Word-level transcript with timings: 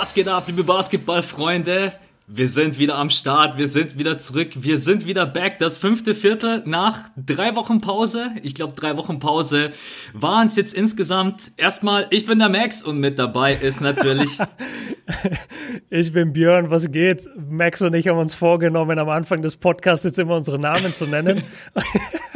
Was 0.00 0.14
geht 0.14 0.28
ab, 0.28 0.44
liebe 0.46 0.62
Basketballfreunde? 0.62 1.92
Wir 2.28 2.46
sind 2.46 2.78
wieder 2.78 2.94
am 2.98 3.10
Start, 3.10 3.58
wir 3.58 3.66
sind 3.66 3.98
wieder 3.98 4.16
zurück, 4.16 4.50
wir 4.54 4.78
sind 4.78 5.06
wieder 5.06 5.26
back. 5.26 5.58
Das 5.58 5.76
fünfte 5.76 6.14
Viertel 6.14 6.62
nach 6.66 7.10
drei 7.16 7.56
Wochen 7.56 7.80
Pause. 7.80 8.30
Ich 8.44 8.54
glaube, 8.54 8.74
drei 8.74 8.96
Wochen 8.96 9.18
Pause 9.18 9.70
waren 10.12 10.46
es 10.46 10.54
jetzt 10.54 10.72
insgesamt. 10.72 11.50
Erstmal, 11.56 12.06
ich 12.10 12.26
bin 12.26 12.38
der 12.38 12.48
Max 12.48 12.80
und 12.80 13.00
mit 13.00 13.18
dabei 13.18 13.54
ist 13.54 13.80
natürlich. 13.80 14.38
ich 15.90 16.12
bin 16.12 16.32
Björn, 16.32 16.70
was 16.70 16.92
geht? 16.92 17.28
Max 17.36 17.82
und 17.82 17.92
ich 17.94 18.06
haben 18.06 18.18
uns 18.18 18.36
vorgenommen, 18.36 19.00
am 19.00 19.08
Anfang 19.08 19.42
des 19.42 19.56
Podcasts 19.56 20.04
jetzt 20.04 20.20
immer 20.20 20.36
unsere 20.36 20.60
Namen 20.60 20.94
zu 20.94 21.08
nennen. 21.08 21.42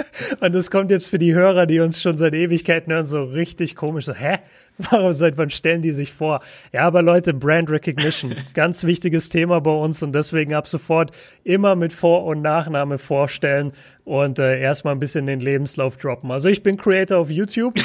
und 0.42 0.52
das 0.56 0.73
kommt 0.73 0.91
jetzt 0.91 1.06
für 1.06 1.19
die 1.19 1.34
Hörer, 1.34 1.66
die 1.66 1.78
uns 1.78 2.02
schon 2.02 2.19
seit 2.19 2.34
Ewigkeiten 2.34 2.92
hören, 2.92 3.06
so 3.06 3.23
richtig 3.23 3.77
komisch. 3.77 4.06
So, 4.06 4.14
hä? 4.14 4.38
Warum, 4.78 5.12
seit 5.12 5.38
wann 5.38 5.51
stellen 5.51 5.82
die 5.82 5.92
sich 5.92 6.12
vor? 6.12 6.41
Ja, 6.73 6.80
aber 6.80 7.01
Leute, 7.01 7.32
Brand 7.32 7.70
Recognition, 7.70 8.34
ganz 8.55 8.82
wichtiges 8.82 9.28
Thema 9.28 9.60
bei 9.60 9.70
uns 9.70 10.02
und 10.02 10.12
deswegen 10.12 10.55
ab 10.55 10.66
sofort 10.66 11.12
immer 11.45 11.77
mit 11.77 11.92
Vor- 11.92 12.24
und 12.24 12.42
Nachname 12.42 12.98
vorstellen 12.98 13.70
und 14.02 14.41
äh, 14.41 14.59
erstmal 14.60 14.96
ein 14.96 14.98
bisschen 14.98 15.27
den 15.27 15.38
Lebenslauf 15.38 15.96
droppen. 15.96 16.32
Also 16.32 16.48
ich 16.48 16.65
bin 16.65 16.77
Creator 16.77 17.18
auf 17.18 17.30
YouTube. 17.30 17.74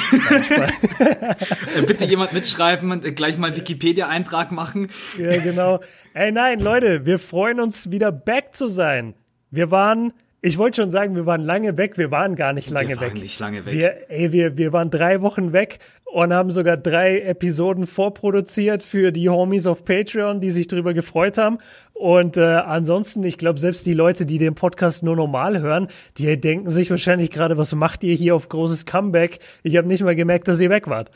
Äh, 1.00 1.82
bitte 1.86 2.04
jemand 2.06 2.32
mitschreiben 2.32 2.90
und 2.90 3.14
gleich 3.14 3.38
mal 3.38 3.54
Wikipedia-Eintrag 3.54 4.50
machen. 4.50 4.88
Ja, 5.16 5.36
genau. 5.38 5.80
Ey, 6.12 6.32
nein, 6.32 6.58
Leute, 6.58 7.06
wir 7.06 7.18
freuen 7.18 7.60
uns 7.60 7.90
wieder 7.92 8.10
back 8.10 8.54
zu 8.54 8.66
sein. 8.66 9.14
Wir 9.50 9.70
waren 9.70 10.12
ich 10.40 10.56
wollte 10.56 10.82
schon 10.82 10.90
sagen, 10.92 11.16
wir 11.16 11.26
waren 11.26 11.42
lange 11.42 11.76
weg, 11.76 11.98
wir 11.98 12.12
waren 12.12 12.36
gar 12.36 12.52
nicht 12.52 12.70
lange 12.70 12.90
wir 12.90 13.00
waren 13.00 13.14
weg. 13.14 13.22
nicht 13.22 13.40
lange 13.40 13.66
weg. 13.66 13.74
Wir, 13.74 14.10
ey, 14.10 14.30
wir, 14.30 14.56
wir 14.56 14.72
waren 14.72 14.88
drei 14.88 15.20
Wochen 15.20 15.52
weg 15.52 15.80
und 16.04 16.32
haben 16.32 16.50
sogar 16.50 16.76
drei 16.76 17.20
Episoden 17.20 17.86
vorproduziert 17.88 18.84
für 18.84 19.10
die 19.10 19.28
Homies 19.28 19.66
auf 19.66 19.84
Patreon, 19.84 20.40
die 20.40 20.52
sich 20.52 20.68
darüber 20.68 20.94
gefreut 20.94 21.38
haben. 21.38 21.58
Und 21.92 22.36
äh, 22.36 22.42
ansonsten, 22.42 23.24
ich 23.24 23.36
glaube, 23.36 23.58
selbst 23.58 23.84
die 23.84 23.94
Leute, 23.94 24.26
die 24.26 24.38
den 24.38 24.54
Podcast 24.54 25.02
nur 25.02 25.16
normal 25.16 25.60
hören, 25.60 25.88
die 26.18 26.40
denken 26.40 26.70
sich 26.70 26.90
wahrscheinlich 26.90 27.30
gerade, 27.30 27.58
was 27.58 27.74
macht 27.74 28.04
ihr 28.04 28.14
hier 28.14 28.36
auf 28.36 28.48
großes 28.48 28.86
Comeback? 28.86 29.40
Ich 29.64 29.76
habe 29.76 29.88
nicht 29.88 30.04
mal 30.04 30.14
gemerkt, 30.14 30.46
dass 30.46 30.60
ihr 30.60 30.70
weg 30.70 30.86
wart. 30.86 31.10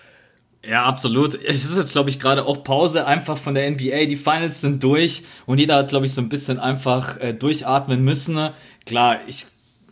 Ja, 0.65 0.85
absolut. 0.85 1.35
Es 1.35 1.65
ist 1.65 1.77
jetzt, 1.77 1.93
glaube 1.93 2.11
ich, 2.11 2.21
gerade 2.21 2.47
auch 2.47 2.63
Pause 2.63 3.07
einfach 3.07 3.37
von 3.37 3.55
der 3.55 3.69
NBA. 3.71 4.07
Die 4.07 4.17
Finals 4.17 4.61
sind 4.61 4.83
durch 4.83 5.25
und 5.45 5.59
jeder 5.59 5.77
hat, 5.77 5.89
glaube 5.89 6.07
ich, 6.07 6.15
so 6.15 6.21
ein 6.21 6.29
bisschen 6.29 6.61
einfach 6.61 7.21
äh, 7.21 7.35
durchatmen 7.35 8.05
müssen. 8.05 8.51
Klar, 8.87 9.19
ich 9.27 9.47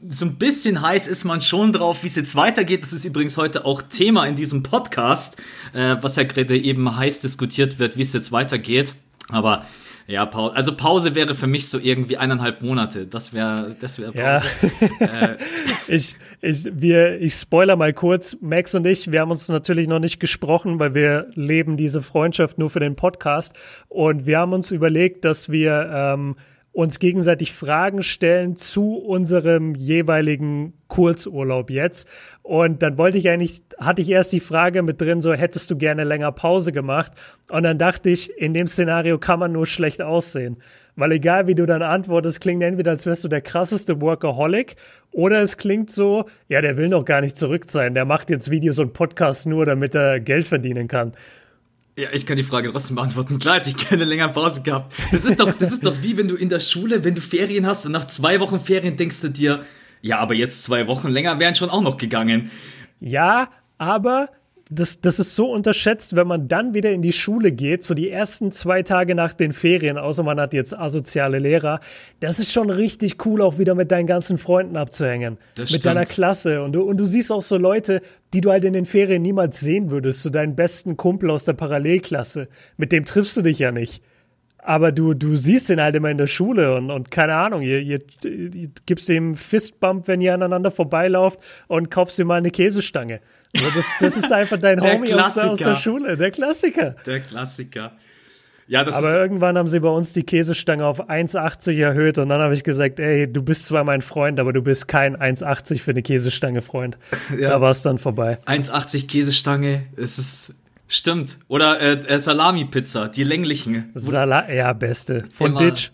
so 0.09 0.25
ein 0.25 0.37
bisschen 0.37 0.81
heiß 0.81 1.07
ist 1.09 1.25
man 1.25 1.41
schon 1.41 1.73
drauf, 1.73 2.03
wie 2.03 2.07
es 2.07 2.15
jetzt 2.15 2.35
weitergeht. 2.35 2.83
Das 2.83 2.93
ist 2.93 3.05
übrigens 3.05 3.37
heute 3.37 3.67
auch 3.67 3.83
Thema 3.83 4.27
in 4.27 4.35
diesem 4.35 4.63
Podcast, 4.63 5.37
äh, 5.75 5.97
was 6.01 6.17
ja 6.17 6.23
gerade 6.23 6.57
eben 6.57 6.97
heiß 6.97 7.21
diskutiert 7.21 7.79
wird, 7.79 7.99
wie 7.99 8.03
es 8.03 8.13
jetzt 8.13 8.33
weitergeht. 8.33 8.95
Aber 9.29 9.67
ja, 10.11 10.27
Pause. 10.27 10.57
Also 10.57 10.77
Pause 10.77 11.15
wäre 11.15 11.37
für 11.37 11.47
mich 11.47 11.69
so 11.69 11.79
irgendwie 11.79 12.17
eineinhalb 12.17 12.63
Monate. 12.63 13.07
Das 13.07 13.33
wäre, 13.33 13.77
das 13.81 14.01
wäre 14.01 14.11
Pause. 14.11 14.47
Ja. 14.99 15.07
äh. 15.07 15.37
ich, 15.87 16.17
ich, 16.43 16.69
wir, 16.73 17.21
ich 17.21 17.35
spoiler 17.35 17.77
mal 17.77 17.93
kurz. 17.93 18.37
Max 18.41 18.75
und 18.75 18.87
ich, 18.89 19.13
wir 19.13 19.21
haben 19.21 19.31
uns 19.31 19.49
natürlich 19.49 19.87
noch 19.87 20.01
nicht 20.01 20.19
gesprochen, 20.19 20.81
weil 20.81 20.97
wir 20.97 21.29
leben 21.35 21.77
diese 21.77 22.03
Freundschaft 22.03 22.59
nur 22.59 22.71
für 22.71 22.81
den 22.81 22.97
Podcast. 22.97 23.55
Und 23.89 24.27
wir 24.27 24.39
haben 24.39 24.53
uns 24.53 24.73
überlegt, 24.73 25.25
dass 25.25 25.49
wir 25.49 25.89
ähm, 25.93 26.35
uns 26.73 26.99
gegenseitig 27.01 27.53
Fragen 27.53 28.03
stellen 28.03 28.55
zu 28.55 28.97
unserem 28.97 29.75
jeweiligen 29.75 30.75
Kurzurlaub 30.87 31.71
jetzt. 31.71 32.09
Und 32.43 32.83
dann 32.83 32.97
wollte 32.97 33.19
ich 33.19 33.29
eigentlich, 33.29 33.63
hatte 33.79 34.03
ich 34.03 34.11
erst 34.11 34.33
die 34.33 34.41
Frage 34.41 34.83
mit 34.83 35.01
drin, 35.01 35.21
so 35.21 35.33
hättest 35.33 35.71
du 35.71 35.77
gerne 35.77 36.05
länger 36.05 36.33
Pause 36.33 36.73
gemacht. 36.73 37.13
Und 37.51 37.65
dann 37.65 37.79
dachte 37.79 38.11
ich, 38.11 38.37
in 38.39 38.55
dem 38.55 38.67
Szenario 38.67 39.19
kann 39.19 39.41
man 39.41 39.53
nur 39.53 39.67
schlecht 39.67 40.01
aussehen. 40.01 40.59
Weil 40.97 41.13
egal 41.13 41.47
wie 41.47 41.55
du 41.55 41.67
dann 41.67 41.83
antwortest, 41.83 42.41
klingt 42.41 42.63
entweder, 42.63 42.91
als 42.93 43.07
wärst 43.07 43.25
du 43.25 43.29
der 43.29 43.41
krasseste 43.41 44.01
Workaholic 44.01 44.77
oder 45.13 45.41
es 45.41 45.57
klingt 45.57 45.91
so, 45.91 46.27
ja, 46.49 46.61
der 46.61 46.77
will 46.77 46.89
noch 46.89 47.05
gar 47.05 47.21
nicht 47.21 47.37
zurück 47.37 47.65
sein. 47.69 47.95
Der 47.95 48.05
macht 48.05 48.31
jetzt 48.31 48.51
Videos 48.51 48.79
und 48.79 48.93
Podcasts 48.93 49.47
nur, 49.47 49.65
damit 49.67 49.95
er 49.95 50.21
Geld 50.21 50.47
verdienen 50.47 50.89
kann. 50.89 51.13
Ja, 52.01 52.09
ich 52.15 52.25
kann 52.25 52.39
die 52.39 52.43
Frage 52.43 52.73
trotzdem 52.73 52.97
beantworten. 52.97 53.39
Klar 53.39 53.57
hätte 53.57 53.69
ich 53.69 53.77
keine 53.77 54.05
längere 54.05 54.31
Pause 54.31 54.63
gehabt. 54.63 54.95
Das 55.13 55.27
ist 55.27 55.39
doch, 55.39 55.53
das 55.53 55.71
ist 55.71 55.85
doch 55.85 55.95
wie 56.01 56.17
wenn 56.17 56.29
du 56.29 56.35
in 56.35 56.49
der 56.49 56.61
Schule, 56.61 57.05
wenn 57.05 57.15
du 57.15 57.21
Ferien 57.21 57.67
hast 57.67 57.85
und 57.85 57.93
nach 57.93 58.07
zwei 58.07 58.41
Wochen 58.41 58.59
Ferien 58.59 58.97
denkst 58.97 59.21
du 59.21 59.29
dir, 59.29 59.67
ja, 60.01 60.19
aber 60.19 60.33
jetzt 60.33 60.65
zwei 60.65 60.87
Wochen 60.87 61.09
länger 61.09 61.39
wären 61.39 61.55
schon 61.55 61.69
auch 61.69 61.83
noch 61.83 61.99
gegangen. 61.99 62.51
Ja, 63.01 63.51
aber 63.77 64.31
das, 64.71 65.01
das 65.01 65.19
ist 65.19 65.35
so 65.35 65.51
unterschätzt, 65.51 66.15
wenn 66.15 66.29
man 66.29 66.47
dann 66.47 66.75
wieder 66.75 66.93
in 66.93 67.03
die 67.03 67.13
Schule 67.13 67.51
geht, 67.51 67.83
so 67.83 67.95
die 67.95 68.09
ersten 68.09 68.53
zwei 68.53 68.83
Tage 68.85 69.17
nach 69.17 69.35
den 69.35 69.53
Ferien, 69.53 69.99
außer 69.99 70.23
man 70.23 70.39
hat 70.39 70.55
jetzt 70.55 70.79
asoziale 70.79 71.41
Lehrer. 71.41 71.81
Das 72.21 72.39
ist 72.39 72.53
schon 72.53 72.71
richtig 72.71 73.27
cool, 73.27 73.43
auch 73.43 73.59
wieder 73.59 73.75
mit 73.75 73.91
deinen 73.91 74.07
ganzen 74.07 74.39
Freunden 74.39 74.77
abzuhängen. 74.77 75.39
Das 75.57 75.59
mit 75.59 75.69
stimmt. 75.69 75.85
deiner 75.87 76.07
Klasse. 76.07 76.63
Und 76.63 76.73
du, 76.73 76.83
und 76.83 76.99
du 76.99 77.05
siehst 77.05 77.33
auch 77.33 77.43
so 77.43 77.57
Leute, 77.57 78.01
die 78.33 78.41
du 78.41 78.51
halt 78.51 78.65
in 78.65 78.73
den 78.73 78.87
Ferien 78.87 79.23
niemals 79.23 79.59
sehen 79.59 79.91
würdest, 79.91 80.23
so 80.23 80.31
deinen 80.31 80.55
besten 80.55 80.97
Kumpel 80.97 81.31
aus 81.31 81.45
der 81.45 81.55
Parallelklasse. 81.55 82.47
Mit 82.77 82.93
dem 82.93 83.05
triffst 83.05 83.37
du 83.37 83.43
dich 83.43 83.59
ja 83.59 83.73
nicht. 83.73 84.03
Aber 84.63 84.93
du, 84.93 85.15
du 85.15 85.37
siehst 85.37 85.71
ihn 85.71 85.81
halt 85.81 85.95
immer 85.95 86.11
in 86.11 86.19
der 86.19 86.27
Schule 86.27 86.75
und, 86.77 86.91
und 86.91 87.11
keine 87.11 87.35
Ahnung, 87.35 87.63
ihr, 87.63 87.81
ihr, 87.81 88.01
ihr 88.25 88.69
gibst 88.87 89.09
ihm 89.09 89.35
Fistbump, 89.35 90.07
wenn 90.07 90.21
ihr 90.21 90.35
aneinander 90.35 90.71
vorbeilauft 90.71 91.41
und 91.67 91.91
kaufst 91.91 92.19
ihm 92.19 92.27
mal 92.27 92.37
eine 92.37 92.51
Käsestange. 92.51 93.21
Also 93.57 93.71
das, 93.75 93.85
das 94.01 94.17
ist 94.17 94.33
einfach 94.33 94.59
dein 94.59 94.81
Homie 94.83 95.15
aus 95.15 95.35
der, 95.35 95.51
aus 95.51 95.59
der, 95.59 95.77
Schule, 95.77 96.17
der 96.17 96.31
Klassiker. 96.31 96.95
Der 97.07 97.21
Klassiker. 97.21 97.93
Ja, 98.71 98.85
das 98.85 98.95
aber 98.95 99.15
irgendwann 99.17 99.59
haben 99.59 99.67
sie 99.67 99.81
bei 99.81 99.89
uns 99.89 100.13
die 100.13 100.23
Käsestange 100.23 100.87
auf 100.87 101.11
1,80 101.11 101.83
erhöht 101.83 102.19
und 102.19 102.29
dann 102.29 102.41
habe 102.41 102.55
ich 102.55 102.63
gesagt, 102.63 103.01
ey, 103.01 103.27
du 103.27 103.43
bist 103.43 103.67
zwar 103.67 103.83
mein 103.83 104.01
Freund, 104.01 104.39
aber 104.39 104.53
du 104.53 104.63
bist 104.63 104.87
kein 104.87 105.17
1,80 105.17 105.81
für 105.81 105.91
eine 105.91 106.03
Käsestange, 106.03 106.63
Freund. 106.63 106.97
Ja. 107.37 107.51
Da 107.51 107.61
war 107.61 107.71
es 107.71 107.83
dann 107.83 107.99
vorbei. 107.99 108.39
1,80 108.47 109.09
Käsestange, 109.09 109.87
es 109.97 110.19
ist 110.19 110.55
Stimmt. 110.93 111.39
Oder 111.47 111.81
äh, 111.81 111.93
äh, 111.93 112.19
Salami-Pizza, 112.19 113.09
die 113.09 113.23
länglichen. 113.23 113.93
Sala 113.95 114.53
ja, 114.53 114.73
beste. 114.73 115.25
Von 115.31 115.53
immer, 115.53 115.61
Ditch. 115.61 115.93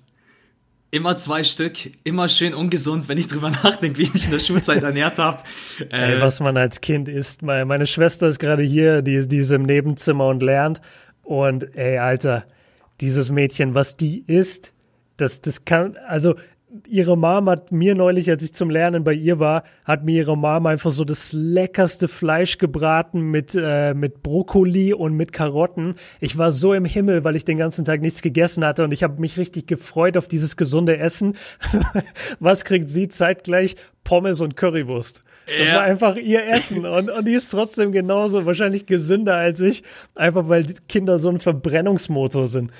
Immer 0.90 1.18
zwei 1.18 1.44
Stück, 1.44 1.74
immer 2.02 2.28
schön 2.28 2.54
ungesund, 2.54 3.06
wenn 3.06 3.18
ich 3.18 3.28
drüber 3.28 3.50
nachdenke, 3.62 3.98
wie 3.98 4.04
ich 4.04 4.14
mich 4.14 4.24
in 4.24 4.30
der 4.30 4.38
Schulzeit 4.38 4.82
ernährt 4.82 5.18
habe. 5.18 5.42
Äh, 5.90 6.22
was 6.22 6.40
man 6.40 6.56
als 6.56 6.80
Kind 6.80 7.08
isst. 7.08 7.42
Meine, 7.42 7.66
meine 7.66 7.86
Schwester 7.86 8.26
ist 8.26 8.38
gerade 8.38 8.62
hier, 8.62 9.02
die, 9.02 9.28
die 9.28 9.36
ist 9.36 9.50
im 9.50 9.64
Nebenzimmer 9.64 10.28
und 10.28 10.42
lernt. 10.42 10.80
Und 11.22 11.76
ey, 11.76 11.98
Alter, 11.98 12.46
dieses 13.02 13.30
Mädchen, 13.30 13.74
was 13.74 13.98
die 13.98 14.24
isst, 14.26 14.72
das, 15.18 15.42
das 15.42 15.66
kann, 15.66 15.98
also 16.08 16.36
ihre 16.88 17.16
Mom 17.16 17.48
hat 17.48 17.72
mir 17.72 17.94
neulich, 17.94 18.30
als 18.30 18.42
ich 18.42 18.52
zum 18.52 18.70
Lernen 18.70 19.04
bei 19.04 19.12
ihr 19.12 19.38
war, 19.38 19.62
hat 19.84 20.04
mir 20.04 20.16
ihre 20.16 20.36
Mom 20.36 20.66
einfach 20.66 20.90
so 20.90 21.04
das 21.04 21.32
leckerste 21.32 22.08
Fleisch 22.08 22.58
gebraten 22.58 23.20
mit, 23.30 23.54
äh, 23.54 23.94
mit 23.94 24.22
Brokkoli 24.22 24.92
und 24.92 25.14
mit 25.14 25.32
Karotten. 25.32 25.94
Ich 26.20 26.38
war 26.38 26.52
so 26.52 26.74
im 26.74 26.84
Himmel, 26.84 27.24
weil 27.24 27.36
ich 27.36 27.44
den 27.44 27.56
ganzen 27.56 27.84
Tag 27.84 28.00
nichts 28.00 28.22
gegessen 28.22 28.64
hatte 28.64 28.84
und 28.84 28.92
ich 28.92 29.02
habe 29.02 29.20
mich 29.20 29.38
richtig 29.38 29.66
gefreut 29.66 30.16
auf 30.16 30.28
dieses 30.28 30.56
gesunde 30.56 30.98
Essen. 30.98 31.36
Was 32.40 32.64
kriegt 32.64 32.90
sie 32.90 33.08
zeitgleich? 33.08 33.76
Pommes 34.04 34.40
und 34.40 34.56
Currywurst. 34.56 35.24
Das 35.58 35.68
ja. 35.68 35.76
war 35.76 35.82
einfach 35.82 36.16
ihr 36.16 36.48
Essen 36.48 36.86
und, 36.86 37.10
und 37.10 37.24
die 37.26 37.34
ist 37.34 37.50
trotzdem 37.50 37.92
genauso, 37.92 38.46
wahrscheinlich 38.46 38.86
gesünder 38.86 39.34
als 39.36 39.60
ich, 39.60 39.84
einfach 40.14 40.48
weil 40.48 40.64
Kinder 40.88 41.18
so 41.18 41.28
ein 41.28 41.38
Verbrennungsmotor 41.38 42.48
sind. 42.48 42.72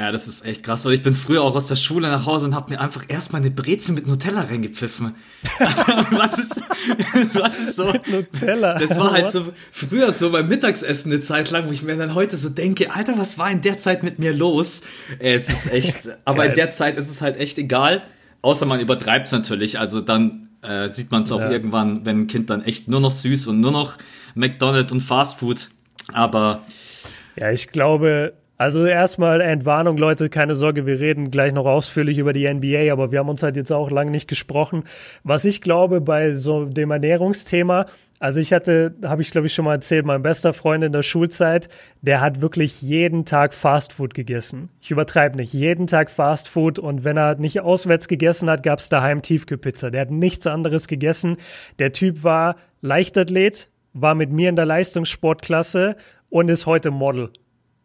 Ja, 0.00 0.12
das 0.12 0.26
ist 0.28 0.46
echt 0.46 0.64
krass. 0.64 0.86
Weil 0.86 0.94
ich 0.94 1.02
bin 1.02 1.14
früher 1.14 1.42
auch 1.42 1.54
aus 1.54 1.66
der 1.66 1.76
Schule 1.76 2.08
nach 2.08 2.24
Hause 2.24 2.46
und 2.46 2.54
habe 2.54 2.72
mir 2.72 2.80
einfach 2.80 3.04
erstmal 3.08 3.42
eine 3.42 3.50
Brezel 3.50 3.94
mit 3.94 4.06
Nutella 4.06 4.40
reingepfiffen. 4.40 5.14
Also, 5.58 5.82
was 6.12 6.38
ist, 6.38 6.62
was 7.34 7.60
ist 7.60 7.76
so? 7.76 7.92
Nutella. 8.10 8.78
Das 8.78 8.98
war 8.98 9.12
halt 9.12 9.30
so 9.30 9.52
früher 9.70 10.10
so 10.12 10.30
beim 10.30 10.48
Mittagsessen 10.48 11.12
eine 11.12 11.20
Zeit 11.20 11.50
lang, 11.50 11.68
wo 11.68 11.72
ich 11.72 11.82
mir 11.82 11.98
dann 11.98 12.14
heute 12.14 12.38
so 12.38 12.48
denke, 12.48 12.94
Alter, 12.94 13.18
was 13.18 13.36
war 13.36 13.50
in 13.50 13.60
der 13.60 13.76
Zeit 13.76 14.02
mit 14.02 14.18
mir 14.18 14.32
los? 14.32 14.80
Es 15.18 15.50
ist 15.50 15.70
echt, 15.70 16.08
aber 16.24 16.46
in 16.46 16.54
der 16.54 16.70
Zeit 16.70 16.96
ist 16.96 17.10
es 17.10 17.20
halt 17.20 17.36
echt 17.36 17.58
egal. 17.58 18.02
Außer 18.40 18.64
man 18.64 18.80
übertreibt 18.80 19.26
es 19.26 19.32
natürlich. 19.32 19.78
Also 19.78 20.00
dann 20.00 20.48
äh, 20.62 20.88
sieht 20.88 21.10
man 21.10 21.24
es 21.24 21.32
auch 21.32 21.40
ja. 21.40 21.50
irgendwann, 21.50 22.06
wenn 22.06 22.20
ein 22.20 22.26
Kind 22.26 22.48
dann 22.48 22.62
echt 22.62 22.88
nur 22.88 23.00
noch 23.00 23.12
süß 23.12 23.48
und 23.48 23.60
nur 23.60 23.70
noch 23.70 23.98
McDonald's 24.34 24.92
und 24.92 25.02
Fast 25.02 25.40
Food. 25.40 25.68
Aber 26.14 26.64
ja, 27.36 27.50
ich 27.50 27.68
glaube, 27.68 28.32
also 28.60 28.84
erstmal 28.84 29.40
Entwarnung, 29.40 29.96
Leute, 29.96 30.28
keine 30.28 30.54
Sorge, 30.54 30.84
wir 30.84 31.00
reden 31.00 31.30
gleich 31.30 31.54
noch 31.54 31.64
ausführlich 31.64 32.18
über 32.18 32.34
die 32.34 32.46
NBA, 32.46 32.92
aber 32.92 33.10
wir 33.10 33.20
haben 33.20 33.30
uns 33.30 33.42
halt 33.42 33.56
jetzt 33.56 33.72
auch 33.72 33.90
lange 33.90 34.10
nicht 34.10 34.28
gesprochen. 34.28 34.84
Was 35.24 35.46
ich 35.46 35.62
glaube 35.62 36.02
bei 36.02 36.34
so 36.34 36.66
dem 36.66 36.90
Ernährungsthema, 36.90 37.86
also 38.18 38.38
ich 38.38 38.52
hatte, 38.52 38.94
habe 39.02 39.22
ich 39.22 39.30
glaube 39.30 39.46
ich 39.46 39.54
schon 39.54 39.64
mal 39.64 39.76
erzählt, 39.76 40.04
mein 40.04 40.20
bester 40.20 40.52
Freund 40.52 40.84
in 40.84 40.92
der 40.92 41.02
Schulzeit, 41.02 41.70
der 42.02 42.20
hat 42.20 42.42
wirklich 42.42 42.82
jeden 42.82 43.24
Tag 43.24 43.54
Fastfood 43.54 44.12
gegessen. 44.12 44.68
Ich 44.82 44.90
übertreibe 44.90 45.38
nicht, 45.38 45.54
jeden 45.54 45.86
Tag 45.86 46.10
Fastfood 46.10 46.78
und 46.78 47.02
wenn 47.02 47.16
er 47.16 47.36
nicht 47.36 47.62
auswärts 47.62 48.08
gegessen 48.08 48.50
hat, 48.50 48.62
gab 48.62 48.80
es 48.80 48.90
daheim 48.90 49.22
Tiefkühlpizza. 49.22 49.88
Der 49.88 50.02
hat 50.02 50.10
nichts 50.10 50.46
anderes 50.46 50.86
gegessen. 50.86 51.38
Der 51.78 51.92
Typ 51.92 52.24
war 52.24 52.56
Leichtathlet, 52.82 53.70
war 53.94 54.14
mit 54.14 54.30
mir 54.30 54.50
in 54.50 54.56
der 54.56 54.66
Leistungssportklasse 54.66 55.96
und 56.28 56.50
ist 56.50 56.66
heute 56.66 56.90
Model. 56.90 57.30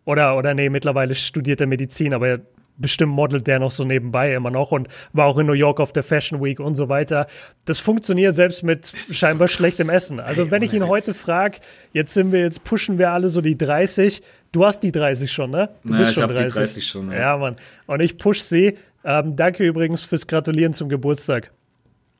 Oder, 0.05 0.37
oder 0.37 0.53
nee, 0.53 0.69
mittlerweile 0.69 1.15
studiert 1.15 1.61
er 1.61 1.67
Medizin, 1.67 2.13
aber 2.13 2.39
bestimmt 2.77 3.13
modelt 3.13 3.47
der 3.47 3.59
noch 3.59 3.71
so 3.71 3.83
nebenbei 3.85 4.33
immer 4.33 4.51
noch 4.51 4.71
und 4.71 4.87
war 5.13 5.25
auch 5.25 5.37
in 5.37 5.47
New 5.47 5.53
York 5.53 5.79
auf 5.79 5.93
der 5.93 6.03
Fashion 6.03 6.43
Week 6.43 6.59
und 6.59 6.75
so 6.75 6.89
weiter. 6.89 7.27
Das 7.65 7.79
funktioniert 7.79 8.35
selbst 8.35 8.63
mit 8.63 8.91
scheinbar 9.11 9.47
so 9.47 9.53
schlechtem 9.53 9.89
Essen. 9.89 10.19
Also 10.19 10.43
hey, 10.43 10.51
wenn 10.51 10.61
ich 10.61 10.73
ihn 10.73 10.87
heute 10.87 11.13
frage, 11.13 11.59
jetzt 11.93 12.13
sind 12.13 12.31
wir, 12.31 12.41
jetzt 12.41 12.63
pushen 12.63 12.97
wir 12.97 13.11
alle 13.11 13.29
so 13.29 13.41
die 13.41 13.57
30. 13.57 14.21
Du 14.51 14.65
hast 14.65 14.81
die 14.81 14.91
30 14.91 15.31
schon, 15.31 15.51
ne? 15.51 15.69
Du 15.83 15.89
naja, 15.89 15.99
bist 15.99 16.13
schon 16.13 16.29
ich 16.29 16.35
30. 16.35 16.53
Die 16.53 16.59
30 16.59 16.87
schon, 16.87 17.11
ja. 17.11 17.17
ja, 17.17 17.37
Mann. 17.37 17.55
Und 17.87 18.01
ich 18.01 18.17
push 18.17 18.39
sie. 18.39 18.77
Ähm, 19.03 19.35
danke 19.35 19.63
übrigens 19.65 20.03
fürs 20.03 20.27
Gratulieren 20.27 20.73
zum 20.73 20.89
Geburtstag. 20.89 21.51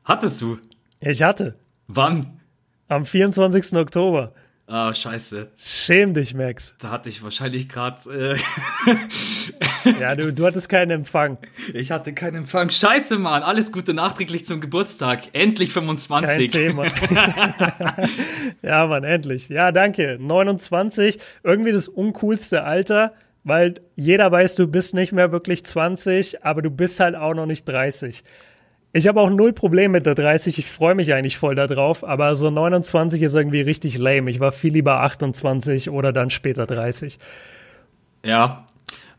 Hattest 0.04 0.40
du? 0.40 0.58
Ich 1.00 1.22
hatte. 1.22 1.56
Wann? 1.88 2.40
Am 2.88 3.04
24. 3.04 3.76
Oktober. 3.76 4.32
Ah, 4.68 4.92
scheiße. 4.92 5.52
Schäm 5.56 6.12
dich, 6.12 6.34
Max. 6.34 6.74
Da 6.80 6.90
hatte 6.90 7.08
ich 7.08 7.22
wahrscheinlich 7.22 7.68
gerade. 7.68 8.36
Äh 8.84 9.92
ja, 10.00 10.16
du, 10.16 10.32
du 10.32 10.44
hattest 10.44 10.68
keinen 10.68 10.90
Empfang. 10.90 11.38
Ich 11.72 11.92
hatte 11.92 12.12
keinen 12.12 12.38
Empfang. 12.38 12.70
Scheiße, 12.70 13.16
Mann. 13.16 13.44
Alles 13.44 13.70
Gute 13.70 13.94
nachträglich 13.94 14.44
zum 14.44 14.60
Geburtstag. 14.60 15.28
Endlich 15.34 15.72
25. 15.72 16.50
Kein 16.50 16.60
Thema. 16.60 16.86
ja, 18.62 18.88
Mann, 18.88 19.04
endlich. 19.04 19.48
Ja, 19.50 19.70
danke. 19.70 20.18
29. 20.20 21.20
Irgendwie 21.44 21.70
das 21.70 21.86
uncoolste 21.86 22.64
Alter, 22.64 23.14
weil 23.44 23.74
jeder 23.94 24.32
weiß, 24.32 24.56
du 24.56 24.66
bist 24.66 24.94
nicht 24.94 25.12
mehr 25.12 25.30
wirklich 25.30 25.64
20, 25.64 26.44
aber 26.44 26.60
du 26.60 26.70
bist 26.70 26.98
halt 26.98 27.14
auch 27.14 27.34
noch 27.34 27.46
nicht 27.46 27.68
30. 27.68 28.24
Ich 28.96 29.06
habe 29.06 29.20
auch 29.20 29.28
null 29.28 29.52
Problem 29.52 29.90
mit 29.90 30.06
der 30.06 30.14
30. 30.14 30.58
Ich 30.58 30.64
freue 30.64 30.94
mich 30.94 31.12
eigentlich 31.12 31.36
voll 31.36 31.54
darauf, 31.54 32.02
aber 32.02 32.34
so 32.34 32.48
29 32.48 33.20
ist 33.20 33.34
irgendwie 33.34 33.60
richtig 33.60 33.98
lame. 33.98 34.30
Ich 34.30 34.40
war 34.40 34.52
viel 34.52 34.72
lieber 34.72 35.02
28 35.02 35.90
oder 35.90 36.14
dann 36.14 36.30
später 36.30 36.64
30. 36.64 37.18
Ja. 38.24 38.64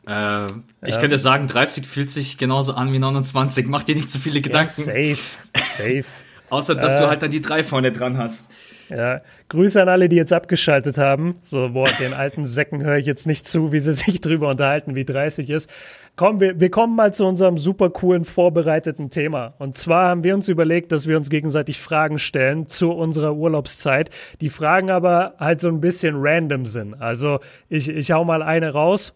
Äh, 0.08 0.46
ich 0.84 0.96
ja. 0.96 1.00
könnte 1.00 1.20
sagen, 1.20 1.48
30 1.48 1.86
fühlt 1.86 2.10
sich 2.10 2.40
genauso 2.40 2.74
an 2.74 2.92
wie 2.92 2.98
29. 2.98 3.68
Mach 3.68 3.84
dir 3.84 3.94
nicht 3.94 4.10
zu 4.10 4.18
viele 4.18 4.42
Gedanken. 4.42 4.80
Ja, 4.80 4.86
safe. 4.86 5.20
Safe. 5.54 6.06
Außer, 6.50 6.74
dass 6.74 6.96
äh, 6.96 7.02
du 7.04 7.10
halt 7.10 7.22
dann 7.22 7.30
die 7.30 7.42
drei 7.42 7.64
vorne 7.64 7.92
dran 7.92 8.18
hast. 8.18 8.52
Ja, 8.90 9.22
Grüße 9.50 9.82
an 9.82 9.90
alle, 9.90 10.08
die 10.08 10.16
jetzt 10.16 10.32
abgeschaltet 10.32 10.98
haben. 10.98 11.36
So, 11.44 11.70
boah, 11.70 11.88
den 12.00 12.14
alten 12.14 12.46
Säcken 12.46 12.84
höre 12.84 12.98
ich 12.98 13.06
jetzt 13.06 13.28
nicht 13.28 13.46
zu, 13.46 13.72
wie 13.72 13.80
sie 13.80 13.94
sich 13.94 14.22
drüber 14.22 14.50
unterhalten, 14.50 14.96
wie 14.96 15.06
30 15.06 15.50
ist. 15.50 15.70
Komm, 16.16 16.40
wir, 16.40 16.60
wir 16.60 16.72
kommen 16.72 16.96
mal 16.96 17.14
zu 17.14 17.26
unserem 17.26 17.58
super 17.58 17.90
coolen 17.90 18.26
vorbereiteten 18.26 19.10
Thema. 19.10 19.54
Und 19.60 19.76
zwar 19.76 20.10
haben 20.10 20.24
wir 20.24 20.34
uns 20.34 20.48
überlegt, 20.48 20.92
dass 20.92 21.08
wir 21.08 21.18
uns 21.18 21.30
gegenseitig 21.30 21.80
Fragen 21.80 22.18
stellen 22.18 22.68
zu 22.68 22.92
unserer 22.92 23.36
Urlaubszeit. 23.36 24.10
Die 24.42 24.50
Fragen 24.50 24.90
aber 24.90 25.36
halt 25.38 25.60
so 25.60 25.68
ein 25.68 25.82
bisschen 25.82 26.16
random 26.18 26.66
sind. 26.66 27.02
Also 27.02 27.40
ich, 27.70 27.90
ich 27.90 28.12
hau 28.12 28.24
mal 28.24 28.42
eine 28.42 28.72
raus. 28.72 29.14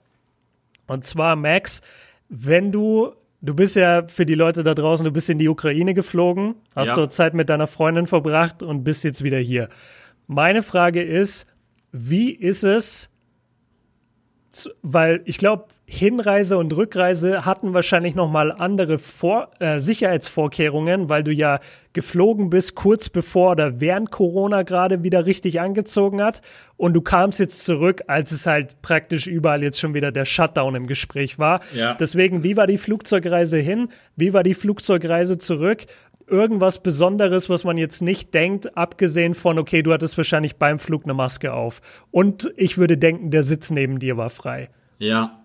Und 0.88 1.06
zwar, 1.06 1.36
Max, 1.36 1.82
wenn 2.28 2.72
du 2.72 3.14
Du 3.44 3.56
bist 3.56 3.76
ja 3.76 4.08
für 4.08 4.26
die 4.26 4.36
Leute 4.36 4.62
da 4.62 4.76
draußen, 4.76 5.04
du 5.04 5.12
bist 5.12 5.30
in 5.30 5.40
die 5.40 5.50
Ukraine 5.50 5.96
geflogen, 5.96 6.56
hast 6.76 6.90
ja. 6.90 6.96
dort 6.96 7.14
Zeit 7.14 7.34
mit 7.34 7.50
deiner 7.50 7.66
Freundin 7.66 8.06
verbracht 8.06 8.62
und 8.62 8.84
bist 8.84 9.04
jetzt 9.04 9.24
wieder 9.24 9.40
hier. 9.40 9.70
Meine 10.28 10.62
Frage 10.62 11.02
ist, 11.02 11.48
wie 11.92 12.32
ist 12.32 12.64
es, 12.64 13.10
weil 14.82 15.22
ich 15.26 15.38
glaube, 15.38 15.66
Hinreise 15.86 16.58
und 16.58 16.76
Rückreise 16.76 17.46
hatten 17.46 17.74
wahrscheinlich 17.74 18.16
noch 18.16 18.30
mal 18.30 18.52
andere 18.52 18.98
Vor 18.98 19.50
äh, 19.60 19.80
Sicherheitsvorkehrungen, 19.80 21.10
weil 21.10 21.24
du 21.24 21.32
ja 21.32 21.60
geflogen 21.94 22.50
bist 22.50 22.76
kurz 22.76 23.10
bevor 23.10 23.52
oder 23.52 23.82
während 23.82 24.12
Corona 24.12 24.64
gerade 24.64 25.04
wieder 25.04 25.26
richtig 25.26 25.60
angezogen 25.60 26.22
hat 26.22 26.42
und 26.78 26.94
du 26.94 27.02
kamst 27.02 27.40
jetzt 27.40 27.66
zurück, 27.66 28.04
als 28.08 28.32
es 28.32 28.46
halt 28.46 28.82
praktisch 28.82 29.28
überall 29.28 29.64
jetzt 29.64 29.80
schon 29.80 29.94
wieder 29.94 30.14
der 30.14 30.26
Shutdown 30.26 30.76
im 30.76 30.88
Gespräch 30.88 31.40
war. 31.40 31.60
Ja. 31.74 31.94
Deswegen, 31.96 32.44
wie 32.44 32.56
war 32.56 32.68
die 32.68 32.78
Flugzeugreise 32.78 33.58
hin? 33.58 33.90
Wie 34.16 34.34
war 34.34 34.44
die 34.44 34.54
Flugzeugreise 34.54 35.38
zurück? 35.38 35.86
Irgendwas 36.32 36.82
Besonderes, 36.82 37.50
was 37.50 37.66
man 37.66 37.78
jetzt 37.78 38.02
nicht 38.02 38.34
denkt, 38.34 38.78
abgesehen 38.78 39.34
von, 39.34 39.60
okay, 39.60 39.84
du 39.84 39.92
hattest 39.92 40.18
wahrscheinlich 40.18 40.56
beim 40.56 40.80
Flug 40.80 41.04
eine 41.04 41.14
Maske 41.14 41.54
auf. 41.54 41.82
Und 42.10 42.52
ich 42.56 42.78
würde 42.78 42.98
denken, 42.98 43.32
der 43.32 43.44
Sitz 43.44 43.70
neben 43.70 44.00
dir 44.00 44.16
war 44.16 44.30
frei. 44.30 44.70
Ja, 44.98 45.42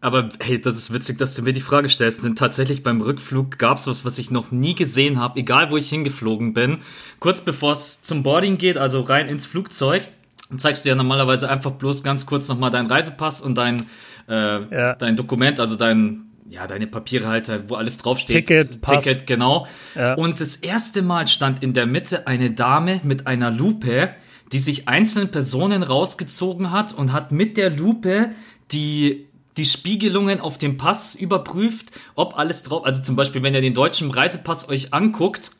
aber 0.00 0.28
hey, 0.40 0.60
das 0.60 0.76
ist 0.76 0.92
witzig, 0.92 1.18
dass 1.18 1.34
du 1.34 1.42
mir 1.42 1.52
die 1.52 1.60
Frage 1.60 1.88
stellst. 1.88 2.24
Denn 2.24 2.36
tatsächlich 2.36 2.82
beim 2.82 3.00
Rückflug 3.00 3.58
gab 3.58 3.78
es 3.78 3.88
was, 3.88 4.04
was 4.04 4.18
ich 4.18 4.30
noch 4.30 4.52
nie 4.52 4.74
gesehen 4.74 5.18
habe, 5.18 5.40
egal 5.40 5.70
wo 5.70 5.76
ich 5.76 5.88
hingeflogen 5.88 6.54
bin. 6.54 6.78
Kurz 7.18 7.40
bevor 7.40 7.72
es 7.72 8.00
zum 8.02 8.22
Boarding 8.22 8.58
geht, 8.58 8.78
also 8.78 9.00
rein 9.00 9.28
ins 9.28 9.46
Flugzeug, 9.46 10.08
zeigst 10.56 10.84
du 10.84 10.88
ja 10.88 10.94
normalerweise 10.94 11.50
einfach 11.50 11.72
bloß 11.72 12.04
ganz 12.04 12.26
kurz 12.26 12.48
nochmal 12.48 12.70
deinen 12.70 12.86
Reisepass 12.86 13.40
und 13.40 13.58
dein, 13.58 13.86
äh, 14.28 14.62
ja. 14.74 14.94
dein 14.94 15.16
Dokument, 15.16 15.58
also 15.58 15.74
dein, 15.74 16.27
ja, 16.48 16.66
deine 16.66 16.86
Papiere 16.86 17.28
halt, 17.28 17.50
wo 17.68 17.74
alles 17.74 17.98
draufsteht. 17.98 18.46
Ticket, 18.46 18.80
Pass. 18.80 19.04
Ticket, 19.04 19.26
genau. 19.26 19.66
Ja. 19.94 20.14
Und 20.14 20.40
das 20.40 20.56
erste 20.56 21.02
Mal 21.02 21.28
stand 21.28 21.62
in 21.62 21.74
der 21.74 21.86
Mitte 21.86 22.26
eine 22.26 22.50
Dame 22.50 23.00
mit 23.02 23.26
einer 23.26 23.50
Lupe, 23.50 24.14
die 24.52 24.58
sich 24.58 24.88
einzelnen 24.88 25.30
Personen 25.30 25.82
rausgezogen 25.82 26.70
hat 26.70 26.92
und 26.92 27.12
hat 27.12 27.32
mit 27.32 27.56
der 27.56 27.70
Lupe 27.70 28.30
die 28.70 29.28
die 29.56 29.64
Spiegelungen 29.64 30.40
auf 30.40 30.56
dem 30.56 30.76
Pass 30.76 31.16
überprüft, 31.16 31.88
ob 32.14 32.38
alles 32.38 32.62
drauf, 32.62 32.84
also 32.86 33.02
zum 33.02 33.16
Beispiel, 33.16 33.42
wenn 33.42 33.54
ihr 33.54 33.60
den 33.60 33.74
deutschen 33.74 34.10
Reisepass 34.10 34.68
euch 34.68 34.94
anguckt, 34.94 35.50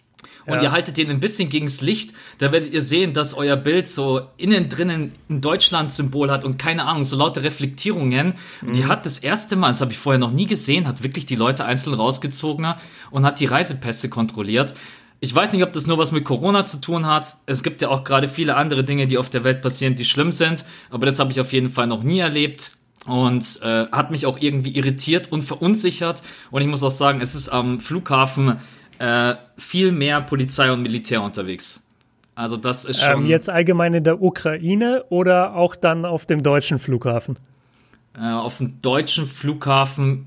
und 0.48 0.56
ja. 0.56 0.62
ihr 0.64 0.72
haltet 0.72 0.96
den 0.96 1.10
ein 1.10 1.20
bisschen 1.20 1.50
gegens 1.50 1.80
Licht, 1.80 2.12
da 2.38 2.52
werdet 2.52 2.72
ihr 2.72 2.82
sehen, 2.82 3.12
dass 3.12 3.34
euer 3.34 3.56
Bild 3.56 3.86
so 3.86 4.22
innen 4.36 4.68
drinnen 4.68 5.12
ein 5.28 5.40
Deutschland-Symbol 5.40 6.30
hat 6.30 6.44
und 6.44 6.58
keine 6.58 6.84
Ahnung, 6.84 7.04
so 7.04 7.16
laute 7.16 7.42
Reflektierungen. 7.42 8.34
Mhm. 8.62 8.72
Die 8.72 8.86
hat 8.86 9.06
das 9.06 9.18
erste 9.18 9.56
Mal, 9.56 9.68
das 9.68 9.80
habe 9.82 9.92
ich 9.92 9.98
vorher 9.98 10.18
noch 10.18 10.32
nie 10.32 10.46
gesehen, 10.46 10.88
hat 10.88 11.02
wirklich 11.02 11.26
die 11.26 11.36
Leute 11.36 11.64
einzeln 11.64 11.94
rausgezogen 11.94 12.74
und 13.10 13.26
hat 13.26 13.40
die 13.40 13.46
Reisepässe 13.46 14.08
kontrolliert. 14.08 14.74
Ich 15.20 15.34
weiß 15.34 15.52
nicht, 15.52 15.64
ob 15.64 15.72
das 15.72 15.86
nur 15.86 15.98
was 15.98 16.12
mit 16.12 16.24
Corona 16.24 16.64
zu 16.64 16.80
tun 16.80 17.06
hat. 17.06 17.26
Es 17.46 17.62
gibt 17.62 17.82
ja 17.82 17.88
auch 17.88 18.04
gerade 18.04 18.28
viele 18.28 18.56
andere 18.56 18.84
Dinge, 18.84 19.06
die 19.06 19.18
auf 19.18 19.28
der 19.28 19.44
Welt 19.44 19.62
passieren, 19.62 19.96
die 19.96 20.04
schlimm 20.04 20.32
sind. 20.32 20.64
Aber 20.90 21.06
das 21.06 21.18
habe 21.18 21.32
ich 21.32 21.40
auf 21.40 21.52
jeden 21.52 21.70
Fall 21.70 21.88
noch 21.88 22.04
nie 22.04 22.20
erlebt 22.20 22.72
und 23.06 23.60
äh, 23.62 23.86
hat 23.90 24.10
mich 24.10 24.26
auch 24.26 24.38
irgendwie 24.38 24.76
irritiert 24.76 25.32
und 25.32 25.42
verunsichert. 25.42 26.22
Und 26.50 26.62
ich 26.62 26.68
muss 26.68 26.82
auch 26.82 26.90
sagen, 26.90 27.20
es 27.20 27.34
ist 27.34 27.48
am 27.48 27.78
Flughafen 27.78 28.58
äh, 28.98 29.34
viel 29.56 29.92
mehr 29.92 30.20
Polizei 30.20 30.70
und 30.72 30.82
Militär 30.82 31.22
unterwegs. 31.22 31.86
Also 32.34 32.56
das 32.56 32.84
ist 32.84 33.00
schon. 33.00 33.24
Ähm, 33.24 33.26
jetzt 33.26 33.50
allgemein 33.50 33.94
in 33.94 34.04
der 34.04 34.22
Ukraine 34.22 35.04
oder 35.08 35.56
auch 35.56 35.74
dann 35.74 36.04
auf 36.04 36.24
dem 36.24 36.42
deutschen 36.42 36.78
Flughafen? 36.78 37.36
Äh, 38.16 38.30
auf 38.30 38.58
dem 38.58 38.80
deutschen 38.80 39.26
Flughafen 39.26 40.26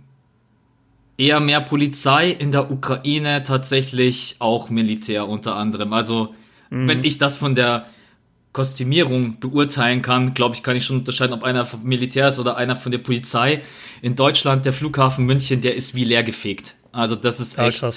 eher 1.18 1.40
mehr 1.40 1.62
Polizei, 1.62 2.32
in 2.32 2.52
der 2.52 2.72
Ukraine 2.72 3.44
tatsächlich 3.44 4.36
auch 4.40 4.70
Militär 4.70 5.28
unter 5.28 5.56
anderem. 5.56 5.94
Also 5.94 6.34
mhm. 6.70 6.88
wenn 6.88 7.04
ich 7.04 7.18
das 7.18 7.38
von 7.38 7.56
der 7.56 7.86
Kostümierung 8.54 9.40
beurteilen 9.40 10.02
kann, 10.02 10.34
glaube 10.34 10.56
ich, 10.56 10.64
kann 10.64 10.76
ich 10.76 10.84
schon 10.84 10.98
unterscheiden, 10.98 11.34
ob 11.34 11.44
einer 11.44 11.64
vom 11.64 11.84
Militär 11.84 12.28
ist 12.28 12.40
oder 12.40 12.58
einer 12.58 12.76
von 12.76 12.92
der 12.92 13.00
Polizei. 13.00 13.62
In 14.02 14.16
Deutschland, 14.16 14.66
der 14.66 14.74
Flughafen 14.74 15.26
München, 15.26 15.62
der 15.62 15.76
ist 15.76 15.96
wie 15.96 16.04
leer 16.04 16.24
gefegt. 16.24 16.76
Also 16.92 17.16
das 17.16 17.40
ist 17.40 17.58
echt. 17.58 17.82
Ja, 17.82 17.90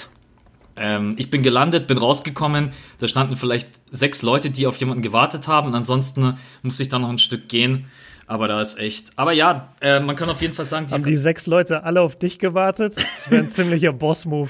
ähm, 0.77 1.15
ich 1.17 1.29
bin 1.29 1.43
gelandet, 1.43 1.87
bin 1.87 1.97
rausgekommen, 1.97 2.71
da 2.99 3.07
standen 3.07 3.35
vielleicht 3.35 3.69
sechs 3.89 4.21
Leute, 4.21 4.49
die 4.49 4.67
auf 4.67 4.77
jemanden 4.77 5.01
gewartet 5.01 5.47
haben 5.47 5.67
und 5.67 5.75
ansonsten 5.75 6.37
musste 6.63 6.83
ich 6.83 6.89
dann 6.89 7.01
noch 7.01 7.09
ein 7.09 7.17
Stück 7.17 7.47
gehen. 7.47 7.85
Aber 8.27 8.47
da 8.47 8.59
ist 8.59 8.79
echt. 8.79 9.11
Aber 9.17 9.33
ja, 9.33 9.69
äh, 9.81 9.99
man 9.99 10.15
kann 10.15 10.29
auf 10.29 10.41
jeden 10.41 10.55
Fall 10.55 10.65
sagen, 10.65 10.87
die 10.87 10.93
haben 10.95 11.03
die 11.03 11.15
sechs 11.15 11.45
Leute 11.45 11.83
alle 11.83 12.01
auf 12.01 12.17
dich 12.17 12.39
gewartet. 12.39 12.95
Das 12.95 13.29
wäre 13.29 13.43
ein 13.43 13.49
ziemlicher 13.51 13.93
Boss-Move. 13.93 14.49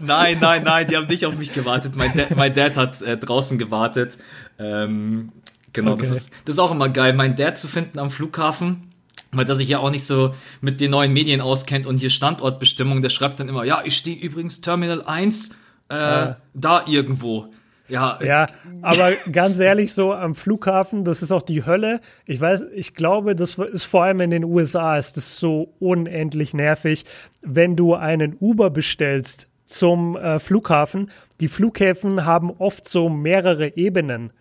nein, 0.00 0.38
nein, 0.40 0.62
nein, 0.62 0.86
die 0.86 0.96
haben 0.96 1.06
nicht 1.06 1.26
auf 1.26 1.36
mich 1.36 1.52
gewartet. 1.52 1.96
Mein, 1.96 2.16
Dad, 2.16 2.34
mein 2.34 2.54
Dad 2.54 2.78
hat 2.78 3.02
äh, 3.02 3.18
draußen 3.18 3.58
gewartet. 3.58 4.16
Ähm, 4.58 5.32
genau, 5.74 5.92
okay. 5.92 6.06
das, 6.06 6.16
ist, 6.16 6.32
das 6.46 6.54
ist 6.54 6.58
auch 6.58 6.70
immer 6.70 6.88
geil, 6.88 7.12
meinen 7.12 7.36
Dad 7.36 7.58
zu 7.58 7.68
finden 7.68 7.98
am 7.98 8.08
Flughafen 8.08 8.93
weil 9.36 9.44
der 9.44 9.54
sich 9.54 9.68
ja 9.68 9.78
auch 9.78 9.90
nicht 9.90 10.04
so 10.04 10.34
mit 10.60 10.80
den 10.80 10.90
neuen 10.90 11.12
Medien 11.12 11.40
auskennt 11.40 11.86
und 11.86 11.96
hier 11.96 12.10
Standortbestimmung, 12.10 13.02
der 13.02 13.10
schreibt 13.10 13.40
dann 13.40 13.48
immer, 13.48 13.64
ja, 13.64 13.82
ich 13.84 13.96
stehe 13.96 14.16
übrigens 14.16 14.60
Terminal 14.60 15.02
1 15.02 15.50
äh, 15.90 15.94
ja. 15.94 16.36
da 16.54 16.84
irgendwo. 16.86 17.50
Ja, 17.86 18.18
ja, 18.24 18.46
aber 18.80 19.12
ganz 19.30 19.60
ehrlich, 19.60 19.92
so 19.92 20.14
am 20.14 20.34
Flughafen, 20.34 21.04
das 21.04 21.20
ist 21.20 21.32
auch 21.32 21.42
die 21.42 21.66
Hölle. 21.66 22.00
Ich 22.24 22.40
weiß, 22.40 22.64
ich 22.74 22.94
glaube, 22.94 23.36
das 23.36 23.56
ist 23.56 23.84
vor 23.84 24.04
allem 24.04 24.20
in 24.20 24.30
den 24.30 24.44
USA 24.44 24.96
ist 24.96 25.18
das 25.18 25.38
so 25.38 25.74
unendlich 25.80 26.54
nervig, 26.54 27.04
wenn 27.42 27.76
du 27.76 27.94
einen 27.94 28.36
Uber 28.40 28.70
bestellst 28.70 29.48
zum 29.66 30.16
äh, 30.16 30.38
Flughafen. 30.38 31.10
Die 31.40 31.48
Flughäfen 31.48 32.24
haben 32.24 32.50
oft 32.50 32.88
so 32.88 33.10
mehrere 33.10 33.76
Ebenen. 33.76 34.32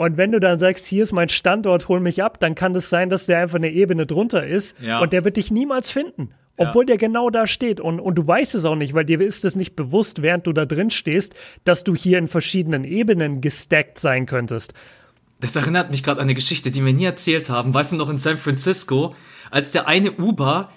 Und 0.00 0.16
wenn 0.16 0.32
du 0.32 0.40
dann 0.40 0.58
sagst, 0.58 0.86
hier 0.86 1.02
ist 1.02 1.12
mein 1.12 1.28
Standort, 1.28 1.88
hol 1.88 2.00
mich 2.00 2.22
ab, 2.22 2.40
dann 2.40 2.54
kann 2.54 2.74
es 2.74 2.84
das 2.84 2.88
sein, 2.88 3.10
dass 3.10 3.26
der 3.26 3.40
einfach 3.40 3.56
eine 3.56 3.68
Ebene 3.68 4.06
drunter 4.06 4.46
ist 4.46 4.80
ja. 4.80 4.98
und 4.98 5.12
der 5.12 5.26
wird 5.26 5.36
dich 5.36 5.50
niemals 5.50 5.90
finden. 5.90 6.30
Obwohl 6.56 6.84
ja. 6.84 6.86
der 6.86 6.96
genau 6.96 7.28
da 7.28 7.46
steht. 7.46 7.82
Und, 7.82 8.00
und 8.00 8.14
du 8.14 8.26
weißt 8.26 8.54
es 8.54 8.64
auch 8.64 8.76
nicht, 8.76 8.94
weil 8.94 9.04
dir 9.04 9.20
ist 9.20 9.44
es 9.44 9.56
nicht 9.56 9.76
bewusst, 9.76 10.22
während 10.22 10.46
du 10.46 10.54
da 10.54 10.64
drin 10.64 10.88
stehst, 10.88 11.34
dass 11.64 11.84
du 11.84 11.94
hier 11.94 12.16
in 12.16 12.28
verschiedenen 12.28 12.84
Ebenen 12.84 13.42
gestackt 13.42 13.98
sein 13.98 14.24
könntest. 14.24 14.72
das 15.40 15.54
erinnert 15.54 15.90
mich 15.90 16.02
gerade 16.02 16.20
an 16.20 16.28
eine 16.28 16.34
Geschichte, 16.34 16.70
die 16.70 16.82
wir 16.82 16.94
nie 16.94 17.04
erzählt 17.04 17.50
haben. 17.50 17.74
Weißt 17.74 17.92
du 17.92 17.96
noch 17.96 18.08
in 18.08 18.16
San 18.16 18.38
Francisco, 18.38 19.14
als 19.50 19.72
der 19.72 19.86
eine 19.86 20.12
Uber 20.12 20.70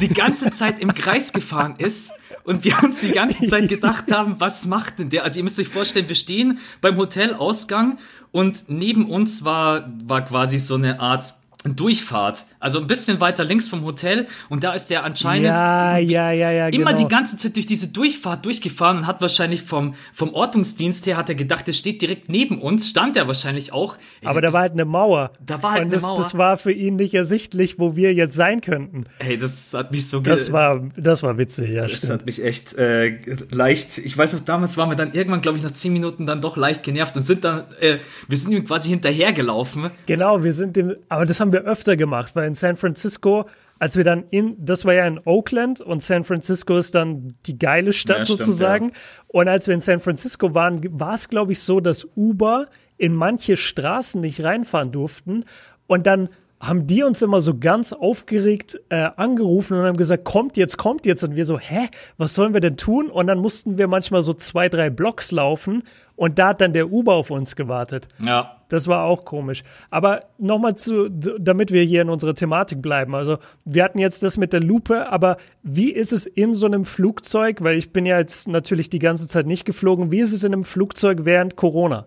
die 0.00 0.08
ganze 0.08 0.50
Zeit 0.52 0.78
im 0.78 0.94
Kreis 0.94 1.32
gefahren 1.32 1.74
ist 1.78 2.12
und 2.44 2.64
wir 2.64 2.82
uns 2.82 3.00
die 3.00 3.12
ganze 3.12 3.46
Zeit 3.46 3.68
gedacht 3.68 4.10
haben, 4.10 4.36
was 4.38 4.66
macht 4.66 4.98
denn 4.98 5.10
der? 5.10 5.24
Also 5.24 5.40
ihr 5.40 5.44
müsst 5.44 5.58
euch 5.58 5.68
vorstellen, 5.68 6.08
wir 6.08 6.14
stehen 6.14 6.60
beim 6.80 6.96
Hotelausgang 6.96 7.98
und 8.32 8.64
neben 8.68 9.10
uns 9.10 9.44
war, 9.44 9.90
war 10.04 10.24
quasi 10.24 10.58
so 10.58 10.74
eine 10.74 11.00
Art 11.00 11.34
Durchfahrt, 11.76 12.46
also 12.60 12.78
ein 12.78 12.86
bisschen 12.86 13.20
weiter 13.20 13.44
links 13.44 13.68
vom 13.68 13.84
Hotel 13.84 14.26
und 14.48 14.64
da 14.64 14.72
ist 14.72 14.88
der 14.90 15.04
anscheinend 15.04 15.46
ja, 15.46 15.98
ja, 15.98 16.32
ja, 16.32 16.50
ja, 16.50 16.68
immer 16.68 16.92
genau. 16.92 17.02
die 17.02 17.08
ganze 17.08 17.36
Zeit 17.36 17.56
durch 17.56 17.66
diese 17.66 17.88
Durchfahrt 17.88 18.44
durchgefahren 18.44 18.98
und 18.98 19.06
hat 19.06 19.20
wahrscheinlich 19.20 19.62
vom, 19.62 19.94
vom 20.12 20.34
Ortungsdienst 20.34 21.06
her 21.06 21.16
hat 21.16 21.28
er 21.28 21.34
gedacht, 21.34 21.66
der 21.66 21.72
steht 21.72 22.02
direkt 22.02 22.28
neben 22.28 22.60
uns, 22.60 22.88
stand 22.88 23.16
er 23.16 23.26
wahrscheinlich 23.26 23.72
auch. 23.72 23.96
Ey, 24.20 24.28
Aber 24.28 24.40
da 24.40 24.52
war 24.52 24.62
halt 24.62 24.72
eine 24.72 24.84
Mauer. 24.84 25.32
Da 25.44 25.62
war 25.62 25.72
halt 25.72 25.82
und 25.82 25.86
eine 25.88 25.96
das, 25.96 26.02
Mauer. 26.02 26.18
Das 26.18 26.36
war 26.36 26.56
für 26.56 26.72
ihn 26.72 26.96
nicht 26.96 27.14
ersichtlich, 27.14 27.78
wo 27.78 27.96
wir 27.96 28.14
jetzt 28.14 28.34
sein 28.34 28.60
könnten. 28.60 29.04
Hey, 29.18 29.38
das 29.38 29.72
hat 29.74 29.92
mich 29.92 30.08
so 30.08 30.20
Das 30.20 30.52
war, 30.52 30.82
das 30.96 31.22
war 31.22 31.38
witzig, 31.38 31.70
ja. 31.70 31.82
Das 31.82 31.92
stimmt. 31.92 32.12
hat 32.12 32.26
mich 32.26 32.42
echt 32.42 32.74
äh, 32.74 33.18
leicht. 33.50 33.98
Ich 33.98 34.16
weiß 34.16 34.32
noch, 34.34 34.40
damals 34.40 34.76
waren 34.76 34.90
wir 34.90 34.96
dann 34.96 35.12
irgendwann, 35.12 35.40
glaube 35.40 35.58
ich, 35.58 35.64
nach 35.64 35.72
zehn 35.72 35.92
Minuten 35.92 36.26
dann 36.26 36.40
doch 36.40 36.56
leicht 36.56 36.82
genervt 36.82 37.16
und 37.16 37.22
sind 37.22 37.44
dann, 37.44 37.64
äh, 37.80 37.98
wir 38.26 38.38
sind 38.38 38.52
ihm 38.52 38.64
quasi 38.64 38.88
hinterhergelaufen. 38.88 39.90
Genau, 40.06 40.42
wir 40.42 40.52
sind 40.52 40.76
dem, 40.76 40.96
aber 41.08 41.26
das 41.26 41.40
haben 41.40 41.52
wir 41.52 41.57
öfter 41.64 41.96
gemacht, 41.96 42.34
weil 42.34 42.46
in 42.46 42.54
San 42.54 42.76
Francisco, 42.76 43.46
als 43.78 43.96
wir 43.96 44.04
dann 44.04 44.24
in, 44.30 44.56
das 44.58 44.84
war 44.84 44.94
ja 44.94 45.06
in 45.06 45.20
Oakland 45.24 45.80
und 45.80 46.02
San 46.02 46.24
Francisco 46.24 46.76
ist 46.76 46.94
dann 46.94 47.34
die 47.46 47.58
geile 47.58 47.92
Stadt 47.92 48.18
Ja, 48.18 48.24
stimmt, 48.24 48.38
sozusagen. 48.40 48.92
Und 49.28 49.48
als 49.48 49.66
wir 49.66 49.74
in 49.74 49.80
San 49.80 50.00
Francisco 50.00 50.54
waren, 50.54 50.80
war 50.98 51.14
es, 51.14 51.28
glaube 51.28 51.52
ich, 51.52 51.60
so, 51.60 51.80
dass 51.80 52.08
Uber 52.16 52.66
in 52.96 53.14
manche 53.14 53.56
Straßen 53.56 54.20
nicht 54.20 54.42
reinfahren 54.42 54.90
durften 54.90 55.44
und 55.86 56.06
dann 56.06 56.28
haben 56.60 56.86
die 56.86 57.02
uns 57.02 57.22
immer 57.22 57.40
so 57.40 57.56
ganz 57.58 57.92
aufgeregt 57.92 58.80
äh, 58.88 59.10
angerufen 59.16 59.78
und 59.78 59.84
haben 59.84 59.96
gesagt, 59.96 60.24
kommt 60.24 60.56
jetzt, 60.56 60.76
kommt 60.76 61.06
jetzt. 61.06 61.22
Und 61.22 61.36
wir 61.36 61.44
so, 61.44 61.58
hä, 61.58 61.88
was 62.16 62.34
sollen 62.34 62.52
wir 62.52 62.60
denn 62.60 62.76
tun? 62.76 63.10
Und 63.10 63.28
dann 63.28 63.38
mussten 63.38 63.78
wir 63.78 63.86
manchmal 63.86 64.22
so 64.22 64.34
zwei, 64.34 64.68
drei 64.68 64.90
Blocks 64.90 65.30
laufen 65.30 65.84
und 66.16 66.38
da 66.38 66.48
hat 66.48 66.60
dann 66.60 66.72
der 66.72 66.90
Uber 66.90 67.14
auf 67.14 67.30
uns 67.30 67.54
gewartet. 67.54 68.08
Ja. 68.18 68.57
Das 68.68 68.86
war 68.86 69.04
auch 69.04 69.24
komisch. 69.24 69.64
Aber 69.90 70.24
nochmal 70.38 70.76
zu, 70.76 71.08
damit 71.08 71.72
wir 71.72 71.82
hier 71.82 72.02
in 72.02 72.10
unserer 72.10 72.34
Thematik 72.34 72.82
bleiben. 72.82 73.14
Also, 73.14 73.38
wir 73.64 73.82
hatten 73.82 73.98
jetzt 73.98 74.22
das 74.22 74.36
mit 74.36 74.52
der 74.52 74.60
Lupe, 74.60 75.10
aber 75.10 75.38
wie 75.62 75.90
ist 75.90 76.12
es 76.12 76.26
in 76.26 76.52
so 76.52 76.66
einem 76.66 76.84
Flugzeug? 76.84 77.62
Weil 77.62 77.76
ich 77.76 77.92
bin 77.92 78.04
ja 78.04 78.18
jetzt 78.18 78.46
natürlich 78.46 78.90
die 78.90 78.98
ganze 78.98 79.26
Zeit 79.26 79.46
nicht 79.46 79.64
geflogen. 79.64 80.10
Wie 80.10 80.20
ist 80.20 80.32
es 80.32 80.44
in 80.44 80.52
einem 80.52 80.64
Flugzeug 80.64 81.24
während 81.24 81.56
Corona? 81.56 82.06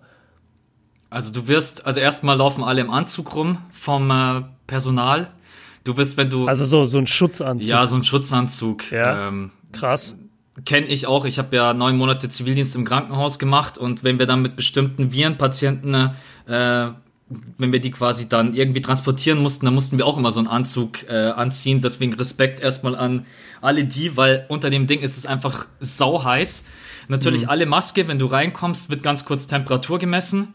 Also 1.09 1.33
du 1.33 1.47
wirst, 1.47 1.85
also 1.85 1.99
erstmal 1.99 2.37
laufen 2.37 2.63
alle 2.63 2.79
im 2.79 2.89
Anzug 2.89 3.35
rum 3.35 3.57
vom 3.71 4.09
äh, 4.11 4.43
Personal. 4.65 5.31
Du 5.83 5.97
wirst, 5.97 6.15
wenn 6.15 6.29
du. 6.29 6.47
Also 6.47 6.63
so, 6.63 6.85
so 6.85 6.99
ein 6.99 7.07
Schutzanzug. 7.07 7.69
Ja, 7.69 7.85
so 7.87 7.95
ein 7.95 8.03
Schutzanzug. 8.03 8.91
Ja. 8.91 9.27
Ähm, 9.27 9.51
Krass. 9.71 10.15
Kenne 10.65 10.87
ich 10.87 11.07
auch. 11.07 11.23
Ich 11.25 11.39
habe 11.39 11.55
ja 11.55 11.73
neun 11.73 11.97
Monate 11.97 12.27
Zivildienst 12.27 12.75
im 12.75 12.83
Krankenhaus 12.83 13.39
gemacht 13.39 13.77
und 13.77 14.03
wenn 14.03 14.19
wir 14.19 14.25
dann 14.25 14.41
mit 14.41 14.55
bestimmten 14.57 15.13
Virenpatienten, 15.13 16.11
äh, 16.47 16.87
wenn 17.57 17.71
wir 17.71 17.79
die 17.79 17.91
quasi 17.91 18.27
dann 18.27 18.53
irgendwie 18.53 18.81
transportieren 18.81 19.39
mussten, 19.39 19.65
dann 19.65 19.73
mussten 19.73 19.97
wir 19.97 20.05
auch 20.05 20.17
immer 20.17 20.33
so 20.33 20.39
einen 20.41 20.49
Anzug 20.49 21.09
äh, 21.09 21.13
anziehen. 21.29 21.79
Deswegen 21.81 22.13
Respekt 22.13 22.59
erstmal 22.59 22.97
an 22.97 23.25
alle 23.61 23.85
die, 23.85 24.17
weil 24.17 24.45
unter 24.49 24.69
dem 24.69 24.87
Ding 24.87 24.99
ist 24.99 25.17
es 25.17 25.25
einfach 25.25 25.67
sau 25.79 26.25
heiß. 26.25 26.65
Natürlich 27.07 27.43
Mhm. 27.43 27.49
alle 27.49 27.65
Maske, 27.65 28.09
wenn 28.09 28.19
du 28.19 28.25
reinkommst, 28.25 28.89
wird 28.89 29.03
ganz 29.03 29.23
kurz 29.23 29.47
Temperatur 29.47 29.99
gemessen. 29.99 30.49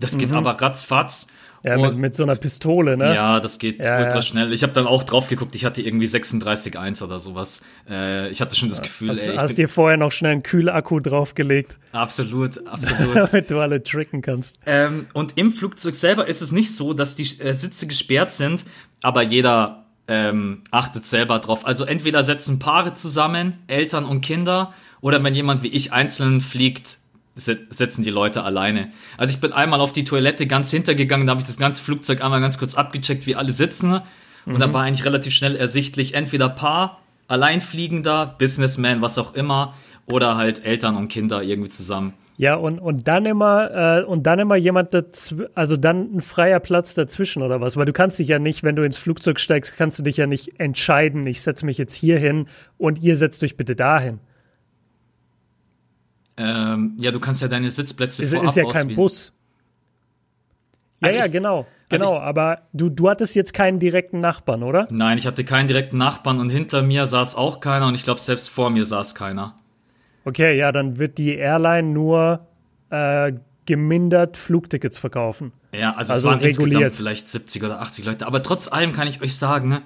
Das 0.00 0.18
geht 0.18 0.30
Mhm. 0.30 0.38
aber 0.38 0.60
ratzfatz. 0.60 1.28
Ja, 1.66 1.76
mit, 1.76 1.96
mit 1.96 2.14
so 2.14 2.22
einer 2.22 2.36
Pistole, 2.36 2.96
ne? 2.96 3.12
ja, 3.12 3.40
das 3.40 3.58
geht 3.58 3.84
Ja, 3.84 3.98
ultra 3.98 4.16
ja. 4.16 4.22
schnell. 4.22 4.52
Ich 4.52 4.62
habe 4.62 4.72
dann 4.72 4.86
auch 4.86 5.02
drauf 5.02 5.28
geguckt, 5.28 5.56
ich 5.56 5.64
hatte 5.64 5.82
irgendwie 5.82 6.06
36,1 6.06 7.02
oder 7.02 7.18
sowas. 7.18 7.62
Äh, 7.90 8.30
ich 8.30 8.40
hatte 8.40 8.54
schon 8.54 8.68
das 8.68 8.82
Gefühl, 8.82 9.10
Hast, 9.10 9.26
ey, 9.26 9.34
ich 9.34 9.40
hast 9.40 9.58
dir 9.58 9.68
vorher 9.68 9.96
noch 9.96 10.12
schnell 10.12 10.32
einen 10.32 10.42
Kühlakku 10.44 11.00
draufgelegt, 11.00 11.76
absolut, 11.90 12.64
absolut. 12.68 13.16
damit 13.16 13.50
du 13.50 13.58
alle 13.58 13.82
tricken 13.82 14.22
kannst. 14.22 14.60
ähm, 14.64 15.06
und 15.12 15.36
im 15.36 15.50
Flugzeug 15.50 15.96
selber 15.96 16.28
ist 16.28 16.40
es 16.40 16.52
nicht 16.52 16.72
so, 16.74 16.92
dass 16.92 17.16
die 17.16 17.24
äh, 17.40 17.52
Sitze 17.52 17.88
gesperrt 17.88 18.30
sind, 18.30 18.64
aber 19.02 19.22
jeder 19.22 19.86
ähm, 20.06 20.62
achtet 20.70 21.04
selber 21.04 21.40
drauf. 21.40 21.66
Also 21.66 21.84
entweder 21.84 22.22
setzen 22.22 22.60
Paare 22.60 22.94
zusammen, 22.94 23.58
Eltern 23.66 24.04
und 24.04 24.20
Kinder, 24.20 24.72
oder 25.00 25.22
wenn 25.22 25.34
jemand 25.34 25.62
wie 25.62 25.68
ich 25.68 25.92
einzeln 25.92 26.40
fliegt, 26.40 26.98
setzen 27.36 28.02
die 28.02 28.10
Leute 28.10 28.42
alleine. 28.42 28.90
Also 29.18 29.32
ich 29.32 29.40
bin 29.40 29.52
einmal 29.52 29.80
auf 29.80 29.92
die 29.92 30.04
Toilette 30.04 30.46
ganz 30.46 30.70
hintergegangen, 30.70 31.26
da 31.26 31.32
habe 31.32 31.40
ich 31.40 31.46
das 31.46 31.58
ganze 31.58 31.82
Flugzeug 31.82 32.24
einmal 32.24 32.40
ganz 32.40 32.58
kurz 32.58 32.74
abgecheckt, 32.74 33.26
wie 33.26 33.36
alle 33.36 33.52
sitzen. 33.52 34.00
Und 34.46 34.60
da 34.60 34.72
war 34.72 34.84
eigentlich 34.84 35.04
relativ 35.04 35.34
schnell 35.34 35.56
ersichtlich, 35.56 36.14
entweder 36.14 36.48
Paar, 36.48 37.00
Alleinfliegender, 37.28 38.36
Businessman, 38.38 39.02
was 39.02 39.18
auch 39.18 39.34
immer, 39.34 39.74
oder 40.06 40.36
halt 40.36 40.64
Eltern 40.64 40.96
und 40.96 41.08
Kinder 41.08 41.42
irgendwie 41.42 41.70
zusammen. 41.70 42.14
Ja, 42.38 42.54
und, 42.54 42.78
und 42.78 43.08
dann 43.08 43.24
immer, 43.24 44.00
äh, 44.00 44.04
und 44.04 44.24
dann 44.24 44.38
immer 44.38 44.56
jemand 44.56 44.92
dazw 44.92 45.46
also 45.54 45.76
dann 45.76 46.16
ein 46.16 46.20
freier 46.20 46.60
Platz 46.60 46.94
dazwischen 46.94 47.42
oder 47.42 47.60
was? 47.62 47.76
Weil 47.76 47.86
du 47.86 47.94
kannst 47.94 48.18
dich 48.18 48.28
ja 48.28 48.38
nicht, 48.38 48.62
wenn 48.62 48.76
du 48.76 48.82
ins 48.84 48.98
Flugzeug 48.98 49.40
steigst, 49.40 49.76
kannst 49.76 49.98
du 49.98 50.02
dich 50.02 50.18
ja 50.18 50.26
nicht 50.26 50.60
entscheiden, 50.60 51.26
ich 51.26 51.40
setze 51.40 51.64
mich 51.64 51.78
jetzt 51.78 51.94
hier 51.94 52.18
hin 52.18 52.46
und 52.76 53.02
ihr 53.02 53.16
setzt 53.16 53.42
euch 53.42 53.56
bitte 53.56 53.74
dahin. 53.74 54.20
Ähm, 56.38 56.94
ja, 56.98 57.10
du 57.10 57.20
kannst 57.20 57.40
ja 57.42 57.48
deine 57.48 57.70
Sitzplätze 57.70 58.22
Es 58.24 58.30
vorab 58.30 58.46
ist 58.48 58.56
ja 58.56 58.62
kein 58.64 58.70
auswählen. 58.82 58.96
Bus. 58.96 59.32
Ja, 61.00 61.06
Also 61.08 61.18
ja, 61.18 61.26
ich- 61.26 61.32
genau. 61.32 61.58
also 61.58 61.66
Genau, 61.88 62.14
ich- 62.16 62.22
aber 62.22 62.62
du, 62.72 62.88
du 62.90 63.08
hattest 63.08 63.34
jetzt 63.36 63.54
keinen 63.54 63.78
direkten 63.78 64.20
Nachbarn, 64.20 64.62
oder? 64.62 64.86
Nein, 64.90 65.18
ich 65.18 65.26
hatte 65.26 65.44
keinen 65.44 65.68
direkten 65.68 65.98
Nachbarn 65.98 66.40
und 66.40 66.50
hinter 66.50 66.82
mir 66.82 67.06
saß 67.06 67.36
auch 67.36 67.60
keiner 67.60 67.86
und 67.86 67.94
ich 67.94 68.02
glaube, 68.02 68.20
selbst 68.20 68.48
vor 68.48 68.70
mir 68.70 68.84
saß 68.84 69.14
keiner. 69.14 69.58
Okay, 70.24 70.56
ja, 70.58 70.72
dann 70.72 70.98
wird 70.98 71.18
die 71.18 71.34
Airline 71.36 71.88
nur 71.90 72.46
äh, 72.90 73.32
gemindert 73.66 74.36
Flugtickets 74.36 74.98
verkaufen. 74.98 75.52
Ja, 75.72 75.90
also, 75.94 76.12
Also 76.12 76.14
es 76.14 76.24
waren 76.32 76.40
insgesamt 76.40 76.72
reguliert. 76.72 76.96
vielleicht 76.96 77.28
70 77.28 77.62
oder 77.64 77.80
80 77.80 78.04
Leute. 78.04 78.26
Aber 78.26 78.42
trotz 78.42 78.70
allem 78.70 78.92
kann 78.92 79.08
ich 79.08 79.20
euch 79.22 79.36
sagen, 79.36 79.68
ne, 79.68 79.82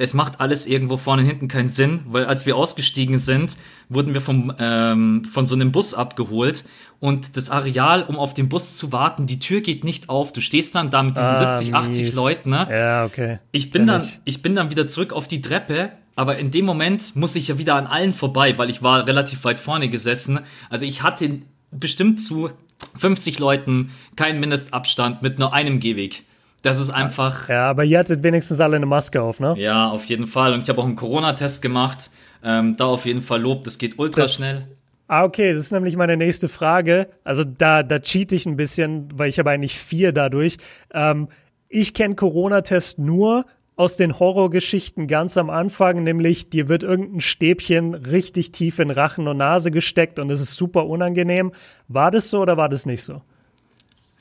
es 0.00 0.14
macht 0.14 0.40
alles 0.40 0.66
irgendwo 0.66 0.96
vorne 0.96 1.22
und 1.22 1.28
hinten 1.28 1.46
keinen 1.46 1.68
Sinn, 1.68 2.00
weil 2.06 2.24
als 2.24 2.46
wir 2.46 2.56
ausgestiegen 2.56 3.18
sind, 3.18 3.58
wurden 3.90 4.14
wir 4.14 4.22
vom, 4.22 4.50
ähm, 4.58 5.24
von 5.30 5.44
so 5.44 5.54
einem 5.54 5.72
Bus 5.72 5.92
abgeholt 5.92 6.64
und 7.00 7.36
das 7.36 7.50
Areal, 7.50 8.04
um 8.04 8.16
auf 8.16 8.32
den 8.32 8.48
Bus 8.48 8.78
zu 8.78 8.92
warten, 8.92 9.26
die 9.26 9.38
Tür 9.38 9.60
geht 9.60 9.84
nicht 9.84 10.08
auf. 10.08 10.32
Du 10.32 10.40
stehst 10.40 10.74
dann 10.74 10.88
da 10.90 11.02
mit 11.02 11.18
diesen 11.18 11.36
Ah, 11.36 11.54
70, 11.54 11.74
80 11.74 12.02
mies. 12.02 12.14
Leuten, 12.14 12.50
ne? 12.50 12.66
Ja, 12.70 13.04
okay. 13.04 13.40
Ich 13.52 13.70
bin 13.70 13.82
Kenn 13.82 13.88
dann, 13.88 14.02
ich. 14.02 14.20
ich 14.24 14.42
bin 14.42 14.54
dann 14.54 14.70
wieder 14.70 14.86
zurück 14.86 15.12
auf 15.12 15.28
die 15.28 15.42
Treppe, 15.42 15.90
aber 16.16 16.38
in 16.38 16.50
dem 16.50 16.64
Moment 16.64 17.14
muss 17.14 17.36
ich 17.36 17.48
ja 17.48 17.58
wieder 17.58 17.74
an 17.74 17.86
allen 17.86 18.14
vorbei, 18.14 18.56
weil 18.56 18.70
ich 18.70 18.82
war 18.82 19.06
relativ 19.06 19.44
weit 19.44 19.60
vorne 19.60 19.90
gesessen. 19.90 20.40
Also 20.70 20.86
ich 20.86 21.02
hatte 21.02 21.40
bestimmt 21.70 22.22
zu 22.22 22.50
50 22.96 23.38
Leuten 23.38 23.90
keinen 24.16 24.40
Mindestabstand 24.40 25.20
mit 25.20 25.38
nur 25.38 25.52
einem 25.52 25.78
Gehweg. 25.78 26.24
Das 26.62 26.78
ist 26.78 26.90
einfach, 26.90 27.48
Ja, 27.48 27.70
aber 27.70 27.84
ihr 27.84 27.98
hattet 27.98 28.22
wenigstens 28.22 28.60
alle 28.60 28.76
eine 28.76 28.86
Maske 28.86 29.22
auf, 29.22 29.40
ne? 29.40 29.54
ja, 29.58 29.88
auf 29.88 30.04
jeden 30.06 30.26
Fall. 30.26 30.52
Und 30.52 30.62
ich 30.62 30.68
habe 30.68 30.80
auch 30.80 30.86
einen 30.86 30.96
Corona-Test 30.96 31.62
gemacht. 31.62 32.10
Ähm, 32.42 32.76
da 32.76 32.86
auf 32.86 33.06
jeden 33.06 33.20
Fall 33.22 33.40
Lob, 33.40 33.64
das 33.64 33.78
geht 33.78 33.98
ultra 33.98 34.22
Das- 34.22 34.34
schnell. 34.34 34.66
Ah, 35.08 35.24
okay, 35.24 35.52
das 35.52 35.64
ist 35.64 35.72
nämlich 35.72 35.96
meine 35.96 36.16
nächste 36.16 36.48
Frage. 36.48 37.08
Also 37.24 37.42
da, 37.44 37.82
da 37.82 37.98
cheat 37.98 38.30
ich 38.32 38.46
ein 38.46 38.54
bisschen, 38.56 39.08
weil 39.14 39.28
ich 39.28 39.38
habe 39.40 39.50
eigentlich 39.50 39.76
vier 39.76 40.12
dadurch. 40.12 40.56
Ähm, 40.94 41.28
ich 41.68 41.94
kenne 41.94 42.14
Corona-Test 42.14 42.98
nur 43.00 43.44
aus 43.76 43.96
den 43.96 44.18
Horrorgeschichten 44.18 45.06
ganz 45.08 45.36
am 45.36 45.50
Anfang, 45.50 46.02
nämlich 46.04 46.50
dir 46.50 46.68
wird 46.68 46.82
irgendein 46.84 47.20
Stäbchen 47.20 47.94
richtig 47.94 48.52
tief 48.52 48.78
in 48.78 48.90
Rachen 48.90 49.26
und 49.26 49.38
Nase 49.38 49.70
gesteckt 49.70 50.18
und 50.18 50.30
es 50.30 50.40
ist 50.40 50.54
super 50.56 50.86
unangenehm. 50.86 51.52
War 51.88 52.10
das 52.10 52.30
so 52.30 52.40
oder 52.40 52.56
war 52.56 52.68
das 52.68 52.86
nicht 52.86 53.02
so? 53.02 53.22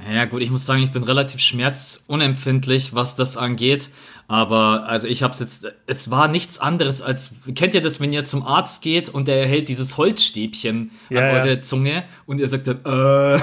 Ja 0.02 0.26
gut, 0.26 0.42
ich 0.42 0.50
muss 0.50 0.66
sagen, 0.66 0.82
ich 0.82 0.92
bin 0.92 1.04
relativ 1.04 1.42
schmerzunempfindlich, 1.42 2.94
was 2.96 3.16
das 3.16 3.36
angeht. 3.38 3.90
Aber 4.30 4.88
also 4.88 5.08
ich 5.08 5.24
habe 5.24 5.34
es 5.34 5.40
jetzt, 5.40 5.74
es 5.88 6.12
war 6.12 6.28
nichts 6.28 6.60
anderes 6.60 7.02
als, 7.02 7.36
kennt 7.56 7.74
ihr 7.74 7.82
das, 7.82 8.00
wenn 8.00 8.14
ihr 8.14 8.26
zum 8.26 8.44
Arzt 8.46 8.84
geht 8.84 9.10
und 9.10 9.28
der 9.28 9.46
hält 9.48 9.70
dieses 9.70 9.98
Holzstäbchen 9.98 10.92
Ja, 11.10 11.20
an 11.20 11.26
ja. 11.26 11.32
eure 11.34 11.62
Zunge 11.62 12.04
und 12.28 12.40
ihr 12.40 12.48
sagt 12.48 12.68
dann, 12.68 12.78
äh. 12.86 13.40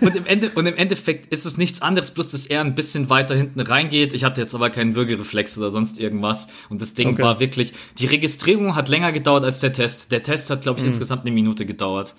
und, 0.00 0.14
im 0.14 0.24
Ende, 0.24 0.50
und 0.54 0.66
im 0.66 0.76
Endeffekt 0.76 1.32
ist 1.32 1.44
es 1.46 1.56
nichts 1.58 1.82
anderes, 1.82 2.12
bloß 2.12 2.30
dass 2.30 2.46
er 2.46 2.60
ein 2.60 2.76
bisschen 2.76 3.10
weiter 3.10 3.34
hinten 3.34 3.58
reingeht. 3.60 4.12
Ich 4.14 4.22
hatte 4.22 4.40
jetzt 4.40 4.54
aber 4.54 4.70
keinen 4.70 4.94
Würgereflex 4.94 5.58
oder 5.58 5.70
sonst 5.72 5.98
irgendwas. 5.98 6.46
Und 6.70 6.80
das 6.80 6.94
Ding 6.94 7.08
Okay. 7.14 7.22
war 7.22 7.40
wirklich, 7.40 7.72
die 7.98 8.06
Registrierung 8.06 8.76
hat 8.76 8.88
länger 8.88 9.10
gedauert 9.10 9.44
als 9.44 9.58
der 9.58 9.72
Test. 9.72 10.12
Der 10.12 10.22
Test 10.22 10.48
hat, 10.48 10.60
Mhm. 10.60 10.62
glaube 10.62 10.80
ich, 10.80 10.86
insgesamt 10.86 11.22
eine 11.22 11.32
Minute 11.32 11.66
gedauert. 11.66 12.14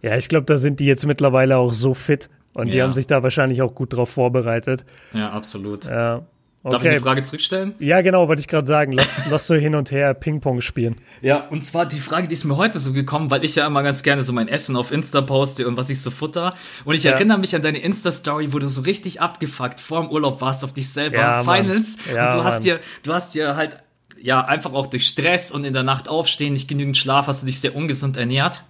Ja, 0.00 0.16
ich 0.16 0.28
glaube, 0.28 0.46
da 0.46 0.58
sind 0.58 0.78
die 0.78 0.84
jetzt 0.86 1.04
mittlerweile 1.06 1.56
auch 1.56 1.72
so 1.74 1.92
fit 1.92 2.30
und 2.54 2.72
die 2.72 2.78
Ja. 2.78 2.84
haben 2.84 2.92
sich 2.92 3.06
da 3.06 3.22
wahrscheinlich 3.22 3.60
auch 3.62 3.74
gut 3.74 3.92
drauf 3.92 4.10
vorbereitet. 4.10 4.84
Ja, 5.12 5.30
absolut. 5.30 5.84
Ja. 5.84 6.22
Okay. 6.66 6.72
Darf 6.72 6.82
ich 6.82 6.90
eine 6.92 7.00
Frage 7.00 7.22
zurückstellen? 7.22 7.74
Ja, 7.78 8.00
genau, 8.00 8.26
wollte 8.26 8.40
ich 8.40 8.48
gerade 8.48 8.64
sagen. 8.64 8.92
Lass, 8.92 9.26
lass 9.30 9.46
so 9.46 9.54
hin 9.54 9.74
und 9.74 9.90
her 9.90 10.14
Ping-Pong 10.14 10.62
spielen. 10.62 10.96
Ja, 11.20 11.46
und 11.48 11.62
zwar 11.62 11.84
die 11.84 12.00
Frage, 12.00 12.26
die 12.26 12.32
ist 12.32 12.44
mir 12.44 12.56
heute 12.56 12.78
so 12.78 12.94
gekommen, 12.94 13.30
weil 13.30 13.44
ich 13.44 13.56
ja 13.56 13.66
immer 13.66 13.82
ganz 13.82 14.02
gerne 14.02 14.22
so 14.22 14.32
mein 14.32 14.48
Essen 14.48 14.74
auf 14.74 14.90
Insta 14.90 15.20
poste 15.20 15.68
und 15.68 15.76
was 15.76 15.90
ich 15.90 16.00
so 16.00 16.10
futter. 16.10 16.54
Und 16.86 16.94
ich 16.94 17.02
ja. 17.02 17.10
erinnere 17.12 17.36
mich 17.36 17.54
an 17.54 17.60
deine 17.60 17.76
Insta-Story, 17.80 18.54
wo 18.54 18.58
du 18.60 18.68
so 18.70 18.80
richtig 18.80 19.20
abgefuckt 19.20 19.78
vor 19.78 20.00
dem 20.00 20.10
Urlaub 20.10 20.40
warst 20.40 20.64
auf 20.64 20.72
dich 20.72 20.90
selber. 20.90 21.18
Ja, 21.18 21.44
Finals. 21.44 21.98
Ja, 22.10 22.30
und 22.30 22.38
du 22.38 22.44
hast 22.44 22.64
dir, 22.64 22.80
du 23.02 23.12
hast 23.12 23.34
dir 23.34 23.56
halt, 23.56 23.76
ja, 24.22 24.42
einfach 24.42 24.72
auch 24.72 24.86
durch 24.86 25.06
Stress 25.06 25.50
und 25.50 25.64
in 25.64 25.74
der 25.74 25.82
Nacht 25.82 26.08
aufstehen, 26.08 26.54
nicht 26.54 26.66
genügend 26.66 26.96
Schlaf, 26.96 27.26
hast 27.26 27.42
du 27.42 27.46
dich 27.46 27.60
sehr 27.60 27.76
ungesund 27.76 28.16
ernährt. 28.16 28.64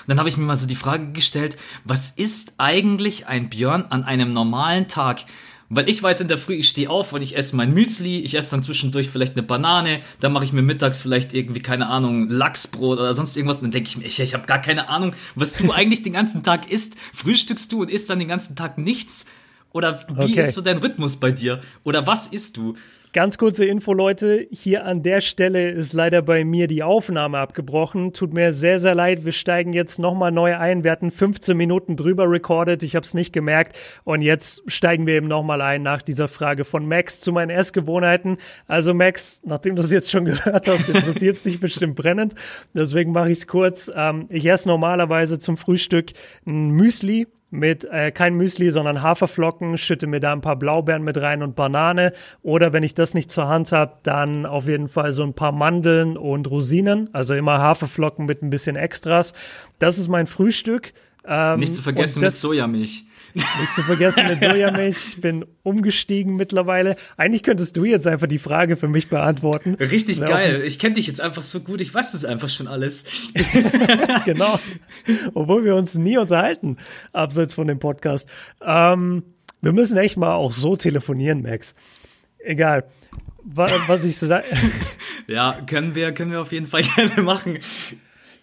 Und 0.00 0.08
dann 0.08 0.18
habe 0.18 0.28
ich 0.28 0.36
mir 0.36 0.44
mal 0.44 0.56
so 0.56 0.66
die 0.66 0.74
Frage 0.74 1.12
gestellt, 1.12 1.56
was 1.84 2.10
ist 2.10 2.54
eigentlich 2.58 3.26
ein 3.26 3.50
Björn 3.50 3.86
an 3.90 4.04
einem 4.04 4.32
normalen 4.32 4.88
Tag? 4.88 5.24
Weil 5.68 5.88
ich 5.88 6.00
weiß 6.00 6.20
in 6.20 6.28
der 6.28 6.38
Früh, 6.38 6.54
ich 6.54 6.68
stehe 6.68 6.88
auf 6.88 7.12
und 7.12 7.22
ich 7.22 7.36
esse 7.36 7.56
mein 7.56 7.74
Müsli, 7.74 8.20
ich 8.20 8.34
esse 8.34 8.52
dann 8.52 8.62
zwischendurch 8.62 9.10
vielleicht 9.10 9.32
eine 9.32 9.42
Banane, 9.42 10.00
dann 10.20 10.32
mache 10.32 10.44
ich 10.44 10.52
mir 10.52 10.62
mittags 10.62 11.02
vielleicht 11.02 11.34
irgendwie, 11.34 11.60
keine 11.60 11.88
Ahnung, 11.88 12.30
Lachsbrot 12.30 13.00
oder 13.00 13.14
sonst 13.14 13.36
irgendwas 13.36 13.56
und 13.56 13.64
dann 13.64 13.70
denke 13.72 13.88
ich 13.88 13.96
mir, 13.96 14.04
ich, 14.04 14.20
ich 14.20 14.34
habe 14.34 14.46
gar 14.46 14.60
keine 14.60 14.88
Ahnung, 14.88 15.14
was 15.34 15.54
du 15.54 15.72
eigentlich 15.72 16.04
den 16.04 16.12
ganzen 16.12 16.44
Tag 16.44 16.70
isst. 16.70 16.96
Frühstückst 17.12 17.72
du 17.72 17.82
und 17.82 17.90
isst 17.90 18.08
dann 18.10 18.20
den 18.20 18.28
ganzen 18.28 18.54
Tag 18.54 18.78
nichts? 18.78 19.26
Oder 19.72 20.00
wie 20.08 20.32
okay. 20.32 20.40
ist 20.40 20.54
so 20.54 20.62
dein 20.62 20.78
Rhythmus 20.78 21.18
bei 21.18 21.32
dir? 21.32 21.60
Oder 21.84 22.06
was 22.06 22.28
isst 22.28 22.56
du? 22.56 22.74
Ganz 23.16 23.38
kurze 23.38 23.64
Info, 23.64 23.94
Leute. 23.94 24.46
Hier 24.50 24.84
an 24.84 25.02
der 25.02 25.22
Stelle 25.22 25.70
ist 25.70 25.94
leider 25.94 26.20
bei 26.20 26.44
mir 26.44 26.66
die 26.66 26.82
Aufnahme 26.82 27.38
abgebrochen. 27.38 28.12
Tut 28.12 28.34
mir 28.34 28.52
sehr, 28.52 28.78
sehr 28.78 28.94
leid. 28.94 29.24
Wir 29.24 29.32
steigen 29.32 29.72
jetzt 29.72 29.98
nochmal 29.98 30.32
neu 30.32 30.54
ein. 30.54 30.84
Wir 30.84 30.90
hatten 30.90 31.10
15 31.10 31.56
Minuten 31.56 31.96
drüber 31.96 32.30
recorded. 32.30 32.82
Ich 32.82 32.94
habe 32.94 33.06
es 33.06 33.14
nicht 33.14 33.32
gemerkt. 33.32 33.74
Und 34.04 34.20
jetzt 34.20 34.70
steigen 34.70 35.06
wir 35.06 35.14
eben 35.14 35.28
nochmal 35.28 35.62
ein 35.62 35.82
nach 35.82 36.02
dieser 36.02 36.28
Frage 36.28 36.66
von 36.66 36.86
Max 36.86 37.22
zu 37.22 37.32
meinen 37.32 37.48
Essgewohnheiten. 37.48 38.36
Also 38.66 38.92
Max, 38.92 39.40
nachdem 39.46 39.76
du 39.76 39.82
es 39.82 39.90
jetzt 39.90 40.10
schon 40.10 40.24
gehört 40.26 40.68
hast, 40.68 40.86
interessiert 40.90 41.36
es 41.36 41.42
dich 41.42 41.58
bestimmt 41.58 41.94
brennend. 41.94 42.34
Deswegen 42.74 43.12
mache 43.12 43.30
ich 43.30 43.38
es 43.38 43.46
kurz. 43.46 43.90
Ähm, 43.96 44.26
ich 44.28 44.44
esse 44.44 44.68
normalerweise 44.68 45.38
zum 45.38 45.56
Frühstück 45.56 46.12
ein 46.44 46.68
Müsli 46.68 47.28
mit 47.56 47.84
äh, 47.84 48.10
kein 48.10 48.34
Müsli, 48.34 48.70
sondern 48.70 49.02
Haferflocken, 49.02 49.78
schütte 49.78 50.06
mir 50.06 50.20
da 50.20 50.32
ein 50.32 50.40
paar 50.40 50.56
Blaubeeren 50.56 51.02
mit 51.02 51.20
rein 51.20 51.42
und 51.42 51.56
Banane. 51.56 52.12
Oder 52.42 52.72
wenn 52.72 52.82
ich 52.82 52.94
das 52.94 53.14
nicht 53.14 53.30
zur 53.30 53.48
Hand 53.48 53.72
habe, 53.72 53.94
dann 54.02 54.46
auf 54.46 54.68
jeden 54.68 54.88
Fall 54.88 55.12
so 55.12 55.22
ein 55.22 55.34
paar 55.34 55.52
Mandeln 55.52 56.16
und 56.16 56.50
Rosinen. 56.50 57.10
Also 57.12 57.34
immer 57.34 57.58
Haferflocken 57.58 58.26
mit 58.26 58.42
ein 58.42 58.50
bisschen 58.50 58.76
Extras. 58.76 59.32
Das 59.78 59.98
ist 59.98 60.08
mein 60.08 60.26
Frühstück. 60.26 60.92
Ähm, 61.26 61.60
nicht 61.60 61.74
zu 61.74 61.82
vergessen 61.82 62.22
das, 62.22 62.42
mit 62.42 62.50
Sojamilch. 62.50 63.06
Nicht 63.36 63.74
zu 63.74 63.82
vergessen 63.82 64.26
mit 64.28 64.40
Sojamilch. 64.40 64.96
Ich 65.08 65.20
bin 65.20 65.44
umgestiegen 65.62 66.36
mittlerweile. 66.36 66.96
Eigentlich 67.18 67.42
könntest 67.42 67.76
du 67.76 67.84
jetzt 67.84 68.06
einfach 68.06 68.26
die 68.26 68.38
Frage 68.38 68.76
für 68.78 68.88
mich 68.88 69.10
beantworten. 69.10 69.74
Richtig 69.74 70.20
geil. 70.20 70.62
Ich 70.64 70.78
kenne 70.78 70.94
dich 70.94 71.06
jetzt 71.06 71.20
einfach 71.20 71.42
so 71.42 71.60
gut. 71.60 71.82
Ich 71.82 71.92
weiß 71.92 72.12
das 72.12 72.24
einfach 72.24 72.48
schon 72.48 72.66
alles. 72.66 73.04
genau. 74.24 74.58
Obwohl 75.34 75.64
wir 75.64 75.74
uns 75.74 75.94
nie 75.96 76.16
unterhalten, 76.16 76.78
abseits 77.12 77.52
von 77.52 77.66
dem 77.66 77.78
Podcast. 77.78 78.26
Ähm, 78.64 79.22
wir 79.60 79.72
müssen 79.72 79.98
echt 79.98 80.16
mal 80.16 80.34
auch 80.34 80.52
so 80.52 80.76
telefonieren, 80.76 81.42
Max. 81.42 81.74
Egal. 82.38 82.84
Was, 83.44 83.74
was 83.86 84.04
ich 84.04 84.16
so 84.16 84.26
sage. 84.26 84.46
ja, 85.26 85.60
können 85.66 85.94
wir, 85.94 86.12
können 86.12 86.30
wir 86.30 86.40
auf 86.40 86.52
jeden 86.52 86.66
Fall 86.66 86.82
gerne 86.96 87.20
machen. 87.20 87.58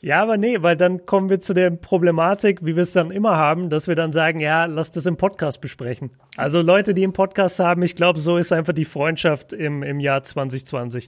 Ja, 0.04 0.22
aber 0.22 0.36
nee, 0.36 0.62
weil 0.62 0.76
dann 0.76 1.06
kommen 1.06 1.30
wir 1.30 1.40
zu 1.40 1.54
der 1.54 1.70
Problematik, 1.70 2.60
wie 2.66 2.76
wir 2.76 2.84
es 2.84 2.92
dann 2.92 3.10
immer 3.10 3.38
haben, 3.38 3.70
dass 3.70 3.88
wir 3.88 3.96
dann 3.96 4.12
sagen, 4.12 4.42
ja, 4.42 4.66
lass 4.66 4.92
das 4.92 5.06
im 5.06 5.16
Podcast 5.16 5.62
besprechen. 5.62 6.12
Also 6.36 6.62
Leute, 6.62 6.94
die 6.94 7.04
im 7.04 7.14
Podcast 7.14 7.62
haben, 7.62 7.82
ich 7.84 7.96
glaube, 7.96 8.20
so 8.20 8.36
ist 8.36 8.52
einfach 8.52 8.74
die 8.74 8.84
Freundschaft 8.84 9.54
im, 9.54 9.82
im 9.82 10.02
Jahr 10.02 10.22
2020. 10.22 11.08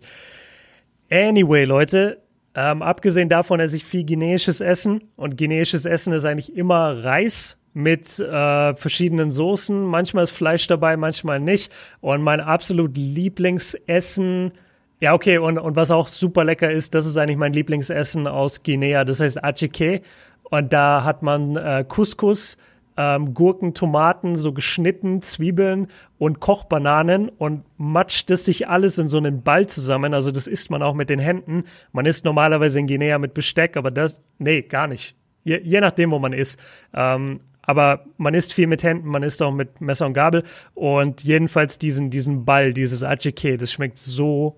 Anyway, 1.11 1.65
Leute, 1.65 2.21
ähm, 2.55 2.81
abgesehen 2.81 3.27
davon 3.27 3.59
esse 3.59 3.75
ich 3.75 3.83
viel 3.83 4.05
guineisches 4.05 4.61
Essen 4.61 5.03
und 5.17 5.37
guineisches 5.37 5.85
Essen 5.85 6.13
ist 6.13 6.23
eigentlich 6.23 6.55
immer 6.55 7.03
Reis 7.03 7.57
mit 7.73 8.17
äh, 8.21 8.75
verschiedenen 8.75 9.29
Soßen. 9.29 9.83
Manchmal 9.83 10.23
ist 10.23 10.31
Fleisch 10.31 10.67
dabei, 10.67 10.95
manchmal 10.95 11.41
nicht. 11.41 11.69
Und 11.99 12.21
mein 12.21 12.39
absolut 12.39 12.95
Lieblingsessen 12.95 14.53
ja, 15.01 15.13
okay, 15.13 15.37
und, 15.37 15.57
und 15.57 15.75
was 15.75 15.91
auch 15.91 16.07
super 16.07 16.43
lecker 16.43 16.71
ist, 16.71 16.93
das 16.95 17.05
ist 17.05 17.17
eigentlich 17.17 17.37
mein 17.37 17.53
Lieblingsessen 17.53 18.27
aus 18.27 18.63
Guinea, 18.63 19.03
das 19.03 19.19
heißt 19.19 19.43
Achike. 19.43 20.01
Und 20.43 20.71
da 20.73 21.03
hat 21.03 21.21
man 21.23 21.55
äh, 21.57 21.83
Couscous, 21.87 22.57
ähm, 22.97 23.33
Gurken, 23.33 23.73
Tomaten, 23.73 24.35
so 24.35 24.53
geschnitten, 24.53 25.21
Zwiebeln 25.21 25.87
und 26.17 26.39
Kochbananen 26.39 27.29
und 27.29 27.63
matscht 27.77 28.29
das 28.29 28.45
sich 28.45 28.69
alles 28.69 28.97
in 28.97 29.07
so 29.07 29.17
einen 29.17 29.43
Ball 29.43 29.67
zusammen. 29.67 30.13
Also 30.13 30.31
das 30.31 30.47
isst 30.47 30.71
man 30.71 30.81
auch 30.81 30.93
mit 30.93 31.09
den 31.09 31.19
Händen. 31.19 31.63
Man 31.91 32.05
isst 32.05 32.23
normalerweise 32.25 32.79
in 32.79 32.87
Guinea 32.87 33.17
mit 33.17 33.33
Besteck, 33.33 33.75
aber 33.75 33.91
das, 33.91 34.21
nee, 34.37 34.61
gar 34.61 34.87
nicht. 34.87 35.15
Je, 35.43 35.59
je 35.61 35.81
nachdem, 35.81 36.11
wo 36.11 36.19
man 36.19 36.31
isst. 36.31 36.59
Ähm, 36.93 37.41
aber 37.63 38.05
man 38.17 38.33
isst 38.33 38.53
viel 38.53 38.67
mit 38.67 38.83
Händen, 38.83 39.09
man 39.09 39.23
isst 39.23 39.41
auch 39.41 39.51
mit 39.51 39.81
Messer 39.81 40.05
und 40.05 40.13
Gabel 40.13 40.43
und 40.75 41.23
jedenfalls 41.23 41.79
diesen, 41.79 42.11
diesen 42.11 42.45
Ball, 42.45 42.73
dieses 42.73 43.03
Achike, 43.03 43.57
das 43.57 43.71
schmeckt 43.71 43.97
so 43.97 44.55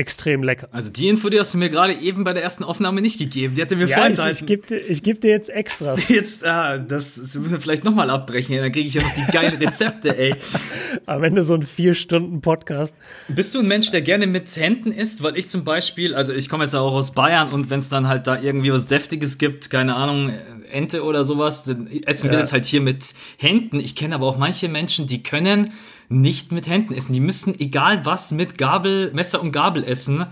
extrem 0.00 0.42
lecker. 0.42 0.68
Also 0.72 0.90
die 0.90 1.08
Info, 1.08 1.28
die 1.28 1.38
hast 1.38 1.52
du 1.52 1.58
mir 1.58 1.68
gerade 1.68 1.92
eben 1.92 2.24
bei 2.24 2.32
der 2.32 2.42
ersten 2.42 2.64
Aufnahme 2.64 3.02
nicht 3.02 3.18
gegeben. 3.18 3.54
Die 3.54 3.60
hatte 3.60 3.76
mir 3.76 3.86
ja, 3.86 3.98
vorenthalten. 3.98 4.32
Ich, 4.34 4.40
ich 4.40 4.46
gebe 4.46 4.66
dir, 4.66 4.90
ich 4.90 5.02
geb 5.02 5.20
dir 5.20 5.30
jetzt 5.30 5.50
Extras. 5.50 6.08
Jetzt, 6.20 6.44
ah, 6.44 6.78
das, 6.78 7.16
das 7.16 7.34
müssen 7.34 7.52
wir 7.52 7.60
vielleicht 7.60 7.84
nochmal 7.84 8.08
abbrechen. 8.08 8.56
Dann 8.56 8.72
kriege 8.72 8.88
ich 8.88 8.94
ja 8.94 9.02
noch 9.02 9.14
die 9.14 9.30
geilen 9.30 9.56
Rezepte, 9.56 10.16
ey. 10.16 10.34
Am 11.06 11.22
Ende 11.22 11.42
so 11.42 11.54
ein 11.54 11.62
vier 11.62 11.94
Stunden 11.94 12.40
Podcast. 12.40 12.96
Bist 13.28 13.54
du 13.54 13.60
ein 13.60 13.68
Mensch, 13.68 13.90
der 13.90 14.00
gerne 14.00 14.26
mit 14.26 14.56
Händen 14.56 14.90
isst? 14.90 15.22
Weil 15.22 15.36
ich 15.36 15.48
zum 15.48 15.64
Beispiel, 15.64 16.14
also 16.14 16.32
ich 16.32 16.48
komme 16.48 16.64
jetzt 16.64 16.74
auch 16.74 16.94
aus 16.94 17.12
Bayern 17.12 17.50
und 17.50 17.68
wenn 17.68 17.80
es 17.80 17.90
dann 17.90 18.08
halt 18.08 18.26
da 18.26 18.40
irgendwie 18.40 18.72
was 18.72 18.86
Deftiges 18.86 19.36
gibt, 19.36 19.68
keine 19.68 19.96
Ahnung, 19.96 20.32
Ente 20.70 21.04
oder 21.04 21.24
sowas, 21.24 21.64
dann 21.64 21.88
essen 22.06 22.26
ja. 22.26 22.32
wir 22.32 22.38
das 22.38 22.52
halt 22.52 22.64
hier 22.64 22.80
mit 22.80 23.12
Händen. 23.36 23.78
Ich 23.78 23.94
kenne 23.96 24.14
aber 24.14 24.26
auch 24.26 24.38
manche 24.38 24.68
Menschen, 24.68 25.06
die 25.06 25.22
können 25.22 25.72
nicht 26.10 26.52
mit 26.52 26.68
Händen 26.68 26.92
essen. 26.92 27.14
Die 27.14 27.20
müssen 27.20 27.58
egal 27.58 28.04
was 28.04 28.32
mit 28.32 28.58
Gabel, 28.58 29.10
Messer 29.12 29.40
und 29.40 29.52
Gabel 29.52 29.84
essen. 29.84 30.26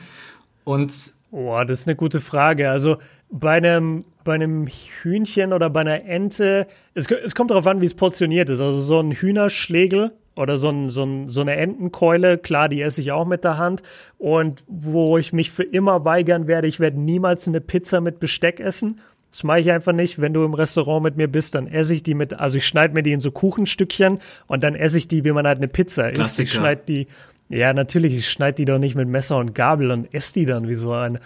Und 0.65 0.93
Boah, 1.31 1.65
das 1.65 1.81
ist 1.81 1.89
eine 1.89 1.97
gute 1.97 2.21
Frage. 2.21 2.71
Also 2.71 2.99
bei 3.31 3.53
einem, 3.53 4.05
bei 4.25 4.35
einem 4.35 4.67
Hühnchen 4.67 5.53
oder 5.53 5.69
bei 5.69 5.81
einer 5.81 6.05
Ente, 6.05 6.67
es, 6.95 7.07
es 7.11 7.35
kommt 7.35 7.51
darauf 7.51 7.67
an, 7.67 7.81
wie 7.81 7.87
es 7.87 7.95
portioniert 7.95 8.49
ist. 8.49 8.61
Also 8.61 8.81
so 8.81 8.99
ein 9.01 9.13
Hühnerschlegel 9.13 10.13
oder 10.37 10.57
so, 10.57 10.71
ein, 10.71 10.89
so, 10.89 11.05
ein, 11.05 11.29
so 11.29 11.43
eine 11.43 11.57
Entenkeule, 11.57 12.39
klar, 12.39 12.69
die 12.69 12.81
esse 12.81 13.01
ich 13.03 13.13
auch 13.13 13.27
mit 13.27 13.45
der 13.45 13.59
Hand. 13.59 13.83
Und 14.17 14.65
wo 14.69 15.19
ich 15.19 15.33
mich 15.35 15.51
für 15.51 15.65
immer 15.65 16.05
weigern 16.05 16.47
werde, 16.47 16.67
ich 16.67 16.81
werde 16.81 16.99
niemals 16.99 17.47
eine 17.47 17.61
Pizza 17.61 18.01
mit 18.01 18.21
Besteck 18.21 18.59
essen. 18.59 19.01
Das 19.31 19.45
mache 19.45 19.61
ich 19.61 19.71
einfach 19.71 19.93
nicht. 19.93 20.21
Wenn 20.21 20.33
du 20.33 20.45
im 20.45 20.55
Restaurant 20.55 21.03
mit 21.03 21.17
mir 21.17 21.29
bist, 21.29 21.55
dann 21.55 21.67
esse 21.67 21.95
ich 21.95 22.03
die 22.03 22.15
mit, 22.15 22.35
also 22.35 22.59
ich 22.59 22.67
schneide 22.67 22.95
mir 22.95 23.03
die 23.03 23.13
in 23.13 23.21
so 23.21 23.31
Kuchenstückchen 23.31 24.19
und 24.47 24.65
dann 24.65 24.75
esse 24.75 24.99
ich 24.99 25.09
die, 25.09 25.25
wie 25.25 25.33
man 25.33 25.47
halt 25.47 25.59
eine 25.59 25.69
Pizza 25.69 26.11
isst. 26.11 26.41
Ich 26.41 26.53
schneide 26.53 26.83
die, 26.89 27.07
ja, 27.49 27.73
natürlich, 27.73 28.17
ich 28.17 28.29
schneide 28.29 28.55
die 28.55 28.65
doch 28.65 28.79
nicht 28.79 28.95
mit 28.95 29.09
Messer 29.09 29.37
und 29.37 29.55
Gabel 29.55 29.91
und 29.91 30.13
esse 30.15 30.35
die 30.35 30.47
dann 30.47 30.69
wie 30.69 30.75
so 30.75 30.93
ein, 30.93 31.19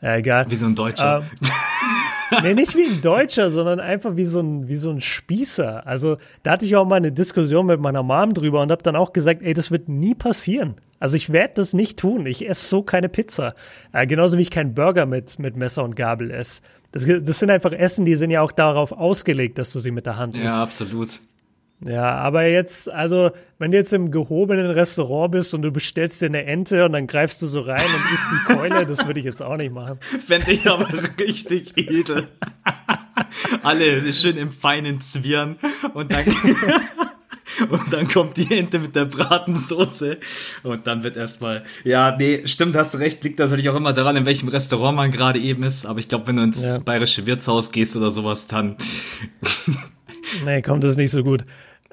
ja, 0.00 0.16
egal. 0.16 0.50
Wie 0.50 0.56
so 0.56 0.66
ein 0.66 0.74
Deutscher. 0.74 1.22
Ähm, 1.40 2.42
nee, 2.42 2.54
nicht 2.54 2.74
wie 2.74 2.86
ein 2.86 3.00
Deutscher, 3.02 3.50
sondern 3.50 3.80
einfach 3.80 4.16
wie 4.16 4.24
so 4.24 4.40
ein, 4.40 4.66
wie 4.66 4.74
so 4.74 4.90
ein 4.90 5.00
Spießer. 5.00 5.86
Also, 5.86 6.16
da 6.42 6.52
hatte 6.52 6.64
ich 6.64 6.74
auch 6.74 6.86
mal 6.86 6.96
eine 6.96 7.12
Diskussion 7.12 7.66
mit 7.66 7.80
meiner 7.80 8.02
Mom 8.02 8.34
drüber 8.34 8.62
und 8.62 8.72
habe 8.72 8.82
dann 8.82 8.96
auch 8.96 9.12
gesagt, 9.12 9.42
ey, 9.42 9.54
das 9.54 9.70
wird 9.70 9.88
nie 9.88 10.14
passieren. 10.14 10.74
Also 10.98 11.16
ich 11.16 11.32
werde 11.32 11.54
das 11.54 11.74
nicht 11.74 11.98
tun. 11.98 12.26
Ich 12.26 12.48
esse 12.48 12.64
so 12.68 12.82
keine 12.84 13.08
Pizza. 13.08 13.54
Äh, 13.92 14.06
genauso 14.06 14.38
wie 14.38 14.42
ich 14.42 14.52
keinen 14.52 14.72
Burger 14.72 15.04
mit, 15.04 15.36
mit 15.40 15.56
Messer 15.56 15.82
und 15.82 15.96
Gabel 15.96 16.30
esse. 16.30 16.62
Das, 16.92 17.06
das 17.06 17.38
sind 17.38 17.50
einfach 17.50 17.72
Essen, 17.72 18.04
die 18.04 18.14
sind 18.14 18.30
ja 18.30 18.42
auch 18.42 18.52
darauf 18.52 18.92
ausgelegt, 18.92 19.58
dass 19.58 19.72
du 19.72 19.80
sie 19.80 19.90
mit 19.90 20.06
der 20.06 20.16
Hand 20.16 20.36
isst. 20.36 20.44
Ja, 20.44 20.60
absolut. 20.60 21.20
Ja, 21.84 22.14
aber 22.14 22.46
jetzt, 22.46 22.88
also, 22.88 23.32
wenn 23.58 23.72
du 23.72 23.76
jetzt 23.76 23.92
im 23.92 24.12
gehobenen 24.12 24.70
Restaurant 24.70 25.32
bist 25.32 25.52
und 25.52 25.62
du 25.62 25.72
bestellst 25.72 26.22
dir 26.22 26.26
eine 26.26 26.44
Ente 26.44 26.84
und 26.84 26.92
dann 26.92 27.08
greifst 27.08 27.42
du 27.42 27.48
so 27.48 27.60
rein 27.60 27.84
und 27.84 28.14
isst 28.14 28.28
die 28.30 28.54
Keule, 28.54 28.86
das 28.86 29.06
würde 29.06 29.18
ich 29.18 29.26
jetzt 29.26 29.42
auch 29.42 29.56
nicht 29.56 29.72
machen. 29.72 29.98
Fände 30.26 30.52
ich 30.52 30.68
aber 30.68 30.88
richtig 31.18 31.76
edel. 31.76 32.28
Alle 33.62 34.12
schön 34.12 34.36
im 34.36 34.52
feinen 34.52 35.00
Zwirn 35.00 35.56
und 35.94 36.12
dann. 36.12 36.24
Und 37.68 37.92
dann 37.92 38.08
kommt 38.08 38.36
die 38.36 38.56
Ente 38.56 38.78
mit 38.78 38.94
der 38.94 39.04
Bratensoße. 39.04 40.18
Und 40.62 40.86
dann 40.86 41.02
wird 41.02 41.16
erstmal, 41.16 41.64
ja, 41.84 42.16
nee, 42.16 42.42
stimmt, 42.46 42.76
hast 42.76 42.94
du 42.94 42.98
recht, 42.98 43.22
liegt 43.24 43.38
natürlich 43.38 43.68
auch 43.68 43.76
immer 43.76 43.92
daran, 43.92 44.16
in 44.16 44.26
welchem 44.26 44.48
Restaurant 44.48 44.96
man 44.96 45.10
gerade 45.10 45.38
eben 45.38 45.62
ist. 45.62 45.86
Aber 45.86 45.98
ich 45.98 46.08
glaube, 46.08 46.26
wenn 46.26 46.36
du 46.36 46.42
ins 46.42 46.62
ja. 46.62 46.78
bayerische 46.78 47.26
Wirtshaus 47.26 47.72
gehst 47.72 47.96
oder 47.96 48.10
sowas, 48.10 48.46
dann. 48.46 48.76
nee, 50.44 50.62
kommt 50.62 50.84
es 50.84 50.96
nicht 50.96 51.10
so 51.10 51.22
gut. 51.22 51.44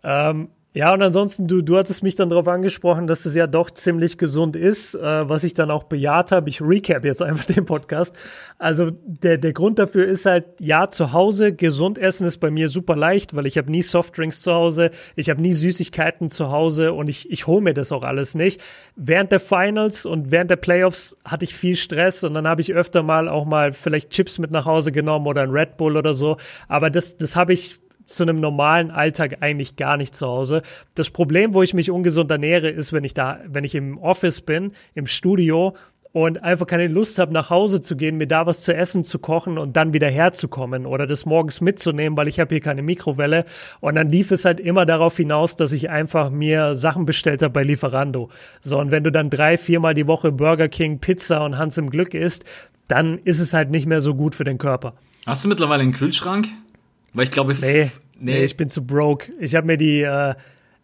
Ähm, 0.04 0.50
Ja, 0.72 0.94
und 0.94 1.02
ansonsten, 1.02 1.48
du, 1.48 1.64
du 1.64 1.78
hattest 1.78 2.04
mich 2.04 2.16
dann 2.16 2.30
darauf 2.30 2.48
angesprochen, 2.48 3.08
dass 3.08 3.26
es 3.26 3.34
ja 3.34 3.48
doch 3.48 3.72
ziemlich 3.72 4.20
gesund 4.20 4.56
ist, 4.56 4.94
äh, 4.94 5.28
was 5.28 5.44
ich 5.44 5.56
dann 5.56 5.72
auch 5.72 5.86
bejaht 5.86 6.32
habe. 6.32 6.48
Ich 6.48 6.62
recap 6.62 7.04
jetzt 7.06 7.24
einfach 7.24 7.46
den 7.46 7.66
Podcast. 7.66 8.16
Also 8.60 8.92
der, 9.04 9.40
der 9.40 9.52
Grund 9.54 9.80
dafür 9.80 10.06
ist 10.06 10.28
halt, 10.28 10.46
ja, 10.60 10.88
zu 10.88 11.12
Hause, 11.12 11.54
gesund 11.54 11.98
essen 11.98 12.28
ist 12.28 12.38
bei 12.38 12.52
mir 12.52 12.70
super 12.70 12.96
leicht, 12.96 13.36
weil 13.36 13.48
ich 13.48 13.58
habe 13.58 13.72
nie 13.72 13.82
Softdrinks 13.82 14.44
zu 14.44 14.54
Hause, 14.54 14.92
ich 15.16 15.32
habe 15.32 15.42
nie 15.42 15.54
Süßigkeiten 15.54 16.30
zu 16.30 16.52
Hause 16.52 16.94
und 16.94 17.08
ich, 17.08 17.32
ich 17.32 17.48
hole 17.48 17.62
mir 17.62 17.74
das 17.74 17.92
auch 17.92 18.04
alles 18.04 18.36
nicht. 18.36 18.62
Während 18.96 19.32
der 19.32 19.40
Finals 19.40 20.06
und 20.06 20.30
während 20.30 20.52
der 20.52 20.58
Playoffs 20.58 21.18
hatte 21.26 21.46
ich 21.46 21.56
viel 21.56 21.78
Stress 21.78 22.24
und 22.24 22.36
dann 22.36 22.48
habe 22.48 22.62
ich 22.62 22.76
öfter 22.76 23.02
mal 23.02 23.28
auch 23.28 23.46
mal 23.46 23.74
vielleicht 23.74 24.12
Chips 24.12 24.38
mit 24.38 24.52
nach 24.52 24.68
Hause 24.68 24.92
genommen 24.92 25.26
oder 25.26 25.42
ein 25.42 25.50
Red 25.50 25.78
Bull 25.78 25.98
oder 25.98 26.14
so. 26.14 26.38
Aber 26.68 26.92
das, 26.92 27.18
das 27.18 27.36
habe 27.36 27.54
ich 27.54 27.80
zu 28.10 28.24
einem 28.24 28.40
normalen 28.40 28.92
Alltag 28.92 29.38
eigentlich 29.42 29.76
gar 29.76 29.98
nicht 29.98 30.16
zu 30.16 30.28
Hause. 30.28 30.62
Das 30.96 31.10
Problem, 31.10 31.54
wo 31.54 31.64
ich 31.64 31.74
mich 31.74 31.92
ungesund 31.92 32.32
ernähre, 32.32 32.70
ist, 32.70 32.94
wenn 32.94 33.04
ich 33.04 33.14
da, 33.14 33.40
wenn 33.48 33.64
ich 33.64 33.76
im 33.76 33.98
Office 33.98 34.42
bin, 34.42 34.72
im 34.94 35.08
Studio 35.08 35.76
und 36.12 36.44
einfach 36.44 36.66
keine 36.66 36.88
Lust 36.88 37.20
habe, 37.20 37.34
nach 37.34 37.50
Hause 37.50 37.82
zu 37.82 37.96
gehen, 37.96 38.18
mir 38.18 38.28
da 38.28 38.46
was 38.46 38.62
zu 38.62 38.76
essen 38.76 39.04
zu 39.04 39.20
kochen 39.20 39.58
und 39.58 39.78
dann 39.78 39.94
wieder 39.94 40.10
herzukommen 40.10 40.86
oder 40.86 41.06
das 41.06 41.26
morgens 41.26 41.62
mitzunehmen, 41.62 42.18
weil 42.18 42.28
ich 42.28 42.40
habe 42.40 42.56
hier 42.56 42.62
keine 42.62 42.82
Mikrowelle. 42.82 43.46
Und 43.80 43.96
dann 43.96 44.10
lief 44.10 44.32
es 44.32 44.46
halt 44.46 44.60
immer 44.60 44.86
darauf 44.86 45.16
hinaus, 45.18 45.56
dass 45.56 45.72
ich 45.72 45.90
einfach 45.90 46.32
mir 46.32 46.76
Sachen 46.76 47.06
bestellt 47.06 47.44
habe 47.44 47.54
bei 47.54 47.64
Lieferando. 47.64 48.30
So, 48.60 48.80
und 48.80 48.90
wenn 48.90 49.04
du 49.04 49.12
dann 49.12 49.30
drei, 49.30 49.58
viermal 49.58 49.94
die 49.94 50.08
Woche 50.08 50.32
Burger 50.32 50.68
King, 50.68 51.00
Pizza 51.00 51.46
und 51.46 51.58
Hans 51.58 51.78
im 51.78 51.92
Glück 51.92 52.16
isst, 52.16 52.44
dann 52.88 53.20
ist 53.20 53.40
es 53.40 53.54
halt 53.54 53.70
nicht 53.70 53.86
mehr 53.86 54.02
so 54.02 54.16
gut 54.16 54.34
für 54.34 54.44
den 54.44 54.58
Körper. 54.58 54.94
Hast 55.28 55.44
du 55.44 55.48
mittlerweile 55.48 55.84
einen 55.84 55.94
Kühlschrank? 55.94 56.48
Weil 57.14 57.26
ich 57.26 57.32
glaube, 57.32 57.56
nee, 57.60 57.92
nee, 58.20 58.34
nee, 58.34 58.44
ich 58.44 58.58
bin 58.58 58.70
zu 58.70 58.86
broke. 58.86 59.32
Ich 59.40 59.56
habe 59.56 59.68
mir 59.68 59.78
die, 59.78 60.02
äh, 60.02 60.36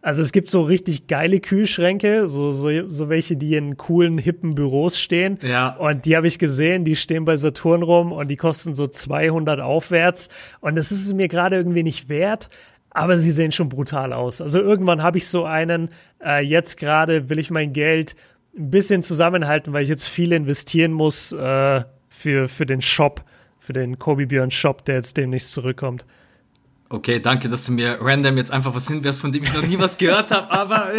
also 0.06 0.22
es 0.22 0.32
gibt 0.32 0.52
so 0.52 0.62
richtig 0.62 1.08
geile 1.08 1.40
Kühlschränke, 1.40 2.28
so, 2.28 2.52
so, 2.52 2.90
so 2.90 3.10
welche, 3.10 3.38
die 3.38 3.56
in 3.56 3.76
coolen, 3.76 4.20
hippen 4.20 4.54
Büros 4.54 5.00
stehen. 5.00 5.40
Ja. 5.42 5.70
Und 5.78 6.06
die 6.06 6.16
habe 6.16 6.28
ich 6.28 6.38
gesehen, 6.38 6.86
die 6.86 6.96
stehen 6.96 7.26
bei 7.26 7.38
Saturn 7.38 7.82
rum 7.82 8.12
und 8.12 8.28
die 8.28 8.38
kosten 8.38 8.76
so 8.76 8.86
200 8.86 9.60
aufwärts. 9.62 10.30
Und 10.62 10.76
das 10.76 10.92
ist 10.92 11.06
es 11.06 11.14
mir 11.14 11.28
gerade 11.28 11.56
irgendwie 11.56 11.82
nicht 11.82 12.08
wert. 12.08 12.50
Aber 12.92 13.18
sie 13.18 13.32
sehen 13.32 13.52
schon 13.52 13.68
brutal 13.68 14.14
aus. 14.14 14.42
Also 14.42 14.62
irgendwann 14.62 15.02
habe 15.02 15.18
ich 15.18 15.28
so 15.28 15.44
einen, 15.44 15.90
äh, 16.24 16.40
jetzt 16.46 16.78
gerade 16.78 17.30
will 17.30 17.40
ich 17.40 17.50
mein 17.50 17.74
Geld 17.74 18.16
ein 18.56 18.70
bisschen 18.70 19.02
zusammenhalten, 19.02 19.74
weil 19.74 19.82
ich 19.82 19.90
jetzt 19.90 20.08
viel 20.08 20.32
investieren 20.32 20.94
muss 20.94 21.32
äh, 21.32 21.84
für, 22.10 22.48
für 22.48 22.66
den 22.68 22.82
Shop 22.82 23.26
für 23.66 23.74
den 23.74 24.00
Kobe 24.00 24.28
Björn 24.28 24.52
Shop, 24.52 24.86
der 24.86 24.96
jetzt 24.96 25.18
demnächst 25.18 25.52
zurückkommt. 25.52 26.06
Okay, 26.88 27.20
danke, 27.20 27.50
dass 27.50 27.66
du 27.66 27.72
mir 27.72 27.98
random 28.00 28.38
jetzt 28.38 28.52
einfach 28.52 28.76
was 28.76 28.88
hinwirfst, 28.88 29.20
von 29.20 29.32
dem 29.32 29.44
ich 29.44 29.52
noch 29.54 29.66
nie 29.66 29.80
was 29.80 29.98
gehört 29.98 30.30
habe, 30.30 30.52
aber. 30.52 30.90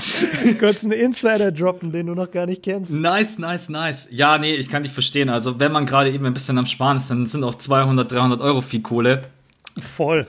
Kurz 0.58 0.82
einen 0.82 0.92
Insider 0.92 1.52
droppen, 1.52 1.92
den 1.92 2.06
du 2.08 2.14
noch 2.14 2.32
gar 2.32 2.46
nicht 2.46 2.64
kennst. 2.64 2.92
Nice, 2.92 3.38
nice, 3.38 3.68
nice. 3.68 4.08
Ja, 4.10 4.36
nee, 4.38 4.56
ich 4.56 4.68
kann 4.68 4.82
dich 4.82 4.92
verstehen. 4.92 5.30
Also, 5.30 5.60
wenn 5.60 5.70
man 5.70 5.86
gerade 5.86 6.10
eben 6.10 6.26
ein 6.26 6.34
bisschen 6.34 6.58
am 6.58 6.66
Sparen 6.66 6.96
ist, 6.96 7.10
dann 7.10 7.24
sind 7.24 7.44
auch 7.44 7.54
200, 7.54 8.10
300 8.10 8.40
Euro 8.42 8.62
viel 8.62 8.82
Kohle. 8.82 9.28
Voll. 9.80 10.26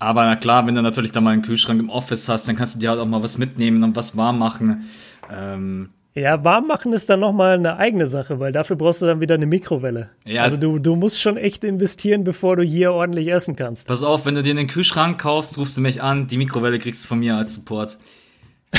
Aber 0.00 0.24
na 0.24 0.34
klar, 0.34 0.66
wenn 0.66 0.74
du 0.74 0.82
natürlich 0.82 1.12
da 1.12 1.20
mal 1.20 1.30
einen 1.30 1.42
Kühlschrank 1.42 1.78
im 1.78 1.90
Office 1.90 2.28
hast, 2.28 2.48
dann 2.48 2.56
kannst 2.56 2.74
du 2.74 2.78
dir 2.80 2.90
halt 2.90 3.00
auch 3.00 3.06
mal 3.06 3.22
was 3.22 3.38
mitnehmen 3.38 3.82
und 3.84 3.94
was 3.94 4.16
warm 4.16 4.38
machen. 4.40 4.88
Ähm, 5.32 5.90
ja, 6.18 6.44
warm 6.44 6.66
machen 6.66 6.92
ist 6.92 7.08
dann 7.08 7.20
nochmal 7.20 7.58
eine 7.58 7.76
eigene 7.76 8.06
Sache, 8.06 8.40
weil 8.40 8.52
dafür 8.52 8.76
brauchst 8.76 9.02
du 9.02 9.06
dann 9.06 9.20
wieder 9.20 9.34
eine 9.34 9.46
Mikrowelle. 9.46 10.10
Ja. 10.24 10.42
Also 10.42 10.56
du, 10.56 10.78
du 10.78 10.96
musst 10.96 11.20
schon 11.20 11.36
echt 11.36 11.64
investieren, 11.64 12.24
bevor 12.24 12.56
du 12.56 12.62
hier 12.62 12.92
ordentlich 12.92 13.28
essen 13.28 13.56
kannst. 13.56 13.88
Pass 13.88 14.02
auf, 14.02 14.26
wenn 14.26 14.34
du 14.34 14.42
dir 14.42 14.50
einen 14.50 14.66
Kühlschrank 14.66 15.20
kaufst, 15.20 15.58
rufst 15.58 15.76
du 15.76 15.80
mich 15.80 16.02
an, 16.02 16.26
die 16.26 16.36
Mikrowelle 16.36 16.78
kriegst 16.78 17.04
du 17.04 17.08
von 17.08 17.18
mir 17.20 17.36
als 17.36 17.54
Support. 17.54 17.98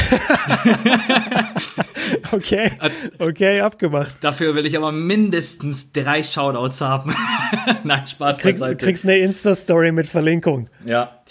okay, 2.31 2.71
okay, 3.17 3.61
abgemacht. 3.61 4.15
Dafür 4.21 4.53
will 4.53 4.67
ich 4.67 4.77
aber 4.77 4.91
mindestens 4.91 5.91
drei 5.91 6.21
Shoutouts 6.21 6.81
haben. 6.81 7.15
Nein, 7.83 8.05
Spaß 8.05 8.37
Krieg, 8.37 8.59
Kriegst 8.77 9.05
eine 9.05 9.17
Insta-Story 9.17 9.91
mit 9.91 10.05
Verlinkung. 10.07 10.69
Ja. 10.85 11.21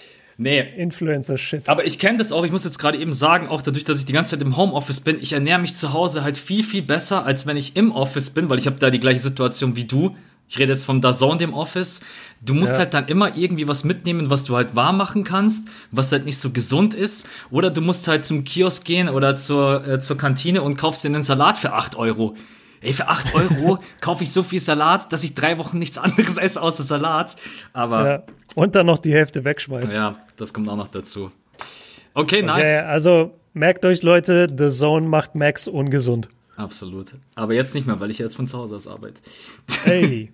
Nee. 0.41 0.61
Influencer-Shit. 0.61 1.69
Aber 1.69 1.85
ich 1.85 1.99
kenne 1.99 2.19
das 2.19 2.31
auch, 2.31 2.45
ich 2.45 2.53
muss 2.53 2.65
jetzt 2.65 2.79
gerade 2.79 2.97
eben 2.97 3.13
sagen, 3.13 3.49
auch 3.49 3.61
dadurch, 3.61 3.85
dass 3.85 3.99
ich 3.99 4.07
die 4.07 4.13
ganze 4.13 4.37
Zeit 4.37 4.47
im 4.47 4.57
Homeoffice 4.57 5.01
bin, 5.01 5.19
ich 5.21 5.33
ernähre 5.33 5.59
mich 5.59 5.75
zu 5.75 5.93
Hause 5.93 6.23
halt 6.23 6.37
viel, 6.37 6.63
viel 6.63 6.83
besser, 6.83 7.27
als 7.27 7.45
wenn 7.47 7.57
ich 7.57 7.75
im 7.75 7.91
Office 7.91 8.31
bin, 8.31 8.49
weil 8.49 8.61
ich 8.61 8.67
habe 8.67 8.77
da 8.79 8.91
die 8.91 9.01
gleiche 9.01 9.19
Situation 9.19 9.75
wie 9.75 9.85
du. 9.85 10.17
Ich 10.49 10.59
rede 10.59 10.73
jetzt 10.73 10.85
vom 10.85 11.01
Dazone, 11.01 11.39
dem 11.39 11.53
Office. 11.53 12.03
Du 12.41 12.55
musst 12.55 12.75
ja. 12.75 12.79
halt 12.79 12.95
dann 12.95 13.09
immer 13.09 13.37
irgendwie 13.37 13.67
was 13.67 13.83
mitnehmen, 13.83 14.31
was 14.31 14.45
du 14.45 14.57
halt 14.57 14.77
warm 14.77 14.97
machen 14.97 15.25
kannst, 15.25 15.69
was 15.91 16.13
halt 16.13 16.25
nicht 16.25 16.39
so 16.39 16.53
gesund 16.53 16.95
ist. 16.95 17.29
Oder 17.51 17.71
du 17.71 17.81
musst 17.81 18.07
halt 18.07 18.25
zum 18.25 18.45
Kiosk 18.45 18.85
gehen 18.85 19.09
oder 19.09 19.35
zur, 19.35 19.87
äh, 19.87 20.01
zur 20.01 20.17
Kantine 20.17 20.63
und 20.63 20.77
kaufst 20.77 21.05
dir 21.05 21.09
einen 21.09 21.25
Salat 21.25 21.59
für 21.59 21.73
8 21.73 21.97
Euro. 21.97 22.35
Ey, 22.81 22.93
für 22.93 23.09
8 23.09 23.35
Euro 23.35 23.79
kaufe 24.01 24.25
ich 24.25 24.33
so 24.33 24.43
viel 24.43 24.61
Salat, 24.61 25.13
dass 25.13 25.25
ich 25.25 25.35
drei 25.35 25.59
Wochen 25.59 25.79
nichts 25.79 25.99
anderes 25.99 26.39
esse 26.39 26.61
außer 26.61 26.83
Salat. 26.83 27.37
Aber. 27.73 28.09
Ja. 28.09 28.23
Und 28.55 28.75
dann 28.75 28.87
noch 28.87 28.99
die 28.99 29.13
Hälfte 29.13 29.45
wegschmeißen. 29.45 29.95
Ja, 29.95 30.19
das 30.37 30.53
kommt 30.53 30.69
auch 30.69 30.77
noch 30.77 30.89
dazu. 30.89 31.31
Okay, 32.15 32.43
nice. 32.43 32.65
Okay, 32.65 32.79
also 32.79 33.39
merkt 33.53 33.85
euch, 33.85 34.03
Leute, 34.03 34.47
The 34.57 34.69
Zone 34.69 35.07
macht 35.07 35.35
Max 35.35 35.69
ungesund. 35.69 36.29
Absolut. 36.57 37.13
Aber 37.37 37.55
jetzt 37.55 37.75
nicht 37.75 37.87
mehr, 37.87 38.01
weil 38.01 38.11
ich 38.11 38.19
jetzt 38.19 38.35
von 38.35 38.47
zu 38.47 38.59
Hause 38.59 38.77
aus 38.77 38.89
arbeite. 38.89 39.23
Hey. 39.85 40.33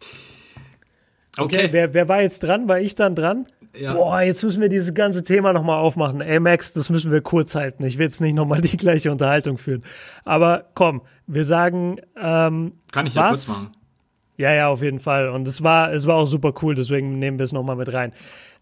okay. 1.36 1.56
okay 1.56 1.68
wer, 1.72 1.92
wer 1.92 2.08
war 2.08 2.22
jetzt 2.22 2.42
dran? 2.42 2.68
War 2.68 2.80
ich 2.80 2.94
dann 2.94 3.14
dran? 3.14 3.46
Ja. 3.78 3.94
Boah, 3.94 4.20
jetzt 4.22 4.42
müssen 4.42 4.60
wir 4.60 4.68
dieses 4.68 4.94
ganze 4.94 5.22
Thema 5.22 5.52
nochmal 5.52 5.78
aufmachen. 5.78 6.20
Ey, 6.20 6.40
Max, 6.40 6.72
das 6.72 6.90
müssen 6.90 7.12
wir 7.12 7.20
kurz 7.20 7.54
halten. 7.54 7.84
Ich 7.84 7.98
will 7.98 8.04
jetzt 8.06 8.20
nicht 8.20 8.34
nochmal 8.34 8.60
die 8.60 8.76
gleiche 8.76 9.10
Unterhaltung 9.10 9.58
führen. 9.58 9.82
Aber 10.24 10.70
komm, 10.74 11.02
wir 11.26 11.44
sagen. 11.44 12.00
Ähm, 12.20 12.72
Kann 12.92 13.06
ich 13.06 13.14
ja 13.14 13.28
kurz 13.28 13.48
machen. 13.48 13.76
Ja, 14.38 14.52
ja, 14.52 14.68
auf 14.68 14.82
jeden 14.82 15.00
Fall. 15.00 15.28
Und 15.28 15.48
es 15.48 15.62
war, 15.62 15.92
es 15.92 16.06
war 16.06 16.16
auch 16.16 16.26
super 16.26 16.52
cool, 16.62 16.74
deswegen 16.74 17.18
nehmen 17.18 17.38
wir 17.38 17.44
es 17.44 17.52
nochmal 17.52 17.76
mit 17.76 17.92
rein. 17.92 18.12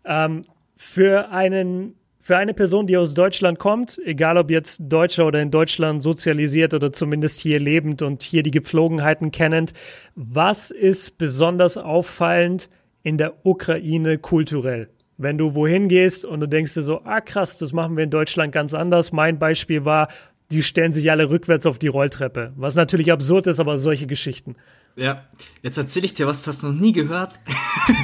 Ähm, 0.05 0.43
für 0.77 1.31
einen 1.31 1.95
für 2.25 2.39
eine 2.39 2.55
Person, 2.55 2.87
die 2.87 2.97
aus 2.97 3.13
Deutschland 3.13 3.59
kommt, 3.59 4.01
egal 4.03 4.39
ob 4.39 4.51
jetzt 4.51 4.81
Deutscher 4.83 5.27
oder 5.27 5.43
in 5.43 5.51
Deutschland 5.51 6.03
sozialisiert 6.03 6.73
oder 6.73 6.91
zumindest 6.91 7.41
hier 7.41 7.61
lebend 7.61 8.01
und 8.01 8.23
hier 8.23 8.43
die 8.43 8.51
Gepflogenheiten 8.51 9.31
kennend, 9.31 9.75
was 10.15 10.71
ist 10.71 11.19
besonders 11.19 11.77
auffallend 11.77 12.71
in 13.03 13.19
der 13.19 13.45
Ukraine 13.45 14.17
kulturell? 14.17 14.89
Wenn 15.25 15.39
du 15.39 15.55
wohin 15.55 15.89
gehst 15.89 16.27
und 16.27 16.41
du 16.41 16.47
denkst 16.47 16.75
dir 16.75 16.83
so, 16.83 17.01
ah 17.05 17.23
krass, 17.23 17.57
das 17.57 17.73
machen 17.73 17.97
wir 17.97 18.05
in 18.05 18.11
Deutschland 18.11 18.53
ganz 18.53 18.75
anders. 18.75 19.11
Mein 19.11 19.39
Beispiel 19.39 19.87
war, 19.87 20.09
die 20.51 20.63
stellen 20.63 20.93
sich 20.93 21.11
alle 21.11 21.31
rückwärts 21.31 21.65
auf 21.65 21.79
die 21.79 21.87
Rolltreppe. 21.87 22.53
Was 22.57 22.75
natürlich 22.75 23.11
absurd 23.11 23.47
ist, 23.47 23.59
aber 23.59 23.79
solche 23.79 24.07
Geschichten. 24.07 24.55
Ja, 24.97 25.25
jetzt 25.63 25.79
erzähle 25.79 26.05
ich 26.05 26.13
dir 26.13 26.27
was, 26.27 26.43
das 26.43 26.57
hast 26.57 26.63
du 26.63 26.67
noch 26.67 26.79
nie 26.79 26.93
gehört. 26.93 27.31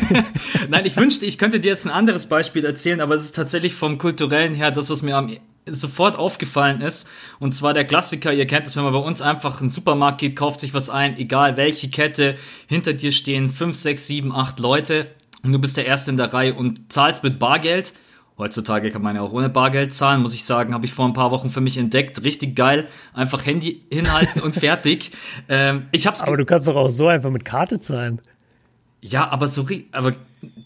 Nein, 0.71 0.87
ich 0.87 0.97
wünschte, 0.97 1.27
ich 1.27 1.37
könnte 1.37 1.61
dir 1.61 1.69
jetzt 1.69 1.87
ein 1.87 1.93
anderes 1.93 2.25
Beispiel 2.25 2.65
erzählen, 2.65 3.03
aber 3.03 3.17
es 3.17 3.27
ist 3.27 3.37
tatsächlich 3.37 3.75
vom 3.75 3.99
kulturellen 3.99 4.55
her 4.55 4.71
das, 4.71 4.89
was 4.89 5.03
mir 5.03 5.15
am 5.15 5.31
sofort 5.67 6.17
aufgefallen 6.17 6.81
ist. 6.81 7.07
Und 7.39 7.55
zwar 7.55 7.75
der 7.75 7.85
Klassiker, 7.85 8.33
ihr 8.33 8.47
kennt 8.47 8.67
es, 8.67 8.77
wenn 8.77 8.85
man 8.85 8.95
bei 8.95 8.99
uns 8.99 9.21
einfach 9.21 9.61
in 9.61 9.67
den 9.67 9.71
Supermarkt 9.71 10.23
geht, 10.23 10.37
kauft 10.37 10.59
sich 10.59 10.73
was 10.73 10.89
ein, 10.89 11.19
egal 11.19 11.59
welche 11.59 11.91
Kette, 11.91 12.37
hinter 12.67 12.95
dir 12.95 13.13
stehen 13.13 13.51
fünf, 13.51 13.77
sechs, 13.77 14.07
sieben, 14.07 14.33
acht 14.35 14.59
Leute 14.59 15.09
und 15.43 15.53
du 15.53 15.59
bist 15.59 15.77
der 15.77 15.87
Erste 15.87 16.11
in 16.11 16.17
der 16.17 16.33
Reihe 16.33 16.55
und 16.55 16.93
zahlst 16.93 17.23
mit 17.23 17.39
Bargeld. 17.39 17.95
Heutzutage 18.39 18.91
kann 18.91 19.03
man 19.03 19.17
ja 19.17 19.23
auch 19.23 19.33
ohne 19.33 19.51
Bargeld 19.51 19.93
zahlen, 19.93 20.23
muss 20.23 20.35
ich 20.35 20.45
sagen, 20.45 20.73
habe 20.73 20.87
ich 20.87 20.95
vor 20.95 21.05
ein 21.05 21.13
paar 21.13 21.31
Wochen 21.31 21.51
für 21.51 21.61
mich 21.61 21.77
entdeckt. 21.77 22.25
Richtig 22.25 22.57
geil. 22.57 22.89
Einfach 23.13 23.45
Handy 23.45 23.85
hinhalten 23.93 24.41
und 24.41 24.55
fertig. 24.59 25.13
Ähm, 25.49 25.89
ich 25.93 26.07
hab's 26.07 26.23
aber 26.23 26.39
du 26.39 26.47
kannst 26.47 26.67
doch 26.67 26.77
auch 26.77 26.89
so 26.89 27.09
einfach 27.09 27.31
mit 27.31 27.45
Karte 27.45 27.81
zahlen. 27.81 28.21
Ja, 29.03 29.29
aber 29.29 29.47
so, 29.47 29.67
aber 29.93 30.15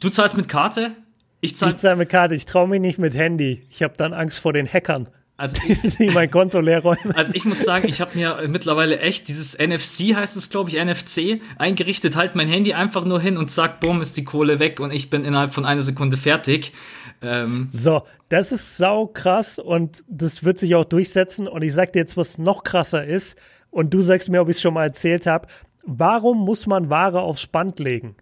du 0.01 0.09
zahlst 0.09 0.37
mit 0.37 0.49
Karte? 0.49 0.93
Ich 1.41 1.57
zahle 1.57 1.77
zahl 1.77 1.97
mit 1.97 2.09
Karte. 2.09 2.35
Ich 2.35 2.47
traue 2.47 2.69
mich 2.69 2.81
nicht 2.81 2.99
mit 2.99 3.15
Handy. 3.15 3.67
Ich 3.71 3.83
habe 3.83 3.95
dann 3.97 4.15
Angst 4.15 4.39
vor 4.39 4.53
den 4.53 4.67
Hackern. 4.67 5.09
Also 5.37 5.57
ich, 5.99 6.14
mein 6.14 6.31
Konto 6.31 6.61
leer 6.61 6.83
räumen. 6.83 7.12
Also 7.14 7.35
ich 7.35 7.44
muss 7.44 7.64
sagen, 7.64 7.88
ich 7.88 8.01
habe 8.01 8.16
mir 8.16 8.38
mittlerweile 8.49 9.01
echt 9.01 9.29
dieses 9.29 9.59
NFC 9.59 10.14
heißt 10.14 10.37
es, 10.37 10.49
glaube 10.49 10.70
ich, 10.70 10.83
NFC 10.83 11.40
eingerichtet. 11.59 12.14
Halt 12.14 12.37
mein 12.37 12.49
Handy 12.49 12.75
einfach 12.75 13.05
nur 13.05 13.20
hin 13.20 13.37
und 13.37 13.51
zack, 13.51 13.81
bumm, 13.81 14.01
ist 14.01 14.16
die 14.16 14.25
Kohle 14.25 14.61
weg 14.61 14.79
und 14.79 14.92
ich 14.92 15.11
bin 15.11 15.25
innerhalb 15.25 15.53
von 15.53 15.64
einer 15.64 15.81
Sekunde 15.81 16.16
fertig. 16.16 16.73
Ähm 17.20 17.66
so, 17.68 18.03
das 18.29 18.53
ist 18.53 18.77
sau 18.77 19.07
krass 19.09 19.59
und 19.59 20.05
das 20.09 20.44
wird 20.44 20.59
sich 20.59 20.75
auch 20.77 20.85
durchsetzen. 20.85 21.49
Und 21.49 21.62
ich 21.62 21.75
sag 21.75 21.92
dir 21.92 22.01
jetzt, 22.01 22.16
was 22.16 22.38
noch 22.38 22.62
krasser 22.62 23.05
ist. 23.05 23.37
Und 23.70 23.92
du 23.92 24.03
sagst 24.03 24.31
mir, 24.31 24.40
ob 24.40 24.49
ich 24.49 24.57
es 24.57 24.62
schon 24.62 24.75
mal 24.75 24.85
erzählt 24.85 25.27
habe. 25.27 25.49
Warum 25.83 26.44
muss 26.44 26.66
man 26.68 26.90
Ware 26.90 27.20
aufs 27.20 27.47
Band 27.49 27.81
legen? 27.81 28.16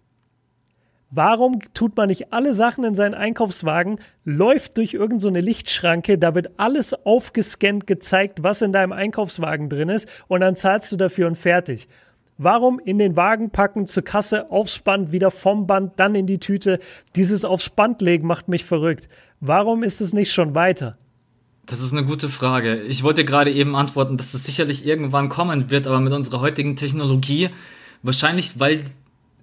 Warum 1.15 1.59
tut 1.75 1.95
man 1.95 2.07
nicht 2.07 2.33
alle 2.33 2.55
Sachen 2.55 2.83
in 2.83 2.95
seinen 2.95 3.13
Einkaufswagen, 3.13 3.99
läuft 4.25 4.77
durch 4.77 4.95
irgendeine 4.95 5.41
so 5.41 5.45
Lichtschranke, 5.45 6.17
da 6.17 6.33
wird 6.33 6.57
alles 6.57 6.95
aufgescannt 7.05 7.85
gezeigt, 7.85 8.41
was 8.41 8.63
in 8.63 8.71
deinem 8.71 8.93
Einkaufswagen 8.93 9.69
drin 9.69 9.89
ist 9.89 10.09
und 10.27 10.41
dann 10.41 10.55
zahlst 10.55 10.91
du 10.91 10.97
dafür 10.97 11.27
und 11.27 11.37
fertig. 11.37 11.87
Warum 12.39 12.79
in 12.79 12.97
den 12.97 13.15
Wagen 13.15 13.51
packen, 13.51 13.85
zur 13.85 14.01
Kasse, 14.01 14.49
aufs 14.49 14.79
Band, 14.79 15.11
wieder 15.11 15.29
vom 15.29 15.67
Band, 15.67 15.93
dann 15.97 16.15
in 16.15 16.25
die 16.25 16.39
Tüte? 16.39 16.79
Dieses 17.15 17.45
aufs 17.45 17.69
Band 17.69 18.01
legen 18.01 18.25
macht 18.25 18.47
mich 18.47 18.65
verrückt. 18.65 19.07
Warum 19.39 19.83
ist 19.83 20.01
es 20.01 20.13
nicht 20.13 20.33
schon 20.33 20.55
weiter? 20.55 20.97
Das 21.67 21.79
ist 21.79 21.93
eine 21.93 22.05
gute 22.05 22.27
Frage. 22.27 22.81
Ich 22.81 23.03
wollte 23.03 23.23
gerade 23.23 23.51
eben 23.51 23.75
antworten, 23.75 24.17
dass 24.17 24.33
es 24.33 24.45
sicherlich 24.45 24.83
irgendwann 24.83 25.29
kommen 25.29 25.69
wird, 25.69 25.85
aber 25.85 25.99
mit 25.99 26.11
unserer 26.11 26.41
heutigen 26.41 26.75
Technologie 26.75 27.51
wahrscheinlich, 28.01 28.59
weil 28.59 28.83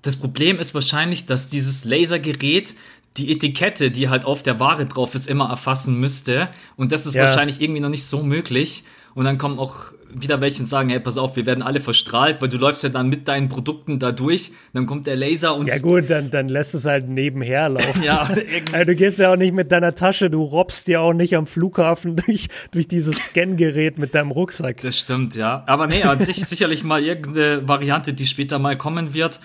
das 0.02 0.16
Problem 0.16 0.58
ist 0.58 0.74
wahrscheinlich, 0.74 1.26
dass 1.26 1.48
dieses 1.48 1.84
Lasergerät 1.84 2.74
die 3.16 3.32
Etikette, 3.32 3.90
die 3.90 4.08
halt 4.08 4.24
auf 4.24 4.42
der 4.42 4.60
Ware 4.60 4.86
drauf 4.86 5.14
ist, 5.14 5.28
immer 5.28 5.48
erfassen 5.50 5.98
müsste. 5.98 6.48
Und 6.76 6.92
das 6.92 7.06
ist 7.06 7.14
ja. 7.14 7.24
wahrscheinlich 7.24 7.60
irgendwie 7.60 7.80
noch 7.80 7.88
nicht 7.88 8.04
so 8.04 8.22
möglich. 8.22 8.84
Und 9.14 9.24
dann 9.24 9.38
kommen 9.38 9.58
auch 9.58 9.92
wieder 10.14 10.40
welche 10.40 10.62
und 10.62 10.66
sagen, 10.66 10.88
hey, 10.88 11.00
pass 11.00 11.18
auf, 11.18 11.36
wir 11.36 11.46
werden 11.46 11.62
alle 11.62 11.80
verstrahlt, 11.80 12.40
weil 12.40 12.48
du 12.48 12.58
läufst 12.58 12.82
ja 12.82 12.88
dann 12.88 13.08
mit 13.08 13.28
deinen 13.28 13.48
Produkten 13.48 13.98
da 13.98 14.12
durch, 14.12 14.52
dann 14.72 14.86
kommt 14.86 15.06
der 15.06 15.16
Laser 15.16 15.54
und... 15.54 15.68
Ja 15.68 15.78
gut, 15.78 16.10
dann, 16.10 16.30
dann 16.30 16.48
lässt 16.48 16.74
es 16.74 16.84
halt 16.84 17.08
nebenher 17.08 17.68
laufen. 17.68 18.02
ja, 18.04 18.28
also 18.72 18.84
du 18.84 18.94
gehst 18.94 19.18
ja 19.18 19.32
auch 19.32 19.36
nicht 19.36 19.54
mit 19.54 19.72
deiner 19.72 19.94
Tasche, 19.94 20.30
du 20.30 20.42
robbst 20.42 20.88
ja 20.88 21.00
auch 21.00 21.12
nicht 21.12 21.36
am 21.36 21.46
Flughafen 21.46 22.16
durch, 22.26 22.48
durch 22.70 22.88
dieses 22.88 23.16
Scangerät 23.26 23.98
mit 23.98 24.14
deinem 24.14 24.30
Rucksack. 24.30 24.80
Das 24.80 24.98
stimmt, 24.98 25.36
ja. 25.36 25.64
Aber 25.66 25.86
nee, 25.86 26.02
an 26.02 26.18
sich 26.18 26.44
sicherlich 26.44 26.84
mal 26.84 27.02
irgendeine 27.02 27.66
Variante, 27.68 28.12
die 28.12 28.26
später 28.26 28.58
mal 28.58 28.76
kommen 28.76 29.14
wird. 29.14 29.40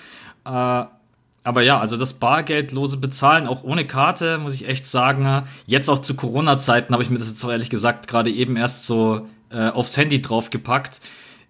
Äh, 0.46 0.86
aber 1.46 1.62
ja, 1.62 1.80
also 1.80 1.96
das 1.96 2.14
bargeldlose 2.14 2.98
Bezahlen, 2.98 3.46
auch 3.46 3.64
ohne 3.64 3.86
Karte, 3.86 4.40
muss 4.40 4.56
ich 4.56 4.68
echt 4.68 4.86
sagen, 4.86 5.44
jetzt 5.68 5.90
auch 5.90 6.00
zu 6.00 6.16
Corona-Zeiten 6.16 6.92
habe 6.92 7.04
ich 7.04 7.10
mir 7.12 7.20
das 7.20 7.30
jetzt 7.30 7.44
auch 7.46 7.52
ehrlich 7.52 7.70
gesagt 7.70 8.08
gerade 8.08 8.32
eben 8.32 8.58
erst 8.58 8.88
so 8.88 9.28
äh, 9.52 9.70
aufs 9.70 9.96
Handy 9.96 10.22
draufgepackt. 10.22 11.02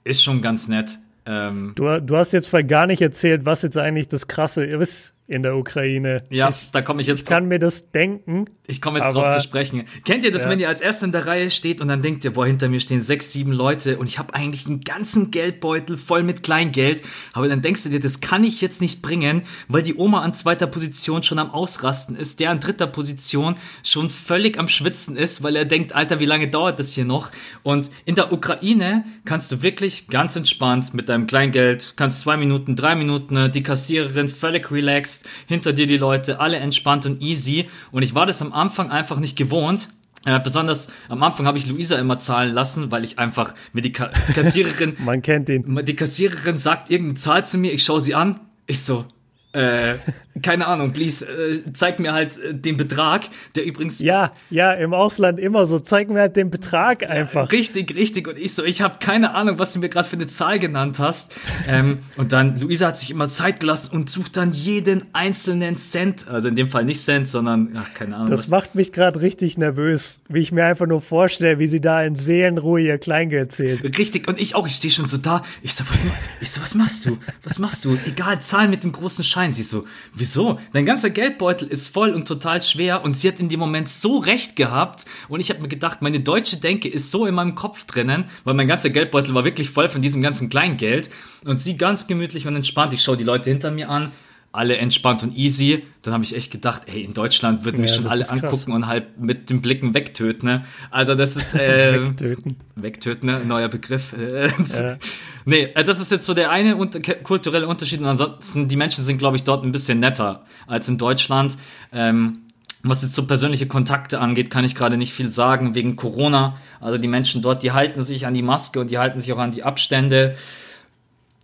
Ist 0.04 0.22
schon 0.22 0.42
ganz 0.42 0.68
nett. 0.68 1.00
Ähm, 1.26 1.72
du, 1.76 2.02
du 2.02 2.18
hast 2.18 2.34
jetzt 2.34 2.50
voll 2.50 2.66
gar 2.66 2.88
nicht 2.88 3.02
erzählt, 3.02 3.46
was 3.46 3.62
jetzt 3.62 3.78
eigentlich 3.78 4.10
das 4.10 4.28
Krasse 4.28 4.66
ist 4.66 5.15
in 5.28 5.42
der 5.42 5.56
Ukraine. 5.56 6.24
Ja, 6.30 6.50
ich, 6.50 6.72
da 6.72 6.82
komme 6.82 7.02
ich 7.02 7.08
jetzt. 7.08 7.22
Ich 7.22 7.26
kann 7.26 7.48
mir 7.48 7.58
das 7.58 7.92
denken. 7.92 8.46
Ich 8.68 8.82
komme 8.82 9.00
jetzt 9.00 9.14
drauf 9.14 9.30
zu 9.30 9.42
sprechen. 9.42 9.84
Kennt 10.06 10.24
ihr 10.24 10.32
das, 10.32 10.44
ja. 10.44 10.50
wenn 10.50 10.60
ihr 10.60 10.68
als 10.68 10.82
Erster 10.82 11.06
in 11.06 11.12
der 11.12 11.28
Reihe 11.28 11.52
steht 11.52 11.82
und 11.82 11.88
dann 11.88 12.02
denkt 12.02 12.24
ihr, 12.26 12.34
boah, 12.34 12.46
hinter 12.46 12.68
mir 12.68 12.80
stehen 12.80 13.02
sechs, 13.02 13.32
sieben 13.32 13.52
Leute 13.52 13.98
und 13.98 14.08
ich 14.08 14.18
habe 14.18 14.34
eigentlich 14.34 14.66
einen 14.66 14.82
ganzen 14.82 15.32
Geldbeutel 15.32 15.98
voll 15.98 16.24
mit 16.24 16.44
Kleingeld, 16.44 17.04
aber 17.34 17.48
dann 17.48 17.62
denkst 17.62 17.84
du 17.84 17.90
dir, 17.90 18.00
das 18.00 18.22
kann 18.22 18.44
ich 18.44 18.62
jetzt 18.62 18.82
nicht 18.82 19.02
bringen, 19.02 19.44
weil 19.68 19.84
die 19.84 19.96
Oma 19.96 20.22
an 20.22 20.34
zweiter 20.34 20.68
Position 20.68 21.22
schon 21.22 21.40
am 21.40 21.52
Ausrasten 21.52 22.16
ist, 22.16 22.40
der 22.40 22.52
an 22.52 22.60
dritter 22.60 22.88
Position 22.88 23.56
schon 23.84 24.10
völlig 24.10 24.58
am 24.60 24.68
Schwitzen 24.68 25.16
ist, 25.16 25.44
weil 25.44 25.56
er 25.56 25.66
denkt, 25.66 25.94
Alter, 25.94 26.20
wie 26.20 26.26
lange 26.26 26.48
dauert 26.48 26.80
das 26.80 26.94
hier 26.94 27.06
noch? 27.06 27.32
Und 27.64 27.90
in 28.06 28.16
der 28.16 28.34
Ukraine 28.34 29.06
kannst 29.26 29.52
du 29.52 29.62
wirklich 29.62 30.08
ganz 30.08 30.36
entspannt 30.36 30.94
mit 30.94 31.10
deinem 31.10 31.28
Kleingeld, 31.28 31.94
kannst 31.98 32.22
zwei 32.22 32.38
Minuten, 32.38 32.76
drei 32.76 32.96
Minuten, 32.96 33.52
die 33.52 33.64
Kassiererin 33.64 34.30
völlig 34.30 34.72
relaxed 34.72 35.15
sitzt 35.16 35.28
hinter 35.48 35.74
dir 35.74 35.88
die 35.88 35.98
Leute, 35.98 36.40
alle 36.40 36.58
entspannt 36.58 37.06
und 37.06 37.22
easy. 37.22 37.68
Und 37.92 38.04
ich 38.04 38.16
war 38.16 38.26
das 38.26 38.42
am 38.42 38.54
Anfang 38.54 38.92
einfach 38.92 39.20
nicht 39.20 39.38
gewohnt. 39.38 39.90
Äh, 40.26 40.40
besonders 40.40 40.88
am 41.08 41.22
Anfang 41.22 41.46
habe 41.46 41.58
ich 41.58 41.68
Luisa 41.68 41.98
immer 41.98 42.18
zahlen 42.18 42.54
lassen, 42.54 42.92
weil 42.92 43.04
ich 43.04 43.20
einfach 43.20 43.54
mir 43.74 43.82
die 43.82 43.92
Ka 43.92 44.08
Kassiererin. 44.34 44.96
Man 45.06 45.22
kennt 45.22 45.50
ihn. 45.50 45.86
Die 45.86 45.96
Kassiererin 45.96 46.58
sagt 46.58 46.90
irgendeine 46.90 47.20
Zahl 47.20 47.46
zu 47.46 47.58
mir, 47.58 47.74
ich 47.74 47.84
schaue 47.84 48.02
sie 48.02 48.16
an. 48.16 48.40
Ich 48.66 48.82
so, 48.82 49.06
äh, 49.54 49.96
keine 50.42 50.68
Ahnung, 50.68 50.92
please, 50.92 51.26
äh, 51.26 51.62
zeig 51.74 52.00
mir 52.00 52.14
halt 52.14 52.38
äh, 52.38 52.54
den 52.54 52.76
Betrag, 52.78 53.24
der 53.56 53.66
übrigens. 53.66 54.00
Ja, 54.00 54.34
ja, 54.50 54.74
im 54.74 54.94
Ausland 54.94 55.40
immer 55.40 55.66
so, 55.66 55.80
zeig 55.80 56.10
mir 56.10 56.20
halt 56.20 56.36
den 56.36 56.50
Betrag 56.50 57.10
einfach. 57.10 57.52
Ja, 57.52 57.58
richtig, 57.58 57.96
richtig. 57.96 58.28
Und 58.28 58.38
ich 58.38 58.54
so, 58.54 58.64
ich 58.64 58.82
habe 58.82 58.96
keine 59.00 59.34
Ahnung, 59.34 59.60
was 59.60 59.74
du 59.74 59.80
mir 59.80 59.90
gerade 59.90 60.08
für 60.08 60.18
eine 60.18 60.28
Zahl 60.28 60.60
genannt 60.60 61.00
hast. 61.00 61.34
ähm, 61.68 62.00
und 62.18 62.34
dann, 62.34 62.60
Luisa 62.60 62.88
hat 62.88 62.98
sich 62.98 63.12
immer 63.12 63.30
Zeit 63.30 63.62
gelassen 63.62 63.96
und 63.96 64.10
sucht 64.10 64.36
dann 64.36 64.52
jeden 64.52 65.06
einzelnen 65.14 65.78
Cent, 65.78 66.28
also 66.28 66.50
in 66.50 66.56
dem 66.56 66.68
Fall 66.68 66.84
nicht 66.84 67.02
Cent, 67.02 67.28
sondern, 67.28 67.72
ach, 67.76 67.94
keine 67.94 68.16
Ahnung. 68.16 68.30
Das 68.30 68.44
was. 68.44 68.50
macht 68.50 68.76
mich 68.76 68.92
gerade 68.92 69.22
richtig 69.22 69.58
nervös, 69.58 70.20
wie 70.28 70.40
ich 70.40 70.52
mir 70.52 70.66
einfach 70.66 70.88
nur 70.88 71.02
vorstelle, 71.02 71.60
wie 71.60 71.68
sie 71.68 71.80
da 71.80 72.04
in 72.04 72.16
Seelenruhe 72.16 72.82
ihr 72.82 72.98
Kleingeld 72.98 73.54
zählt. 73.54 73.98
Richtig, 73.98 74.28
und 74.28 74.40
ich 74.40 74.56
auch, 74.56 74.68
ich 74.68 74.74
stehe 74.74 74.92
schon 74.92 75.06
so 75.06 75.18
da. 75.18 75.44
Ich 75.62 75.74
so, 75.76 75.86
was, 75.90 76.04
ich 76.42 76.52
so, 76.52 76.62
was 76.62 76.76
machst 76.76 77.06
du? 77.06 77.18
Was 77.44 77.60
machst 77.60 77.86
du? 77.86 77.98
Egal, 78.06 78.42
zahl 78.42 78.68
mit 78.68 78.84
dem 78.84 78.92
großen 78.92 79.24
Schein. 79.24 79.54
Sie 79.54 79.64
so, 79.64 79.86
wieso? 80.26 80.60
Dein 80.74 80.88
ganzer 80.88 81.12
Geldbeutel 81.12 81.68
ist 81.68 81.88
voll 81.90 82.10
und 82.10 82.28
total 82.28 82.64
schwer 82.64 83.04
und 83.04 83.16
sie 83.16 83.28
hat 83.28 83.40
in 83.40 83.48
dem 83.48 83.60
Moment 83.60 83.88
so 83.88 84.18
recht 84.18 84.56
gehabt 84.56 85.06
und 85.30 85.40
ich 85.40 85.52
habe 85.52 85.62
mir 85.62 85.68
gedacht, 85.68 86.02
meine 86.02 86.20
deutsche 86.20 86.58
Denke 86.58 86.88
ist 86.88 87.12
so 87.12 87.28
in 87.28 87.36
meinem 87.36 87.54
Kopf 87.54 87.86
drinnen, 87.86 88.26
weil 88.44 88.56
mein 88.56 88.68
ganzer 88.68 88.90
Geldbeutel 88.90 89.36
war 89.36 89.46
wirklich 89.46 89.70
voll 89.70 89.88
von 89.88 90.02
diesem 90.02 90.24
ganzen 90.24 90.50
Kleingeld 90.50 91.12
und 91.44 91.58
sie 91.58 91.78
ganz 91.78 92.08
gemütlich 92.08 92.48
und 92.48 92.56
entspannt. 92.56 92.96
Ich 92.96 93.04
schaue 93.04 93.18
die 93.18 93.24
Leute 93.24 93.52
hinter 93.52 93.70
mir 93.70 93.88
an, 93.90 94.12
alle 94.52 94.78
entspannt 94.78 95.22
und 95.22 95.38
easy. 95.38 95.84
Dann 96.02 96.14
habe 96.16 96.24
ich 96.24 96.36
echt 96.36 96.52
gedacht, 96.52 96.84
hey, 96.88 97.04
in 97.04 97.14
Deutschland 97.14 97.64
würden 97.64 97.82
mich 97.82 97.92
ja, 97.92 97.98
schon 97.98 98.08
alle 98.08 98.28
angucken 98.28 98.50
krass. 98.50 98.66
und 98.66 98.88
halt 98.88 99.20
mit 99.20 99.52
den 99.52 99.62
Blicken 99.62 99.94
wegtöten. 99.94 100.50
Ne? 100.50 100.66
Also 100.90 101.14
das 101.14 101.36
ist 101.36 101.54
äh, 101.54 102.02
wegtöten. 102.08 102.58
Wegtöten, 102.76 103.30
ne? 103.30 103.46
neuer 103.46 103.70
Begriff. 103.70 104.14
Äh, 104.14 104.48
ja. 104.74 104.98
Nee, 105.46 105.70
äh, 105.76 105.84
das 105.84 106.00
ist 106.00 106.12
jetzt 106.12 106.26
so 106.26 106.34
der 106.34 106.52
eine 106.52 106.76
unter 106.76 107.00
kulturelle 107.00 107.68
Unterschied. 107.68 108.00
Und 108.00 108.08
ansonsten, 108.08 108.68
die 108.68 108.76
Menschen 108.76 109.04
sind, 109.04 109.18
glaube 109.18 109.38
ich, 109.38 109.44
dort 109.44 109.64
ein 109.64 109.72
bisschen 109.72 110.00
netter 110.00 110.44
als 110.68 110.90
in 110.90 110.98
Deutschland. 110.98 111.58
Ähm, 111.92 112.42
was 112.84 113.02
jetzt 113.02 113.16
so 113.16 113.26
persönliche 113.26 113.68
Kontakte 113.68 114.20
angeht, 114.20 114.52
kann 114.52 114.64
ich 114.64 114.76
gerade 114.76 114.98
nicht 114.98 115.14
viel 115.14 115.32
sagen 115.32 115.74
wegen 115.74 115.96
Corona. 115.96 116.56
Also 116.80 116.98
die 116.98 117.08
Menschen 117.08 117.42
dort, 117.42 117.64
die 117.64 117.72
halten 117.72 118.04
sich 118.04 118.28
an 118.28 118.34
die 118.34 118.44
Maske 118.44 118.80
und 118.80 118.92
die 118.92 119.00
halten 119.00 119.20
sich 119.20 119.34
auch 119.34 119.40
an 119.40 119.52
die 119.52 119.64
Abstände. 119.64 120.36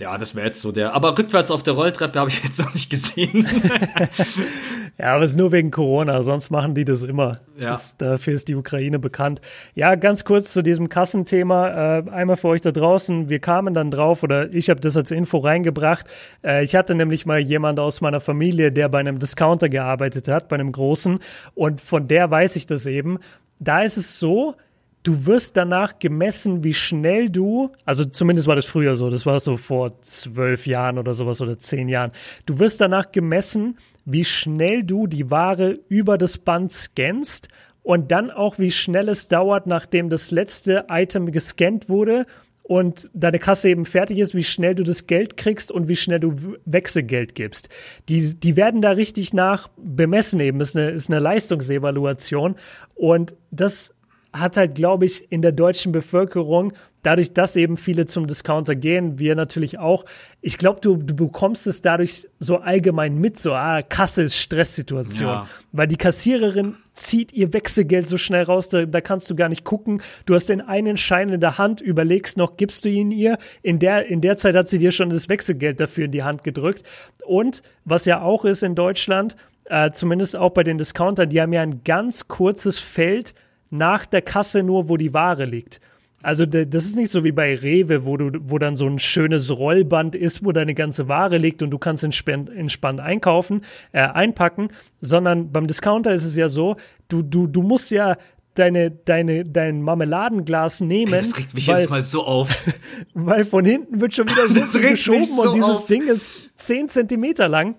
Ja, 0.01 0.17
das 0.17 0.35
wäre 0.35 0.47
jetzt 0.47 0.59
so 0.61 0.71
der. 0.71 0.95
Aber 0.95 1.15
rückwärts 1.15 1.51
auf 1.51 1.61
der 1.61 1.75
Rolltreppe 1.75 2.19
habe 2.19 2.31
ich 2.31 2.43
jetzt 2.43 2.57
noch 2.57 2.73
nicht 2.73 2.89
gesehen. 2.89 3.47
ja, 4.97 5.13
aber 5.13 5.23
es 5.23 5.31
ist 5.31 5.37
nur 5.37 5.51
wegen 5.51 5.69
Corona, 5.69 6.23
sonst 6.23 6.49
machen 6.49 6.73
die 6.73 6.85
das 6.85 7.03
immer. 7.03 7.41
Ja. 7.55 7.73
Das, 7.73 7.97
dafür 7.97 8.33
ist 8.33 8.47
die 8.47 8.55
Ukraine 8.55 8.97
bekannt. 8.97 9.41
Ja, 9.75 9.93
ganz 9.93 10.25
kurz 10.25 10.53
zu 10.53 10.63
diesem 10.63 10.89
Kassenthema. 10.89 11.99
Äh, 11.99 12.09
einmal 12.09 12.35
für 12.35 12.47
euch 12.47 12.61
da 12.61 12.71
draußen. 12.71 13.29
Wir 13.29 13.37
kamen 13.37 13.75
dann 13.75 13.91
drauf, 13.91 14.23
oder 14.23 14.51
ich 14.51 14.71
habe 14.71 14.79
das 14.79 14.97
als 14.97 15.11
Info 15.11 15.37
reingebracht. 15.37 16.07
Äh, 16.43 16.63
ich 16.63 16.73
hatte 16.73 16.95
nämlich 16.95 17.27
mal 17.27 17.37
jemand 17.37 17.79
aus 17.79 18.01
meiner 18.01 18.21
Familie, 18.21 18.71
der 18.71 18.89
bei 18.89 19.01
einem 19.01 19.19
Discounter 19.19 19.69
gearbeitet 19.69 20.27
hat, 20.27 20.49
bei 20.49 20.55
einem 20.55 20.71
großen. 20.71 21.19
Und 21.53 21.79
von 21.79 22.07
der 22.07 22.31
weiß 22.31 22.55
ich 22.55 22.65
das 22.65 22.87
eben. 22.87 23.19
Da 23.59 23.83
ist 23.83 23.97
es 23.97 24.17
so, 24.17 24.55
du 25.03 25.25
wirst 25.25 25.57
danach 25.57 25.99
gemessen, 25.99 26.63
wie 26.63 26.73
schnell 26.73 27.29
du, 27.29 27.71
also 27.85 28.05
zumindest 28.05 28.47
war 28.47 28.55
das 28.55 28.65
früher 28.65 28.95
so, 28.95 29.09
das 29.09 29.25
war 29.25 29.39
so 29.39 29.57
vor 29.57 30.01
zwölf 30.01 30.67
Jahren 30.67 30.97
oder 30.97 31.13
sowas 31.13 31.41
oder 31.41 31.57
zehn 31.57 31.89
Jahren, 31.89 32.11
du 32.45 32.59
wirst 32.59 32.81
danach 32.81 33.11
gemessen, 33.11 33.77
wie 34.05 34.25
schnell 34.25 34.83
du 34.83 35.07
die 35.07 35.31
Ware 35.31 35.79
über 35.89 36.17
das 36.17 36.37
Band 36.37 36.71
scannst 36.71 37.47
und 37.83 38.11
dann 38.11 38.31
auch, 38.31 38.59
wie 38.59 38.71
schnell 38.71 39.09
es 39.09 39.27
dauert, 39.27 39.67
nachdem 39.67 40.09
das 40.09 40.31
letzte 40.31 40.85
Item 40.89 41.31
gescannt 41.31 41.89
wurde 41.89 42.25
und 42.63 43.09
deine 43.13 43.39
Kasse 43.39 43.69
eben 43.69 43.85
fertig 43.85 44.19
ist, 44.19 44.35
wie 44.35 44.43
schnell 44.43 44.75
du 44.75 44.83
das 44.83 45.07
Geld 45.07 45.35
kriegst 45.35 45.71
und 45.71 45.87
wie 45.87 45.95
schnell 45.95 46.19
du 46.19 46.35
Wechselgeld 46.65 47.35
gibst. 47.35 47.69
Die, 48.07 48.39
die 48.39 48.55
werden 48.55 48.81
da 48.81 48.91
richtig 48.91 49.33
nach 49.33 49.67
bemessen 49.77 50.39
eben. 50.39 50.61
Ist 50.61 50.77
eine, 50.77 50.91
ist 50.91 51.09
eine 51.09 51.19
Leistungsevaluation. 51.19 52.55
Und 52.95 53.35
das 53.49 53.93
hat 54.33 54.57
halt, 54.57 54.75
glaube 54.75 55.05
ich, 55.05 55.31
in 55.31 55.41
der 55.41 55.51
deutschen 55.51 55.91
Bevölkerung, 55.91 56.73
dadurch, 57.03 57.33
dass 57.33 57.55
eben 57.55 57.77
viele 57.77 58.05
zum 58.05 58.27
Discounter 58.27 58.75
gehen, 58.75 59.19
wir 59.19 59.35
natürlich 59.35 59.79
auch, 59.79 60.05
ich 60.41 60.57
glaube, 60.57 60.79
du, 60.81 60.97
du 60.97 61.15
bekommst 61.15 61.67
es 61.67 61.81
dadurch 61.81 62.27
so 62.39 62.57
allgemein 62.57 63.17
mit, 63.17 63.39
so, 63.39 63.53
ah, 63.53 63.81
Kasse 63.81 64.23
ist 64.23 64.37
Stresssituation. 64.37 65.27
Ja. 65.27 65.47
Weil 65.71 65.87
die 65.87 65.97
Kassiererin 65.97 66.75
zieht 66.93 67.33
ihr 67.33 67.53
Wechselgeld 67.53 68.07
so 68.07 68.17
schnell 68.17 68.43
raus, 68.43 68.69
da, 68.69 68.85
da 68.85 69.01
kannst 69.01 69.29
du 69.29 69.35
gar 69.35 69.49
nicht 69.49 69.63
gucken. 69.63 70.01
Du 70.25 70.35
hast 70.35 70.49
den 70.49 70.61
einen 70.61 70.97
Schein 70.97 71.29
in 71.29 71.41
der 71.41 71.57
Hand, 71.57 71.81
überlegst 71.81 72.37
noch, 72.37 72.57
gibst 72.57 72.85
du 72.85 72.89
ihn 72.89 73.11
ihr? 73.11 73.37
In 73.63 73.79
der, 73.79 74.05
in 74.05 74.21
der 74.21 74.37
Zeit 74.37 74.55
hat 74.55 74.69
sie 74.69 74.79
dir 74.79 74.91
schon 74.91 75.09
das 75.09 75.27
Wechselgeld 75.27 75.79
dafür 75.79 76.05
in 76.05 76.11
die 76.11 76.23
Hand 76.23 76.43
gedrückt. 76.43 76.83
Und 77.25 77.63
was 77.85 78.05
ja 78.05 78.21
auch 78.21 78.45
ist 78.45 78.63
in 78.63 78.75
Deutschland, 78.75 79.35
äh, 79.65 79.91
zumindest 79.91 80.35
auch 80.35 80.51
bei 80.51 80.63
den 80.63 80.77
Discountern, 80.77 81.29
die 81.29 81.41
haben 81.41 81.53
ja 81.53 81.61
ein 81.61 81.83
ganz 81.83 82.27
kurzes 82.27 82.77
Feld, 82.79 83.33
nach 83.71 84.05
der 84.05 84.21
Kasse 84.21 84.61
nur, 84.61 84.87
wo 84.89 84.97
die 84.97 85.13
Ware 85.13 85.45
liegt. 85.45 85.81
Also 86.23 86.45
das 86.45 86.85
ist 86.85 86.95
nicht 86.95 87.11
so 87.11 87.23
wie 87.23 87.31
bei 87.31 87.55
Rewe, 87.55 88.05
wo 88.05 88.15
du, 88.15 88.31
wo 88.43 88.59
dann 88.59 88.75
so 88.75 88.85
ein 88.85 88.99
schönes 88.99 89.49
Rollband 89.49 90.15
ist, 90.15 90.45
wo 90.45 90.51
deine 90.51 90.75
ganze 90.75 91.07
Ware 91.07 91.37
liegt 91.37 91.63
und 91.63 91.71
du 91.71 91.79
kannst 91.79 92.03
entspannt, 92.03 92.49
entspannt 92.49 92.99
einkaufen, 92.99 93.61
äh, 93.91 94.01
einpacken, 94.01 94.67
sondern 94.99 95.51
beim 95.51 95.65
Discounter 95.65 96.13
ist 96.13 96.23
es 96.23 96.35
ja 96.35 96.47
so, 96.47 96.75
du, 97.07 97.23
du, 97.23 97.47
du 97.47 97.63
musst 97.63 97.89
ja 97.89 98.17
deine, 98.53 98.91
deine, 98.91 99.45
dein 99.45 99.81
Marmeladenglas 99.81 100.81
nehmen. 100.81 101.13
Ey, 101.13 101.21
das 101.21 101.37
regt 101.37 101.53
mich 101.55 101.67
weil, 101.67 101.79
jetzt 101.79 101.89
mal 101.89 102.03
so 102.03 102.23
auf. 102.23 102.49
weil 103.13 103.43
von 103.43 103.65
hinten 103.65 103.99
wird 103.99 104.13
schon 104.13 104.29
wieder 104.29 104.47
so 104.47 104.79
geschoben 104.79 105.23
so 105.23 105.41
und 105.41 105.55
dieses 105.55 105.77
auf. 105.77 105.87
Ding 105.87 106.07
ist 106.07 106.51
zehn 106.55 106.87
Zentimeter 106.87 107.47
lang. 107.47 107.75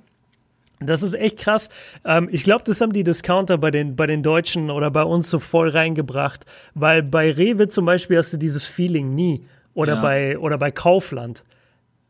Das 0.87 1.03
ist 1.03 1.15
echt 1.15 1.39
krass. 1.39 1.69
Ähm, 2.05 2.29
ich 2.31 2.45
glaube, 2.45 2.65
das 2.65 2.81
haben 2.81 2.93
die 2.93 3.05
Discounter 3.05 3.59
bei 3.59 3.71
den, 3.71 3.97
bei 3.97 4.07
den 4.07 4.23
Deutschen 4.23 4.71
oder 4.71 4.91
bei 4.91 5.03
uns 5.03 5.31
so 5.31 5.39
voll 5.39 5.69
reingebracht, 5.69 6.45
weil 6.75 7.03
bei 7.03 7.31
Rewe 7.31 7.69
zum 7.69 7.87
Beispiel 7.87 8.19
hast 8.19 8.33
du 8.33 8.37
dieses 8.37 8.67
Feeling 8.67 9.15
nie 9.15 9.45
oder, 9.75 9.95
ja. 9.95 10.01
bei, 10.01 10.39
oder 10.39 10.59
bei 10.59 10.71
Kaufland. 10.71 11.45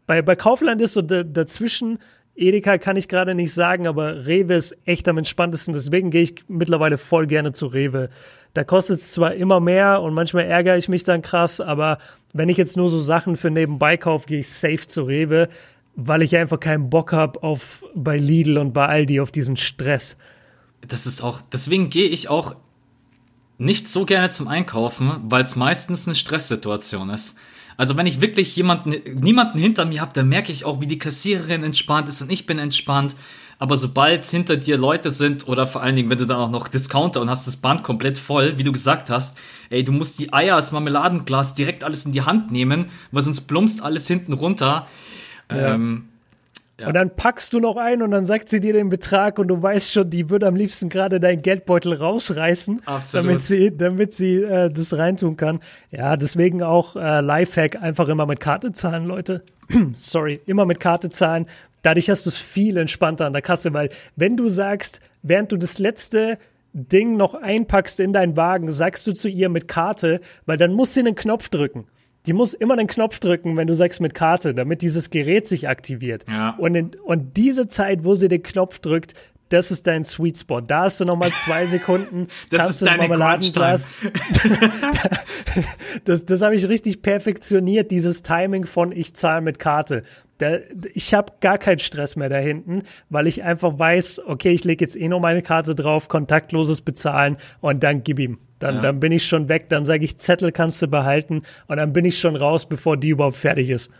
Bei, 0.06 0.22
bei 0.22 0.36
Kaufland 0.36 0.80
ist 0.80 0.94
so 0.94 1.02
dazwischen 1.02 1.98
Edeka 2.34 2.78
kann 2.78 2.96
ich 2.96 3.08
gerade 3.08 3.34
nicht 3.34 3.52
sagen, 3.52 3.86
aber 3.86 4.26
Rewe 4.26 4.54
ist 4.54 4.76
echt 4.86 5.06
am 5.06 5.18
entspanntesten. 5.18 5.74
Deswegen 5.74 6.10
gehe 6.10 6.22
ich 6.22 6.36
mittlerweile 6.48 6.96
voll 6.96 7.26
gerne 7.26 7.52
zu 7.52 7.66
Rewe. 7.66 8.08
Da 8.54 8.64
kostet 8.64 9.00
es 9.00 9.12
zwar 9.12 9.34
immer 9.34 9.60
mehr 9.60 10.00
und 10.00 10.14
manchmal 10.14 10.44
ärgere 10.44 10.76
ich 10.76 10.88
mich 10.88 11.04
dann 11.04 11.22
krass, 11.22 11.60
aber 11.60 11.98
wenn 12.32 12.48
ich 12.48 12.56
jetzt 12.56 12.76
nur 12.76 12.88
so 12.88 12.98
Sachen 12.98 13.36
für 13.36 13.50
nebenbei 13.50 13.96
kaufe, 13.96 14.26
gehe 14.26 14.40
ich 14.40 14.48
safe 14.48 14.86
zu 14.86 15.02
Rewe, 15.02 15.48
weil 15.94 16.22
ich 16.22 16.36
einfach 16.36 16.60
keinen 16.60 16.90
Bock 16.90 17.12
habe 17.12 17.42
auf 17.42 17.84
bei 17.94 18.16
Lidl 18.16 18.58
und 18.58 18.72
bei 18.72 18.86
Aldi 18.86 19.20
auf 19.20 19.30
diesen 19.30 19.56
Stress. 19.56 20.16
Das 20.86 21.06
ist 21.06 21.22
auch, 21.22 21.40
deswegen 21.52 21.90
gehe 21.90 22.08
ich 22.08 22.28
auch 22.28 22.56
nicht 23.58 23.88
so 23.88 24.04
gerne 24.04 24.30
zum 24.30 24.48
Einkaufen, 24.48 25.12
weil 25.24 25.44
es 25.44 25.56
meistens 25.56 26.06
eine 26.06 26.16
Stresssituation 26.16 27.10
ist. 27.10 27.38
Also 27.76 27.96
wenn 27.96 28.06
ich 28.06 28.20
wirklich 28.20 28.54
jemanden, 28.56 28.94
niemanden 29.14 29.58
hinter 29.58 29.84
mir 29.84 30.00
habe, 30.00 30.12
dann 30.14 30.28
merke 30.28 30.52
ich 30.52 30.64
auch, 30.64 30.80
wie 30.80 30.86
die 30.86 30.98
Kassiererin 30.98 31.64
entspannt 31.64 32.08
ist 32.08 32.20
und 32.20 32.30
ich 32.30 32.46
bin 32.46 32.58
entspannt. 32.58 33.16
Aber 33.58 33.76
sobald 33.76 34.24
hinter 34.24 34.56
dir 34.56 34.76
Leute 34.76 35.10
sind 35.10 35.46
oder 35.46 35.66
vor 35.66 35.82
allen 35.82 35.94
Dingen, 35.94 36.10
wenn 36.10 36.18
du 36.18 36.26
dann 36.26 36.38
auch 36.38 36.50
noch 36.50 36.66
Discounter 36.66 37.20
und 37.20 37.30
hast 37.30 37.46
das 37.46 37.58
Band 37.58 37.84
komplett 37.84 38.18
voll, 38.18 38.58
wie 38.58 38.64
du 38.64 38.72
gesagt 38.72 39.08
hast, 39.08 39.38
ey, 39.70 39.84
du 39.84 39.92
musst 39.92 40.18
die 40.18 40.32
Eier, 40.32 40.56
das 40.56 40.72
Marmeladenglas 40.72 41.54
direkt 41.54 41.84
alles 41.84 42.04
in 42.04 42.12
die 42.12 42.22
Hand 42.22 42.50
nehmen, 42.50 42.86
weil 43.12 43.22
sonst 43.22 43.42
plumpst 43.42 43.80
alles 43.80 44.08
hinten 44.08 44.32
runter. 44.32 44.88
Ja. 45.50 45.74
Ähm, 45.74 46.08
ja. 46.82 46.88
Und 46.88 46.94
dann 46.94 47.14
packst 47.14 47.52
du 47.52 47.60
noch 47.60 47.76
ein 47.76 48.02
und 48.02 48.10
dann 48.10 48.24
sagt 48.24 48.48
sie 48.48 48.58
dir 48.58 48.72
den 48.72 48.88
Betrag 48.88 49.38
und 49.38 49.48
du 49.48 49.62
weißt 49.62 49.92
schon, 49.92 50.10
die 50.10 50.30
würde 50.30 50.46
am 50.48 50.56
liebsten 50.56 50.88
gerade 50.88 51.20
deinen 51.20 51.40
Geldbeutel 51.40 51.94
rausreißen, 51.94 52.82
Absolut. 52.86 53.26
damit 53.26 53.42
sie, 53.42 53.76
damit 53.76 54.12
sie 54.12 54.42
äh, 54.42 54.68
das 54.68 54.92
reintun 54.94 55.36
kann. 55.36 55.60
Ja, 55.92 56.16
deswegen 56.16 56.62
auch 56.62 56.96
äh, 56.96 57.20
Lifehack, 57.20 57.80
einfach 57.80 58.08
immer 58.08 58.26
mit 58.26 58.40
Karte 58.40 58.72
zahlen, 58.72 59.04
Leute. 59.04 59.44
Sorry, 59.96 60.40
immer 60.46 60.64
mit 60.64 60.80
Karte 60.80 61.10
zahlen. 61.10 61.46
Dadurch 61.82 62.10
hast 62.10 62.26
du 62.26 62.30
es 62.30 62.38
viel 62.38 62.76
entspannter 62.76 63.26
an 63.26 63.32
der 63.32 63.42
Kasse, 63.42 63.72
weil 63.72 63.90
wenn 64.16 64.36
du 64.36 64.48
sagst, 64.48 65.00
während 65.22 65.52
du 65.52 65.58
das 65.58 65.78
letzte 65.78 66.38
Ding 66.72 67.16
noch 67.16 67.34
einpackst 67.34 68.00
in 68.00 68.12
deinen 68.12 68.36
Wagen, 68.36 68.70
sagst 68.70 69.06
du 69.06 69.12
zu 69.12 69.28
ihr 69.28 69.50
mit 69.50 69.68
Karte, 69.68 70.20
weil 70.46 70.56
dann 70.56 70.72
muss 70.72 70.94
sie 70.94 71.00
einen 71.00 71.14
Knopf 71.14 71.48
drücken 71.48 71.86
die 72.26 72.32
muss 72.32 72.54
immer 72.54 72.76
den 72.76 72.86
Knopf 72.86 73.18
drücken, 73.18 73.56
wenn 73.56 73.66
du 73.66 73.74
sagst 73.74 74.00
mit 74.00 74.14
Karte, 74.14 74.54
damit 74.54 74.82
dieses 74.82 75.10
Gerät 75.10 75.46
sich 75.46 75.68
aktiviert. 75.68 76.24
Ja. 76.28 76.54
Und, 76.58 76.74
in, 76.74 76.90
und 77.04 77.36
diese 77.36 77.68
Zeit, 77.68 78.04
wo 78.04 78.14
sie 78.14 78.28
den 78.28 78.42
Knopf 78.42 78.78
drückt, 78.78 79.14
das 79.52 79.70
ist 79.70 79.86
dein 79.86 80.02
Sweet 80.02 80.38
Spot. 80.38 80.60
Da 80.62 80.84
hast 80.84 81.00
du 81.00 81.04
noch 81.04 81.16
mal 81.16 81.30
zwei 81.30 81.66
Sekunden, 81.66 82.28
das 82.50 82.70
ist 82.70 82.82
das 82.82 82.96
Marmeladenglas. 82.96 83.90
das 86.04 86.24
das 86.24 86.42
habe 86.42 86.54
ich 86.54 86.68
richtig 86.68 87.02
perfektioniert, 87.02 87.90
dieses 87.90 88.22
Timing 88.22 88.64
von 88.64 88.92
ich 88.92 89.14
zahle 89.14 89.42
mit 89.42 89.58
Karte. 89.58 90.04
Da, 90.38 90.58
ich 90.94 91.12
habe 91.12 91.34
gar 91.40 91.58
keinen 91.58 91.78
Stress 91.78 92.16
mehr 92.16 92.30
da 92.30 92.38
hinten, 92.38 92.82
weil 93.10 93.26
ich 93.26 93.42
einfach 93.42 93.78
weiß, 93.78 94.22
okay, 94.26 94.52
ich 94.52 94.64
lege 94.64 94.84
jetzt 94.84 94.96
eh 94.96 95.08
noch 95.08 95.20
meine 95.20 95.42
Karte 95.42 95.74
drauf, 95.74 96.08
kontaktloses 96.08 96.80
Bezahlen 96.80 97.36
und 97.60 97.82
dann 97.82 98.02
gib 98.02 98.18
ihm. 98.18 98.38
Dann, 98.62 98.76
ja. 98.76 98.80
dann 98.80 99.00
bin 99.00 99.10
ich 99.10 99.26
schon 99.26 99.48
weg, 99.48 99.68
dann 99.68 99.84
sage 99.84 100.04
ich, 100.04 100.18
Zettel 100.18 100.52
kannst 100.52 100.80
du 100.82 100.86
behalten 100.86 101.42
und 101.66 101.76
dann 101.78 101.92
bin 101.92 102.04
ich 102.04 102.18
schon 102.18 102.36
raus, 102.36 102.68
bevor 102.68 102.96
die 102.96 103.08
überhaupt 103.08 103.36
fertig 103.36 103.70
ist. 103.70 103.90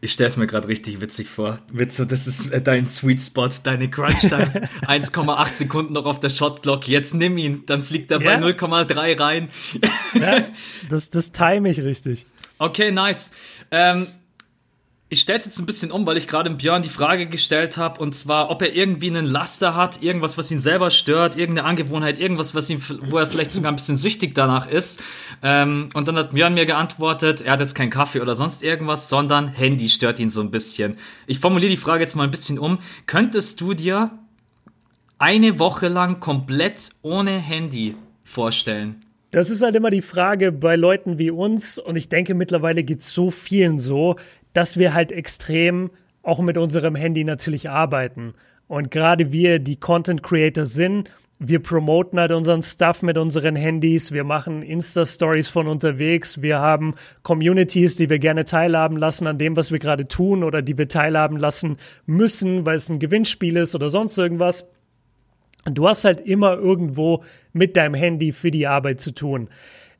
Ich 0.00 0.10
stelle 0.10 0.28
es 0.28 0.36
mir 0.36 0.48
gerade 0.48 0.66
richtig 0.66 1.00
witzig 1.00 1.28
vor. 1.28 1.60
So, 1.88 2.04
das 2.04 2.26
ist 2.26 2.50
äh, 2.50 2.60
dein 2.60 2.88
Sweet 2.88 3.20
Spot, 3.20 3.48
deine 3.62 3.88
Crunch-Time. 3.88 4.68
1,8 4.88 5.48
Sekunden 5.54 5.92
noch 5.92 6.06
auf 6.06 6.18
der 6.18 6.28
Shot-Clock. 6.28 6.88
Jetzt 6.88 7.14
nimm 7.14 7.38
ihn. 7.38 7.62
Dann 7.66 7.82
fliegt 7.82 8.10
er 8.10 8.18
bei 8.18 8.32
ja. 8.32 8.38
0,3 8.38 9.20
rein. 9.20 9.48
ja, 10.14 10.48
das, 10.88 11.10
das 11.10 11.30
time 11.30 11.70
ich 11.70 11.82
richtig. 11.82 12.26
Okay, 12.58 12.90
nice. 12.90 13.30
Ähm, 13.70 14.08
ich 15.12 15.20
stelle 15.20 15.38
es 15.38 15.44
jetzt 15.44 15.58
ein 15.58 15.66
bisschen 15.66 15.92
um, 15.92 16.06
weil 16.06 16.16
ich 16.16 16.26
gerade 16.26 16.48
Björn 16.48 16.80
die 16.80 16.88
Frage 16.88 17.26
gestellt 17.26 17.76
habe, 17.76 18.00
und 18.00 18.14
zwar, 18.14 18.48
ob 18.48 18.62
er 18.62 18.74
irgendwie 18.74 19.08
einen 19.10 19.26
Laster 19.26 19.76
hat, 19.76 20.02
irgendwas, 20.02 20.38
was 20.38 20.50
ihn 20.50 20.58
selber 20.58 20.90
stört, 20.90 21.36
irgendeine 21.36 21.68
Angewohnheit, 21.68 22.18
irgendwas, 22.18 22.54
was 22.54 22.70
ihn, 22.70 22.82
wo 23.02 23.18
er 23.18 23.26
vielleicht 23.26 23.52
sogar 23.52 23.70
ein 23.70 23.76
bisschen 23.76 23.98
süchtig 23.98 24.34
danach 24.34 24.66
ist. 24.70 25.02
Ähm, 25.42 25.90
und 25.92 26.08
dann 26.08 26.16
hat 26.16 26.32
Björn 26.32 26.54
mir 26.54 26.64
geantwortet, 26.64 27.42
er 27.42 27.52
hat 27.52 27.60
jetzt 27.60 27.74
keinen 27.74 27.90
Kaffee 27.90 28.22
oder 28.22 28.34
sonst 28.34 28.62
irgendwas, 28.62 29.10
sondern 29.10 29.48
Handy 29.48 29.90
stört 29.90 30.18
ihn 30.18 30.30
so 30.30 30.40
ein 30.40 30.50
bisschen. 30.50 30.96
Ich 31.26 31.40
formuliere 31.40 31.68
die 31.68 31.76
Frage 31.76 32.02
jetzt 32.02 32.16
mal 32.16 32.24
ein 32.24 32.30
bisschen 32.30 32.58
um. 32.58 32.78
Könntest 33.06 33.60
du 33.60 33.74
dir 33.74 34.12
eine 35.18 35.58
Woche 35.58 35.88
lang 35.88 36.20
komplett 36.20 36.88
ohne 37.02 37.32
Handy 37.32 37.96
vorstellen? 38.24 39.04
Das 39.30 39.48
ist 39.48 39.62
halt 39.62 39.74
immer 39.74 39.88
die 39.88 40.02
Frage 40.02 40.52
bei 40.52 40.76
Leuten 40.76 41.18
wie 41.18 41.30
uns, 41.30 41.78
und 41.78 41.96
ich 41.96 42.10
denke, 42.10 42.34
mittlerweile 42.34 42.82
geht 42.82 43.00
es 43.00 43.14
so 43.14 43.30
vielen 43.30 43.78
so, 43.78 44.16
dass 44.52 44.76
wir 44.76 44.94
halt 44.94 45.12
extrem 45.12 45.90
auch 46.22 46.40
mit 46.40 46.56
unserem 46.56 46.94
Handy 46.94 47.24
natürlich 47.24 47.68
arbeiten. 47.68 48.34
Und 48.68 48.90
gerade 48.90 49.32
wir, 49.32 49.58
die 49.58 49.76
Content 49.76 50.22
Creator 50.22 50.66
sind, 50.66 51.10
wir 51.44 51.58
promoten 51.58 52.20
halt 52.20 52.30
unseren 52.30 52.62
Stuff 52.62 53.02
mit 53.02 53.18
unseren 53.18 53.56
Handys, 53.56 54.12
wir 54.12 54.22
machen 54.22 54.62
Insta-Stories 54.62 55.48
von 55.48 55.66
unterwegs, 55.66 56.40
wir 56.40 56.60
haben 56.60 56.94
Communities, 57.22 57.96
die 57.96 58.08
wir 58.08 58.20
gerne 58.20 58.44
teilhaben 58.44 58.96
lassen 58.96 59.26
an 59.26 59.38
dem, 59.38 59.56
was 59.56 59.72
wir 59.72 59.80
gerade 59.80 60.06
tun 60.06 60.44
oder 60.44 60.62
die 60.62 60.78
wir 60.78 60.88
teilhaben 60.88 61.36
lassen 61.36 61.78
müssen, 62.06 62.64
weil 62.64 62.76
es 62.76 62.88
ein 62.88 63.00
Gewinnspiel 63.00 63.56
ist 63.56 63.74
oder 63.74 63.90
sonst 63.90 64.16
irgendwas. 64.18 64.64
Du 65.64 65.88
hast 65.88 66.04
halt 66.04 66.20
immer 66.20 66.54
irgendwo 66.54 67.24
mit 67.52 67.76
deinem 67.76 67.94
Handy 67.94 68.32
für 68.32 68.50
die 68.50 68.66
Arbeit 68.66 69.00
zu 69.00 69.12
tun. 69.12 69.48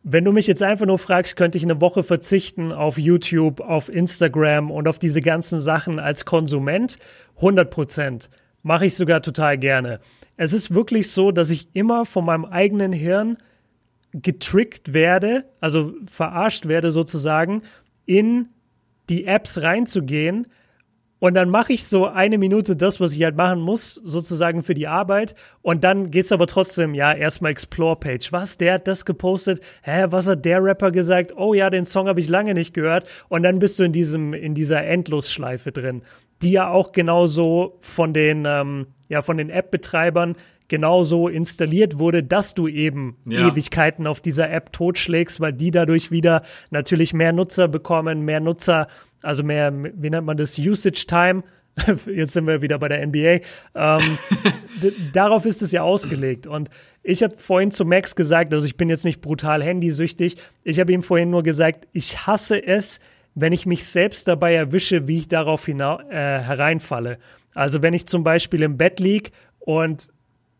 Wenn 0.05 0.25
du 0.25 0.33
mich 0.33 0.49
jetzt 0.49 0.63
einfach 0.63 0.87
nur 0.87 0.99
fragst, 0.99 1.37
könnte 1.37 1.59
ich 1.59 1.65
eine 1.65 1.81
Woche 1.81 2.03
verzichten 2.03 2.73
auf 2.73 2.99
YouTube, 2.99 3.61
auf 3.61 3.89
Instagram 3.89 4.71
und 4.71 4.89
auf 4.89 4.99
diese 4.99 5.21
ganzen 5.21 5.61
Sachen 5.61 6.01
als 6.01 6.25
Konsument? 6.25 6.99
100 7.37 7.71
Prozent. 7.71 8.29
Mache 8.63 8.87
ich 8.87 8.97
sogar 8.97 9.23
total 9.23 9.59
gerne. 9.59 10.01
Es 10.37 10.53
ist 10.53 10.75
wirklich 10.75 11.11
so, 11.11 11.31
dass 11.31 11.51
ich 11.51 11.69
immer 11.75 12.05
von 12.05 12.25
meinem 12.25 12.45
eigenen 12.45 12.93
Hirn 12.93 13.39
getrickt 14.13 14.93
werde, 14.93 15.45
also 15.61 15.95
verarscht 16.07 16.67
werde 16.67 16.91
sozusagen, 16.91 17.63
in 18.05 18.49
die 19.09 19.25
Apps 19.25 19.63
reinzugehen, 19.63 20.49
und 21.23 21.35
dann 21.35 21.51
mache 21.51 21.73
ich 21.73 21.85
so 21.85 22.09
eine 22.09 22.37
Minute 22.37 22.75
das, 22.75 23.01
was 23.01 23.13
ich 23.13 23.23
halt 23.23 23.37
machen 23.37 23.61
muss, 23.61 23.95
sozusagen 23.95 24.65
für 24.65 24.75
die 24.75 24.89
Arbeit. 24.89 25.37
Und 25.61 25.85
dann 25.85 26.11
geht's 26.11 26.33
aber 26.33 26.49
trotzdem, 26.49 26.95
ja, 26.95 27.13
erstmal 27.13 27.53
Explore-Page. 27.53 28.33
Was, 28.33 28.57
der 28.57 28.75
hat 28.75 28.89
das 28.89 29.05
gepostet? 29.05 29.61
Hä, 29.85 30.07
was 30.09 30.27
hat 30.27 30.45
der 30.45 30.65
Rapper 30.65 30.91
gesagt? 30.91 31.37
Oh 31.37 31.55
ja, 31.55 31.71
den 31.71 31.85
Song 31.85 32.09
habe 32.09 32.19
ich 32.19 32.29
lange 32.29 32.55
nicht 32.55 32.75
gehört. 32.75 33.09
Und 33.29 33.45
dann 33.45 33.61
bist 33.61 33.79
du 33.79 33.85
in 33.85 33.93
diesem, 33.93 34.35
in 34.35 34.55
dieser 34.55 34.83
Endlosschleife 34.83 35.71
drin, 35.71 36.03
die 36.43 36.51
ja 36.51 36.69
auch 36.69 36.91
genauso 36.91 37.77
von 37.79 38.13
den, 38.13 38.43
ähm, 38.45 38.89
ja, 39.09 39.23
von 39.23 39.37
den 39.37 39.49
App-Betreibern 39.49 40.35
genauso 40.73 41.29
installiert 41.29 41.99
wurde, 41.99 42.23
dass 42.23 42.55
du 42.55 42.67
eben 42.67 43.19
ja. 43.27 43.47
Ewigkeiten 43.47 44.07
auf 44.07 44.23
dieser 44.23 44.51
App 44.51 44.73
totschlägst, 44.73 45.39
weil 45.39 45.53
die 45.53 45.71
dadurch 45.71 46.11
wieder 46.11 46.41
natürlich 46.71 47.13
mehr 47.13 47.35
Nutzer 47.35 47.69
bekommen, 47.69 48.23
mehr 48.23 48.41
Nutzer 48.41 48.89
also 49.23 49.43
mehr, 49.43 49.71
wie 49.73 50.11
nennt 50.11 50.27
man 50.27 50.39
das, 50.39 50.59
Usage 50.59 51.05
Time. 51.07 51.45
Jetzt 52.07 52.33
sind 52.33 52.47
wir 52.47 52.63
wieder 52.63 52.79
bei 52.79 52.89
der 52.89 53.07
NBA. 53.07 53.41
Ähm, 53.75 54.19
darauf 55.13 55.47
ist 55.47 55.63
es 55.63 55.73
ja 55.73 55.83
ausgelegt. 55.83 56.47
Und 56.47 56.71
ich 57.03 57.23
habe 57.23 57.37
vorhin 57.37 57.71
zu 57.71 57.85
Max 57.85 58.15
gesagt, 58.17 58.53
also 58.53 58.67
ich 58.67 58.77
bin 58.77 58.91
jetzt 58.91 59.05
nicht 59.05 59.21
brutal 59.21 59.63
handysüchtig. 59.63 60.37
Ich 60.65 60.81
habe 60.81 60.93
ihm 60.93 61.03
vorhin 61.03 61.31
nur 61.31 61.43
gesagt, 61.43 61.89
ich 61.93 62.27
hasse 62.27 62.63
es, 62.63 63.01
wenn 63.35 63.53
ich 63.53 63.65
mich 63.65 63.87
selbst 63.87 64.29
dabei 64.29 64.55
erwische, 64.55 65.09
wie 65.09 65.19
ich 65.19 65.29
darauf 65.29 65.67
äh, 65.67 65.75
hereinfalle. 65.75 67.19
Also 67.55 67.81
wenn 67.81 67.95
ich 67.95 68.07
zum 68.07 68.23
Beispiel 68.25 68.63
im 68.63 68.77
Bett 68.77 69.01
lieg 69.01 69.31
und 69.59 70.09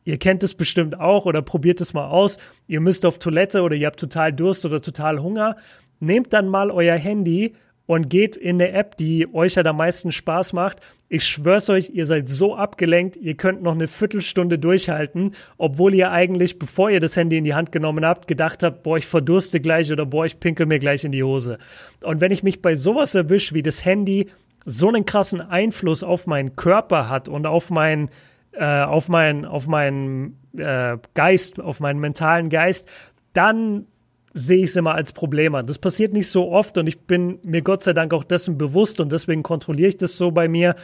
ihr 0.05 0.19
kennt 0.19 0.43
es 0.43 0.55
bestimmt 0.55 0.99
auch 0.99 1.27
oder 1.27 1.43
probiert 1.43 1.81
es 1.81 1.95
mal 1.95 2.09
aus, 2.09 2.39
ihr 2.67 2.81
müsst 2.81 3.07
auf 3.07 3.19
Toilette 3.19 3.63
oder 3.63 3.77
ihr 3.77 3.87
habt 3.87 4.01
total 4.01 4.33
Durst 4.33 4.65
oder 4.65 4.81
total 4.81 5.21
Hunger, 5.21 5.57
nehmt 6.01 6.33
dann 6.33 6.49
mal 6.49 6.71
euer 6.71 6.97
Handy 6.97 7.55
und 7.87 8.09
geht 8.09 8.37
in 8.37 8.61
eine 8.61 8.73
App, 8.73 8.97
die 8.97 9.33
euch 9.35 9.57
ja 9.57 9.65
am 9.65 9.77
meisten 9.77 10.13
Spaß 10.13 10.53
macht. 10.53 10.79
Ich 11.09 11.27
schwör's 11.27 11.69
euch, 11.69 11.91
ihr 11.91 12.07
seid 12.07 12.29
so 12.29 12.55
abgelenkt, 12.57 13.17
ihr 13.17 13.35
könnt 13.35 13.63
noch 13.63 13.75
eine 13.75 13.89
Viertelstunde 13.89 14.59
durchhalten, 14.59 15.33
obwohl 15.59 15.95
ihr 15.95 16.11
eigentlich, 16.11 16.59
bevor 16.59 16.91
ihr 16.91 17.01
das 17.01 17.17
Handy 17.17 17.37
in 17.37 17.45
die 17.45 17.55
Hand 17.55 17.73
genommen 17.73 18.05
habt, 18.05 18.29
gedacht 18.29 18.63
habt, 18.63 18.83
boah, 18.83 18.97
ich 18.97 19.07
verdurste 19.07 19.61
gleich 19.61 19.93
oder 19.93 20.07
boah, 20.07 20.25
ich 20.25 20.41
pinkel 20.41 20.67
mir 20.67 20.79
gleich 20.79 21.05
in 21.05 21.13
die 21.13 21.23
Hose. 21.23 21.59
Und 22.03 22.21
wenn 22.21 22.33
ich 22.33 22.43
mich 22.43 22.63
bei 22.63 22.77
sowas 22.77 23.15
erwische, 23.15 23.55
wie 23.55 23.63
das 23.63 23.85
Handy 23.85 24.29
so 24.65 24.89
einen 24.89 25.05
krassen 25.05 25.41
Einfluss 25.41 26.05
auf 26.05 26.27
meinen 26.27 26.57
Körper 26.57 27.09
hat 27.09 27.29
und 27.29 27.47
auf 27.47 27.71
meinen 27.71 28.11
äh, 28.53 28.83
auf 28.83 29.09
meinen 29.09 29.45
auf 29.45 29.67
meinen 29.67 30.39
äh, 30.57 30.99
Geist, 31.15 31.61
auf 31.61 31.81
meinen 31.81 32.01
mentalen 32.01 32.49
Geist, 32.49 32.89
dann 33.33 33.87
sehe 34.35 34.59
ich 34.59 34.71
es 34.71 34.77
immer 34.77 34.95
als 34.95 35.13
Problem 35.13 35.55
an. 35.55 35.67
Das 35.67 35.79
passiert 35.79 36.13
nicht 36.13 36.29
so 36.29 36.51
oft 36.51 36.79
und 36.79 36.87
ich 36.87 37.01
bin 37.01 37.39
mir 37.43 37.63
Gott 37.63 37.83
sei 37.83 37.93
Dank 37.93 38.15
auch 38.15 38.25
dessen 38.25 38.57
bewusst 38.59 39.01
und 39.01 39.13
deswegen 39.13 39.43
kontrolliere 39.43 39.89
ich 39.89 39.97
das 39.97 40.17
so 40.17 40.31
bei 40.31 40.49
mir. 40.49 40.75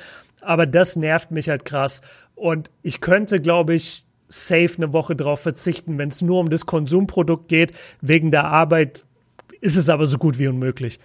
Aber 0.41 0.67
das 0.67 0.97
nervt 0.97 1.31
mich 1.31 1.49
halt 1.49 1.65
krass. 1.65 2.03
Und 2.35 2.71
ich 2.83 3.01
könnte, 3.01 3.41
glaube 3.41 3.75
ich, 3.75 4.05
safe 4.29 4.77
eine 4.77 4.93
Woche 4.93 5.17
drauf 5.17 5.41
verzichten, 5.41 5.99
wenn 5.99 6.09
es 6.09 6.23
nur 6.23 6.41
um 6.41 6.51
das 6.51 6.67
Konsumprodukt 6.67 7.49
geht. 7.49 7.73
Wegen 8.01 8.31
der 8.31 8.45
Arbeit 8.45 9.05
ist 9.61 9.77
es 9.77 9.89
aber 9.89 10.07
so 10.07 10.19
gut 10.19 10.39
wie 10.39 10.47
unmöglich. 10.47 11.01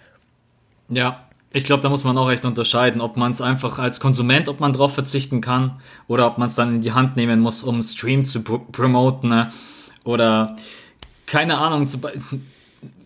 Ja, 0.89 1.27
Ich 1.55 1.63
glaube, 1.63 1.83
da 1.83 1.89
muss 1.89 2.03
man 2.03 2.17
auch 2.17 2.31
echt 2.31 2.45
unterscheiden, 2.45 2.99
ob 2.99 3.15
man 3.15 3.31
es 3.31 3.39
einfach 3.39 3.77
als 3.77 3.99
Konsument, 3.99 4.49
ob 4.49 4.59
man 4.59 4.73
drauf 4.73 4.95
verzichten 4.95 5.39
kann 5.39 5.79
oder 6.07 6.25
ob 6.25 6.39
man 6.39 6.47
es 6.47 6.55
dann 6.55 6.75
in 6.75 6.81
die 6.81 6.93
Hand 6.93 7.15
nehmen 7.15 7.39
muss, 7.39 7.63
um 7.63 7.83
Stream 7.83 8.23
zu 8.23 8.43
pr 8.43 8.59
promoten 8.71 9.29
ne? 9.29 9.53
oder 10.03 10.57
keine 11.27 11.59
Ahnung. 11.59 11.85
Zu, 11.85 11.99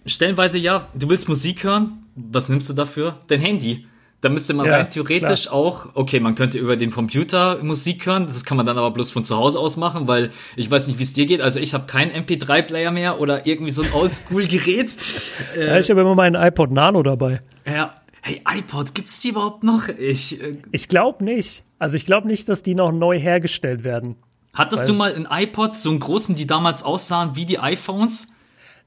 stellenweise 0.05 0.57
ja, 0.57 0.87
du 0.95 1.09
willst 1.09 1.27
Musik 1.27 1.65
hören, 1.65 2.05
was 2.15 2.47
nimmst 2.47 2.69
du 2.69 2.73
dafür? 2.73 3.15
Dein 3.27 3.41
Handy. 3.41 3.85
Da 4.21 4.29
müsste 4.29 4.55
man 4.55 4.65
ja, 4.65 4.77
rein 4.77 4.89
theoretisch 4.89 5.43
klar. 5.43 5.53
auch, 5.53 5.89
okay, 5.93 6.19
man 6.19 6.33
könnte 6.33 6.57
über 6.57 6.75
den 6.75 6.89
Computer 6.89 7.61
Musik 7.61 8.07
hören, 8.07 8.25
das 8.25 8.45
kann 8.45 8.57
man 8.57 8.65
dann 8.65 8.77
aber 8.77 8.89
bloß 8.89 9.11
von 9.11 9.23
zu 9.23 9.37
Hause 9.37 9.59
aus 9.59 9.77
machen, 9.77 10.07
weil 10.07 10.31
ich 10.55 10.71
weiß 10.71 10.87
nicht, 10.87 10.97
wie 10.97 11.03
es 11.03 11.13
dir 11.13 11.27
geht. 11.27 11.41
Also 11.41 11.59
ich 11.59 11.75
habe 11.75 11.85
keinen 11.85 12.11
MP3-Player 12.11 12.91
mehr 12.91 13.19
oder 13.19 13.45
irgendwie 13.45 13.71
so 13.71 13.83
ein 13.83 13.91
Oldschool-Gerät. 13.93 14.97
ja, 15.59 15.77
ich 15.77 15.89
habe 15.91 16.01
immer 16.01 16.15
meinen 16.15 16.33
iPod 16.33 16.71
Nano 16.71 17.03
dabei. 17.03 17.41
Ja, 17.67 17.93
hey, 18.28 18.41
iPod, 18.45 18.93
gibt's 18.93 19.21
die 19.21 19.30
überhaupt 19.30 19.63
noch? 19.63 19.88
Ich, 19.88 20.41
äh, 20.41 20.57
ich 20.71 20.89
glaube 20.89 21.23
nicht. 21.23 21.63
Also 21.80 21.95
ich 21.95 22.05
glaube 22.05 22.28
nicht, 22.28 22.49
dass 22.49 22.61
die 22.61 22.75
noch 22.75 22.91
neu 22.91 23.17
hergestellt 23.17 23.84
werden. 23.84 24.17
Hattest 24.53 24.89
du 24.89 24.93
mal 24.93 25.13
einen 25.13 25.28
iPod, 25.30 25.75
so 25.75 25.89
einen 25.89 25.99
großen, 25.99 26.36
die 26.36 26.47
damals 26.47 26.84
aussahen 26.84 27.36
wie 27.36 27.45
die 27.45 27.59
iPhones? 27.59 28.28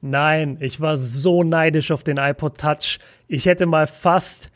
Nein, 0.03 0.59
ich 0.61 0.80
war 0.80 0.97
so 0.97 1.45
neidisch 1.45 1.91
auf 1.91 2.03
den 2.03 2.16
iPod 2.16 2.59
Touch. 2.59 2.99
Ich 3.28 3.47
hätte 3.47 3.66
mal 3.66 3.86
fast 3.86 4.51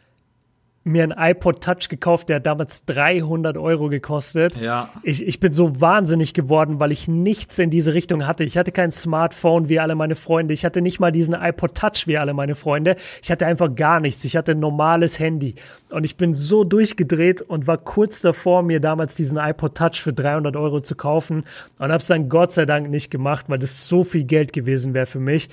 mir 0.85 1.03
ein 1.03 1.15
iPod 1.17 1.63
Touch 1.63 1.89
gekauft, 1.89 2.29
der 2.29 2.37
hat 2.37 2.47
damals 2.47 2.85
300 2.85 3.57
Euro 3.57 3.89
gekostet. 3.89 4.55
Ja. 4.57 4.91
Ich, 5.03 5.27
ich 5.27 5.41
bin 5.41 5.51
so 5.51 5.81
wahnsinnig 5.81 6.35
geworden, 6.35 6.79
weil 6.79 6.93
ich 6.93 7.09
nichts 7.09 7.59
in 7.59 7.71
diese 7.71 7.95
Richtung 7.95 8.27
hatte. 8.27 8.45
Ich 8.45 8.59
hatte 8.59 8.71
kein 8.71 8.91
Smartphone 8.91 9.71
wie 9.71 9.81
alle 9.81 9.95
meine 9.95 10.15
Freunde. 10.15 10.53
Ich 10.53 10.65
hatte 10.67 10.83
nicht 10.83 11.01
mal 11.01 11.11
diesen 11.11 11.35
iPod 11.35 11.75
Touch 11.75 12.07
wie 12.07 12.19
alle 12.19 12.35
meine 12.35 12.55
Freunde. 12.55 12.97
Ich 13.23 13.31
hatte 13.31 13.47
einfach 13.47 13.75
gar 13.75 13.99
nichts. 13.99 14.25
Ich 14.27 14.37
hatte 14.37 14.53
ein 14.53 14.61
normales 14.61 15.19
Handy. 15.19 15.55
Und 15.91 16.05
ich 16.05 16.19
bin 16.19 16.35
so 16.35 16.65
durchgedreht 16.65 17.41
und 17.41 17.67
war 17.67 17.79
kurz 17.79 18.21
davor, 18.21 18.63
mir 18.63 18.79
damals 18.79 19.15
diesen 19.15 19.39
iPod 19.39 19.75
Touch 19.75 20.03
für 20.03 20.13
300 20.13 20.55
Euro 20.55 20.83
zu 20.83 20.97
kaufen. 20.97 21.45
Und 21.79 21.93
hab's 21.93 22.09
dann 22.09 22.29
Gott 22.29 22.53
sei 22.53 22.67
Dank 22.67 22.91
nicht 22.91 23.11
gemacht, 23.11 23.47
weil 23.49 23.59
das 23.59 23.89
so 23.89 24.05
viel 24.05 24.25
Geld 24.25 24.53
gewesen 24.53 24.93
wäre 24.93 25.07
für 25.07 25.21
mich. 25.21 25.49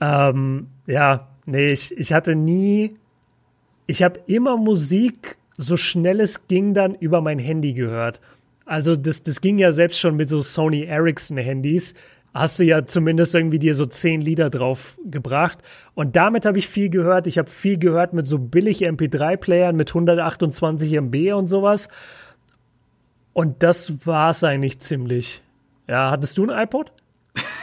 Ähm, 0.00 0.68
ja, 0.86 1.28
nee, 1.44 1.72
ich, 1.72 1.94
ich 1.96 2.14
hatte 2.14 2.34
nie 2.34 2.96
ich 3.86 4.02
habe 4.02 4.20
immer 4.26 4.56
Musik, 4.56 5.36
so 5.56 5.76
schnell 5.76 6.20
es 6.20 6.48
ging, 6.48 6.74
dann 6.74 6.94
über 6.94 7.20
mein 7.20 7.38
Handy 7.38 7.72
gehört. 7.72 8.20
Also 8.64 8.96
das, 8.96 9.22
das 9.22 9.40
ging 9.40 9.58
ja 9.58 9.72
selbst 9.72 10.00
schon 10.00 10.16
mit 10.16 10.28
so 10.28 10.40
Sony 10.40 10.82
Ericsson 10.82 11.38
Handys. 11.38 11.94
Hast 12.34 12.58
du 12.58 12.64
ja 12.64 12.84
zumindest 12.84 13.34
irgendwie 13.34 13.58
dir 13.58 13.74
so 13.74 13.86
zehn 13.86 14.20
Lieder 14.20 14.50
drauf 14.50 14.98
gebracht. 15.04 15.58
Und 15.94 16.16
damit 16.16 16.44
habe 16.44 16.58
ich 16.58 16.68
viel 16.68 16.90
gehört. 16.90 17.26
Ich 17.26 17.38
habe 17.38 17.48
viel 17.48 17.78
gehört 17.78 18.12
mit 18.12 18.26
so 18.26 18.38
billig 18.38 18.84
MP3-Playern 18.84 19.74
mit 19.74 19.90
128 19.90 20.92
MB 20.92 21.32
und 21.32 21.46
sowas. 21.46 21.88
Und 23.32 23.62
das 23.62 24.06
war 24.06 24.30
es 24.30 24.44
eigentlich 24.44 24.80
ziemlich. 24.80 25.42
Ja, 25.88 26.10
hattest 26.10 26.36
du 26.36 26.44
ein 26.46 26.50
iPod? 26.50 26.92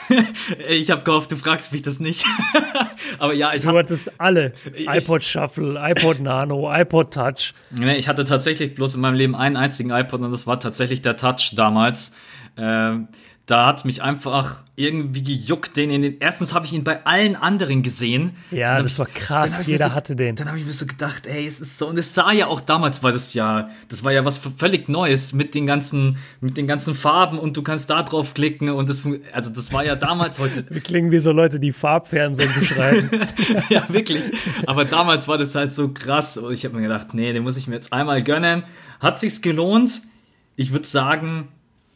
ich 0.70 0.90
habe 0.90 1.04
gehofft, 1.04 1.32
du 1.32 1.36
fragst 1.36 1.72
mich 1.72 1.82
das 1.82 2.00
nicht. 2.00 2.26
Aber 3.20 3.34
ja, 3.34 3.54
ich 3.54 3.66
habe. 3.66 3.74
Du 3.74 3.80
hattest 3.80 4.12
alle. 4.20 4.54
iPod 4.76 5.24
Shuffle, 5.24 5.80
iPod 5.80 6.20
Nano, 6.20 6.72
iPod 6.74 7.14
Touch. 7.14 7.54
Nee, 7.72 7.96
ich 7.96 8.08
hatte 8.08 8.24
tatsächlich 8.24 8.76
bloß 8.76 8.96
in 8.96 9.02
meinem 9.02 9.16
Leben 9.16 9.36
einen 9.36 9.58
einzigen 9.58 9.92
iPod 9.92 10.22
und 10.22 10.32
das 10.32 10.48
war 10.48 10.60
tatsächlich 10.60 11.02
der 11.02 11.18
Touch 11.18 11.54
damals. 11.56 12.14
Ähm, 12.58 13.08
da 13.46 13.68
hat 13.68 13.84
mich 13.84 14.02
einfach 14.02 14.64
irgendwie 14.78 15.22
gejuckt. 15.22 15.76
Den 15.76 15.92
in 15.92 16.02
den, 16.02 16.18
erstens 16.20 16.54
habe 16.54 16.66
ich 16.66 16.72
ihn 16.72 16.86
bei 16.86 17.06
allen 17.06 17.36
anderen 17.36 17.84
gesehen. 17.84 18.38
Ja, 18.52 18.82
das 18.82 18.94
ich, 18.94 19.00
war 19.00 19.06
krass. 19.06 19.66
Jeder 19.66 19.90
so, 19.90 19.94
hatte 19.94 20.16
den. 20.16 20.38
Dann 20.38 20.48
habe 20.48 20.60
ich 20.60 20.66
mir 20.66 20.72
so 20.72 20.86
gedacht, 20.86 21.28
ey, 21.28 21.46
es 21.46 21.60
ist 21.60 21.78
so. 21.78 21.88
Und 21.88 22.00
es 22.00 22.14
sah 22.14 22.32
ja 22.32 22.48
auch 22.48 22.62
damals, 22.62 23.04
war 23.04 23.12
das 23.12 23.34
ja, 23.34 23.70
das 23.90 24.06
war 24.06 24.14
ja 24.14 24.24
was 24.24 24.38
völlig 24.38 24.88
Neues 24.88 25.34
mit 25.34 25.56
den 25.56 25.68
ganzen, 25.68 26.18
mit 26.40 26.56
den 26.56 26.68
ganzen 26.68 26.96
Farben 26.96 27.38
und 27.38 27.58
du 27.58 27.64
kannst 27.64 27.90
da 27.90 28.02
drauf 28.04 28.34
klicken 28.34 28.70
und 28.70 28.90
das, 28.90 29.02
also 29.34 29.50
das 29.50 29.74
war 29.74 29.84
ja 29.84 29.96
damals 29.96 30.40
heute. 30.40 30.66
Wir 30.70 30.82
klingen 30.82 31.12
wie 31.12 31.20
so 31.20 31.34
Leute, 31.34 31.60
die 31.60 31.74
Farbfernsehen 31.74 32.54
beschreiben. 32.58 33.10
ja, 33.70 33.84
wirklich. 33.90 34.24
Aber 34.68 34.86
damals 34.86 35.28
war 35.28 35.38
das 35.38 35.54
halt 35.54 35.74
so 35.74 35.90
krass 35.90 36.38
und 36.38 36.54
ich 36.54 36.64
habe 36.64 36.78
mir 36.78 36.84
gedacht, 36.84 37.14
nee, 37.14 37.34
den 37.34 37.44
muss 37.44 37.58
ich 37.58 37.68
mir 37.68 37.76
jetzt 37.76 37.92
einmal 37.92 38.24
gönnen. 38.24 38.64
Hat 39.02 39.20
sich's 39.20 39.42
gelohnt? 39.42 40.02
Ich 40.56 40.72
würde 40.72 40.88
sagen, 40.88 41.50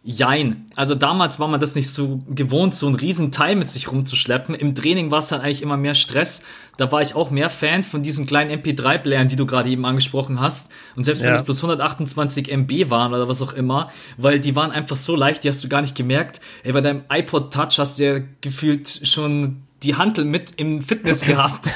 Jein. 0.03 0.65
Also 0.75 0.95
damals 0.95 1.37
war 1.39 1.49
man 1.49 1.59
das 1.59 1.75
nicht 1.75 1.89
so 1.89 2.19
gewohnt, 2.29 2.75
so 2.75 2.87
einen 2.87 2.95
riesen 2.95 3.31
Teil 3.31 3.55
mit 3.55 3.69
sich 3.69 3.91
rumzuschleppen. 3.91 4.55
Im 4.55 4.73
Training 4.73 5.11
war 5.11 5.19
es 5.19 5.27
dann 5.27 5.41
eigentlich 5.41 5.61
immer 5.61 5.75
mehr 5.75 5.95
Stress. 5.95 6.43
Da 6.77 6.91
war 6.91 7.01
ich 7.01 7.15
auch 7.15 7.29
mehr 7.29 7.49
Fan 7.49 7.83
von 7.83 8.03
diesen 8.03 8.25
kleinen 8.25 8.61
MP3-Playern, 8.61 9.27
die 9.27 9.35
du 9.35 9.45
gerade 9.45 9.69
eben 9.69 9.85
angesprochen 9.85 10.39
hast. 10.39 10.71
Und 10.95 11.03
selbst 11.03 11.23
wenn 11.23 11.33
es 11.33 11.43
plus 11.43 11.57
128 11.57 12.49
MB 12.49 12.89
waren 12.89 13.13
oder 13.13 13.27
was 13.27 13.41
auch 13.41 13.53
immer, 13.53 13.89
weil 14.15 14.39
die 14.39 14.55
waren 14.55 14.71
einfach 14.71 14.95
so 14.95 15.15
leicht, 15.15 15.43
die 15.43 15.49
hast 15.49 15.63
du 15.63 15.67
gar 15.67 15.81
nicht 15.81 15.95
gemerkt. 15.95 16.39
Ey, 16.63 16.71
bei 16.71 16.81
deinem 16.81 17.01
iPod 17.09 17.51
Touch 17.51 17.77
hast 17.77 17.99
du 17.99 18.03
ja 18.05 18.19
gefühlt 18.39 19.01
schon 19.03 19.63
die 19.83 19.95
Hantel 19.95 20.23
mit 20.23 20.53
im 20.57 20.81
Fitness 20.81 21.21
gehabt. 21.25 21.73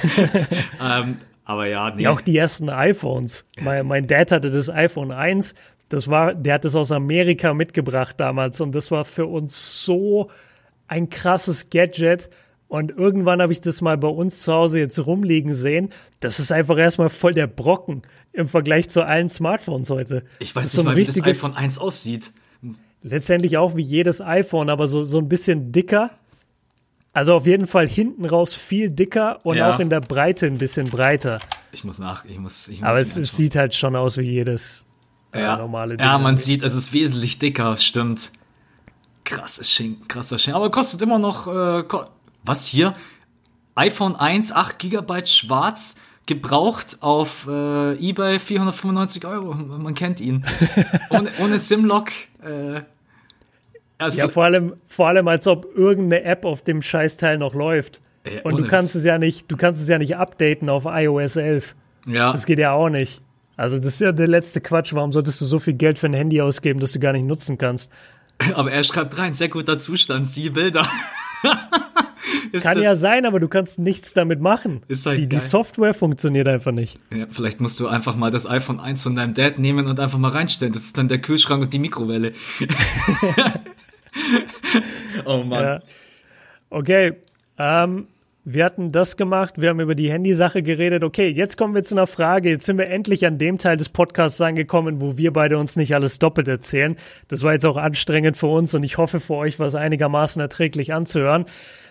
ähm, 0.82 1.18
aber 1.44 1.68
ja, 1.68 1.94
nee. 1.94 2.04
Ja, 2.04 2.12
auch 2.12 2.22
die 2.22 2.38
ersten 2.38 2.70
iPhones. 2.70 3.46
Mein, 3.60 3.86
mein 3.88 4.08
Dad 4.08 4.32
hatte 4.32 4.52
das 4.52 4.70
iPhone 4.70 5.12
1 5.12 5.54
das 5.92 6.08
war, 6.08 6.34
der 6.34 6.54
hat 6.54 6.66
es 6.66 6.76
aus 6.76 6.92
Amerika 6.92 7.54
mitgebracht 7.54 8.16
damals 8.18 8.62
und 8.62 8.74
das 8.74 8.92
war 8.92 9.04
für 9.04 9.26
uns 9.26 9.84
so 9.84 10.30
ein 10.88 11.10
krasses 11.10 11.70
Gadget. 11.70 12.30
Und 12.70 12.92
irgendwann 12.92 13.42
habe 13.42 13.52
ich 13.52 13.60
das 13.60 13.82
mal 13.82 13.98
bei 13.98 14.08
uns 14.08 14.44
zu 14.44 14.54
Hause 14.54 14.80
jetzt 14.80 15.06
rumliegen 15.06 15.54
sehen. 15.54 15.90
Das 16.22 16.40
ist 16.40 16.54
einfach 16.54 16.78
erstmal 16.78 17.10
voll 17.10 17.34
der 17.34 17.48
Brocken 17.48 18.04
im 18.32 18.48
Vergleich 18.48 18.90
zu 18.90 19.06
allen 19.06 19.28
Smartphones 19.28 19.90
heute. 19.90 20.24
Ich 20.40 20.56
weiß 20.56 20.78
nicht 20.78 20.86
mal, 20.86 20.96
wie 20.96 21.04
das 21.04 21.22
iPhone 21.22 21.56
1 21.58 21.78
aussieht. 21.78 22.32
Letztendlich 23.04 23.58
auch 23.58 23.76
wie 23.76 23.82
jedes 23.82 24.22
iPhone, 24.22 24.70
aber 24.70 24.88
so, 24.88 25.04
so 25.04 25.18
ein 25.18 25.28
bisschen 25.28 25.74
dicker. 25.74 26.12
Also 27.12 27.34
auf 27.34 27.46
jeden 27.46 27.68
Fall 27.68 27.90
hinten 27.90 28.24
raus 28.24 28.56
viel 28.56 28.90
dicker 28.90 29.40
und 29.44 29.58
ja. 29.58 29.74
auch 29.74 29.80
in 29.80 29.90
der 29.90 30.00
Breite 30.00 30.46
ein 30.46 30.58
bisschen 30.58 30.90
breiter. 30.90 31.40
Ich 31.74 31.84
muss 31.84 32.00
nach, 32.00 32.24
ich 32.24 32.38
muss, 32.40 32.70
ich 32.70 32.80
muss 32.80 32.88
Aber 32.88 33.02
es, 33.02 33.18
es 33.18 33.36
sieht 33.36 33.58
halt 33.58 33.76
schon 33.76 33.98
aus 33.98 34.18
wie 34.18 34.30
jedes 34.30 34.86
ja. 35.40 35.58
normale 35.58 35.98
Dinge. 35.98 36.10
Ja, 36.10 36.18
man 36.18 36.38
sieht, 36.38 36.64
es 36.64 36.76
ist 36.76 36.94
wesentlich 36.94 37.40
dicker, 37.40 37.78
stimmt. 37.78 38.32
Krasses 39.24 39.70
Schinken, 39.70 40.08
krasser 40.08 40.38
Schinken. 40.38 40.56
Aber 40.56 40.72
kostet 40.72 41.02
immer 41.02 41.20
noch, 41.20 41.48
äh, 41.48 41.84
was 42.44 42.66
hier? 42.66 42.94
iPhone 43.76 44.16
1, 44.16 44.52
8 44.52 44.80
GB 44.80 45.26
schwarz, 45.26 45.96
gebraucht 46.26 46.98
auf 47.02 47.48
äh, 47.48 47.94
eBay 47.94 48.40
495 48.40 49.26
Euro. 49.26 49.54
Man 49.54 49.94
kennt 49.94 50.20
ihn. 50.20 50.46
ohne, 51.10 51.30
ohne 51.40 51.60
Simlock. 51.60 52.10
Äh, 52.44 52.82
also 53.98 54.18
ja, 54.18 54.28
vor 54.28 54.46
allem, 54.46 54.74
vor 54.88 55.08
allem, 55.08 55.28
als 55.28 55.48
ob 55.48 55.66
irgendeine 55.76 56.24
App 56.24 56.44
auf 56.46 56.64
dem 56.64 56.82
Scheißteil 56.82 57.38
noch 57.38 57.54
läuft. 57.54 58.02
Äh, 58.24 58.42
Und 58.42 58.58
du 58.58 58.68
kannst 58.68 58.96
Witz. 58.96 59.02
es 59.02 59.06
ja 59.06 59.18
nicht, 59.18 59.52
du 59.52 59.58
kannst 59.58 59.82
es 59.82 59.88
ja 59.88 59.98
nicht 59.98 60.18
updaten 60.18 60.70
auf 60.70 60.86
iOS 60.86 61.36
11. 61.36 61.76
Ja. 62.08 62.32
Das 62.32 62.46
geht 62.46 62.60
ja 62.60 62.74
auch 62.74 62.90
nicht. 62.90 63.22
Also 63.62 63.78
das 63.78 63.94
ist 63.94 64.02
ja 64.02 64.12
der 64.12 64.28
letzte 64.28 64.60
Quatsch. 64.60 64.92
Warum 64.96 65.12
solltest 65.14 65.40
du 65.40 65.46
so 65.46 65.60
viel 65.60 65.76
Geld 65.76 66.00
für 66.00 66.08
ein 66.08 66.14
Handy 66.14 66.42
ausgeben, 66.42 66.80
das 66.80 66.94
du 66.94 67.00
gar 67.00 67.14
nicht 67.14 67.26
nutzen 67.26 67.60
kannst? 67.60 67.92
Aber 68.56 68.72
er 68.72 68.84
schreibt 68.84 69.20
rein, 69.20 69.36
sehr 69.36 69.50
guter 69.50 69.78
Zustand, 69.78 70.26
siehe 70.26 70.50
Bilder. 70.50 70.90
Kann 72.64 72.82
ja 72.82 72.96
sein, 72.96 73.28
aber 73.28 73.40
du 73.40 73.48
kannst 73.48 73.78
nichts 73.78 74.16
damit 74.16 74.42
machen. 74.42 74.82
Halt 75.06 75.20
die, 75.20 75.28
die, 75.28 75.38
Software 75.38 75.94
funktioniert 75.94 76.48
einfach 76.48 76.72
nicht. 76.72 77.00
Ja, 77.14 77.28
vielleicht 77.30 77.62
musst 77.62 77.80
du 77.80 77.88
einfach 77.88 78.16
mal 78.16 78.32
das 78.32 78.50
iPhone 78.50 78.80
1 78.80 79.04
von 79.04 79.16
deinem 79.16 79.36
Dad 79.36 79.60
nehmen 79.60 79.86
und 79.86 80.00
einfach 80.00 80.18
mal 80.18 80.32
reinstellen. 80.32 80.74
Das 80.74 80.82
ist 80.82 80.98
dann 80.98 81.08
der 81.08 81.20
Kühlschrank 81.20 81.62
und 81.62 81.72
die 81.72 81.80
Mikrowelle. 81.80 82.34
oh 85.26 85.44
Mann. 85.44 85.64
Ja. 85.64 85.80
Okay. 86.72 87.14
Ähm, 87.60 88.08
wir 88.44 88.66
hatten 88.66 88.92
das 88.92 89.18
gemacht, 89.18 89.62
wir 89.62 89.70
haben 89.70 89.80
über 89.80 89.94
die 89.94 90.12
Handysache 90.12 90.64
geredet. 90.64 91.04
Okay, 91.04 91.28
jetzt 91.28 91.58
kommen 91.58 91.76
wir 91.76 91.84
zu 91.84 91.94
einer 91.94 92.08
Frage. 92.08 92.50
Jetzt 92.50 92.66
sind 92.66 92.80
wir 92.80 92.88
endlich 92.88 93.26
an 93.26 93.38
dem 93.38 93.60
Teil 93.60 93.78
des 93.78 93.90
Podcasts 93.90 94.42
angekommen, 94.42 95.00
wo 95.00 95.18
wir 95.18 95.32
beide 95.32 95.60
uns 95.60 95.76
nicht 95.76 95.94
alles 95.94 96.18
doppelt 96.18 96.48
erzählen. 96.48 96.96
Das 97.28 97.44
war 97.44 97.54
jetzt 97.54 97.66
auch 97.66 97.78
anstrengend 97.78 98.38
für 98.38 98.48
uns 98.48 98.74
und 98.74 98.84
ich 98.84 98.98
hoffe 98.98 99.20
für 99.20 99.36
euch 99.36 99.60
war 99.60 99.68
es 99.68 99.76
einigermaßen 99.76 100.42
erträglich 100.42 100.94
anzuhören. 100.94 101.46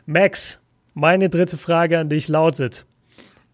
Max, 0.07 0.61
meine 0.93 1.29
dritte 1.29 1.57
Frage 1.57 1.99
an 1.99 2.09
dich 2.09 2.27
lautet, 2.27 2.85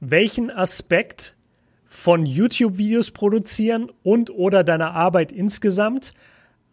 welchen 0.01 0.51
Aspekt 0.51 1.37
von 1.85 2.25
YouTube-Videos 2.25 3.11
produzieren 3.11 3.93
und 4.03 4.31
oder 4.31 4.65
deiner 4.65 4.93
Arbeit 4.93 5.33
insgesamt 5.33 6.15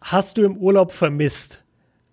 hast 0.00 0.38
du 0.38 0.42
im 0.44 0.56
Urlaub 0.56 0.92
vermisst? 0.92 1.63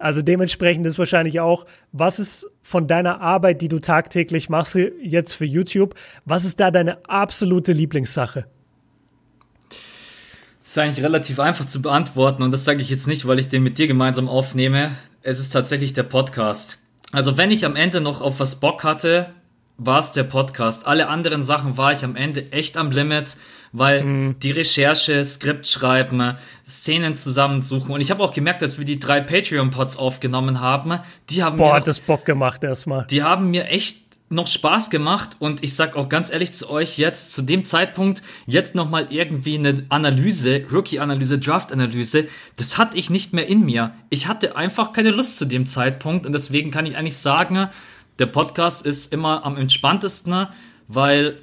Also 0.02 0.24
dementsprechend 0.24 0.86
ist 0.88 0.98
wahrscheinlich 0.98 1.40
auch, 1.40 1.66
was 1.92 2.18
ist 2.18 2.48
von 2.64 2.88
deiner 2.88 3.22
Arbeit, 3.22 3.62
die 3.62 3.68
du 3.68 3.80
tagtäglich 3.80 4.50
machst, 4.50 4.76
jetzt 5.02 5.34
für 5.34 5.46
YouTube, 5.46 5.94
was 6.26 6.44
ist 6.44 6.60
da 6.60 6.72
deine 6.72 7.06
absolute 7.08 7.72
Lieblingssache? 7.72 8.48
Das 9.70 10.72
ist 10.72 10.78
eigentlich 10.78 11.06
relativ 11.06 11.40
einfach 11.40 11.66
zu 11.66 11.82
beantworten 11.82 12.42
und 12.44 12.52
das 12.52 12.66
sage 12.66 12.82
ich 12.82 12.90
jetzt 12.90 13.08
nicht, 13.08 13.28
weil 13.28 13.40
ich 13.40 13.50
den 13.50 13.62
mit 13.62 13.78
dir 13.78 13.88
gemeinsam 13.88 14.28
aufnehme. 14.28 14.92
Es 15.22 15.40
ist 15.40 15.50
tatsächlich 15.50 15.94
der 15.94 16.04
Podcast. 16.04 16.80
Also 17.12 17.38
wenn 17.38 17.52
ich 17.52 17.66
am 17.66 17.76
Ende 17.76 18.02
noch 18.02 18.22
auf 18.22 18.40
was 18.40 18.60
Bock 18.60 18.84
hatte, 18.84 19.30
war 19.84 20.00
es 20.00 20.12
der 20.12 20.24
Podcast. 20.24 20.86
Alle 20.86 21.10
anderen 21.10 21.44
Sachen 21.44 21.76
war 21.76 21.92
ich 21.92 22.04
am 22.04 22.16
Ende 22.16 22.52
echt 22.52 22.78
am 22.78 22.92
Limit, 22.92 23.36
weil 23.72 24.04
mhm. 24.04 24.40
die 24.40 24.52
Recherche, 24.52 25.24
Skript 25.26 25.68
schreiben, 25.68 26.36
Szenen 26.66 27.18
zusammensuchen. 27.18 27.94
Und 27.94 28.02
ich 28.02 28.12
habe 28.12 28.24
auch 28.24 28.34
gemerkt, 28.34 28.62
als 28.62 28.78
wir 28.78 28.86
die 28.86 29.00
drei 29.00 29.22
Patreon-Pods 29.22 29.98
aufgenommen 29.98 30.62
haben, 30.62 31.00
die 31.30 31.44
haben 31.44 31.58
Boah, 31.58 31.70
mir. 31.70 31.74
hat 31.78 31.88
das 31.88 32.00
Bock 32.00 32.26
gemacht 32.26 32.64
erstmal. 32.64 33.08
Die 33.08 33.24
haben 33.24 33.50
mir 33.50 33.66
echt 33.66 34.02
noch 34.30 34.48
Spaß 34.48 34.92
gemacht 34.92 35.32
und 35.40 35.62
ich 35.64 35.76
sag 35.76 35.98
auch 35.98 36.08
ganz 36.08 36.32
ehrlich 36.32 36.54
zu 36.54 36.70
euch 36.70 36.98
jetzt, 36.98 37.34
zu 37.34 37.42
dem 37.42 37.66
Zeitpunkt, 37.66 38.22
jetzt 38.46 38.76
nochmal 38.76 39.08
irgendwie 39.10 39.58
eine 39.58 39.84
Analyse, 39.90 40.64
Rookie-Analyse, 40.72 41.38
Draft-Analyse, 41.40 42.28
das 42.56 42.78
hatte 42.78 42.98
ich 42.98 43.10
nicht 43.10 43.34
mehr 43.34 43.48
in 43.48 43.66
mir. 43.66 43.94
Ich 44.10 44.28
hatte 44.28 44.56
einfach 44.56 44.94
keine 44.94 45.10
Lust 45.10 45.38
zu 45.38 45.46
dem 45.46 45.66
Zeitpunkt 45.66 46.26
und 46.26 46.32
deswegen 46.32 46.72
kann 46.72 46.86
ich 46.86 46.96
eigentlich 46.96 47.18
sagen, 47.18 47.68
der 48.20 48.26
Podcast 48.28 48.86
ist 48.86 49.12
immer 49.14 49.46
am 49.46 49.58
entspanntesten, 49.58 50.48
weil 50.88 51.38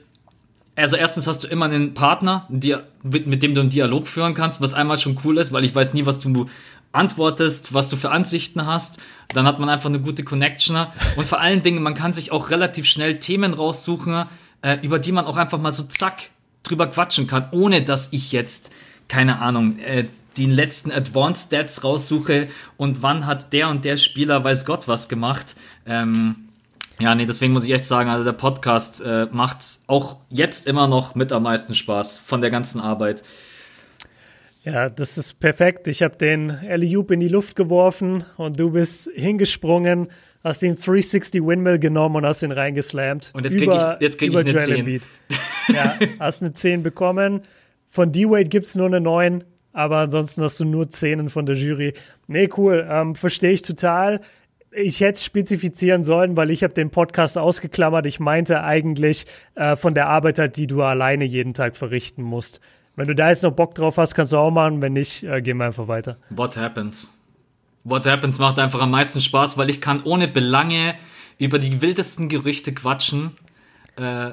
also 0.78 0.94
erstens 0.94 1.26
hast 1.26 1.42
du 1.42 1.48
immer 1.48 1.64
einen 1.64 1.92
Partner, 1.92 2.46
mit 2.50 3.42
dem 3.42 3.54
du 3.54 3.60
einen 3.60 3.70
Dialog 3.70 4.06
führen 4.06 4.32
kannst, 4.34 4.60
was 4.60 4.74
einmal 4.74 4.96
schon 4.98 5.18
cool 5.24 5.38
ist, 5.38 5.52
weil 5.52 5.64
ich 5.64 5.74
weiß 5.74 5.92
nie, 5.92 6.06
was 6.06 6.20
du 6.20 6.46
antwortest, 6.92 7.74
was 7.74 7.90
du 7.90 7.96
für 7.96 8.12
Ansichten 8.12 8.64
hast. 8.64 8.98
Dann 9.34 9.44
hat 9.44 9.58
man 9.58 9.68
einfach 9.68 9.88
eine 9.88 10.00
gute 10.00 10.22
Connection. 10.22 10.86
Und 11.16 11.26
vor 11.26 11.40
allen 11.40 11.62
Dingen, 11.62 11.82
man 11.82 11.94
kann 11.94 12.12
sich 12.12 12.30
auch 12.30 12.50
relativ 12.50 12.86
schnell 12.86 13.18
Themen 13.18 13.54
raussuchen, 13.54 14.26
äh, 14.62 14.78
über 14.82 15.00
die 15.00 15.10
man 15.10 15.24
auch 15.26 15.36
einfach 15.36 15.58
mal 15.58 15.72
so 15.72 15.82
zack 15.82 16.30
drüber 16.62 16.86
quatschen 16.86 17.26
kann, 17.26 17.48
ohne 17.50 17.82
dass 17.82 18.12
ich 18.12 18.32
jetzt, 18.32 18.70
keine 19.08 19.40
Ahnung, 19.40 19.78
äh, 19.80 20.04
die 20.36 20.46
letzten 20.46 20.92
Advanced 20.92 21.48
Stats 21.48 21.82
raussuche 21.82 22.48
und 22.76 23.02
wann 23.02 23.26
hat 23.26 23.52
der 23.52 23.68
und 23.68 23.84
der 23.84 23.96
Spieler 23.96 24.44
weiß 24.44 24.64
Gott 24.64 24.86
was 24.86 25.08
gemacht. 25.08 25.56
Ähm, 25.86 26.47
ja, 27.00 27.14
nee, 27.14 27.26
deswegen 27.26 27.52
muss 27.52 27.64
ich 27.64 27.72
echt 27.72 27.84
sagen, 27.84 28.10
also 28.10 28.24
der 28.24 28.32
Podcast 28.32 29.00
äh, 29.00 29.26
macht 29.30 29.58
auch 29.86 30.18
jetzt 30.30 30.66
immer 30.66 30.88
noch 30.88 31.14
mit 31.14 31.32
am 31.32 31.44
meisten 31.44 31.74
Spaß 31.74 32.18
von 32.18 32.40
der 32.40 32.50
ganzen 32.50 32.80
Arbeit. 32.80 33.22
Ja, 34.64 34.90
das 34.90 35.16
ist 35.16 35.38
perfekt. 35.38 35.86
Ich 35.86 36.02
habe 36.02 36.16
den 36.16 36.50
Eliup 36.50 37.10
in 37.10 37.20
die 37.20 37.28
Luft 37.28 37.56
geworfen 37.56 38.24
und 38.36 38.58
du 38.58 38.72
bist 38.72 39.08
hingesprungen, 39.14 40.08
hast 40.42 40.62
den 40.62 40.74
360 40.74 41.42
Windmill 41.42 41.78
genommen 41.78 42.16
und 42.16 42.26
hast 42.26 42.42
ihn 42.42 42.52
reingeslammt. 42.52 43.30
Und 43.32 43.44
jetzt 43.44 43.56
kriege 43.56 43.74
ich, 43.74 44.02
jetzt 44.02 44.18
krieg 44.18 44.32
ich 44.32 44.36
eine 44.36 44.58
10. 44.58 45.00
ja, 45.68 45.98
hast 46.18 46.42
eine 46.42 46.52
10 46.52 46.82
bekommen. 46.82 47.42
Von 47.86 48.12
D-Wade 48.12 48.44
gibt 48.44 48.66
es 48.66 48.74
nur 48.74 48.86
eine 48.86 49.00
9, 49.00 49.44
aber 49.72 49.98
ansonsten 49.98 50.42
hast 50.42 50.58
du 50.60 50.64
nur 50.64 50.90
10 50.90 51.30
von 51.30 51.46
der 51.46 51.54
Jury. 51.54 51.94
Nee, 52.26 52.50
cool, 52.56 52.86
ähm, 52.90 53.14
verstehe 53.14 53.52
ich 53.52 53.62
total 53.62 54.20
ich 54.78 55.00
hätte 55.00 55.20
spezifizieren 55.20 56.04
sollen, 56.04 56.36
weil 56.36 56.50
ich 56.50 56.62
habe 56.62 56.74
den 56.74 56.90
Podcast 56.90 57.36
ausgeklammert. 57.36 58.06
Ich 58.06 58.20
meinte 58.20 58.62
eigentlich 58.62 59.26
äh, 59.54 59.76
von 59.76 59.94
der 59.94 60.06
Arbeit, 60.08 60.38
halt, 60.38 60.56
die 60.56 60.66
du 60.66 60.82
alleine 60.82 61.24
jeden 61.24 61.54
Tag 61.54 61.76
verrichten 61.76 62.22
musst. 62.22 62.60
Wenn 62.96 63.08
du 63.08 63.14
da 63.14 63.28
jetzt 63.28 63.42
noch 63.42 63.52
Bock 63.52 63.74
drauf 63.74 63.96
hast, 63.98 64.14
kannst 64.14 64.32
du 64.32 64.38
auch 64.38 64.50
machen. 64.50 64.82
Wenn 64.82 64.92
nicht, 64.92 65.24
äh, 65.24 65.42
gehen 65.42 65.58
wir 65.58 65.66
einfach 65.66 65.88
weiter. 65.88 66.18
What 66.30 66.56
happens? 66.56 67.12
What 67.84 68.06
happens 68.06 68.38
macht 68.38 68.58
einfach 68.58 68.80
am 68.80 68.90
meisten 68.90 69.20
Spaß, 69.20 69.56
weil 69.58 69.70
ich 69.70 69.80
kann 69.80 70.02
ohne 70.04 70.28
Belange 70.28 70.94
über 71.38 71.58
die 71.58 71.80
wildesten 71.80 72.28
Gerüchte 72.28 72.72
quatschen. 72.72 73.32
Äh, 73.96 74.32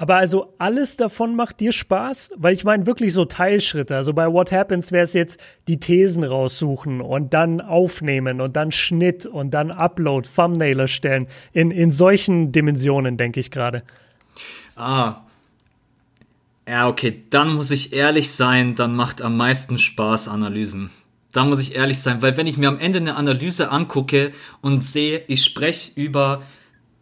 aber 0.00 0.16
also 0.16 0.54
alles 0.56 0.96
davon 0.96 1.36
macht 1.36 1.60
dir 1.60 1.72
Spaß? 1.72 2.30
Weil 2.34 2.54
ich 2.54 2.64
meine 2.64 2.86
wirklich 2.86 3.12
so 3.12 3.26
Teilschritte. 3.26 3.94
Also 3.94 4.14
bei 4.14 4.32
What 4.32 4.50
Happens 4.50 4.92
wäre 4.92 5.04
es 5.04 5.12
jetzt 5.12 5.38
die 5.68 5.78
Thesen 5.78 6.24
raussuchen 6.24 7.02
und 7.02 7.34
dann 7.34 7.60
aufnehmen 7.60 8.40
und 8.40 8.56
dann 8.56 8.70
Schnitt 8.70 9.26
und 9.26 9.52
dann 9.52 9.70
Upload, 9.70 10.26
Thumbnail 10.34 10.80
erstellen. 10.80 11.26
In, 11.52 11.70
in 11.70 11.90
solchen 11.90 12.50
Dimensionen 12.50 13.18
denke 13.18 13.40
ich 13.40 13.50
gerade. 13.50 13.82
Ah. 14.74 15.16
Ja, 16.66 16.88
okay. 16.88 17.22
Dann 17.28 17.52
muss 17.52 17.70
ich 17.70 17.92
ehrlich 17.92 18.30
sein, 18.30 18.76
dann 18.76 18.96
macht 18.96 19.20
am 19.20 19.36
meisten 19.36 19.76
Spaß 19.76 20.28
Analysen. 20.28 20.88
Da 21.30 21.44
muss 21.44 21.60
ich 21.60 21.76
ehrlich 21.76 21.98
sein, 21.98 22.22
weil 22.22 22.38
wenn 22.38 22.46
ich 22.46 22.56
mir 22.56 22.68
am 22.68 22.78
Ende 22.78 23.00
eine 23.00 23.16
Analyse 23.16 23.70
angucke 23.70 24.32
und 24.62 24.82
sehe, 24.82 25.24
ich 25.26 25.44
spreche 25.44 25.92
über 26.00 26.40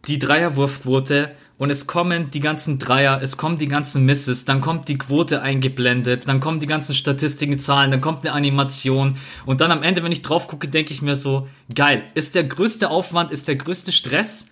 die 0.07 0.19
Dreierwurfquote 0.19 1.31
und 1.57 1.69
es 1.69 1.87
kommen 1.87 2.29
die 2.29 2.39
ganzen 2.39 2.79
Dreier, 2.79 3.19
es 3.21 3.35
kommen 3.35 3.57
die 3.57 3.67
ganzen 3.67 4.05
Misses, 4.05 4.45
dann 4.45 4.61
kommt 4.61 4.87
die 4.87 4.97
Quote 4.97 5.41
eingeblendet, 5.41 6.27
dann 6.27 6.39
kommen 6.39 6.59
die 6.59 6.67
ganzen 6.67 6.95
Statistiken, 6.95 7.59
Zahlen, 7.59 7.91
dann 7.91 8.01
kommt 8.01 8.25
eine 8.25 8.33
Animation 8.33 9.17
und 9.45 9.59
dann 9.59 9.71
am 9.71 9.83
Ende, 9.83 10.03
wenn 10.03 10.11
ich 10.11 10.21
drauf 10.21 10.47
gucke, 10.47 10.69
denke 10.69 10.93
ich 10.93 11.01
mir 11.01 11.15
so, 11.15 11.47
geil, 11.73 12.03
ist 12.13 12.35
der 12.35 12.45
größte 12.45 12.89
Aufwand, 12.89 13.31
ist 13.31 13.47
der 13.49 13.57
größte 13.57 13.91
Stress, 13.91 14.51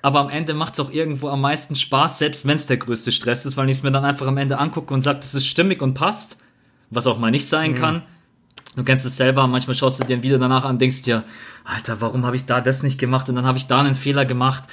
aber 0.00 0.20
am 0.20 0.30
Ende 0.30 0.54
macht 0.54 0.74
es 0.74 0.80
auch 0.80 0.90
irgendwo 0.90 1.28
am 1.28 1.42
meisten 1.42 1.74
Spaß, 1.74 2.18
selbst 2.18 2.46
wenn 2.46 2.56
es 2.56 2.66
der 2.66 2.78
größte 2.78 3.12
Stress 3.12 3.44
ist, 3.44 3.56
weil 3.56 3.68
ich 3.68 3.78
es 3.78 3.82
mir 3.82 3.92
dann 3.92 4.04
einfach 4.04 4.26
am 4.26 4.38
Ende 4.38 4.58
angucke 4.58 4.94
und 4.94 5.02
sage, 5.02 5.18
das 5.20 5.34
ist 5.34 5.46
stimmig 5.46 5.82
und 5.82 5.94
passt, 5.94 6.38
was 6.90 7.06
auch 7.06 7.18
mal 7.18 7.30
nicht 7.30 7.46
sein 7.46 7.72
mhm. 7.72 7.76
kann. 7.76 8.02
Du 8.78 8.84
kennst 8.84 9.04
es 9.04 9.16
selber, 9.16 9.46
manchmal 9.46 9.74
schaust 9.74 10.00
du 10.00 10.06
dir 10.06 10.16
ein 10.16 10.22
Video 10.22 10.38
danach 10.38 10.64
an, 10.64 10.78
denkst 10.78 11.02
dir, 11.02 11.24
Alter, 11.64 12.00
warum 12.00 12.24
habe 12.24 12.36
ich 12.36 12.46
da 12.46 12.60
das 12.60 12.82
nicht 12.82 12.98
gemacht 12.98 13.28
und 13.28 13.36
dann 13.36 13.44
habe 13.44 13.58
ich 13.58 13.66
da 13.66 13.80
einen 13.80 13.94
Fehler 13.94 14.24
gemacht 14.24 14.64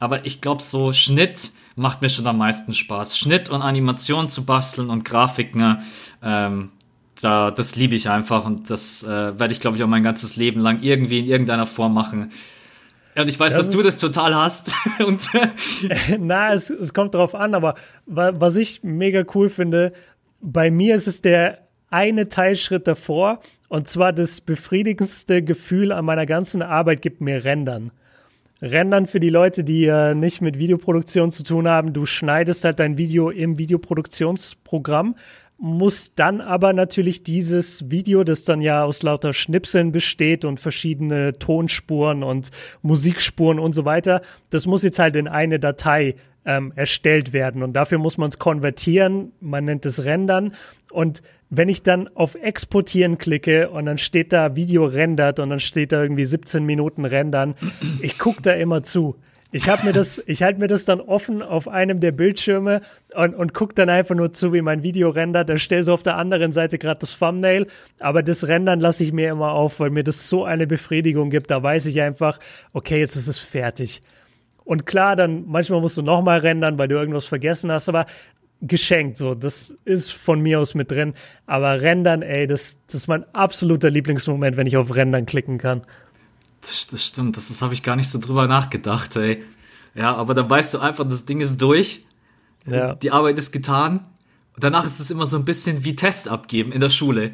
aber 0.00 0.26
ich 0.26 0.40
glaube, 0.40 0.62
so 0.62 0.92
Schnitt 0.92 1.52
macht 1.76 2.02
mir 2.02 2.08
schon 2.08 2.26
am 2.26 2.38
meisten 2.38 2.74
Spaß. 2.74 3.18
Schnitt 3.18 3.48
und 3.50 3.62
Animation 3.62 4.28
zu 4.28 4.44
basteln 4.44 4.90
und 4.90 5.04
Grafiken, 5.04 5.78
ähm, 6.22 6.70
da, 7.20 7.50
das 7.50 7.76
liebe 7.76 7.94
ich 7.94 8.08
einfach 8.10 8.44
und 8.44 8.70
das 8.70 9.02
äh, 9.04 9.38
werde 9.38 9.52
ich, 9.52 9.60
glaube 9.60 9.76
ich, 9.76 9.82
auch 9.82 9.88
mein 9.88 10.02
ganzes 10.02 10.36
Leben 10.36 10.60
lang 10.60 10.82
irgendwie 10.82 11.20
in 11.20 11.26
irgendeiner 11.26 11.66
Form 11.66 11.94
machen. 11.94 12.32
Und 13.16 13.28
ich 13.28 13.38
weiß, 13.38 13.54
das 13.54 13.66
dass 13.66 13.76
du 13.76 13.82
das 13.82 13.96
total 13.96 14.34
hast. 14.34 14.74
und 15.06 15.28
Na, 16.18 16.52
es, 16.52 16.70
es 16.70 16.92
kommt 16.92 17.14
drauf 17.14 17.34
an, 17.34 17.54
aber 17.54 17.76
was 18.06 18.56
ich 18.56 18.82
mega 18.82 19.24
cool 19.34 19.48
finde, 19.48 19.92
bei 20.40 20.70
mir 20.70 20.96
ist 20.96 21.06
es 21.06 21.22
der 21.22 21.60
eine 21.88 22.28
Teilschritt 22.28 22.88
davor, 22.88 23.40
und 23.68 23.88
zwar 23.88 24.12
das 24.12 24.40
befriedigendste 24.40 25.42
Gefühl 25.42 25.92
an 25.92 26.04
meiner 26.04 26.26
ganzen 26.26 26.62
Arbeit 26.62 27.02
gibt 27.02 27.20
mir 27.20 27.44
Rendern. 27.44 27.90
Rendern 28.62 29.06
für 29.06 29.20
die 29.20 29.30
Leute, 29.30 29.64
die 29.64 29.84
äh, 29.86 30.14
nicht 30.14 30.40
mit 30.40 30.58
Videoproduktion 30.58 31.30
zu 31.30 31.42
tun 31.42 31.68
haben. 31.68 31.92
Du 31.92 32.06
schneidest 32.06 32.64
halt 32.64 32.78
dein 32.78 32.96
Video 32.96 33.30
im 33.30 33.58
Videoproduktionsprogramm, 33.58 35.16
musst 35.58 36.18
dann 36.18 36.40
aber 36.40 36.72
natürlich 36.72 37.22
dieses 37.22 37.90
Video, 37.90 38.24
das 38.24 38.44
dann 38.44 38.60
ja 38.60 38.84
aus 38.84 39.02
lauter 39.02 39.32
Schnipseln 39.32 39.92
besteht 39.92 40.44
und 40.44 40.60
verschiedene 40.60 41.38
Tonspuren 41.38 42.22
und 42.22 42.50
Musikspuren 42.82 43.58
und 43.58 43.74
so 43.74 43.84
weiter, 43.84 44.20
das 44.50 44.66
muss 44.66 44.82
jetzt 44.82 44.98
halt 44.98 45.16
in 45.16 45.28
eine 45.28 45.58
Datei 45.58 46.16
ähm, 46.44 46.72
erstellt 46.76 47.32
werden. 47.32 47.62
Und 47.62 47.74
dafür 47.74 47.98
muss 47.98 48.18
man 48.18 48.28
es 48.28 48.38
konvertieren. 48.38 49.32
Man 49.40 49.64
nennt 49.64 49.86
es 49.86 50.04
Rendern. 50.04 50.54
Und 50.92 51.22
wenn 51.50 51.68
ich 51.68 51.82
dann 51.82 52.08
auf 52.14 52.34
Exportieren 52.34 53.18
klicke 53.18 53.70
und 53.70 53.86
dann 53.86 53.98
steht 53.98 54.32
da 54.32 54.56
Video 54.56 54.84
rendert 54.84 55.38
und 55.38 55.50
dann 55.50 55.60
steht 55.60 55.92
da 55.92 56.02
irgendwie 56.02 56.24
17 56.24 56.64
Minuten 56.64 57.04
rendern, 57.04 57.54
ich 58.00 58.18
gucke 58.18 58.42
da 58.42 58.52
immer 58.52 58.82
zu. 58.82 59.16
Ich 59.54 59.68
habe 59.68 59.86
mir 59.86 59.92
das, 59.92 60.20
ich 60.26 60.42
halte 60.42 60.58
mir 60.58 60.66
das 60.66 60.84
dann 60.84 61.00
offen 61.00 61.40
auf 61.40 61.68
einem 61.68 62.00
der 62.00 62.10
Bildschirme 62.10 62.80
und, 63.14 63.34
und 63.34 63.54
gucke 63.54 63.74
dann 63.74 63.88
einfach 63.88 64.16
nur 64.16 64.32
zu, 64.32 64.52
wie 64.52 64.62
mein 64.62 64.82
Video 64.82 65.10
rendert. 65.10 65.48
Dann 65.48 65.58
stelle 65.58 65.84
so 65.84 65.94
auf 65.94 66.02
der 66.02 66.16
anderen 66.16 66.50
Seite 66.52 66.76
gerade 66.76 67.00
das 67.00 67.18
Thumbnail, 67.18 67.66
aber 68.00 68.24
das 68.24 68.48
Rendern 68.48 68.80
lasse 68.80 69.04
ich 69.04 69.12
mir 69.12 69.30
immer 69.30 69.52
auf, 69.52 69.78
weil 69.78 69.90
mir 69.90 70.02
das 70.02 70.28
so 70.28 70.44
eine 70.44 70.66
Befriedigung 70.66 71.30
gibt. 71.30 71.52
Da 71.52 71.62
weiß 71.62 71.86
ich 71.86 72.02
einfach, 72.02 72.40
okay, 72.72 72.98
jetzt 72.98 73.14
ist 73.14 73.28
es 73.28 73.38
fertig. 73.38 74.02
Und 74.64 74.86
klar, 74.86 75.14
dann 75.16 75.44
manchmal 75.46 75.80
musst 75.80 75.96
du 75.96 76.02
nochmal 76.02 76.38
rendern, 76.38 76.78
weil 76.78 76.88
du 76.88 76.94
irgendwas 76.94 77.26
vergessen 77.26 77.70
hast, 77.70 77.88
aber 77.88 78.06
geschenkt, 78.62 79.18
so. 79.18 79.34
Das 79.34 79.74
ist 79.84 80.12
von 80.12 80.40
mir 80.40 80.60
aus 80.60 80.74
mit 80.74 80.90
drin. 80.90 81.14
Aber 81.46 81.82
rendern, 81.82 82.22
ey, 82.22 82.46
das, 82.46 82.78
das 82.86 82.94
ist 82.94 83.08
mein 83.08 83.24
absoluter 83.34 83.90
Lieblingsmoment, 83.90 84.56
wenn 84.56 84.66
ich 84.66 84.76
auf 84.76 84.94
rendern 84.94 85.26
klicken 85.26 85.58
kann. 85.58 85.82
Das, 86.62 86.86
das 86.86 87.04
stimmt, 87.04 87.36
das, 87.36 87.48
das 87.48 87.60
habe 87.60 87.74
ich 87.74 87.82
gar 87.82 87.96
nicht 87.96 88.10
so 88.10 88.18
drüber 88.18 88.46
nachgedacht, 88.46 89.16
ey. 89.16 89.44
Ja, 89.94 90.14
aber 90.14 90.34
dann 90.34 90.48
weißt 90.48 90.74
du 90.74 90.78
einfach, 90.78 91.04
das 91.04 91.26
Ding 91.26 91.40
ist 91.40 91.60
durch. 91.60 92.06
Ja. 92.66 92.94
Die 92.94 93.10
Arbeit 93.10 93.38
ist 93.38 93.52
getan. 93.52 94.06
Und 94.54 94.64
danach 94.64 94.86
ist 94.86 94.98
es 94.98 95.10
immer 95.10 95.26
so 95.26 95.36
ein 95.36 95.44
bisschen 95.44 95.84
wie 95.84 95.94
Test 95.94 96.28
abgeben 96.28 96.72
in 96.72 96.80
der 96.80 96.90
Schule. 96.90 97.32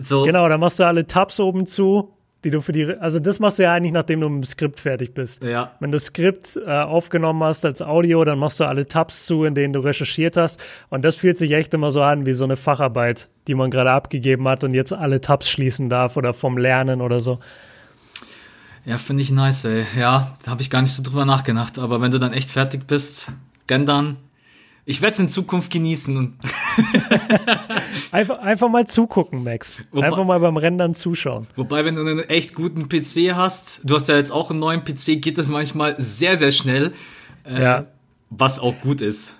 So. 0.00 0.22
Genau, 0.22 0.48
dann 0.48 0.60
machst 0.60 0.80
du 0.80 0.86
alle 0.86 1.06
Tabs 1.06 1.38
oben 1.38 1.66
zu 1.66 2.14
die 2.44 2.50
du 2.50 2.60
für 2.60 2.72
die, 2.72 2.86
also 2.98 3.20
das 3.20 3.38
machst 3.38 3.58
du 3.58 3.64
ja 3.64 3.74
eigentlich, 3.74 3.92
nachdem 3.92 4.20
du 4.20 4.28
mit 4.28 4.44
dem 4.44 4.46
Skript 4.46 4.80
fertig 4.80 5.14
bist. 5.14 5.44
Ja. 5.44 5.72
Wenn 5.80 5.92
du 5.92 5.98
Skript 5.98 6.58
äh, 6.66 6.70
aufgenommen 6.70 7.42
hast 7.44 7.64
als 7.64 7.80
Audio, 7.80 8.24
dann 8.24 8.38
machst 8.38 8.58
du 8.60 8.64
alle 8.64 8.86
Tabs 8.86 9.26
zu, 9.26 9.44
in 9.44 9.54
denen 9.54 9.72
du 9.72 9.80
recherchiert 9.80 10.36
hast. 10.36 10.60
Und 10.88 11.04
das 11.04 11.16
fühlt 11.16 11.38
sich 11.38 11.52
echt 11.52 11.72
immer 11.74 11.90
so 11.90 12.02
an 12.02 12.26
wie 12.26 12.32
so 12.32 12.44
eine 12.44 12.56
Facharbeit, 12.56 13.28
die 13.46 13.54
man 13.54 13.70
gerade 13.70 13.92
abgegeben 13.92 14.48
hat 14.48 14.64
und 14.64 14.74
jetzt 14.74 14.92
alle 14.92 15.20
Tabs 15.20 15.48
schließen 15.48 15.88
darf 15.88 16.16
oder 16.16 16.32
vom 16.32 16.58
Lernen 16.58 17.00
oder 17.00 17.20
so. 17.20 17.38
Ja, 18.84 18.98
finde 18.98 19.22
ich 19.22 19.30
nice, 19.30 19.64
ey. 19.64 19.86
Ja, 19.96 20.36
da 20.42 20.50
habe 20.50 20.62
ich 20.62 20.70
gar 20.70 20.82
nicht 20.82 20.92
so 20.92 21.02
drüber 21.02 21.24
nachgedacht. 21.24 21.78
Aber 21.78 22.00
wenn 22.00 22.10
du 22.10 22.18
dann 22.18 22.32
echt 22.32 22.50
fertig 22.50 22.86
bist, 22.88 23.30
gendern, 23.68 24.16
ich 24.84 25.00
werde 25.00 25.12
es 25.14 25.20
in 25.20 25.28
Zukunft 25.28 25.70
genießen. 25.70 26.16
Und 26.16 26.34
einfach, 28.12 28.38
einfach 28.38 28.68
mal 28.68 28.86
zugucken, 28.86 29.44
Max. 29.44 29.80
Wobei, 29.90 30.06
einfach 30.06 30.24
mal 30.24 30.38
beim 30.38 30.56
Rendern 30.56 30.94
zuschauen. 30.94 31.46
Wobei, 31.56 31.84
wenn 31.84 31.96
du 31.96 32.02
einen 32.02 32.20
echt 32.20 32.54
guten 32.54 32.88
PC 32.88 33.34
hast, 33.34 33.80
du 33.84 33.94
hast 33.94 34.08
ja 34.08 34.16
jetzt 34.16 34.32
auch 34.32 34.50
einen 34.50 34.60
neuen 34.60 34.84
PC, 34.84 35.20
geht 35.20 35.38
das 35.38 35.48
manchmal 35.48 35.96
sehr, 35.98 36.36
sehr 36.36 36.52
schnell. 36.52 36.92
Äh, 37.44 37.62
ja. 37.62 37.86
Was 38.30 38.58
auch 38.58 38.80
gut 38.80 39.00
ist. 39.00 39.34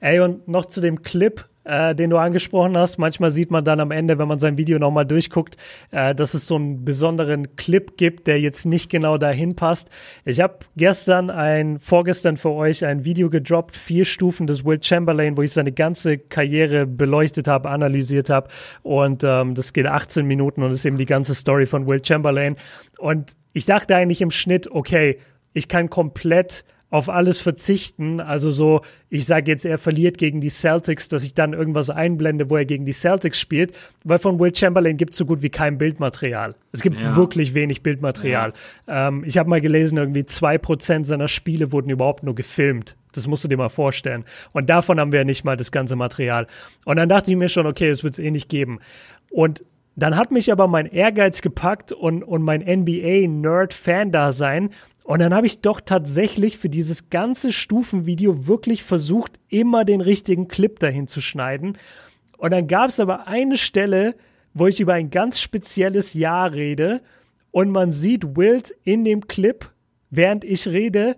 Ey, 0.00 0.20
und 0.20 0.46
noch 0.48 0.66
zu 0.66 0.80
dem 0.80 1.02
Clip, 1.02 1.44
äh, 1.64 1.94
den 1.94 2.10
du 2.10 2.18
angesprochen 2.18 2.76
hast. 2.76 2.98
Manchmal 2.98 3.30
sieht 3.30 3.50
man 3.50 3.64
dann 3.64 3.80
am 3.80 3.90
Ende, 3.90 4.18
wenn 4.18 4.28
man 4.28 4.38
sein 4.38 4.58
Video 4.58 4.78
nochmal 4.78 5.06
durchguckt, 5.06 5.56
äh, 5.90 6.14
dass 6.14 6.34
es 6.34 6.46
so 6.46 6.56
einen 6.56 6.84
besonderen 6.84 7.56
Clip 7.56 7.96
gibt, 7.96 8.26
der 8.26 8.40
jetzt 8.40 8.66
nicht 8.66 8.90
genau 8.90 9.18
dahin 9.18 9.56
passt. 9.56 9.90
Ich 10.24 10.40
habe 10.40 10.58
gestern 10.76 11.30
ein, 11.30 11.78
vorgestern 11.80 12.36
für 12.36 12.50
euch 12.50 12.84
ein 12.84 13.04
Video 13.04 13.30
gedroppt, 13.30 13.76
vier 13.76 14.04
Stufen 14.04 14.46
des 14.46 14.64
Will 14.64 14.82
Chamberlain, 14.82 15.36
wo 15.36 15.42
ich 15.42 15.52
seine 15.52 15.72
ganze 15.72 16.18
Karriere 16.18 16.86
beleuchtet 16.86 17.48
habe, 17.48 17.70
analysiert 17.70 18.30
habe. 18.30 18.48
Und 18.82 19.24
ähm, 19.24 19.54
das 19.54 19.72
geht 19.72 19.86
18 19.86 20.26
Minuten 20.26 20.62
und 20.62 20.70
ist 20.70 20.84
eben 20.84 20.98
die 20.98 21.06
ganze 21.06 21.34
Story 21.34 21.66
von 21.66 21.86
Will 21.86 22.04
Chamberlain. 22.04 22.56
Und 22.98 23.32
ich 23.52 23.66
dachte 23.66 23.96
eigentlich 23.96 24.20
im 24.20 24.30
Schnitt, 24.30 24.70
okay, 24.70 25.18
ich 25.52 25.68
kann 25.68 25.88
komplett 25.88 26.64
auf 26.94 27.08
alles 27.08 27.40
verzichten. 27.40 28.20
Also 28.20 28.52
so, 28.52 28.82
ich 29.10 29.24
sage 29.24 29.50
jetzt, 29.50 29.66
er 29.66 29.78
verliert 29.78 30.16
gegen 30.16 30.40
die 30.40 30.48
Celtics, 30.48 31.08
dass 31.08 31.24
ich 31.24 31.34
dann 31.34 31.52
irgendwas 31.52 31.90
einblende, 31.90 32.50
wo 32.50 32.56
er 32.56 32.66
gegen 32.66 32.84
die 32.84 32.92
Celtics 32.92 33.40
spielt, 33.40 33.76
weil 34.04 34.18
von 34.18 34.38
Will 34.38 34.54
Chamberlain 34.54 34.96
gibt 34.96 35.10
es 35.10 35.18
so 35.18 35.26
gut 35.26 35.42
wie 35.42 35.50
kein 35.50 35.76
Bildmaterial. 35.76 36.54
Es 36.70 36.82
gibt 36.82 37.00
ja. 37.00 37.16
wirklich 37.16 37.52
wenig 37.52 37.82
Bildmaterial. 37.82 38.52
Ja. 38.86 39.08
Ähm, 39.08 39.24
ich 39.26 39.38
habe 39.38 39.50
mal 39.50 39.60
gelesen, 39.60 39.98
irgendwie 39.98 40.24
zwei 40.24 40.56
Prozent 40.56 41.08
seiner 41.08 41.26
Spiele 41.26 41.72
wurden 41.72 41.90
überhaupt 41.90 42.22
nur 42.22 42.36
gefilmt. 42.36 42.94
Das 43.10 43.26
musst 43.26 43.42
du 43.42 43.48
dir 43.48 43.56
mal 43.56 43.70
vorstellen. 43.70 44.24
Und 44.52 44.70
davon 44.70 45.00
haben 45.00 45.10
wir 45.10 45.18
ja 45.18 45.24
nicht 45.24 45.42
mal 45.42 45.56
das 45.56 45.72
ganze 45.72 45.96
Material. 45.96 46.46
Und 46.84 46.94
dann 46.94 47.08
dachte 47.08 47.28
ich 47.28 47.36
mir 47.36 47.48
schon, 47.48 47.66
okay, 47.66 47.88
es 47.88 48.04
wird 48.04 48.14
es 48.14 48.20
eh 48.20 48.30
nicht 48.30 48.48
geben. 48.48 48.78
Und 49.32 49.64
dann 49.96 50.16
hat 50.16 50.32
mich 50.32 50.50
aber 50.50 50.66
mein 50.66 50.86
Ehrgeiz 50.86 51.42
gepackt 51.42 51.92
und, 51.92 52.24
und 52.24 52.42
mein 52.42 52.60
NBA-Nerd-Fan-Dasein 52.60 54.70
und 55.04 55.18
dann 55.18 55.34
habe 55.34 55.46
ich 55.46 55.60
doch 55.60 55.82
tatsächlich 55.82 56.56
für 56.56 56.70
dieses 56.70 57.10
ganze 57.10 57.52
Stufenvideo 57.52 58.46
wirklich 58.46 58.82
versucht, 58.82 59.38
immer 59.50 59.84
den 59.84 60.00
richtigen 60.00 60.48
Clip 60.48 60.78
dahin 60.78 61.06
zu 61.06 61.20
schneiden. 61.20 61.76
Und 62.38 62.52
dann 62.52 62.66
gab 62.66 62.88
es 62.88 62.98
aber 62.98 63.28
eine 63.28 63.58
Stelle, 63.58 64.16
wo 64.54 64.66
ich 64.66 64.80
über 64.80 64.94
ein 64.94 65.10
ganz 65.10 65.40
spezielles 65.40 66.14
Jahr 66.14 66.52
rede 66.52 67.02
und 67.50 67.70
man 67.70 67.92
sieht 67.92 68.34
Wild 68.34 68.74
in 68.82 69.04
dem 69.04 69.28
Clip, 69.28 69.70
während 70.08 70.42
ich 70.42 70.66
rede, 70.68 71.16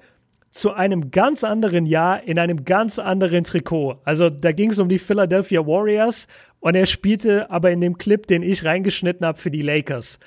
zu 0.50 0.72
einem 0.72 1.12
ganz 1.12 1.44
anderen 1.44 1.86
Jahr 1.86 2.24
in 2.24 2.40
einem 2.40 2.64
ganz 2.64 2.98
anderen 2.98 3.44
Trikot. 3.44 4.00
Also 4.04 4.30
da 4.30 4.50
ging 4.50 4.70
es 4.70 4.80
um 4.80 4.88
die 4.88 4.98
Philadelphia 4.98 5.64
Warriors 5.64 6.26
und 6.58 6.74
er 6.74 6.86
spielte 6.86 7.52
aber 7.52 7.70
in 7.70 7.80
dem 7.80 7.98
Clip, 7.98 8.26
den 8.26 8.42
ich 8.42 8.64
reingeschnitten 8.64 9.24
habe, 9.24 9.38
für 9.38 9.52
die 9.52 9.62
Lakers. 9.62 10.18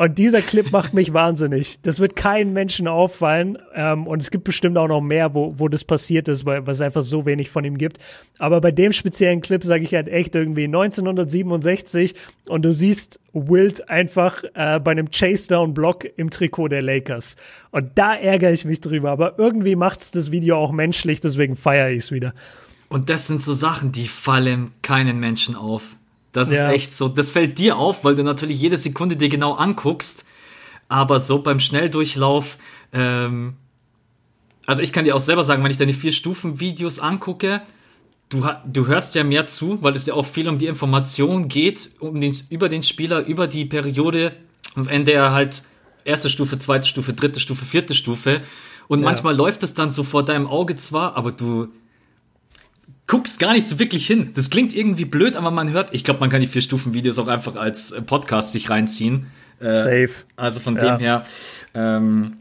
Und 0.00 0.16
dieser 0.16 0.40
Clip 0.40 0.72
macht 0.72 0.94
mich 0.94 1.12
wahnsinnig. 1.12 1.82
Das 1.82 2.00
wird 2.00 2.16
keinem 2.16 2.54
Menschen 2.54 2.88
auffallen. 2.88 3.58
Ähm, 3.74 4.06
und 4.06 4.22
es 4.22 4.30
gibt 4.30 4.44
bestimmt 4.44 4.78
auch 4.78 4.88
noch 4.88 5.02
mehr, 5.02 5.34
wo, 5.34 5.58
wo 5.58 5.68
das 5.68 5.84
passiert 5.84 6.26
ist, 6.26 6.46
weil, 6.46 6.66
weil 6.66 6.72
es 6.72 6.80
einfach 6.80 7.02
so 7.02 7.26
wenig 7.26 7.50
von 7.50 7.66
ihm 7.66 7.76
gibt. 7.76 7.98
Aber 8.38 8.62
bei 8.62 8.70
dem 8.70 8.92
speziellen 8.92 9.42
Clip 9.42 9.62
sage 9.62 9.84
ich 9.84 9.92
halt 9.92 10.08
echt 10.08 10.34
irgendwie 10.34 10.64
1967 10.64 12.14
und 12.48 12.64
du 12.64 12.72
siehst 12.72 13.20
Wild 13.34 13.90
einfach 13.90 14.42
äh, 14.54 14.80
bei 14.80 14.92
einem 14.92 15.10
Chase-Down-Block 15.10 16.06
im 16.16 16.30
Trikot 16.30 16.68
der 16.68 16.80
Lakers. 16.80 17.36
Und 17.70 17.90
da 17.96 18.14
ärgere 18.14 18.52
ich 18.52 18.64
mich 18.64 18.80
drüber. 18.80 19.10
Aber 19.10 19.38
irgendwie 19.38 19.76
macht 19.76 20.00
es 20.00 20.12
das 20.12 20.32
Video 20.32 20.56
auch 20.56 20.72
menschlich, 20.72 21.20
deswegen 21.20 21.56
feiere 21.56 21.90
ich 21.90 22.04
es 22.04 22.10
wieder. 22.10 22.32
Und 22.88 23.10
das 23.10 23.26
sind 23.26 23.42
so 23.42 23.52
Sachen, 23.52 23.92
die 23.92 24.08
fallen 24.08 24.70
keinen 24.80 25.20
Menschen 25.20 25.56
auf. 25.56 25.96
Das 26.32 26.52
ja. 26.52 26.68
ist 26.68 26.74
echt 26.74 26.94
so. 26.94 27.08
Das 27.08 27.30
fällt 27.30 27.58
dir 27.58 27.76
auf, 27.76 28.04
weil 28.04 28.14
du 28.14 28.22
natürlich 28.22 28.60
jede 28.60 28.76
Sekunde 28.76 29.16
dir 29.16 29.28
genau 29.28 29.54
anguckst. 29.54 30.24
Aber 30.88 31.20
so 31.20 31.40
beim 31.42 31.60
Schnelldurchlauf, 31.60 32.58
ähm, 32.92 33.54
also 34.66 34.82
ich 34.82 34.92
kann 34.92 35.04
dir 35.04 35.14
auch 35.14 35.20
selber 35.20 35.44
sagen, 35.44 35.62
wenn 35.62 35.70
ich 35.70 35.76
deine 35.76 35.94
vier 35.94 36.12
Stufen 36.12 36.60
Videos 36.60 36.98
angucke, 36.98 37.62
du, 38.28 38.44
du 38.66 38.86
hörst 38.86 39.14
ja 39.14 39.24
mehr 39.24 39.46
zu, 39.46 39.82
weil 39.82 39.94
es 39.94 40.06
ja 40.06 40.14
auch 40.14 40.26
viel 40.26 40.48
um 40.48 40.58
die 40.58 40.66
Information 40.66 41.48
geht, 41.48 41.90
um 42.00 42.20
den, 42.20 42.36
über 42.48 42.68
den 42.68 42.82
Spieler, 42.82 43.24
über 43.26 43.46
die 43.46 43.64
Periode, 43.66 44.32
wenn 44.74 45.04
der 45.04 45.32
halt 45.32 45.62
erste 46.04 46.30
Stufe, 46.30 46.58
zweite 46.58 46.86
Stufe, 46.86 47.12
dritte 47.12 47.40
Stufe, 47.40 47.64
vierte 47.64 47.94
Stufe. 47.94 48.40
Und 48.88 49.00
ja. 49.00 49.04
manchmal 49.04 49.36
läuft 49.36 49.62
es 49.62 49.74
dann 49.74 49.90
so 49.90 50.02
vor 50.02 50.24
deinem 50.24 50.46
Auge 50.46 50.76
zwar, 50.76 51.16
aber 51.16 51.32
du, 51.32 51.68
guckst 53.10 53.40
gar 53.40 53.54
nicht 53.54 53.66
so 53.66 53.80
wirklich 53.80 54.06
hin. 54.06 54.30
Das 54.34 54.50
klingt 54.50 54.72
irgendwie 54.72 55.04
blöd, 55.04 55.34
aber 55.34 55.50
man 55.50 55.70
hört, 55.70 55.92
ich 55.92 56.04
glaube, 56.04 56.20
man 56.20 56.30
kann 56.30 56.40
die 56.40 56.46
vier 56.46 56.62
Stufen 56.62 56.94
Videos 56.94 57.18
auch 57.18 57.26
einfach 57.26 57.56
als 57.56 57.90
äh, 57.90 58.00
Podcast 58.00 58.52
sich 58.52 58.70
reinziehen. 58.70 59.26
Äh, 59.58 59.74
Safe. 59.74 60.10
Also 60.36 60.60
von 60.60 60.76
ja. 60.76 60.96
dem 60.96 61.00
her, 61.00 61.26
ähm, 61.74 62.36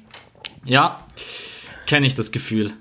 ja, 0.63 1.03
kenne 1.87 2.05
ich 2.05 2.13
das 2.13 2.31
Gefühl. 2.31 2.71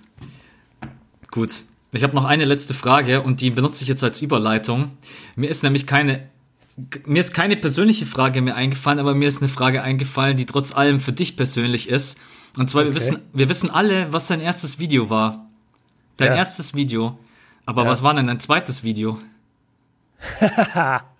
Gut. 1.30 1.62
Ich 1.92 2.02
habe 2.02 2.14
noch 2.14 2.26
eine 2.26 2.44
letzte 2.44 2.74
Frage 2.74 3.22
und 3.22 3.40
die 3.40 3.48
benutze 3.48 3.82
ich 3.84 3.88
jetzt 3.88 4.04
als 4.04 4.20
Überleitung. 4.20 4.90
Mir 5.34 5.48
ist 5.48 5.62
nämlich 5.62 5.86
keine, 5.86 6.28
mir 7.06 7.22
ist 7.22 7.32
keine 7.32 7.56
persönliche 7.56 8.04
Frage 8.04 8.42
mehr 8.42 8.56
eingefallen, 8.56 8.98
aber 8.98 9.14
mir 9.14 9.28
ist 9.28 9.40
eine 9.40 9.48
Frage 9.48 9.82
eingefallen, 9.82 10.36
die 10.36 10.44
trotz 10.44 10.76
allem 10.76 11.00
für 11.00 11.12
dich 11.12 11.38
persönlich 11.38 11.88
ist. 11.88 12.18
Und 12.58 12.68
zwar, 12.68 12.82
okay. 12.82 12.90
wir 12.90 12.96
wissen, 12.96 13.18
wir 13.32 13.48
wissen 13.48 13.70
alle, 13.70 14.12
was 14.12 14.26
dein 14.26 14.42
erstes 14.42 14.78
Video 14.78 15.08
war. 15.08 15.48
Dein 16.18 16.32
ja. 16.32 16.36
erstes 16.36 16.74
Video. 16.74 17.18
Aber 17.68 17.82
ja. 17.82 17.90
was 17.90 18.02
war 18.02 18.14
denn 18.14 18.26
dein 18.26 18.40
zweites 18.40 18.82
Video? 18.82 19.18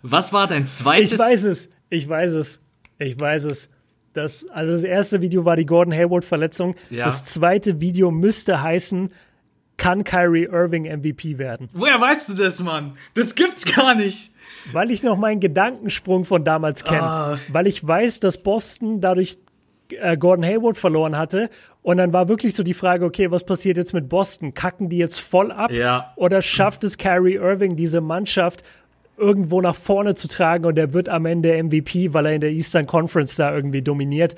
was 0.03 0.33
war 0.33 0.47
dein 0.47 0.67
zweites? 0.67 1.13
Ich 1.13 1.19
weiß 1.19 1.45
es. 1.45 1.69
Ich 1.91 2.09
weiß 2.09 2.33
es. 2.33 2.63
Ich 2.99 3.21
weiß 3.21 3.45
es. 3.45 3.69
Das, 4.15 4.47
also 4.49 4.73
das 4.73 4.83
erste 4.83 5.21
Video 5.21 5.45
war 5.45 5.57
die 5.57 5.67
Gordon 5.67 5.93
Hayward-Verletzung. 5.93 6.75
Ja. 6.89 7.05
Das 7.05 7.27
zweite 7.27 7.83
Video 7.83 8.11
müsste 8.11 8.63
heißen, 8.63 9.13
kann 9.77 10.05
Kyrie 10.05 10.45
Irving 10.45 10.85
MVP 10.85 11.37
werden? 11.37 11.69
Woher 11.75 12.01
weißt 12.01 12.31
du 12.31 12.35
das, 12.35 12.63
Mann? 12.63 12.97
Das 13.13 13.35
gibt's 13.35 13.67
gar 13.67 13.95
nicht. 13.95 14.33
Weil 14.73 14.91
ich 14.91 15.03
noch 15.03 15.19
meinen 15.19 15.41
Gedankensprung 15.41 16.25
von 16.25 16.45
damals 16.45 16.83
kenne. 16.83 17.03
Ah. 17.03 17.39
Weil 17.49 17.67
ich 17.67 17.87
weiß, 17.87 18.21
dass 18.21 18.43
Boston 18.43 19.03
dadurch 19.03 19.37
Gordon 20.19 20.45
Hayward 20.45 20.77
verloren 20.77 21.17
hatte. 21.17 21.51
Und 21.83 21.97
dann 21.97 22.13
war 22.13 22.29
wirklich 22.29 22.55
so 22.55 22.63
die 22.63 22.75
Frage, 22.75 23.05
okay, 23.05 23.31
was 23.31 23.45
passiert 23.45 23.77
jetzt 23.77 23.95
mit 23.95 24.09
Boston? 24.09 24.55
Kacken 24.55 24.89
die 24.89 24.99
jetzt 24.99 25.21
voll 25.21 25.53
ab? 25.53 25.71
Ja. 25.71 26.13
Oder 26.17 26.43
schafft 26.43 26.85
es 26.85 26.99
Kyrie 26.99 27.37
Irving, 27.37 27.77
diese 27.77 28.01
Mannschaft 28.01 28.63
irgendwo 29.17 29.61
nach 29.61 29.75
vorne 29.75 30.15
zu 30.15 30.29
tragen 30.29 30.65
und 30.65 30.79
er 30.79 30.93
wird 30.95 31.09
am 31.09 31.27
Ende 31.27 31.63
MVP, 31.63 32.15
weil 32.15 32.27
er 32.27 32.35
in 32.35 32.41
der 32.41 32.51
Eastern 32.51 32.87
Conference 32.87 33.37
da 33.37 33.55
irgendwie 33.55 33.83
dominiert? 33.83 34.37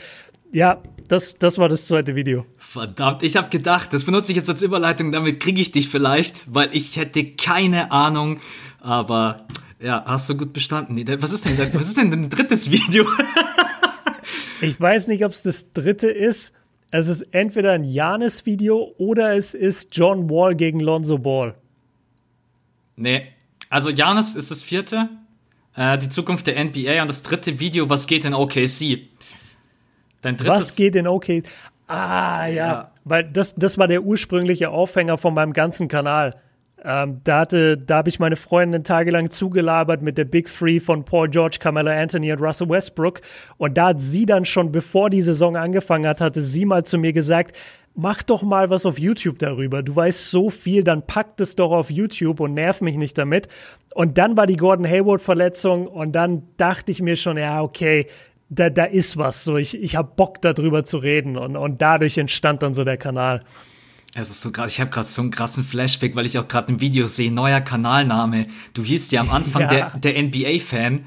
Ja, 0.53 0.83
das, 1.07 1.37
das 1.39 1.59
war 1.59 1.69
das 1.69 1.87
zweite 1.87 2.15
Video. 2.17 2.45
Verdammt, 2.57 3.23
ich 3.23 3.37
habe 3.37 3.51
gedacht, 3.51 3.93
das 3.93 4.05
benutze 4.05 4.33
ich 4.33 4.37
jetzt 4.37 4.51
als 4.51 4.63
Überleitung, 4.63 5.13
damit 5.13 5.39
kriege 5.39 5.61
ich 5.61 5.71
dich 5.71 5.89
vielleicht, 5.89 6.53
weil 6.53 6.71
ich 6.73 6.97
hätte 6.97 7.25
keine 7.25 7.93
Ahnung, 7.93 8.41
aber 8.81 9.47
ja, 9.81 10.05
hast 10.07 10.29
du 10.29 10.37
gut 10.37 10.53
bestanden. 10.53 11.03
Was 11.23 11.33
ist 11.33 11.47
denn, 11.47 11.57
was 11.75 11.89
ist 11.89 11.99
denn 11.99 12.13
ein 12.13 12.31
drittes 12.31 12.71
Video? 12.71 13.05
Ich 14.61 14.81
weiß 14.81 15.09
nicht, 15.09 15.25
ob 15.25 15.33
es 15.33 15.43
das 15.43 15.73
dritte 15.73 16.09
ist. 16.11 16.53
Es 16.91 17.09
ist 17.09 17.23
entweder 17.33 17.73
ein 17.73 17.85
Janis-Video 17.85 18.95
oder 18.99 19.37
es 19.37 19.55
ist 19.55 19.97
John 19.97 20.29
Wall 20.29 20.57
gegen 20.57 20.81
Lonzo 20.81 21.19
Ball. 21.19 21.55
Nee. 22.97 23.29
Also 23.69 23.91
Janis 23.91 24.35
ist 24.35 24.51
das 24.51 24.63
vierte. 24.63 25.09
Äh, 25.77 25.99
die 25.99 26.09
Zukunft 26.09 26.47
der 26.49 26.63
NBA 26.63 27.01
und 27.01 27.09
das 27.09 27.23
dritte 27.23 27.61
Video, 27.61 27.89
was 27.89 28.07
geht 28.07 28.25
in 28.25 28.35
OKC? 28.35 29.09
Dein 30.21 30.37
drittes 30.37 30.47
was 30.47 30.75
geht 30.75 30.97
in 30.97 31.07
OKC? 31.07 31.45
Ah, 31.87 32.47
ja. 32.47 32.67
ja. 32.67 32.93
Weil 33.05 33.25
das, 33.25 33.55
das 33.55 33.79
war 33.79 33.87
der 33.87 34.03
ursprüngliche 34.03 34.71
Aufhänger 34.71 35.17
von 35.17 35.33
meinem 35.35 35.53
ganzen 35.53 35.89
Kanal. 35.89 36.41
Ähm, 36.83 37.21
da 37.25 37.41
hatte, 37.41 37.77
da 37.77 37.99
habe 37.99 38.09
ich 38.09 38.19
meine 38.19 38.37
Freundin 38.37 38.85
tagelang 38.85 39.29
zugelabert 39.29 40.01
mit 40.01 40.17
der 40.17 40.25
Big 40.25 40.47
Three 40.47 40.81
von 40.81 41.05
Paul 41.05 41.29
George, 41.29 41.59
Carmelo 41.61 41.91
Anthony 41.91 42.33
und 42.33 42.41
Russell 42.41 42.69
Westbrook. 42.69 43.21
Und 43.59 43.77
da 43.77 43.89
hat 43.89 44.01
sie 44.01 44.25
dann 44.25 44.45
schon, 44.45 44.73
bevor 44.73 45.11
die 45.11 45.23
Saison 45.23 45.57
angefangen 45.57 46.07
hat, 46.07 46.21
hatte 46.21 46.43
sie 46.43 46.65
mal 46.65 46.85
zu 46.85 46.99
mir 46.99 47.13
gesagt, 47.13 47.57
mach 47.95 48.23
doch 48.23 48.43
mal 48.43 48.71
was 48.71 48.87
auf 48.87 48.99
YouTube 48.99 49.39
darüber. 49.39 49.83
Du 49.83 49.95
weißt 49.95 50.31
so 50.31 50.49
viel, 50.49 50.85
dann 50.85 51.07
pack 51.07 51.39
es 51.39 51.57
doch 51.57 51.73
auf 51.73 51.91
YouTube 51.91 52.41
und 52.41 52.55
nerv 52.55 52.81
mich 52.81 52.97
nicht 52.97 53.19
damit. 53.19 53.49
Und 53.95 54.17
dann 54.19 54.37
war 54.37 54.47
die 54.47 54.57
Gordon 54.57 54.87
Hayward 54.87 55.21
Verletzung 55.21 55.87
und 55.87 56.13
dann 56.13 56.43
dachte 56.57 56.93
ich 56.93 57.03
mir 57.03 57.17
schon, 57.17 57.37
ja, 57.37 57.63
okay, 57.63 58.07
da, 58.49 58.71
da 58.71 58.85
ist 58.85 59.17
was. 59.17 59.45
So, 59.45 59.57
ich, 59.57 59.81
ich 59.81 59.97
habe 59.97 60.13
Bock 60.17 60.41
darüber 60.41 60.85
zu 60.85 60.99
reden 60.99 61.37
und, 61.37 61.57
und 61.57 61.83
dadurch 61.83 62.19
entstand 62.19 62.63
dann 62.63 62.75
so 62.75 62.85
der 62.85 62.97
Kanal. 62.97 63.41
Es 64.15 64.29
ist 64.29 64.43
so 64.43 64.51
gerade, 64.51 64.69
ich 64.69 64.81
habe 64.81 64.91
gerade 64.91 65.07
so 65.07 65.23
einen 65.23 65.31
krassen 65.31 65.65
Flashback, 65.65 66.17
weil 66.17 66.27
ich 66.27 66.39
auch 66.39 66.49
gerade 66.49 66.73
ein 66.73 66.81
Video 66.81 67.07
sehe, 67.07 67.31
neuer 67.31 67.61
Kanalname. 67.61 68.47
Du 68.75 68.83
hießt 68.83 69.13
ja 69.13 69.21
am 69.21 69.31
Anfang 69.31 69.63
ja. 69.71 69.91
der, 69.95 70.15
der 70.15 70.23
NBA-Fan. 70.23 71.05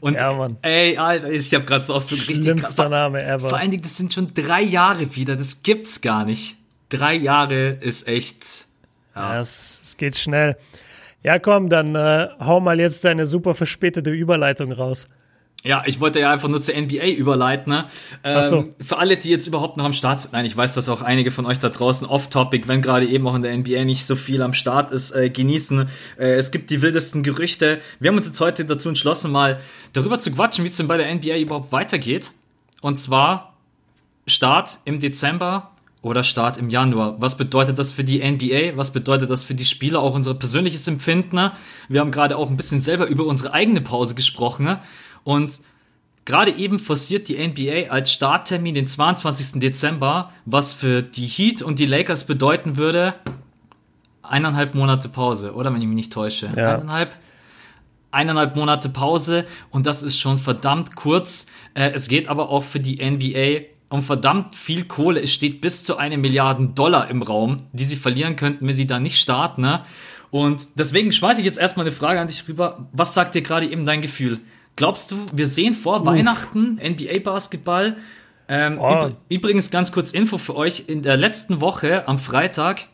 Und 0.00 0.14
ja, 0.14 0.32
Mann. 0.32 0.56
ey, 0.62 0.96
Alter, 0.96 1.30
ich 1.30 1.52
habe 1.52 1.64
gerade 1.64 1.84
so 1.84 1.94
auch 1.94 2.02
so 2.02 2.14
richtig. 2.14 2.36
Schlimmster 2.36 2.88
Name 2.88 3.22
ever. 3.22 3.48
Vor 3.48 3.58
allen 3.58 3.72
Dingen, 3.72 3.82
das 3.82 3.96
sind 3.96 4.12
schon 4.12 4.32
drei 4.32 4.62
Jahre 4.62 5.16
wieder. 5.16 5.34
Das 5.34 5.62
gibt's 5.62 6.00
gar 6.00 6.24
nicht. 6.24 6.56
Drei 6.90 7.14
Jahre 7.14 7.70
ist 7.70 8.06
echt. 8.06 8.66
Ja, 9.16 9.34
ja 9.34 9.40
es, 9.40 9.80
es 9.82 9.96
geht 9.96 10.16
schnell. 10.16 10.56
Ja, 11.24 11.38
komm, 11.38 11.70
dann 11.70 11.94
äh, 11.94 12.28
hau 12.38 12.60
mal 12.60 12.78
jetzt 12.78 13.04
deine 13.04 13.26
super 13.26 13.54
verspätete 13.54 14.10
Überleitung 14.10 14.70
raus. 14.70 15.08
Ja, 15.66 15.82
ich 15.86 15.98
wollte 15.98 16.20
ja 16.20 16.30
einfach 16.30 16.48
nur 16.48 16.60
zur 16.60 16.74
NBA 16.76 17.06
überleiten. 17.06 17.72
Ne? 17.72 17.86
Ähm, 18.22 18.42
so. 18.42 18.64
Für 18.80 18.98
alle, 18.98 19.16
die 19.16 19.30
jetzt 19.30 19.46
überhaupt 19.46 19.78
noch 19.78 19.86
am 19.86 19.94
Start 19.94 20.20
sind, 20.20 20.34
nein, 20.34 20.44
ich 20.44 20.54
weiß, 20.54 20.74
dass 20.74 20.90
auch 20.90 21.00
einige 21.00 21.30
von 21.30 21.46
euch 21.46 21.58
da 21.58 21.70
draußen 21.70 22.06
off-topic, 22.06 22.68
wenn 22.68 22.82
gerade 22.82 23.06
eben 23.06 23.26
auch 23.26 23.34
in 23.34 23.40
der 23.40 23.56
NBA 23.56 23.84
nicht 23.84 24.04
so 24.04 24.14
viel 24.14 24.42
am 24.42 24.52
Start 24.52 24.90
ist, 24.90 25.12
äh, 25.12 25.30
genießen. 25.30 25.88
Äh, 26.18 26.34
es 26.34 26.50
gibt 26.50 26.68
die 26.68 26.82
wildesten 26.82 27.22
Gerüchte. 27.22 27.80
Wir 27.98 28.10
haben 28.10 28.18
uns 28.18 28.26
jetzt 28.26 28.40
heute 28.40 28.66
dazu 28.66 28.90
entschlossen, 28.90 29.32
mal 29.32 29.58
darüber 29.94 30.18
zu 30.18 30.32
quatschen, 30.32 30.64
wie 30.64 30.68
es 30.68 30.76
denn 30.76 30.86
bei 30.86 30.98
der 30.98 31.12
NBA 31.14 31.38
überhaupt 31.38 31.72
weitergeht. 31.72 32.32
Und 32.82 32.98
zwar 32.98 33.54
Start 34.26 34.80
im 34.84 35.00
Dezember 35.00 35.70
oder 36.02 36.24
Start 36.24 36.58
im 36.58 36.68
Januar. 36.68 37.16
Was 37.22 37.38
bedeutet 37.38 37.78
das 37.78 37.94
für 37.94 38.04
die 38.04 38.18
NBA? 38.18 38.76
Was 38.76 38.92
bedeutet 38.92 39.30
das 39.30 39.44
für 39.44 39.54
die 39.54 39.64
Spieler? 39.64 40.00
Auch 40.00 40.14
unser 40.14 40.34
persönliches 40.34 40.86
Empfinden. 40.88 41.36
Ne? 41.36 41.52
Wir 41.88 42.00
haben 42.00 42.10
gerade 42.10 42.36
auch 42.36 42.50
ein 42.50 42.58
bisschen 42.58 42.82
selber 42.82 43.06
über 43.06 43.24
unsere 43.24 43.54
eigene 43.54 43.80
Pause 43.80 44.14
gesprochen. 44.14 44.78
Und 45.24 45.60
gerade 46.24 46.52
eben 46.52 46.78
forciert 46.78 47.28
die 47.28 47.36
NBA 47.36 47.90
als 47.90 48.12
Starttermin 48.12 48.74
den 48.74 48.86
22. 48.86 49.60
Dezember, 49.60 50.32
was 50.44 50.74
für 50.74 51.02
die 51.02 51.26
Heat 51.26 51.62
und 51.62 51.78
die 51.78 51.86
Lakers 51.86 52.26
bedeuten 52.26 52.76
würde, 52.76 53.14
eineinhalb 54.22 54.74
Monate 54.74 55.08
Pause, 55.08 55.54
oder 55.54 55.72
wenn 55.72 55.80
ich 55.80 55.88
mich 55.88 55.96
nicht 55.96 56.12
täusche. 56.12 56.50
Ja. 56.56 56.74
Eineinhalb 56.74 57.16
eineinhalb 58.10 58.54
Monate 58.54 58.88
Pause 58.88 59.44
und 59.70 59.86
das 59.86 60.04
ist 60.04 60.20
schon 60.20 60.38
verdammt 60.38 60.94
kurz. 60.94 61.46
Äh, 61.74 61.90
es 61.94 62.06
geht 62.06 62.28
aber 62.28 62.48
auch 62.48 62.62
für 62.62 62.78
die 62.78 63.04
NBA 63.04 63.66
um 63.90 64.02
verdammt 64.02 64.54
viel 64.54 64.84
Kohle. 64.84 65.20
Es 65.20 65.32
steht 65.32 65.60
bis 65.60 65.84
zu 65.84 65.98
eine 65.98 66.16
Milliarden 66.16 66.74
Dollar 66.74 67.10
im 67.10 67.22
Raum, 67.22 67.58
die 67.72 67.84
sie 67.84 67.96
verlieren 67.96 68.36
könnten, 68.36 68.66
wenn 68.66 68.74
sie 68.74 68.86
da 68.86 68.98
nicht 68.98 69.20
starten. 69.20 69.62
Ne? 69.62 69.82
Und 70.30 70.78
deswegen 70.78 71.12
schmeiße 71.12 71.40
ich 71.40 71.46
jetzt 71.46 71.58
erstmal 71.58 71.86
eine 71.86 71.94
Frage 71.94 72.20
an 72.20 72.26
dich 72.26 72.48
rüber. 72.48 72.88
Was 72.92 73.14
sagt 73.14 73.34
dir 73.34 73.42
gerade 73.42 73.66
eben 73.66 73.84
dein 73.84 74.02
Gefühl? 74.02 74.40
Glaubst 74.76 75.10
du, 75.10 75.24
wir 75.32 75.46
sehen 75.46 75.74
vor 75.74 76.00
Uff. 76.00 76.06
Weihnachten 76.06 76.80
NBA-Basketball? 76.82 77.96
Ähm, 78.48 78.78
oh. 78.80 79.10
Übrigens 79.28 79.70
ganz 79.70 79.92
kurz 79.92 80.12
Info 80.12 80.38
für 80.38 80.56
euch. 80.56 80.84
In 80.88 81.02
der 81.02 81.16
letzten 81.16 81.60
Woche 81.60 82.06
am 82.08 82.18
Freitag 82.18 82.88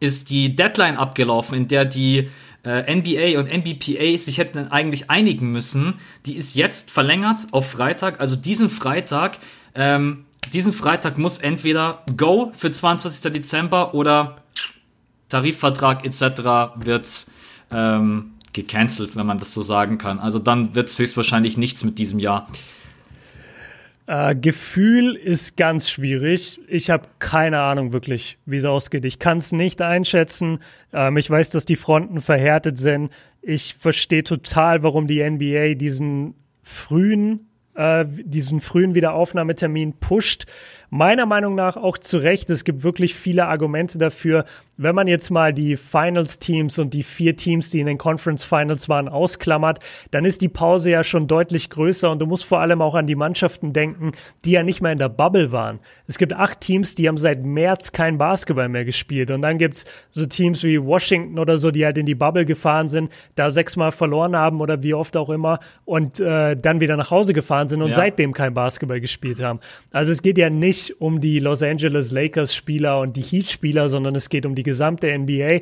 ist 0.00 0.30
die 0.30 0.54
Deadline 0.54 0.96
abgelaufen, 0.96 1.56
in 1.56 1.68
der 1.68 1.84
die 1.84 2.28
äh, 2.64 2.94
NBA 2.94 3.38
und 3.38 3.48
NBPA 3.48 4.18
sich 4.18 4.38
hätten 4.38 4.68
eigentlich 4.70 5.10
einigen 5.10 5.52
müssen. 5.52 5.94
Die 6.26 6.36
ist 6.36 6.54
jetzt 6.54 6.90
verlängert 6.90 7.46
auf 7.52 7.70
Freitag, 7.70 8.20
also 8.20 8.34
diesen 8.34 8.68
Freitag. 8.68 9.38
Ähm, 9.74 10.24
diesen 10.52 10.72
Freitag 10.72 11.18
muss 11.18 11.38
entweder 11.38 12.02
Go 12.16 12.52
für 12.56 12.70
22. 12.70 13.32
Dezember 13.32 13.94
oder 13.94 14.38
Tarifvertrag 15.28 16.04
etc. 16.04 16.76
wird 16.76 17.26
ähm, 17.70 18.32
gecancelt, 18.56 19.14
wenn 19.14 19.26
man 19.26 19.38
das 19.38 19.54
so 19.54 19.62
sagen 19.62 19.98
kann. 19.98 20.18
Also 20.18 20.40
dann 20.40 20.74
wird 20.74 20.88
es 20.88 20.98
höchstwahrscheinlich 20.98 21.56
nichts 21.56 21.84
mit 21.84 22.00
diesem 22.00 22.18
Jahr. 22.18 22.48
Äh, 24.06 24.34
Gefühl 24.34 25.14
ist 25.14 25.56
ganz 25.56 25.90
schwierig. 25.90 26.60
Ich 26.68 26.90
habe 26.90 27.08
keine 27.18 27.60
Ahnung 27.60 27.92
wirklich, 27.92 28.38
wie 28.46 28.56
es 28.56 28.64
ausgeht. 28.64 29.04
Ich 29.04 29.18
kann 29.18 29.38
es 29.38 29.52
nicht 29.52 29.82
einschätzen. 29.82 30.60
Ähm, 30.92 31.16
ich 31.16 31.28
weiß, 31.30 31.50
dass 31.50 31.64
die 31.64 31.76
Fronten 31.76 32.20
verhärtet 32.20 32.78
sind. 32.78 33.12
Ich 33.42 33.74
verstehe 33.74 34.24
total, 34.24 34.82
warum 34.82 35.06
die 35.06 35.22
NBA 35.22 35.74
diesen 35.74 36.34
frühen, 36.62 37.48
äh, 37.74 38.04
diesen 38.08 38.60
frühen 38.60 38.94
Wiederaufnahmetermin 38.94 39.94
pusht 39.98 40.46
meiner 40.90 41.26
Meinung 41.26 41.54
nach 41.54 41.76
auch 41.76 41.98
zu 41.98 42.18
Recht. 42.18 42.50
Es 42.50 42.64
gibt 42.64 42.82
wirklich 42.82 43.14
viele 43.14 43.46
Argumente 43.46 43.98
dafür. 43.98 44.44
Wenn 44.76 44.94
man 44.94 45.06
jetzt 45.06 45.30
mal 45.30 45.52
die 45.52 45.76
Finals-Teams 45.76 46.78
und 46.78 46.94
die 46.94 47.02
vier 47.02 47.36
Teams, 47.36 47.70
die 47.70 47.80
in 47.80 47.86
den 47.86 47.98
Conference 47.98 48.44
Finals 48.44 48.88
waren, 48.88 49.08
ausklammert, 49.08 49.80
dann 50.10 50.24
ist 50.24 50.42
die 50.42 50.48
Pause 50.48 50.90
ja 50.90 51.02
schon 51.02 51.26
deutlich 51.26 51.70
größer 51.70 52.10
und 52.10 52.18
du 52.18 52.26
musst 52.26 52.44
vor 52.44 52.60
allem 52.60 52.80
auch 52.82 52.94
an 52.94 53.06
die 53.06 53.14
Mannschaften 53.14 53.72
denken, 53.72 54.12
die 54.44 54.52
ja 54.52 54.62
nicht 54.62 54.80
mehr 54.80 54.92
in 54.92 54.98
der 54.98 55.08
Bubble 55.08 55.50
waren. 55.50 55.80
Es 56.06 56.18
gibt 56.18 56.32
acht 56.32 56.60
Teams, 56.60 56.94
die 56.94 57.08
haben 57.08 57.18
seit 57.18 57.44
März 57.44 57.92
kein 57.92 58.18
Basketball 58.18 58.68
mehr 58.68 58.84
gespielt 58.84 59.30
und 59.30 59.42
dann 59.42 59.58
gibt's 59.58 59.86
so 60.12 60.26
Teams 60.26 60.62
wie 60.62 60.80
Washington 60.80 61.38
oder 61.38 61.58
so, 61.58 61.70
die 61.70 61.84
halt 61.84 61.98
in 61.98 62.06
die 62.06 62.14
Bubble 62.14 62.44
gefahren 62.44 62.88
sind, 62.88 63.10
da 63.34 63.50
sechsmal 63.50 63.92
verloren 63.92 64.36
haben 64.36 64.60
oder 64.60 64.82
wie 64.82 64.94
oft 64.94 65.16
auch 65.16 65.30
immer 65.30 65.58
und 65.84 66.20
äh, 66.20 66.54
dann 66.56 66.80
wieder 66.80 66.96
nach 66.96 67.10
Hause 67.10 67.32
gefahren 67.32 67.68
sind 67.68 67.82
und 67.82 67.90
ja. 67.90 67.96
seitdem 67.96 68.32
kein 68.32 68.54
Basketball 68.54 69.00
gespielt 69.00 69.40
haben. 69.40 69.60
Also 69.90 70.12
es 70.12 70.22
geht 70.22 70.38
ja 70.38 70.50
nicht 70.50 70.66
nicht 70.66 71.00
um 71.00 71.20
die 71.20 71.38
Los 71.38 71.62
Angeles 71.62 72.10
Lakers 72.10 72.54
Spieler 72.54 73.00
und 73.00 73.16
die 73.16 73.22
Heat 73.22 73.50
Spieler, 73.50 73.88
sondern 73.88 74.14
es 74.14 74.28
geht 74.28 74.44
um 74.46 74.54
die 74.54 74.62
gesamte 74.66 75.16
NBA. 75.18 75.60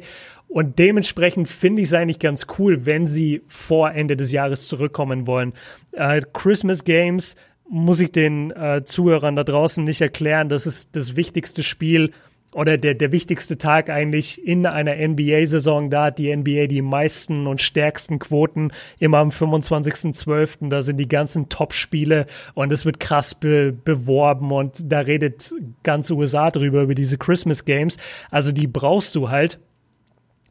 Und 0.49 0.79
dementsprechend 0.79 1.49
finde 1.49 1.83
ich 1.83 1.89
es 1.89 1.95
eigentlich 1.95 2.19
ganz 2.19 2.47
cool, 2.59 2.87
wenn 2.87 3.07
sie 3.07 3.43
vor 3.47 3.93
Ende 3.93 4.17
des 4.17 4.33
Jahres 4.33 4.67
zurückkommen 4.67 5.27
wollen. 5.27 5.53
Äh, 5.93 6.23
Christmas 6.33 6.85
Games 6.85 7.37
muss 7.69 8.01
ich 8.01 8.13
den 8.13 8.51
äh, 8.51 8.83
Zuhörern 8.85 9.37
da 9.37 9.45
draußen 9.45 9.85
nicht 9.85 10.01
erklären. 10.01 10.49
Das 10.49 10.67
ist 10.67 10.97
das 10.97 11.17
wichtigste 11.17 11.63
Spiel 11.63 12.11
oder 12.55 12.79
der, 12.79 12.95
der 12.95 13.13
wichtigste 13.13 13.59
Tag 13.59 13.91
eigentlich 13.91 14.45
in 14.47 14.65
einer 14.67 14.95
NBA-Saison. 14.97 15.91
Da 15.91 16.05
hat 16.07 16.19
die 16.19 16.35
NBA 16.35 16.67
die 16.69 16.83
meisten 16.83 17.47
und 17.47 17.61
stärksten 17.61 18.19
Quoten 18.19 18.71
immer 18.99 19.19
am 19.19 19.31
25.12. 19.31 20.69
Da 20.69 20.83
sind 20.83 20.99
die 20.99 21.09
ganzen 21.09 21.49
Top-Spiele 21.49 22.27
und 22.55 22.73
es 22.73 22.85
wird 22.85 23.01
krass 23.01 23.35
be 23.35 23.73
beworben 23.73 24.53
und 24.53 24.93
da 24.93 25.01
redet 25.01 25.53
ganz 25.83 26.11
USA 26.11 26.51
drüber, 26.51 26.83
über 26.83 26.95
diese 26.95 27.19
Christmas 27.19 27.65
Games. 27.65 27.99
Also 28.31 28.53
die 28.53 28.67
brauchst 28.67 29.15
du 29.17 29.31
halt. 29.31 29.59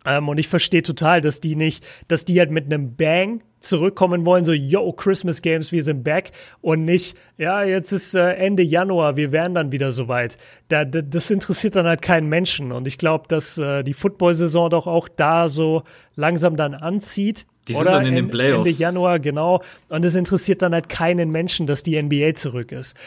Ähm, 0.05 0.29
und 0.29 0.37
ich 0.37 0.47
verstehe 0.47 0.83
total, 0.83 1.21
dass 1.21 1.39
die 1.39 1.55
nicht, 1.55 1.85
dass 2.07 2.25
die 2.25 2.39
halt 2.39 2.51
mit 2.51 2.65
einem 2.65 2.95
Bang 2.95 3.41
zurückkommen 3.59 4.25
wollen, 4.25 4.43
so, 4.45 4.51
yo, 4.51 4.91
Christmas 4.91 5.41
Games, 5.41 5.71
wir 5.71 5.83
sind 5.83 6.03
back 6.03 6.31
und 6.61 6.85
nicht, 6.85 7.17
ja, 7.37 7.63
jetzt 7.63 7.91
ist 7.91 8.13
äh, 8.13 8.33
Ende 8.33 8.61
Januar, 8.61 9.15
wir 9.15 9.31
wären 9.31 9.53
dann 9.53 9.71
wieder 9.71 9.91
soweit. 9.91 10.37
Da, 10.67 10.83
da, 10.85 11.01
das 11.01 11.31
interessiert 11.31 11.75
dann 11.75 11.85
halt 11.85 12.01
keinen 12.01 12.27
Menschen 12.27 12.71
und 12.71 12.87
ich 12.87 12.97
glaube, 12.97 13.25
dass 13.29 13.57
äh, 13.57 13.83
die 13.83 13.93
Football-Saison 13.93 14.69
doch 14.69 14.85
auch 14.85 15.07
da 15.07 15.47
so 15.47 15.83
langsam 16.15 16.57
dann 16.57 16.73
anzieht. 16.73 17.45
Die 17.69 17.73
sind 17.73 17.85
dann 17.85 18.05
in 18.05 18.15
den 18.15 18.29
Playoffs. 18.29 18.67
Ende 18.67 18.77
Januar, 18.77 19.19
genau. 19.19 19.61
Und 19.87 20.03
es 20.03 20.15
interessiert 20.15 20.61
dann 20.61 20.73
halt 20.73 20.89
keinen 20.89 21.31
Menschen, 21.31 21.65
dass 21.65 21.81
die 21.81 22.01
NBA 22.01 22.33
zurück 22.35 22.73
ist 22.73 22.97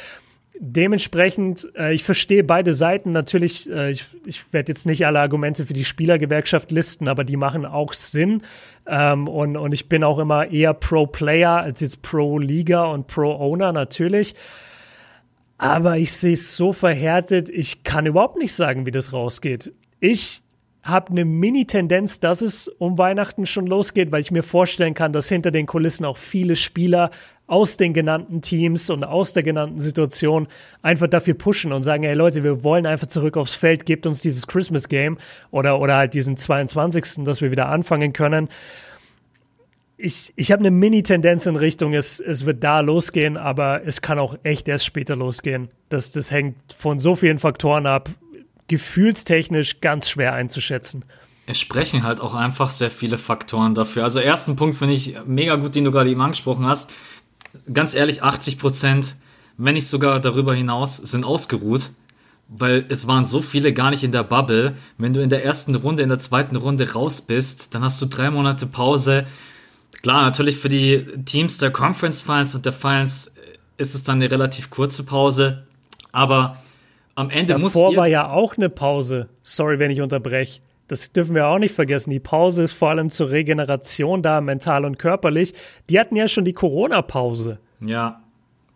dementsprechend, 0.61 1.69
äh, 1.77 1.93
ich 1.93 2.05
verstehe 2.05 2.45
beide 2.45 2.75
Seiten. 2.75 3.11
Natürlich, 3.11 3.71
äh, 3.71 3.91
ich, 3.91 4.07
ich 4.25 4.53
werde 4.53 4.73
jetzt 4.73 4.87
nicht 4.87 5.07
alle 5.07 5.21
Argumente 5.21 5.67
für 5.67 5.73
die 5.73 5.85
Spielergewerkschaft 5.85 6.71
listen, 6.71 7.09
aber 7.09 7.25
die 7.25 7.37
machen 7.37 7.65
auch 7.65 7.93
Sinn. 7.93 8.43
Ähm, 8.87 9.29
und, 9.29 9.57
und 9.57 9.73
ich 9.73 9.89
bin 9.89 10.05
auch 10.05 10.19
immer 10.19 10.51
eher 10.51 10.75
Pro-Player 10.75 11.63
als 11.63 11.81
jetzt 11.81 12.03
Pro-Liga 12.03 12.85
und 12.85 13.07
Pro-Owner 13.07 13.73
natürlich. 13.73 14.35
Aber 15.59 15.97
ich 15.97 16.13
sehe 16.13 16.35
es 16.35 16.57
so 16.57 16.73
verhärtet, 16.73 17.49
ich 17.49 17.83
kann 17.83 18.07
überhaupt 18.07 18.37
nicht 18.37 18.53
sagen, 18.53 18.85
wie 18.85 18.91
das 18.91 19.13
rausgeht. 19.13 19.73
Ich 20.01 20.43
habe 20.83 21.11
eine 21.11 21.25
Mini-Tendenz, 21.25 22.21
dass 22.21 22.43
es 22.43 22.69
um 22.69 22.97
Weihnachten 22.97 23.45
schon 23.47 23.67
losgeht, 23.67 24.13
weil 24.13 24.21
ich 24.21 24.31
mir 24.31 24.43
vorstellen 24.43 24.95
kann, 24.95 25.13
dass 25.13 25.29
hinter 25.29 25.51
den 25.51 25.67
Kulissen 25.67 26.05
auch 26.05 26.17
viele 26.17 26.55
Spieler 26.55 27.11
aus 27.47 27.77
den 27.77 27.95
genannten 27.95 28.41
Teams 28.41 28.91
und 28.91 29.05
aus 29.05 29.33
der 29.33 29.43
genannten 29.43 29.79
Situation 29.79 30.49
einfach 30.83 31.07
dafür 31.07 31.35
pushen 31.35 31.73
und 31.73 31.83
sagen, 31.83 32.03
hey 32.03 32.15
Leute, 32.15 32.43
wir 32.43 32.65
wollen 32.65 32.87
einfach 32.87 33.07
zurück 33.07 33.37
aufs 33.37 33.55
Feld, 33.55 33.87
gebt 33.87 34.07
uns 34.07 34.21
dieses 34.21 34.47
Christmas 34.47 34.89
Game 34.89 35.19
oder, 35.51 35.81
oder 35.81 35.97
halt 35.97 36.15
diesen 36.15 36.37
22., 36.37 37.25
dass 37.25 37.41
wir 37.41 37.51
wieder 37.51 37.69
anfangen 37.69 38.13
können. 38.13 38.49
Ich, 39.97 40.33
ich 40.37 40.53
habe 40.53 40.61
eine 40.61 40.71
Mini-Tendenz 40.71 41.47
in 41.47 41.57
Richtung, 41.57 41.95
es, 41.95 42.21
es 42.21 42.45
wird 42.45 42.63
da 42.63 42.81
losgehen, 42.81 43.37
aber 43.37 43.83
es 43.87 44.03
kann 44.03 44.19
auch 44.19 44.37
echt 44.43 44.69
erst 44.69 44.85
später 44.85 45.17
losgehen. 45.17 45.71
Das, 45.89 46.11
das 46.11 46.31
hängt 46.31 46.57
von 46.77 46.99
so 46.99 47.15
vielen 47.15 47.39
Faktoren 47.39 47.87
ab, 47.87 48.11
gefühlstechnisch 48.69 49.81
ganz 49.81 50.11
schwer 50.11 50.35
einzuschätzen. 50.35 51.05
Es 51.47 51.61
sprechen 51.61 52.03
halt 52.03 52.21
auch 52.21 52.35
einfach 52.35 52.71
sehr 52.71 52.91
viele 52.91 53.19
Faktoren 53.19 53.75
dafür. 53.75 54.03
Also 54.03 54.19
ersten 54.19 54.57
Punkt 54.57 54.77
finde 54.77 54.95
ich 54.95 55.17
mega 55.27 55.55
gut, 55.55 55.77
den 55.77 55.85
du 55.85 55.93
gerade 55.93 56.11
eben 56.11 56.21
angesprochen 56.21 56.67
hast 56.67 56.93
ganz 57.73 57.95
ehrlich, 57.95 58.23
80 58.23 58.59
Prozent, 58.59 59.17
wenn 59.57 59.75
nicht 59.75 59.89
sogar 59.89 60.21
darüber 60.21 60.55
hinaus, 60.55 60.97
sind 60.97 61.25
ausgeruht. 61.25 61.91
Weil 62.49 62.85
es 62.89 63.09
waren 63.09 63.25
so 63.25 63.41
viele 63.41 63.73
gar 63.73 63.91
nicht 63.91 64.05
in 64.05 64.13
der 64.13 64.23
Bubble. 64.23 64.77
Wenn 64.99 65.13
du 65.13 65.21
in 65.21 65.31
der 65.31 65.45
ersten 65.45 65.75
Runde, 65.75 66.05
in 66.05 66.09
der 66.09 66.21
zweiten 66.21 66.55
Runde 66.55 66.93
raus 66.93 67.21
bist, 67.21 67.75
dann 67.75 67.83
hast 67.83 68.01
du 68.01 68.07
drei 68.07 68.31
Monate 68.31 68.67
Pause. 68.67 69.27
Klar, 70.03 70.23
natürlich 70.23 70.57
für 70.57 70.69
die 70.69 71.05
Teams 71.25 71.59
der 71.59 71.73
Conference 71.73 72.21
Finals 72.21 72.55
und 72.55 72.65
der 72.65 72.73
Finals 72.73 73.35
ist 73.79 73.97
es 73.97 74.05
dann 74.05 74.17
eine 74.17 74.31
relativ 74.31 74.71
kurze 74.71 75.03
Pause. 75.03 75.65
Aber 76.13 76.59
am 77.17 77.31
Ende 77.31 77.55
Davor 77.55 77.63
muss. 77.63 77.73
Davor 77.73 77.97
war 77.97 78.07
ja 78.07 78.31
auch 78.31 78.57
eine 78.57 78.69
Pause. 78.69 79.29
Sorry, 79.43 79.81
wenn 79.81 79.91
ich 79.91 80.01
unterbreche. 80.01 80.61
Das 80.89 81.11
dürfen 81.13 81.35
wir 81.35 81.49
auch 81.49 81.59
nicht 81.59 81.75
vergessen. 81.75 82.11
Die 82.11 82.21
Pause 82.21 82.63
ist 82.63 82.73
vor 82.73 82.91
allem 82.91 83.11
zur 83.11 83.31
Regeneration 83.31 84.23
da, 84.23 84.41
mental 84.41 84.85
und 84.85 84.99
körperlich. 84.99 85.53
Die 85.91 85.99
hatten 85.99 86.17
ja 86.17 86.29
schon 86.29 86.45
die 86.45 86.53
Corona-Pause. 86.53 87.59
Ja, 87.81 88.23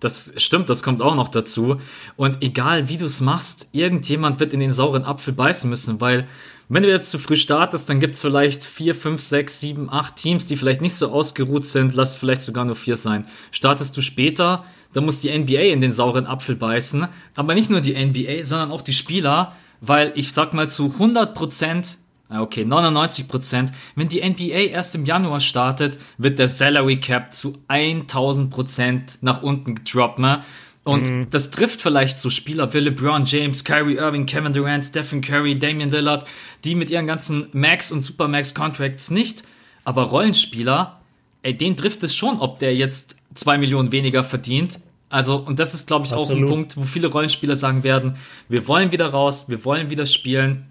das 0.00 0.32
stimmt, 0.36 0.68
das 0.68 0.82
kommt 0.82 1.02
auch 1.02 1.14
noch 1.14 1.28
dazu. 1.28 1.76
Und 2.16 2.42
egal 2.42 2.88
wie 2.88 2.96
du 2.96 3.04
es 3.04 3.20
machst, 3.20 3.68
irgendjemand 3.72 4.40
wird 4.40 4.52
in 4.52 4.60
den 4.60 4.72
sauren 4.72 5.04
Apfel 5.04 5.34
beißen 5.34 5.68
müssen, 5.68 6.00
weil 6.00 6.26
wenn 6.72 6.84
du 6.84 6.88
jetzt 6.88 7.10
zu 7.10 7.18
früh 7.18 7.36
startest, 7.36 7.88
dann 7.90 7.98
gibt 7.98 8.14
es 8.14 8.22
vielleicht 8.22 8.62
vier, 8.62 8.94
fünf, 8.94 9.20
sechs, 9.20 9.58
sieben, 9.58 9.90
acht 9.90 10.14
Teams, 10.14 10.46
die 10.46 10.56
vielleicht 10.56 10.80
nicht 10.80 10.94
so 10.94 11.10
ausgeruht 11.10 11.64
sind. 11.64 11.96
Lass 11.96 12.14
vielleicht 12.14 12.42
sogar 12.42 12.64
nur 12.64 12.76
vier 12.76 12.94
sein. 12.94 13.26
Startest 13.50 13.96
du 13.96 14.02
später, 14.02 14.64
dann 14.92 15.04
muss 15.04 15.20
die 15.20 15.36
NBA 15.36 15.62
in 15.62 15.80
den 15.80 15.90
sauren 15.90 16.26
Apfel 16.26 16.54
beißen. 16.54 17.08
Aber 17.34 17.54
nicht 17.54 17.70
nur 17.70 17.80
die 17.80 17.94
NBA, 17.94 18.44
sondern 18.44 18.70
auch 18.70 18.82
die 18.82 18.92
Spieler, 18.92 19.52
weil 19.80 20.12
ich 20.14 20.32
sag 20.32 20.54
mal 20.54 20.68
zu 20.68 20.86
100 20.86 21.34
Prozent 21.34 21.98
Okay, 22.32 22.64
99 22.64 23.26
Prozent. 23.26 23.72
Wenn 23.96 24.08
die 24.08 24.22
NBA 24.22 24.70
erst 24.70 24.94
im 24.94 25.04
Januar 25.04 25.40
startet, 25.40 25.98
wird 26.16 26.38
der 26.38 26.46
Salary 26.46 27.00
Cap 27.00 27.34
zu 27.34 27.58
1000 27.66 28.50
Prozent 28.50 29.18
nach 29.20 29.42
unten 29.42 29.74
gedroppt. 29.74 30.20
Ne? 30.20 30.44
Und 30.84 31.10
mhm. 31.10 31.26
das 31.30 31.50
trifft 31.50 31.82
vielleicht 31.82 32.20
so 32.20 32.30
Spieler 32.30 32.72
wie 32.72 32.78
LeBron 32.78 33.24
James, 33.24 33.64
Kyrie 33.64 33.96
Irving, 33.96 34.26
Kevin 34.26 34.52
Durant, 34.52 34.84
Stephen 34.84 35.22
Curry, 35.22 35.58
Damian 35.58 35.90
Lillard, 35.90 36.24
die 36.64 36.76
mit 36.76 36.88
ihren 36.90 37.08
ganzen 37.08 37.48
Max- 37.52 37.90
und 37.90 38.00
Supermax-Contracts 38.00 39.10
nicht. 39.10 39.42
Aber 39.84 40.04
Rollenspieler, 40.04 41.00
ey, 41.42 41.56
den 41.56 41.76
trifft 41.76 42.02
es 42.04 42.14
schon, 42.14 42.38
ob 42.38 42.60
der 42.60 42.76
jetzt 42.76 43.16
zwei 43.34 43.58
Millionen 43.58 43.90
weniger 43.90 44.22
verdient. 44.22 44.78
Also, 45.10 45.36
und 45.36 45.58
das 45.58 45.74
ist, 45.74 45.88
glaube 45.88 46.06
ich, 46.06 46.12
Absolut. 46.12 46.44
auch 46.44 46.46
ein 46.46 46.48
Punkt, 46.48 46.76
wo 46.76 46.82
viele 46.82 47.08
Rollenspieler 47.08 47.56
sagen 47.56 47.82
werden, 47.82 48.14
wir 48.48 48.66
wollen 48.68 48.92
wieder 48.92 49.08
raus, 49.08 49.48
wir 49.48 49.64
wollen 49.64 49.90
wieder 49.90 50.06
spielen. 50.06 50.66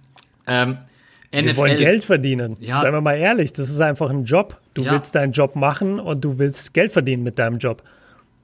Ähm, 0.47 0.77
NFL, 1.31 1.45
wir 1.45 1.57
wollen 1.57 1.77
Geld 1.77 2.03
verdienen. 2.05 2.55
Ja. 2.59 2.79
Seien 2.79 2.93
wir 2.93 3.01
mal 3.01 3.17
ehrlich, 3.17 3.53
das 3.53 3.69
ist 3.69 3.81
einfach 3.81 4.09
ein 4.09 4.23
Job. 4.23 4.59
Du 4.73 4.81
ja. 4.81 4.93
willst 4.93 5.13
deinen 5.13 5.33
Job 5.33 5.55
machen 5.55 5.99
und 5.99 6.21
du 6.21 6.39
willst 6.39 6.73
Geld 6.73 6.91
verdienen 6.91 7.21
mit 7.21 7.37
deinem 7.37 7.59
Job. 7.59 7.83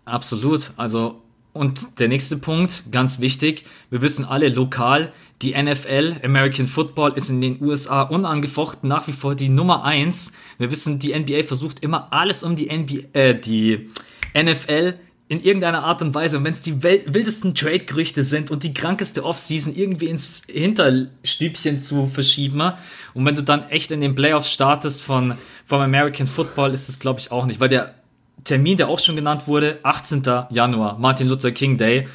Absolut. 0.03 0.71
Also 0.77 1.21
und 1.55 1.99
der 1.99 2.09
nächste 2.09 2.35
Punkt, 2.35 2.91
ganz 2.91 3.21
wichtig, 3.21 3.63
wir 3.89 4.01
wissen 4.01 4.25
alle 4.25 4.49
lokal, 4.49 5.13
die 5.41 5.55
NFL, 5.55 6.17
American 6.21 6.67
Football, 6.67 7.13
ist 7.15 7.29
in 7.29 7.39
den 7.39 7.61
USA 7.61 8.01
unangefochten 8.01 8.89
nach 8.89 9.07
wie 9.07 9.13
vor 9.13 9.35
die 9.35 9.47
Nummer 9.47 9.85
eins. 9.85 10.33
Wir 10.57 10.69
wissen, 10.69 10.99
die 10.99 11.17
NBA 11.17 11.43
versucht 11.43 11.81
immer 11.81 12.11
alles 12.11 12.43
um 12.43 12.57
die 12.57 12.65
NBA, 12.65 13.07
äh, 13.13 13.39
die 13.39 13.89
NFL 14.37 14.95
in 15.27 15.41
irgendeiner 15.41 15.83
Art 15.83 16.01
und 16.01 16.13
Weise. 16.13 16.37
Und 16.37 16.43
wenn 16.43 16.53
es 16.53 16.61
die 16.61 16.83
wildesten 16.83 17.55
Trade-Gerüchte 17.55 18.23
sind 18.23 18.51
und 18.51 18.63
die 18.63 18.73
krankeste 18.73 19.23
Offseason 19.23 19.75
irgendwie 19.75 20.07
ins 20.07 20.43
Hinterstübchen 20.47 21.79
zu 21.79 22.07
verschieben. 22.07 22.73
Und 23.13 23.25
wenn 23.25 23.35
du 23.35 23.41
dann 23.41 23.67
echt 23.69 23.91
in 23.91 24.01
den 24.01 24.13
Playoffs 24.13 24.51
startest 24.51 25.01
von, 25.01 25.35
vom 25.65 25.81
American 25.81 26.27
Football, 26.27 26.73
ist 26.73 26.89
das, 26.89 26.99
glaube 26.99 27.19
ich, 27.19 27.31
auch 27.31 27.45
nicht, 27.45 27.59
weil 27.59 27.69
der 27.69 27.95
Termin, 28.43 28.77
der 28.77 28.87
auch 28.87 28.99
schon 28.99 29.15
genannt 29.15 29.47
wurde, 29.47 29.79
18. 29.81 30.21
Januar, 30.51 30.99
Martin 30.99 31.27
Luther 31.27 31.51
King 31.51 31.77
Day. 31.77 32.07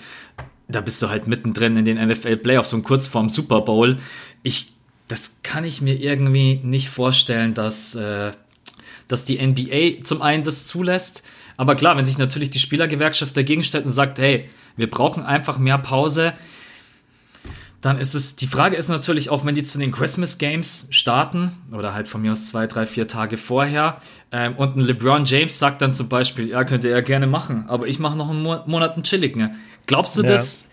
Da 0.68 0.80
bist 0.80 1.02
du 1.02 1.08
halt 1.08 1.26
mittendrin 1.26 1.76
in 1.76 1.84
den 1.84 1.96
NFL 1.96 2.36
Playoffs 2.36 2.72
und 2.72 2.84
kurz 2.84 3.08
vorm 3.08 3.28
Super 3.28 3.62
Bowl. 3.62 3.98
Ich, 4.44 4.72
das 5.08 5.40
kann 5.42 5.64
ich 5.64 5.80
mir 5.80 5.94
irgendwie 5.94 6.60
nicht 6.62 6.88
vorstellen, 6.88 7.54
dass, 7.54 7.96
äh, 7.96 8.30
dass 9.08 9.24
die 9.24 9.44
NBA 9.44 10.04
zum 10.04 10.22
einen 10.22 10.44
das 10.44 10.68
zulässt. 10.68 11.24
Aber 11.60 11.74
klar, 11.74 11.94
wenn 11.98 12.06
sich 12.06 12.16
natürlich 12.16 12.48
die 12.48 12.58
Spielergewerkschaft 12.58 13.36
dagegen 13.36 13.62
stellt 13.62 13.84
und 13.84 13.92
sagt, 13.92 14.18
hey, 14.18 14.48
wir 14.78 14.88
brauchen 14.88 15.22
einfach 15.22 15.58
mehr 15.58 15.76
Pause, 15.76 16.32
dann 17.82 17.98
ist 17.98 18.14
es, 18.14 18.34
die 18.34 18.46
Frage 18.46 18.76
ist 18.76 18.88
natürlich 18.88 19.28
auch, 19.28 19.44
wenn 19.44 19.54
die 19.54 19.62
zu 19.62 19.78
den 19.78 19.92
Christmas 19.92 20.38
Games 20.38 20.88
starten, 20.88 21.52
oder 21.70 21.92
halt 21.92 22.08
von 22.08 22.22
mir 22.22 22.32
aus 22.32 22.46
zwei, 22.46 22.66
drei, 22.66 22.86
vier 22.86 23.08
Tage 23.08 23.36
vorher, 23.36 23.98
ähm, 24.32 24.56
und 24.56 24.78
ein 24.78 24.80
LeBron 24.80 25.26
James 25.26 25.58
sagt 25.58 25.82
dann 25.82 25.92
zum 25.92 26.08
Beispiel, 26.08 26.48
ja, 26.48 26.64
könnte 26.64 26.88
er 26.88 27.02
gerne 27.02 27.26
machen, 27.26 27.66
aber 27.68 27.86
ich 27.86 27.98
mache 27.98 28.16
noch 28.16 28.30
einen 28.30 28.42
Mo 28.42 28.60
Monat 28.64 28.94
einen 28.94 29.02
Chillig, 29.02 29.36
ne? 29.36 29.54
Glaubst 29.86 30.16
du, 30.16 30.22
ja. 30.22 30.30
das, 30.30 30.64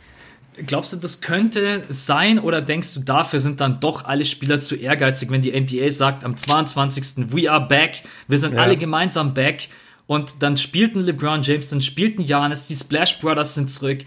glaubst 0.68 0.94
du, 0.94 0.98
das 0.98 1.20
könnte 1.20 1.84
sein, 1.90 2.40
oder 2.40 2.62
denkst 2.62 2.94
du, 2.94 3.02
dafür 3.02 3.42
sind 3.42 3.60
dann 3.60 3.82
doch 3.82 4.06
alle 4.06 4.24
Spieler 4.24 4.62
zu 4.62 4.78
ehrgeizig, 4.78 5.32
wenn 5.32 5.42
die 5.42 5.52
NBA 5.52 5.92
sagt, 5.92 6.24
am 6.24 6.38
22. 6.38 7.30
we 7.34 7.52
are 7.52 7.68
back, 7.68 8.04
wir 8.30 8.38
sind 8.38 8.54
ja. 8.54 8.62
alle 8.62 8.78
gemeinsam 8.78 9.34
back, 9.34 9.68
und 10.08 10.41
dann 10.41 10.58
spielten 10.58 11.01
LeBron 11.01 11.41
James, 11.43 11.70
dann 11.70 11.82
spielten 11.82 12.22
Janis, 12.22 12.68
die 12.68 12.76
Splash 12.76 13.20
Brothers 13.20 13.55
sind 13.55 13.70
zurück, 13.70 13.99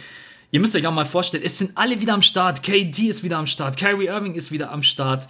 Ihr 0.53 0.61
müsst 0.61 0.75
euch 0.75 0.87
auch 0.87 0.93
mal 0.93 1.05
vorstellen, 1.05 1.45
es 1.47 1.59
sind 1.59 1.73
alle 1.77 2.01
wieder 2.01 2.13
am 2.13 2.23
Start. 2.23 2.63
KD 2.63 3.09
ist 3.09 3.23
wieder 3.23 3.39
am 3.39 3.47
Start. 3.47 3.77
Kyrie 3.77 4.07
Irving 4.07 4.35
ist 4.35 4.51
wieder 4.51 4.73
am 4.73 4.83
Start. 4.83 5.29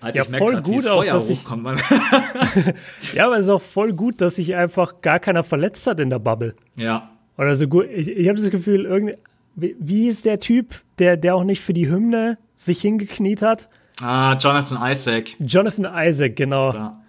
Alter, 0.00 0.16
ja, 0.16 0.24
voll 0.24 0.54
grad, 0.54 0.64
gut 0.64 0.88
auch, 0.88 1.04
dass 1.04 1.30
ich, 1.30 1.44
ja, 3.14 3.26
aber 3.26 3.36
es 3.36 3.44
ist 3.44 3.50
auch 3.50 3.60
voll 3.60 3.92
gut, 3.92 4.20
dass 4.20 4.36
sich 4.36 4.56
einfach 4.56 5.00
gar 5.00 5.20
keiner 5.20 5.44
verletzt 5.44 5.86
hat 5.86 6.00
in 6.00 6.10
der 6.10 6.18
Bubble. 6.18 6.56
Ja. 6.74 7.10
Oder 7.38 7.54
so 7.54 7.68
gut. 7.68 7.86
Ich, 7.94 8.08
ich 8.08 8.28
habe 8.28 8.40
das 8.40 8.50
Gefühl, 8.50 8.84
irgendwie, 8.84 9.16
wie, 9.54 9.76
wie 9.78 10.08
ist 10.08 10.24
der 10.24 10.40
Typ, 10.40 10.80
der, 10.98 11.16
der 11.16 11.36
auch 11.36 11.44
nicht 11.44 11.60
für 11.60 11.72
die 11.72 11.88
Hymne 11.88 12.38
sich 12.56 12.80
hingekniet 12.80 13.42
hat? 13.42 13.68
Ah, 14.00 14.36
Jonathan 14.38 14.90
Isaac. 14.90 15.36
Jonathan 15.38 15.86
Isaac, 15.96 16.34
genau. 16.34 16.72
Ja. 16.72 17.01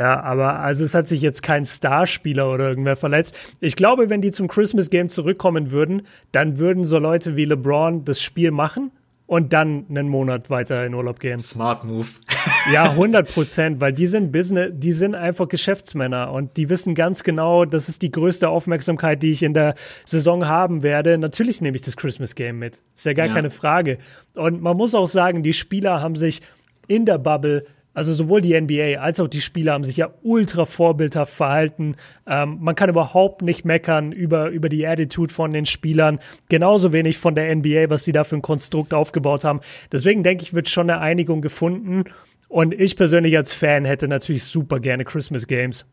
Ja, 0.00 0.18
aber 0.22 0.60
also 0.60 0.82
es 0.82 0.94
hat 0.94 1.08
sich 1.08 1.20
jetzt 1.20 1.42
kein 1.42 1.66
Starspieler 1.66 2.50
oder 2.50 2.70
irgendwer 2.70 2.96
verletzt. 2.96 3.36
Ich 3.60 3.76
glaube, 3.76 4.08
wenn 4.08 4.22
die 4.22 4.30
zum 4.30 4.48
Christmas 4.48 4.88
Game 4.88 5.10
zurückkommen 5.10 5.72
würden, 5.72 6.04
dann 6.32 6.56
würden 6.56 6.84
so 6.84 6.98
Leute 6.98 7.36
wie 7.36 7.44
LeBron 7.44 8.06
das 8.06 8.22
Spiel 8.22 8.50
machen 8.50 8.92
und 9.26 9.52
dann 9.52 9.84
einen 9.90 10.08
Monat 10.08 10.48
weiter 10.48 10.86
in 10.86 10.94
Urlaub 10.94 11.20
gehen. 11.20 11.38
Smart 11.38 11.84
Move. 11.84 12.06
ja, 12.72 12.84
100 12.84 13.30
Prozent, 13.30 13.82
weil 13.82 13.92
die 13.92 14.06
sind 14.06 14.32
Business, 14.32 14.70
die 14.72 14.92
sind 14.92 15.14
einfach 15.14 15.48
Geschäftsmänner 15.48 16.32
und 16.32 16.56
die 16.56 16.70
wissen 16.70 16.94
ganz 16.94 17.22
genau, 17.22 17.66
das 17.66 17.90
ist 17.90 18.00
die 18.00 18.10
größte 18.10 18.48
Aufmerksamkeit, 18.48 19.22
die 19.22 19.32
ich 19.32 19.42
in 19.42 19.52
der 19.52 19.74
Saison 20.06 20.48
haben 20.48 20.82
werde. 20.82 21.18
Natürlich 21.18 21.60
nehme 21.60 21.76
ich 21.76 21.82
das 21.82 21.98
Christmas 21.98 22.34
Game 22.34 22.58
mit. 22.58 22.80
Ist 22.96 23.04
ja 23.04 23.12
gar 23.12 23.26
ja. 23.26 23.34
keine 23.34 23.50
Frage. 23.50 23.98
Und 24.34 24.62
man 24.62 24.78
muss 24.78 24.94
auch 24.94 25.06
sagen, 25.06 25.42
die 25.42 25.52
Spieler 25.52 26.00
haben 26.00 26.16
sich 26.16 26.40
in 26.88 27.04
der 27.04 27.18
Bubble 27.18 27.66
also 27.92 28.12
sowohl 28.12 28.40
die 28.40 28.58
NBA 28.58 29.00
als 29.00 29.18
auch 29.20 29.28
die 29.28 29.40
Spieler 29.40 29.72
haben 29.72 29.84
sich 29.84 29.96
ja 29.96 30.10
ultra 30.22 30.64
vorbildhaft 30.64 31.34
verhalten. 31.34 31.96
Ähm, 32.26 32.58
man 32.60 32.74
kann 32.74 32.88
überhaupt 32.88 33.42
nicht 33.42 33.64
meckern 33.64 34.12
über, 34.12 34.48
über 34.48 34.68
die 34.68 34.86
Attitude 34.86 35.32
von 35.32 35.52
den 35.52 35.66
Spielern. 35.66 36.20
Genauso 36.48 36.92
wenig 36.92 37.18
von 37.18 37.34
der 37.34 37.54
NBA, 37.54 37.90
was 37.90 38.04
sie 38.04 38.12
da 38.12 38.24
für 38.24 38.36
ein 38.36 38.42
Konstrukt 38.42 38.94
aufgebaut 38.94 39.44
haben. 39.44 39.60
Deswegen 39.90 40.22
denke 40.22 40.44
ich, 40.44 40.54
wird 40.54 40.68
schon 40.68 40.88
eine 40.88 41.00
Einigung 41.00 41.42
gefunden. 41.42 42.04
Und 42.48 42.74
ich 42.74 42.96
persönlich 42.96 43.36
als 43.36 43.52
Fan 43.52 43.84
hätte 43.84 44.08
natürlich 44.08 44.44
super 44.44 44.80
gerne 44.80 45.04
Christmas 45.04 45.46
Games. 45.46 45.86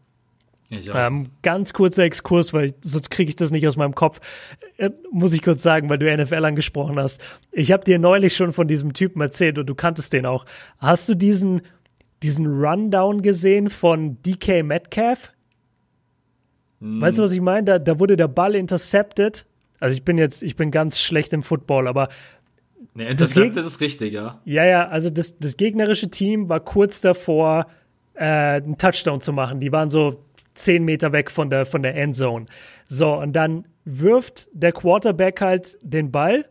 Ähm, 0.70 1.30
ganz 1.43 1.72
kurzer 1.72 2.04
Exkurs, 2.04 2.54
weil 2.54 2.74
sonst 2.82 3.10
kriege 3.10 3.30
ich 3.30 3.38
das 3.38 3.52
nicht 3.52 3.66
aus 3.68 3.78
meinem 3.78 3.95
Kopf. 3.95 4.20
Äh, 4.78 4.89
muss 5.12 5.34
ich 5.34 5.41
kurz 5.41 5.64
sagen, 5.64 5.89
weil 5.89 5.98
du 5.98 6.14
NFL 6.14 6.43
angesprochen 6.43 7.00
hast. 7.00 7.22
Ich 7.54 7.72
habe 7.72 7.86
dir 7.86 8.00
neulich 8.00 8.36
schon 8.36 8.52
von 8.52 8.68
diesem 8.68 8.91
Typen 8.91 9.22
erzählt 9.22 9.58
und 9.58 9.68
du 9.68 9.76
kanntest 9.76 10.12
den 10.12 10.26
auch. 10.26 10.45
Hast 10.80 11.08
du 11.08 11.16
diesen 11.16 11.62
diesen 12.24 12.47
Rundown 12.47 13.22
gesehen 13.22 13.70
von 13.70 14.22
DK 14.22 14.63
Metcalf? 14.63 15.34
Hm. 16.80 17.01
Weißt 17.01 17.18
du, 17.18 17.24
was 17.24 17.32
ich 17.32 17.41
meine? 17.41 17.63
Da, 17.65 17.80
da 17.80 17.99
wurde 17.99 18.18
der 18.18 18.28
Ball 18.28 18.55
intercepted. 18.55 19.45
Also 19.80 19.95
ich 19.95 20.03
bin 20.03 20.18
jetzt, 20.18 20.41
ich 20.43 20.55
bin 20.55 20.72
ganz 20.72 20.99
schlecht 20.99 21.34
im 21.34 21.43
Football, 21.43 21.88
aber 21.88 22.09
Ne, 22.93 23.09
intercepted 23.09 23.63
ist 23.63 23.80
richtig, 23.80 24.13
ja. 24.13 24.41
Ja, 24.45 24.65
ja, 24.65 24.88
also 24.88 25.09
das, 25.09 25.38
das 25.38 25.57
gegnerische 25.57 26.09
Team 26.09 26.49
war 26.49 26.59
kurz 26.59 27.01
davor, 27.01 27.68
äh, 28.15 28.24
einen 28.24 28.78
Touchdown 28.78 29.22
zu 29.22 29.34
machen. 29.34 29.59
Die 29.59 29.72
waren 29.72 29.89
so 29.89 30.24
zehn 30.55 30.84
Meter 30.84 31.11
weg 31.11 31.30
von 31.30 31.49
der, 31.49 31.65
von 31.65 31.84
der 31.84 31.95
Endzone. 31.95 32.47
So, 32.88 33.13
und 33.13 33.34
dann 33.34 33.68
wirft 33.86 34.47
der 34.51 34.72
Quarterback 34.72 35.41
halt 35.41 35.78
den 35.82 36.11
Ball 36.11 36.45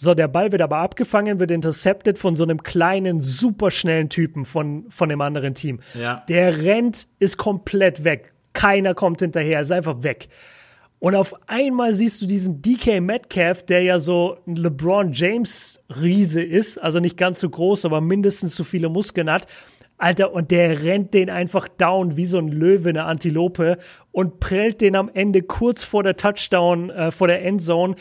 so, 0.00 0.14
der 0.14 0.28
Ball 0.28 0.52
wird 0.52 0.62
aber 0.62 0.76
abgefangen, 0.76 1.40
wird 1.40 1.50
intercepted 1.50 2.20
von 2.20 2.36
so 2.36 2.44
einem 2.44 2.62
kleinen, 2.62 3.20
superschnellen 3.20 4.08
Typen 4.08 4.44
von, 4.44 4.84
von 4.90 5.08
dem 5.08 5.20
anderen 5.20 5.54
Team. 5.54 5.80
Ja. 6.00 6.22
Der 6.28 6.62
rennt, 6.62 7.08
ist 7.18 7.36
komplett 7.36 8.04
weg. 8.04 8.32
Keiner 8.52 8.94
kommt 8.94 9.22
hinterher, 9.22 9.60
ist 9.60 9.72
einfach 9.72 10.04
weg. 10.04 10.28
Und 11.00 11.16
auf 11.16 11.34
einmal 11.48 11.94
siehst 11.94 12.22
du 12.22 12.26
diesen 12.26 12.62
DK 12.62 13.00
Metcalf, 13.00 13.64
der 13.66 13.82
ja 13.82 13.98
so 13.98 14.36
ein 14.46 14.54
LeBron 14.54 15.10
James 15.12 15.80
Riese 15.90 16.44
ist, 16.44 16.78
also 16.78 17.00
nicht 17.00 17.16
ganz 17.16 17.40
so 17.40 17.50
groß, 17.50 17.84
aber 17.84 18.00
mindestens 18.00 18.54
so 18.54 18.62
viele 18.62 18.88
Muskeln 18.88 19.28
hat. 19.28 19.48
Alter, 19.96 20.32
und 20.32 20.52
der 20.52 20.84
rennt 20.84 21.12
den 21.12 21.28
einfach 21.28 21.66
down 21.66 22.16
wie 22.16 22.24
so 22.24 22.38
ein 22.38 22.46
Löwe, 22.46 22.90
eine 22.90 23.04
Antilope 23.06 23.78
und 24.12 24.38
prellt 24.38 24.80
den 24.80 24.94
am 24.94 25.10
Ende 25.12 25.42
kurz 25.42 25.82
vor 25.82 26.04
der 26.04 26.14
Touchdown, 26.14 26.90
äh, 26.90 27.10
vor 27.10 27.26
der 27.26 27.44
Endzone 27.44 27.96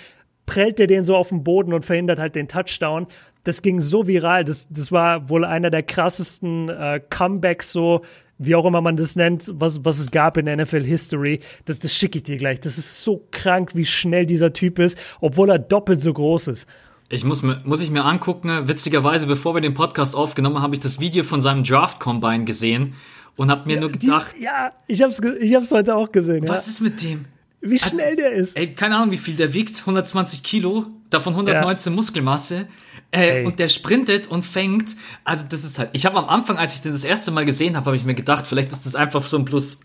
prellt 0.47 0.79
er 0.79 0.87
den 0.87 1.03
so 1.03 1.15
auf 1.15 1.29
den 1.29 1.43
Boden 1.43 1.73
und 1.73 1.85
verhindert 1.85 2.17
halt 2.17 2.35
den 2.35 2.47
Touchdown. 2.47 3.05
Das 3.43 3.61
ging 3.61 3.79
so 3.79 4.07
viral. 4.07 4.43
Das, 4.43 4.67
das 4.71 4.91
war 4.91 5.29
wohl 5.29 5.45
einer 5.45 5.69
der 5.69 5.83
krassesten 5.83 6.69
äh, 6.69 6.99
Comebacks, 7.07 7.71
so 7.71 8.01
wie 8.39 8.55
auch 8.55 8.65
immer 8.65 8.81
man 8.81 8.97
das 8.97 9.15
nennt, 9.15 9.51
was, 9.53 9.83
was 9.83 9.99
es 9.99 10.11
gab 10.11 10.37
in 10.37 10.45
der 10.45 10.57
NFL 10.57 10.83
History. 10.83 11.39
Das, 11.65 11.79
das 11.79 11.93
schicke 11.93 12.17
ich 12.17 12.23
dir 12.23 12.37
gleich. 12.37 12.59
Das 12.59 12.77
ist 12.77 13.03
so 13.03 13.27
krank, 13.31 13.75
wie 13.75 13.85
schnell 13.85 14.25
dieser 14.25 14.53
Typ 14.53 14.79
ist, 14.79 14.97
obwohl 15.21 15.49
er 15.49 15.59
doppelt 15.59 16.01
so 16.01 16.13
groß 16.13 16.47
ist. 16.49 16.67
Ich 17.09 17.23
muss, 17.23 17.41
mir, 17.41 17.61
muss 17.63 17.81
ich 17.81 17.89
mir 17.89 18.03
angucken, 18.03 18.67
witzigerweise, 18.67 19.27
bevor 19.27 19.53
wir 19.53 19.61
den 19.61 19.73
Podcast 19.73 20.15
aufgenommen 20.15 20.57
haben, 20.57 20.63
habe 20.63 20.75
ich 20.75 20.81
das 20.81 20.99
Video 20.99 21.23
von 21.23 21.41
seinem 21.41 21.63
Draft 21.63 21.99
Combine 21.99 22.43
gesehen 22.43 22.95
und 23.37 23.49
habe 23.49 23.65
mir 23.65 23.75
ja, 23.75 23.81
nur 23.81 23.91
gedacht. 23.91 24.35
Die, 24.37 24.43
ja, 24.43 24.73
ich 24.87 25.01
habe 25.01 25.11
es 25.11 25.21
ich 25.39 25.55
hab's 25.55 25.71
heute 25.71 25.95
auch 25.95 26.11
gesehen. 26.11 26.47
Was 26.47 26.65
ja. 26.65 26.71
ist 26.71 26.81
mit 26.81 27.01
dem? 27.01 27.25
Wie 27.69 27.79
schnell 27.79 28.05
also, 28.05 28.15
der 28.17 28.31
ist. 28.33 28.57
Ey, 28.57 28.73
keine 28.73 28.95
Ahnung, 28.97 29.11
wie 29.11 29.17
viel 29.17 29.35
der 29.35 29.53
wiegt. 29.53 29.79
120 29.79 30.43
Kilo, 30.43 30.87
davon 31.09 31.33
119 31.33 31.91
ja. 31.91 31.95
Muskelmasse. 31.95 32.67
Äh, 33.11 33.45
und 33.45 33.59
der 33.59 33.69
sprintet 33.69 34.27
und 34.27 34.43
fängt. 34.43 34.95
Also 35.23 35.45
das 35.47 35.63
ist 35.63 35.79
halt. 35.79 35.91
Ich 35.93 36.05
habe 36.05 36.17
am 36.17 36.27
Anfang, 36.27 36.57
als 36.57 36.75
ich 36.75 36.81
den 36.81 36.91
das 36.91 37.03
erste 37.03 37.31
Mal 37.31 37.45
gesehen 37.45 37.75
habe, 37.75 37.85
habe 37.85 37.97
ich 37.97 38.03
mir 38.03 38.15
gedacht, 38.15 38.47
vielleicht 38.47 38.71
ist 38.71 38.85
das 38.85 38.95
einfach 38.95 39.23
so 39.23 39.37
ein 39.37 39.45
Plus 39.45 39.79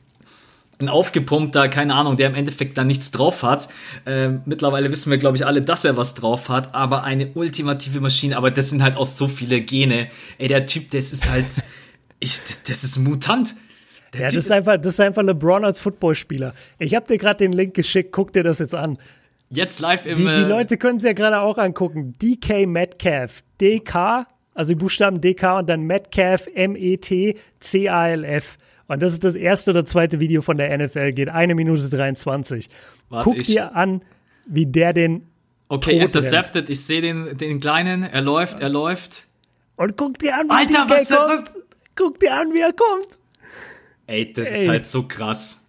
ein 0.81 0.89
aufgepumpter, 0.89 1.69
keine 1.69 1.95
Ahnung, 1.95 2.17
der 2.17 2.29
im 2.29 2.35
Endeffekt 2.35 2.77
da 2.77 2.85
nichts 2.85 3.11
drauf 3.11 3.43
hat. 3.43 3.69
Äh, 4.05 4.31
mittlerweile 4.45 4.91
wissen 4.91 5.11
wir, 5.11 5.19
glaube 5.19 5.37
ich, 5.37 5.47
alle, 5.47 5.63
dass 5.63 5.85
er 5.85 5.97
was 5.97 6.15
drauf 6.15 6.49
hat, 6.49 6.75
aber 6.75 7.05
eine 7.05 7.29
ultimative 7.35 8.01
Maschine. 8.01 8.37
Aber 8.37 8.51
das 8.51 8.71
sind 8.71 8.83
halt 8.83 8.97
auch 8.97 9.07
so 9.07 9.29
viele 9.29 9.61
Gene. 9.61 10.09
Ey, 10.39 10.49
der 10.49 10.67
Typ, 10.67 10.91
das 10.91 11.13
ist 11.13 11.31
halt, 11.31 11.47
ich, 12.21 12.41
das 12.67 12.85
ist 12.85 12.99
Mutant. 12.99 13.55
Ja, 14.15 14.25
das 14.27 14.35
ist, 14.35 14.53
einfach, 14.53 14.77
das 14.77 14.95
ist 14.95 15.01
einfach 15.01 15.23
LeBron 15.23 15.65
als 15.65 15.81
Footballspieler. 15.81 16.55
Ich 16.79 16.95
habe 16.95 17.07
dir 17.07 17.17
gerade 17.17 17.39
den 17.39 17.53
Link 17.53 17.75
geschickt, 17.75 18.13
guck 18.13 18.33
dir 18.33 18.43
das 18.43 18.59
jetzt 18.59 18.75
an. 18.75 18.99
Jetzt 19.49 19.81
live 19.81 20.07
im. 20.07 20.19
Die, 20.19 20.25
die 20.25 20.31
äh, 20.31 20.47
Leute 20.47 20.77
können 20.79 20.97
es 20.97 21.05
ja 21.05 21.13
gerade 21.13 21.41
auch 21.41 21.59
angucken. 21.59 22.15
DK 22.21 22.67
Metcalf. 22.67 23.43
DK, 23.61 24.27
also 24.55 24.71
die 24.71 24.77
Buchstaben 24.77 25.21
DK 25.21 25.59
und 25.59 25.69
dann 25.69 25.83
Metcalf, 25.83 26.49
M-E-T-C-A-L-F. 26.55 27.39
Und 28.89 29.03
das 29.03 29.13
ist 29.13 29.25
das 29.25 29.37
erste 29.37 29.71
oder 29.73 29.85
zweite 29.85 30.21
Video 30.21 30.43
von 30.43 30.57
der 30.59 30.77
NFL, 30.77 31.13
geht 31.13 31.29
eine 31.29 31.55
Minute 31.55 31.89
23. 31.89 32.69
Warte, 33.09 33.25
Guck 33.25 33.43
dir 33.43 33.77
an, 33.77 34.03
wie 34.47 34.67
der 34.67 34.93
den. 34.93 35.29
Okay, 35.69 35.99
intercepted. 35.99 36.57
Rennt. 36.57 36.71
Ich 36.71 36.85
sehe 36.85 37.01
den, 37.01 37.37
den 37.37 37.61
Kleinen. 37.61 38.03
Er 38.03 38.21
läuft, 38.21 38.61
er 38.61 38.69
läuft. 38.69 39.27
Und 39.77 39.97
guck 39.97 40.19
dir 40.19 40.35
an, 40.35 40.49
wie 40.49 40.53
Alter, 40.53 40.85
was, 40.89 41.09
kommt. 41.09 41.31
was? 41.31 41.57
Guck 41.95 42.21
dir 42.21 42.35
an, 42.35 42.53
wie 42.53 42.61
er 42.61 42.73
kommt. 42.73 43.22
Ey, 44.07 44.33
das 44.33 44.49
Ey. 44.49 44.63
ist 44.63 44.69
halt 44.69 44.87
so 44.87 45.03
krass. 45.05 45.63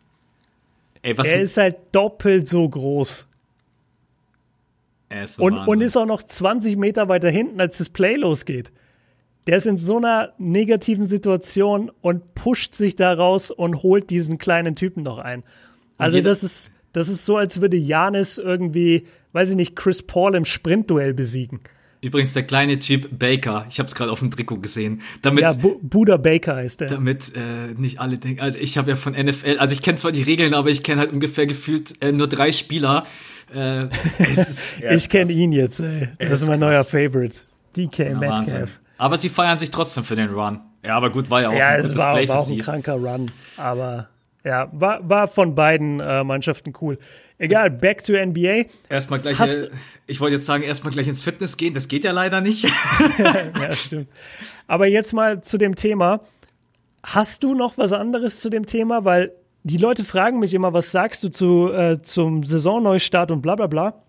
Ey, 1.01 1.17
was 1.17 1.27
er 1.27 1.41
ist 1.41 1.57
halt 1.57 1.77
doppelt 1.91 2.47
so 2.47 2.67
groß. 2.67 3.27
Er 5.09 5.23
ist 5.23 5.39
und, 5.39 5.57
und 5.57 5.81
ist 5.81 5.97
auch 5.97 6.05
noch 6.05 6.23
20 6.23 6.77
Meter 6.77 7.09
weiter 7.09 7.29
hinten, 7.29 7.59
als 7.59 7.77
das 7.77 7.89
Play 7.89 8.15
losgeht 8.15 8.71
der 9.47 9.57
ist 9.57 9.65
in 9.65 9.77
so 9.77 9.97
einer 9.97 10.33
negativen 10.37 11.05
Situation 11.05 11.91
und 12.01 12.33
pusht 12.35 12.75
sich 12.75 12.95
da 12.95 13.13
raus 13.13 13.51
und 13.51 13.83
holt 13.83 14.09
diesen 14.09 14.37
kleinen 14.37 14.75
Typen 14.75 15.03
noch 15.03 15.17
ein. 15.17 15.43
Also 15.97 16.21
das 16.21 16.43
ist, 16.43 16.71
das 16.93 17.07
ist 17.07 17.25
so, 17.25 17.37
als 17.37 17.61
würde 17.61 17.77
Janis 17.77 18.37
irgendwie, 18.37 19.05
weiß 19.33 19.51
ich 19.51 19.55
nicht, 19.55 19.75
Chris 19.75 20.01
Paul 20.01 20.35
im 20.35 20.45
Sprintduell 20.45 21.13
besiegen. 21.13 21.59
Übrigens 22.03 22.33
der 22.33 22.43
kleine 22.43 22.79
Typ 22.79 23.17
Baker, 23.17 23.65
ich 23.69 23.79
habe 23.79 23.87
es 23.87 23.95
gerade 23.95 24.11
auf 24.11 24.19
dem 24.19 24.29
Trikot 24.29 24.57
gesehen. 24.57 25.01
Damit, 25.21 25.43
ja, 25.43 25.53
Bu 25.53 25.79
Buda 25.81 26.17
Baker 26.17 26.57
heißt 26.57 26.81
der. 26.81 26.89
Damit 26.89 27.31
äh, 27.33 27.79
nicht 27.79 28.01
alle 28.01 28.17
denken, 28.17 28.41
also 28.41 28.59
ich 28.59 28.77
habe 28.77 28.89
ja 28.89 28.97
von 28.97 29.13
NFL, 29.13 29.57
also 29.57 29.73
ich 29.73 29.81
kenne 29.81 29.97
zwar 29.97 30.11
die 30.11 30.21
Regeln, 30.21 30.53
aber 30.53 30.69
ich 30.69 30.83
kenne 30.83 30.99
halt 30.99 31.13
ungefähr 31.13 31.45
gefühlt 31.45 32.01
äh, 32.01 32.11
nur 32.11 32.27
drei 32.27 32.51
Spieler. 32.51 33.03
Äh, 33.55 33.85
ist, 34.19 34.81
ich 34.91 35.09
kenne 35.09 35.31
ihn 35.31 35.53
jetzt, 35.53 35.79
ey. 35.79 36.09
Das 36.19 36.41
ist 36.41 36.49
mein 36.49 36.59
krass. 36.59 36.69
neuer 36.69 36.83
Favorite. 36.83 37.35
DK 37.77 37.99
ja, 37.99 38.05
Metcalf. 38.17 38.51
Wahnsinn. 38.51 38.67
Aber 38.97 39.17
sie 39.17 39.29
feiern 39.29 39.57
sich 39.57 39.71
trotzdem 39.71 40.03
für 40.03 40.17
den 40.17 40.29
Run. 40.29 40.59
Ja, 40.85 40.97
aber 40.97 41.09
gut, 41.09 41.29
war 41.29 41.41
ja 41.41 41.49
auch 41.51 41.53
ja, 41.53 41.69
ein 41.69 41.83
gutes 41.83 41.97
war, 41.97 42.15
Play 42.15 42.27
war 42.27 42.39
auch 42.39 42.49
ein 42.49 42.57
kranker 42.57 42.95
Run. 42.95 43.31
Aber 43.55 44.09
ja, 44.43 44.69
war, 44.73 45.07
war 45.07 45.27
von 45.27 45.55
beiden 45.55 45.99
äh, 45.99 46.23
Mannschaften 46.23 46.73
cool. 46.81 46.97
Egal, 47.37 47.71
back 47.71 48.03
to 48.03 48.13
NBA. 48.13 48.65
Erstmal 48.89 49.19
gleich, 49.19 49.39
Hast, 49.39 49.63
äh, 49.63 49.69
ich 50.05 50.19
wollte 50.19 50.35
jetzt 50.35 50.45
sagen, 50.45 50.63
erstmal 50.63 50.91
gleich 50.93 51.07
ins 51.07 51.23
Fitness 51.23 51.57
gehen. 51.57 51.73
Das 51.73 51.87
geht 51.87 52.03
ja 52.03 52.11
leider 52.11 52.41
nicht. 52.41 52.63
ja, 53.17 53.75
stimmt. 53.75 54.09
Aber 54.67 54.87
jetzt 54.87 55.13
mal 55.13 55.41
zu 55.41 55.57
dem 55.57 55.75
Thema. 55.75 56.21
Hast 57.03 57.43
du 57.43 57.53
noch 57.53 57.77
was 57.77 57.93
anderes 57.93 58.39
zu 58.39 58.49
dem 58.49 58.65
Thema? 58.65 59.03
Weil 59.05 59.33
die 59.63 59.77
Leute 59.77 60.03
fragen 60.03 60.39
mich 60.39 60.53
immer, 60.53 60.73
was 60.73 60.91
sagst 60.91 61.23
du 61.23 61.29
zu, 61.29 61.71
äh, 61.71 62.01
zum 62.01 62.43
Saisonneustart 62.43 63.31
und 63.31 63.41
bla 63.41 63.55
bla 63.55 63.67
bla. 63.67 64.03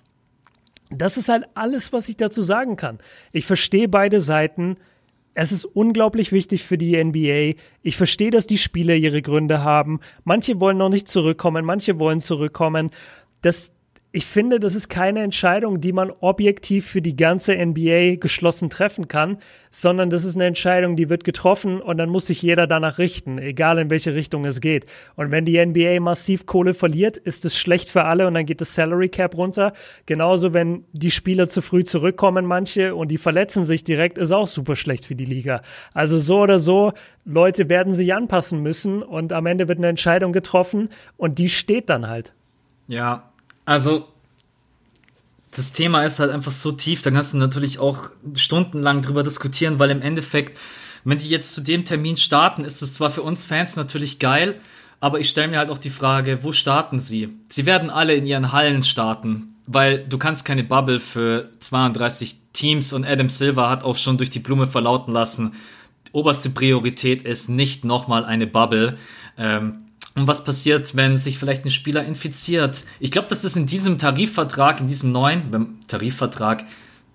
Das 0.91 1.17
ist 1.17 1.29
halt 1.29 1.47
alles, 1.55 1.93
was 1.93 2.09
ich 2.09 2.17
dazu 2.17 2.43
sagen 2.43 2.77
kann. 2.77 2.99
Ich 3.33 3.47
verstehe 3.47 3.89
beide 3.89 4.21
Seiten. 4.21 4.77
Es 5.35 5.53
ist 5.53 5.65
unglaublich 5.65 6.33
wichtig 6.33 6.63
für 6.63 6.79
die 6.79 7.03
NBA. 7.03 7.61
Ich 7.83 7.97
verstehe, 7.97 8.31
dass 8.31 8.47
die 8.47 8.59
Spieler 8.59 8.95
ihre 8.95 9.21
Gründe 9.21 9.63
haben. 9.63 10.01
Manche 10.23 10.61
wollen 10.61 10.79
noch 10.79 10.89
nicht 10.89 11.09
zurückkommen, 11.09 11.65
manche 11.65 11.99
wollen 11.99 12.21
zurückkommen. 12.21 12.91
Das, 13.43 13.73
ich 14.15 14.27
finde, 14.27 14.61
das 14.61 14.77
ist 14.77 14.89
keine 14.89 15.25
Entscheidung, 15.25 15.81
die 15.81 15.93
man 15.93 16.13
objektiv 16.21 16.87
für 16.87 17.03
die 17.03 17.17
ganze 17.17 17.57
NBA 17.57 18.15
geschlossen 18.21 18.71
treffen 18.71 19.09
kann, 19.09 19.39
sondern 19.73 20.09
das 20.09 20.23
ist 20.23 20.37
eine 20.37 20.45
Entscheidung, 20.45 20.95
die 20.95 21.11
wird 21.11 21.25
getroffen 21.25 21.81
und 21.81 21.99
dann 21.99 22.11
muss 22.11 22.29
sich 22.29 22.41
jeder 22.41 22.69
danach 22.69 22.99
richten, 22.99 23.39
egal 23.39 23.77
in 23.79 23.91
welche 23.91 24.15
Richtung 24.15 24.45
es 24.45 24.61
geht. 24.61 24.87
Und 25.17 25.33
wenn 25.33 25.45
die 25.45 25.59
NBA 25.59 25.99
massiv 25.99 26.47
Kohle 26.47 26.75
verliert, 26.75 27.17
ist 27.17 27.45
es 27.45 27.59
schlecht 27.59 27.91
für 27.91 28.05
alle 28.05 28.29
und 28.29 28.35
dann 28.35 28.47
geht 28.47 28.61
das 28.61 28.77
Salary 28.77 29.09
Cap 29.09 29.37
runter. 29.37 29.73
Genauso, 30.07 30.53
wenn 30.53 30.85
die 30.93 31.11
Spieler 31.11 31.49
zu 31.49 31.61
früh 31.61 31.83
zurückkommen, 31.83 32.47
manche, 32.47 32.95
und 32.95 33.11
die 33.11 33.19
verletzen 33.19 33.65
sich 33.65 33.83
direkt, 33.83 34.19
ist 34.19 34.31
auch 34.31 34.47
super 34.47 34.77
schlecht 34.77 35.07
für 35.07 35.17
die 35.17 35.25
Liga. 35.25 35.61
Also 35.93 36.21
so 36.21 36.39
oder 36.39 36.61
so, 36.61 36.93
Leute 37.25 37.69
werden 37.69 37.95
sich 37.95 38.15
anpassen 38.15 38.63
müssen 38.63 39.03
und 39.03 39.33
am 39.33 39.47
Ende 39.47 39.67
wird 39.67 39.79
eine 39.79 39.89
Entscheidung 39.89 40.33
getroffen 40.33 40.89
und 41.17 41.41
die 41.41 41.49
steht 41.49 41.91
dann 41.91 42.07
halt. 42.07 42.33
Ja, 42.87 43.34
also 43.65 44.09
das 45.51 45.73
Thema 45.73 46.05
ist 46.05 46.19
halt 46.19 46.31
einfach 46.31 46.51
so 46.51 46.73
tief, 46.73 47.03
da 47.03 47.11
kannst 47.11 47.33
du 47.33 47.39
natürlich 47.39 47.79
auch 47.79 48.11
stundenlang 48.35 49.03
drüber 49.03 49.23
diskutieren, 49.23 49.79
weil 49.79 49.91
im 49.91 50.03
Endeffekt, 50.03 50.59
wenn 51.05 51.19
die 51.19 51.29
jetzt 51.29 51.53
zu 51.53 51.61
dem 51.61 51.85
Termin 51.85 52.17
starten, 52.17 52.65
ist 52.65 52.83
es 52.83 52.95
zwar 52.95 53.11
für 53.11 53.23
uns 53.23 53.45
Fans 53.45 53.77
natürlich 53.77 54.19
geil, 54.19 54.61
aber 55.01 55.21
ich 55.21 55.29
stelle 55.29 55.49
mir 55.49 55.59
halt 55.59 55.71
auch 55.71 55.79
die 55.79 55.91
Frage, 55.91 56.41
wo 56.43 56.53
starten 56.53 56.99
sie? 56.99 57.29
Sie 57.49 57.67
werden 57.67 57.91
alle 57.91 58.15
in 58.15 58.27
ihren 58.27 58.53
Hallen 58.53 58.83
starten, 58.83 59.55
weil 59.67 60.05
du 60.05 60.19
kannst 60.19 60.45
keine 60.45 60.65
Bubble 60.65 60.99
für 60.99 61.51
32 61.61 62.37
Teams 62.53 62.93
und 62.93 63.07
Adam 63.07 63.29
Silver 63.29 63.69
hat 63.69 63.85
auch 63.85 63.97
schon 63.97 64.17
durch 64.17 64.31
die 64.31 64.41
Blume 64.41 64.67
verlauten 64.67 65.13
lassen, 65.13 65.53
oberste 66.13 66.51
Priorität 66.51 67.23
ist 67.23 67.49
nicht 67.49 67.85
nochmal 67.85 68.25
eine 68.25 68.47
Bubble. 68.47 68.97
Ähm, 69.37 69.84
und 70.15 70.29
was 70.29 70.45
passiert, 70.45 70.95
wenn 70.95 71.17
sich 71.17 71.39
vielleicht 71.39 71.65
ein 71.65 71.71
Spieler 71.71 72.05
infiziert? 72.05 72.85
Ich 73.01 73.11
glaube, 73.11 73.29
das 73.29 73.45
ist 73.45 73.57
in 73.57 73.67
diesem 73.67 73.99
Tarifvertrag, 73.99 74.81
in 74.81 74.87
diesem 74.87 75.11
neuen 75.13 75.81
Tarifvertrag, 75.89 76.65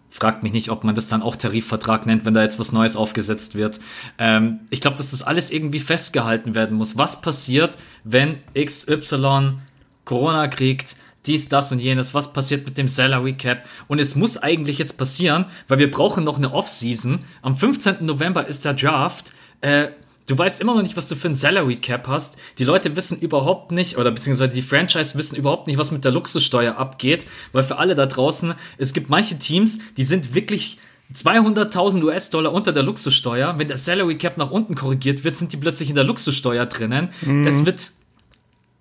fragt 0.10 0.43
mich 0.43 0.52
nicht, 0.52 0.70
ob 0.70 0.84
man 0.84 0.95
das 0.95 1.08
dann 1.08 1.22
auch 1.22 1.36
Tarifvertrag 1.36 2.06
nennt, 2.06 2.26
wenn 2.26 2.34
da 2.34 2.41
jetzt 2.41 2.60
was 2.60 2.72
Neues 2.72 2.95
aufgesetzt 2.95 3.56
wird. 3.56 3.80
Ähm, 4.18 4.62
ich 4.70 4.82
glaube, 4.82 4.97
dass 4.97 5.12
das 5.12 5.22
alles 5.22 5.52
irgendwie 5.52 5.80
festgehalten 5.80 6.56
werden 6.56 6.76
muss. 6.76 6.97
Was 6.97 7.22
passiert, 7.22 7.78
wenn 8.04 8.38
XY 8.56 9.60
Corona 10.06 10.47
kriegt, 10.47 10.95
dies, 11.26 11.47
das 11.47 11.72
und 11.72 11.80
jenes, 11.80 12.14
was 12.14 12.34
passiert 12.34 12.66
mit 12.66 12.78
dem 12.78 12.88
Salary 12.88 13.34
Cap? 13.34 13.66
Und 13.88 14.00
es 14.00 14.16
muss 14.16 14.38
eigentlich 14.38 14.80
jetzt 14.80 14.97
passieren, 14.97 15.45
weil 15.68 15.78
wir 15.78 15.91
brauchen 15.91 16.24
noch 16.24 16.38
eine 16.38 16.54
Offseason. 16.54 17.20
Am 17.41 17.56
15. 17.56 17.97
November 18.02 18.47
ist 18.47 18.66
der 18.66 18.74
Draft. 18.74 19.32
Äh, 19.62 19.89
Du 20.30 20.38
weißt 20.38 20.62
immer 20.62 20.76
noch 20.76 20.84
nicht, 20.84 20.96
was 20.96 21.08
du 21.08 21.16
für 21.16 21.28
ein 21.28 21.34
Salary 21.34 21.78
Cap 21.78 22.08
hast. 22.08 22.38
Die 22.60 22.64
Leute 22.64 22.96
wissen 22.96 23.20
überhaupt 23.20 23.72
nicht, 23.72 23.98
oder 23.98 24.12
beziehungsweise 24.12 24.54
die 24.54 24.62
Franchise 24.62 25.18
wissen 25.18 25.36
überhaupt 25.36 25.66
nicht, 25.66 25.80
was 25.80 25.90
mit 25.90 26.06
der 26.06 26.12
Luxussteuer 26.12 26.78
abgeht, 26.78 27.26
weil 27.52 27.64
für 27.64 27.80
alle 27.80 27.96
da 27.96 28.06
draußen, 28.06 28.54
es 28.78 28.94
gibt 28.94 29.10
manche 29.10 29.40
Teams, 29.40 29.80
die 29.98 30.04
sind 30.04 30.36
wirklich 30.36 30.78
200.000 31.16 32.04
US-Dollar 32.04 32.54
unter 32.54 32.72
der 32.72 32.84
Luxussteuer. 32.84 33.58
Wenn 33.58 33.70
der 33.70 33.78
Salary 33.78 34.20
Cap 34.20 34.38
nach 34.38 34.52
unten 34.52 34.76
korrigiert 34.76 35.24
wird, 35.24 35.36
sind 35.36 35.52
die 35.52 35.58
plötzlich 35.58 35.90
in 35.90 35.96
der 35.96 36.04
Luxussteuer 36.04 36.68
drinnen. 36.68 37.10
Mhm. 37.22 37.44
Das 37.44 37.66
wird 37.66 37.90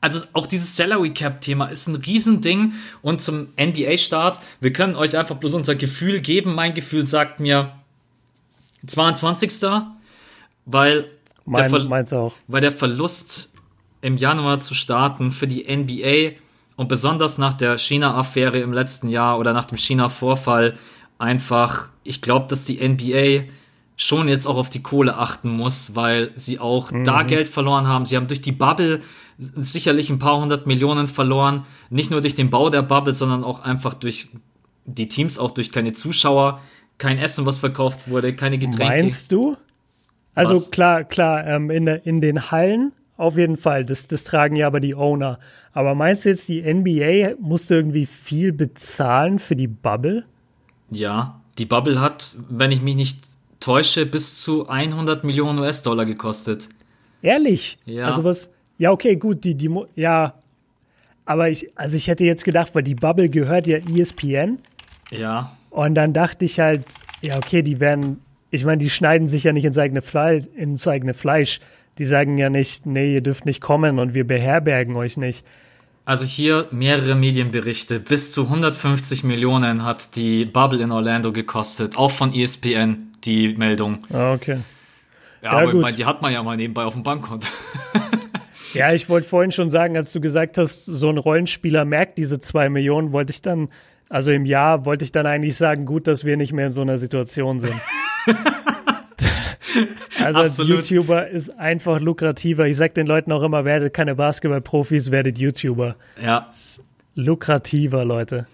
also 0.02 0.20
auch 0.34 0.46
dieses 0.46 0.76
Salary 0.76 1.14
Cap 1.14 1.40
Thema 1.40 1.68
ist 1.68 1.86
ein 1.86 1.94
Riesending 1.94 2.74
und 3.00 3.22
zum 3.22 3.48
NBA 3.58 3.96
Start, 3.96 4.38
wir 4.60 4.72
können 4.74 4.96
euch 4.96 5.16
einfach 5.16 5.36
bloß 5.36 5.54
unser 5.54 5.74
Gefühl 5.76 6.20
geben. 6.20 6.54
Mein 6.54 6.74
Gefühl 6.74 7.06
sagt 7.06 7.40
mir 7.40 7.72
22. 8.86 9.50
Weil 10.70 11.10
mein, 11.48 11.70
der 11.70 11.84
meins 11.84 12.12
auch. 12.12 12.32
Weil 12.46 12.60
der 12.60 12.72
Verlust 12.72 13.54
im 14.00 14.16
Januar 14.16 14.60
zu 14.60 14.74
starten 14.74 15.30
für 15.30 15.46
die 15.46 15.64
NBA 15.74 16.38
und 16.76 16.88
besonders 16.88 17.38
nach 17.38 17.54
der 17.54 17.78
China-Affäre 17.78 18.58
im 18.58 18.72
letzten 18.72 19.08
Jahr 19.08 19.38
oder 19.38 19.52
nach 19.52 19.64
dem 19.64 19.78
China-Vorfall 19.78 20.74
einfach, 21.18 21.90
ich 22.04 22.22
glaube, 22.22 22.46
dass 22.48 22.64
die 22.64 22.86
NBA 22.86 23.50
schon 23.96 24.28
jetzt 24.28 24.46
auch 24.46 24.56
auf 24.56 24.70
die 24.70 24.82
Kohle 24.82 25.16
achten 25.16 25.50
muss, 25.50 25.96
weil 25.96 26.30
sie 26.36 26.60
auch 26.60 26.92
mhm. 26.92 27.04
da 27.04 27.24
Geld 27.24 27.48
verloren 27.48 27.88
haben. 27.88 28.06
Sie 28.06 28.16
haben 28.16 28.28
durch 28.28 28.40
die 28.40 28.52
Bubble 28.52 29.02
sicherlich 29.38 30.08
ein 30.10 30.20
paar 30.20 30.40
hundert 30.40 30.66
Millionen 30.66 31.08
verloren. 31.08 31.64
Nicht 31.90 32.10
nur 32.10 32.20
durch 32.20 32.36
den 32.36 32.50
Bau 32.50 32.70
der 32.70 32.82
Bubble, 32.82 33.14
sondern 33.14 33.42
auch 33.42 33.60
einfach 33.60 33.94
durch 33.94 34.28
die 34.86 35.08
Teams, 35.08 35.38
auch 35.38 35.50
durch 35.50 35.72
keine 35.72 35.92
Zuschauer, 35.92 36.60
kein 36.96 37.18
Essen, 37.18 37.44
was 37.44 37.58
verkauft 37.58 38.08
wurde, 38.08 38.34
keine 38.34 38.58
Getränke. 38.58 38.84
Meinst 38.84 39.32
du? 39.32 39.56
Also 40.38 40.56
Was? 40.56 40.70
klar, 40.70 41.04
klar, 41.04 41.46
ähm, 41.46 41.70
in, 41.70 41.86
in 41.86 42.20
den 42.20 42.50
Hallen 42.50 42.92
auf 43.16 43.36
jeden 43.36 43.56
Fall. 43.56 43.84
Das, 43.84 44.06
das 44.06 44.22
tragen 44.24 44.54
ja 44.54 44.68
aber 44.68 44.78
die 44.78 44.94
Owner. 44.94 45.40
Aber 45.72 45.94
meinst 45.94 46.24
du 46.24 46.28
jetzt, 46.28 46.48
die 46.48 46.62
NBA 46.62 47.34
musste 47.40 47.74
irgendwie 47.74 48.06
viel 48.06 48.52
bezahlen 48.52 49.40
für 49.40 49.56
die 49.56 49.66
Bubble? 49.66 50.24
Ja, 50.90 51.40
die 51.58 51.66
Bubble 51.66 52.00
hat, 52.00 52.36
wenn 52.48 52.70
ich 52.70 52.82
mich 52.82 52.94
nicht 52.94 53.18
täusche, 53.58 54.06
bis 54.06 54.40
zu 54.40 54.68
100 54.68 55.24
Millionen 55.24 55.58
US-Dollar 55.58 56.04
gekostet. 56.04 56.68
Ehrlich? 57.20 57.78
Ja. 57.84 58.06
Also 58.06 58.22
was? 58.22 58.48
Ja, 58.78 58.92
okay, 58.92 59.16
gut, 59.16 59.42
die, 59.42 59.56
die, 59.56 59.68
ja. 59.96 60.34
Aber 61.24 61.50
ich, 61.50 61.76
also 61.76 61.96
ich 61.96 62.06
hätte 62.06 62.24
jetzt 62.24 62.44
gedacht, 62.44 62.74
weil 62.74 62.84
die 62.84 62.94
Bubble 62.94 63.28
gehört 63.28 63.66
ja 63.66 63.78
ESPN. 63.78 64.60
Ja. 65.10 65.56
Und 65.70 65.96
dann 65.96 66.12
dachte 66.12 66.44
ich 66.44 66.60
halt, 66.60 66.84
ja, 67.20 67.36
okay, 67.36 67.62
die 67.62 67.80
werden, 67.80 68.20
ich 68.50 68.64
meine, 68.64 68.78
die 68.78 68.90
schneiden 68.90 69.28
sich 69.28 69.44
ja 69.44 69.52
nicht 69.52 69.64
ins 69.64 69.78
eigene, 69.78 70.02
Fle 70.02 70.46
ins 70.56 70.86
eigene 70.88 71.14
Fleisch. 71.14 71.60
Die 71.98 72.04
sagen 72.04 72.38
ja 72.38 72.48
nicht, 72.48 72.86
nee, 72.86 73.14
ihr 73.14 73.20
dürft 73.20 73.44
nicht 73.44 73.60
kommen 73.60 73.98
und 73.98 74.14
wir 74.14 74.26
beherbergen 74.26 74.96
euch 74.96 75.16
nicht. 75.16 75.44
Also 76.04 76.24
hier 76.24 76.68
mehrere 76.70 77.14
Medienberichte. 77.14 78.00
Bis 78.00 78.32
zu 78.32 78.44
150 78.44 79.24
Millionen 79.24 79.84
hat 79.84 80.16
die 80.16 80.46
Bubble 80.46 80.82
in 80.82 80.90
Orlando 80.90 81.32
gekostet. 81.32 81.98
Auch 81.98 82.10
von 82.10 82.32
ESPN 82.32 83.12
die 83.24 83.48
Meldung. 83.48 83.98
Ah, 84.10 84.32
okay. 84.32 84.60
Ja, 85.42 85.52
ja 85.52 85.58
aber 85.58 85.72
gut. 85.72 85.82
Meine, 85.82 85.96
die 85.96 86.06
hat 86.06 86.22
man 86.22 86.32
ja 86.32 86.42
mal 86.42 86.56
nebenbei 86.56 86.84
auf 86.84 86.94
dem 86.94 87.02
Bankkonto. 87.02 87.48
ja, 88.74 88.94
ich 88.94 89.08
wollte 89.10 89.28
vorhin 89.28 89.52
schon 89.52 89.70
sagen, 89.70 89.96
als 89.96 90.12
du 90.12 90.20
gesagt 90.20 90.56
hast, 90.56 90.86
so 90.86 91.10
ein 91.10 91.18
Rollenspieler 91.18 91.84
merkt 91.84 92.16
diese 92.16 92.40
zwei 92.40 92.70
Millionen, 92.70 93.12
wollte 93.12 93.32
ich 93.32 93.42
dann, 93.42 93.68
also 94.08 94.30
im 94.30 94.44
Jahr 94.46 94.84
wollte 94.84 95.04
ich 95.04 95.12
dann 95.12 95.26
eigentlich 95.26 95.56
sagen, 95.56 95.84
gut, 95.84 96.06
dass 96.06 96.24
wir 96.24 96.36
nicht 96.36 96.52
mehr 96.52 96.66
in 96.66 96.72
so 96.72 96.82
einer 96.82 96.98
Situation 96.98 97.60
sind. 97.60 97.74
Also 100.22 100.40
als 100.40 100.58
YouTuber 100.58 101.28
ist 101.28 101.50
einfach 101.58 102.00
lukrativer. 102.00 102.66
Ich 102.66 102.76
sag 102.76 102.94
den 102.94 103.06
Leuten 103.06 103.30
auch 103.32 103.42
immer, 103.42 103.64
werdet 103.64 103.94
keine 103.94 104.14
Basketballprofis, 104.14 105.10
werdet 105.10 105.38
YouTuber. 105.38 105.96
Ja. 106.22 106.50
lukrativer, 107.14 108.04
Leute. 108.04 108.46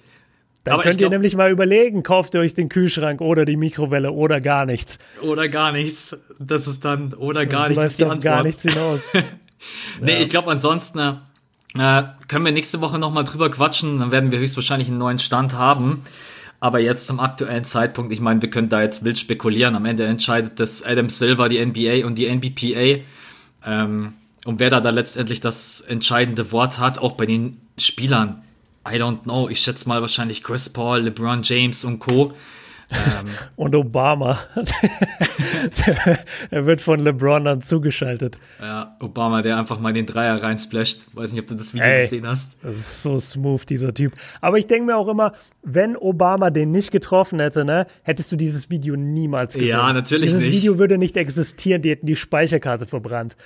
Dann 0.64 0.74
Aber 0.74 0.82
könnt 0.82 1.00
ihr 1.00 1.10
nämlich 1.10 1.36
mal 1.36 1.50
überlegen, 1.50 2.02
kauft 2.02 2.34
ihr 2.34 2.40
euch 2.40 2.54
den 2.54 2.70
Kühlschrank 2.70 3.20
oder 3.20 3.44
die 3.44 3.56
Mikrowelle 3.56 4.12
oder 4.12 4.40
gar 4.40 4.64
nichts. 4.64 4.98
Oder 5.20 5.48
gar 5.48 5.72
nichts. 5.72 6.16
Das 6.38 6.66
ist 6.66 6.84
dann 6.84 7.12
oder 7.12 7.44
gar 7.44 7.68
das 7.68 7.76
nichts. 7.76 7.98
Läuft 7.98 8.12
auf 8.12 8.20
gar 8.20 8.42
nichts 8.42 8.62
hinaus. 8.62 9.08
nee, 10.00 10.12
ja. 10.12 10.20
ich 10.20 10.28
glaube 10.30 10.50
ansonsten 10.50 11.20
äh, 11.78 12.04
können 12.28 12.44
wir 12.44 12.52
nächste 12.52 12.80
Woche 12.80 12.98
nochmal 12.98 13.24
drüber 13.24 13.50
quatschen. 13.50 14.00
Dann 14.00 14.10
werden 14.10 14.32
wir 14.32 14.38
höchstwahrscheinlich 14.38 14.88
einen 14.88 14.98
neuen 14.98 15.18
Stand 15.18 15.54
haben. 15.54 16.04
Aber 16.60 16.78
jetzt 16.78 17.06
zum 17.06 17.20
aktuellen 17.20 17.64
Zeitpunkt, 17.64 18.12
ich 18.12 18.20
meine, 18.20 18.40
wir 18.40 18.48
können 18.48 18.68
da 18.68 18.80
jetzt 18.80 19.04
wild 19.04 19.18
spekulieren. 19.18 19.74
Am 19.76 19.84
Ende 19.84 20.06
entscheidet 20.06 20.58
das 20.60 20.82
Adam 20.82 21.10
Silver, 21.10 21.48
die 21.48 21.64
NBA 21.64 22.06
und 22.06 22.16
die 22.16 22.26
NBPA. 22.26 23.02
Ähm, 23.66 24.14
und 24.46 24.60
wer 24.60 24.70
da, 24.70 24.80
da 24.80 24.90
letztendlich 24.90 25.40
das 25.40 25.80
entscheidende 25.80 26.52
Wort 26.52 26.78
hat, 26.78 26.98
auch 26.98 27.12
bei 27.12 27.26
den 27.26 27.60
Spielern. 27.76 28.42
I 28.86 28.96
don't 28.96 29.22
know. 29.22 29.48
Ich 29.48 29.60
schätze 29.60 29.88
mal 29.88 30.00
wahrscheinlich 30.00 30.42
Chris 30.42 30.68
Paul, 30.68 31.00
LeBron 31.02 31.42
James 31.42 31.84
und 31.84 31.98
Co. 31.98 32.32
Ähm, 32.90 33.28
und 33.56 33.74
Obama. 33.74 34.38
er 36.50 36.66
wird 36.66 36.80
von 36.80 37.00
LeBron 37.00 37.44
dann 37.44 37.62
zugeschaltet. 37.62 38.38
Ja, 38.60 38.96
Obama, 39.00 39.42
der 39.42 39.58
einfach 39.58 39.80
mal 39.80 39.92
den 39.92 40.06
Dreier 40.06 40.42
reinsplasht. 40.42 41.06
Weiß 41.12 41.32
nicht, 41.32 41.42
ob 41.42 41.48
du 41.48 41.54
das 41.54 41.74
Video 41.74 41.86
Ey, 41.86 42.02
gesehen 42.02 42.26
hast. 42.26 42.58
Das 42.62 42.78
ist 42.78 43.02
so 43.02 43.18
smooth, 43.18 43.68
dieser 43.68 43.94
Typ. 43.94 44.12
Aber 44.40 44.58
ich 44.58 44.66
denke 44.66 44.86
mir 44.86 44.96
auch 44.96 45.08
immer, 45.08 45.32
wenn 45.62 45.96
Obama 45.96 46.50
den 46.50 46.70
nicht 46.70 46.90
getroffen 46.90 47.40
hätte, 47.40 47.64
ne, 47.64 47.86
hättest 48.02 48.30
du 48.32 48.36
dieses 48.36 48.70
Video 48.70 48.96
niemals 48.96 49.54
gesehen. 49.54 49.68
Ja, 49.68 49.92
natürlich 49.92 50.26
dieses 50.26 50.42
nicht. 50.42 50.52
Dieses 50.52 50.62
Video 50.62 50.78
würde 50.78 50.98
nicht 50.98 51.16
existieren, 51.16 51.82
die 51.82 51.90
hätten 51.90 52.06
die 52.06 52.16
Speicherkarte 52.16 52.86
verbrannt. 52.86 53.36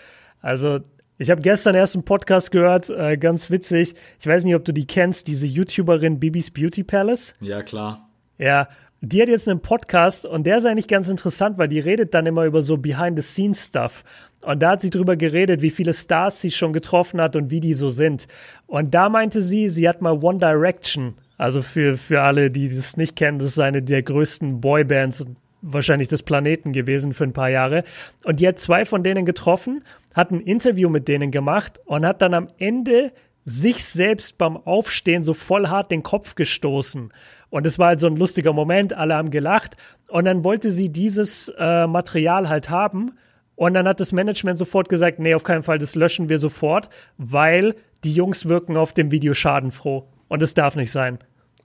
Also, 0.41 0.81
ich 1.21 1.31
habe 1.31 1.43
gestern 1.43 1.75
erst 1.75 1.97
einen 1.97 2.05
Podcast 2.05 2.53
gehört, 2.53 2.91
äh, 2.91 3.17
ganz 3.17 3.51
witzig. 3.51 3.95
Ich 4.21 4.27
weiß 4.27 4.45
nicht, 4.45 4.55
ob 4.55 4.65
du 4.65 4.73
die 4.73 4.87
kennst, 4.87 5.27
diese 5.27 5.49
YouTuberin 5.49 6.21
Bibis 6.21 6.53
Beauty 6.53 6.85
Palace. 6.85 7.35
Ja, 7.41 7.63
klar. 7.63 8.09
Ja, 8.39 8.69
die 9.01 9.23
hat 9.23 9.29
jetzt 9.29 9.49
einen 9.49 9.61
Podcast 9.61 10.27
und 10.27 10.45
der 10.45 10.59
ist 10.59 10.67
eigentlich 10.67 10.89
ganz 10.89 11.09
interessant, 11.09 11.57
weil 11.57 11.69
die 11.69 11.79
redet 11.79 12.15
dann 12.15 12.27
immer 12.27 12.45
über 12.45 12.63
so 12.63 12.77
Behind-the-Scenes-Stuff. 12.77 14.05
Und 14.45 14.63
da 14.63 14.73
hat 14.73 14.83
sie 14.83 14.91
drüber 14.91 15.17
geredet, 15.17 15.63
wie 15.63 15.71
viele 15.71 15.93
Stars 15.93 16.41
sie 16.41 16.51
schon 16.51 16.73
getroffen 16.73 17.21
hat 17.21 17.37
und 17.37 17.51
wie 17.51 17.61
die 17.61 17.75
so 17.75 17.91
sind. 17.91 18.27
Und 18.67 18.95
da 18.95 19.09
meinte 19.09 19.41
sie, 19.41 19.69
sie 19.69 19.89
hat 19.89 20.03
mal 20.03 20.23
One 20.23 20.39
Direction. 20.39 21.15
Also 21.37 21.63
für, 21.63 21.97
für 21.97 22.23
alle, 22.23 22.51
die 22.51 22.75
das 22.75 22.97
nicht 22.97 23.15
kennen, 23.15 23.39
das 23.39 23.49
ist 23.49 23.61
eine 23.61 23.83
der 23.83 24.03
größten 24.03 24.61
Boybands 24.61 25.27
wahrscheinlich 25.63 26.09
des 26.09 26.23
Planeten 26.23 26.73
gewesen 26.73 27.15
für 27.15 27.25
ein 27.25 27.33
paar 27.33 27.51
Jahre. 27.51 27.85
Und 28.25 28.41
die 28.41 28.49
hat 28.49 28.59
zwei 28.59 28.85
von 28.85 29.03
denen 29.03 29.25
getroffen, 29.25 29.85
hat 30.15 30.31
ein 30.31 30.41
Interview 30.41 30.89
mit 30.89 31.09
denen 31.09 31.31
gemacht 31.31 31.81
und 31.85 32.05
hat 32.05 32.23
dann 32.23 32.35
am 32.35 32.49
Ende 32.59 33.13
sich 33.45 33.85
selbst 33.85 34.39
beim 34.39 34.57
Aufstehen 34.57 35.23
so 35.23 35.33
voll 35.33 35.69
hart 35.69 35.91
den 35.91 36.03
Kopf 36.03 36.35
gestoßen. 36.35 37.13
Und 37.51 37.67
es 37.67 37.79
war 37.79 37.89
halt 37.89 38.01
so 38.01 38.07
ein 38.07 38.17
lustiger 38.17 38.53
Moment, 38.53 38.93
alle 38.93 39.15
haben 39.15 39.31
gelacht. 39.31 39.77
Und 40.09 40.25
dann 40.27 40.45
wollte 40.45 40.71
sie 40.71 40.91
dieses 40.91 41.53
äh, 41.59 41.87
Material 41.87 42.49
halt 42.49 42.71
haben. 42.71 43.13
Und 43.57 43.75
dann 43.75 43.89
hat 43.89 44.01
das 44.01 44.13
Management 44.13 44.59
sofort 44.59 44.89
gesagt, 44.89 45.19
nee, 45.19 45.35
auf 45.35 45.45
keinen 45.45 45.63
Fall, 45.63 45.79
das 45.79 45.95
löschen 45.95 46.29
wir 46.29 46.39
sofort, 46.39 46.89
weil 47.17 47.75
die 48.05 48.13
Jungs 48.13 48.47
wirken 48.47 48.77
auf 48.77 48.93
dem 48.93 49.11
Video 49.11 49.35
schadenfroh. 49.35 50.09
Und 50.29 50.43
es 50.43 50.55
darf 50.55 50.77
nicht 50.77 50.93
sein. 50.93 51.19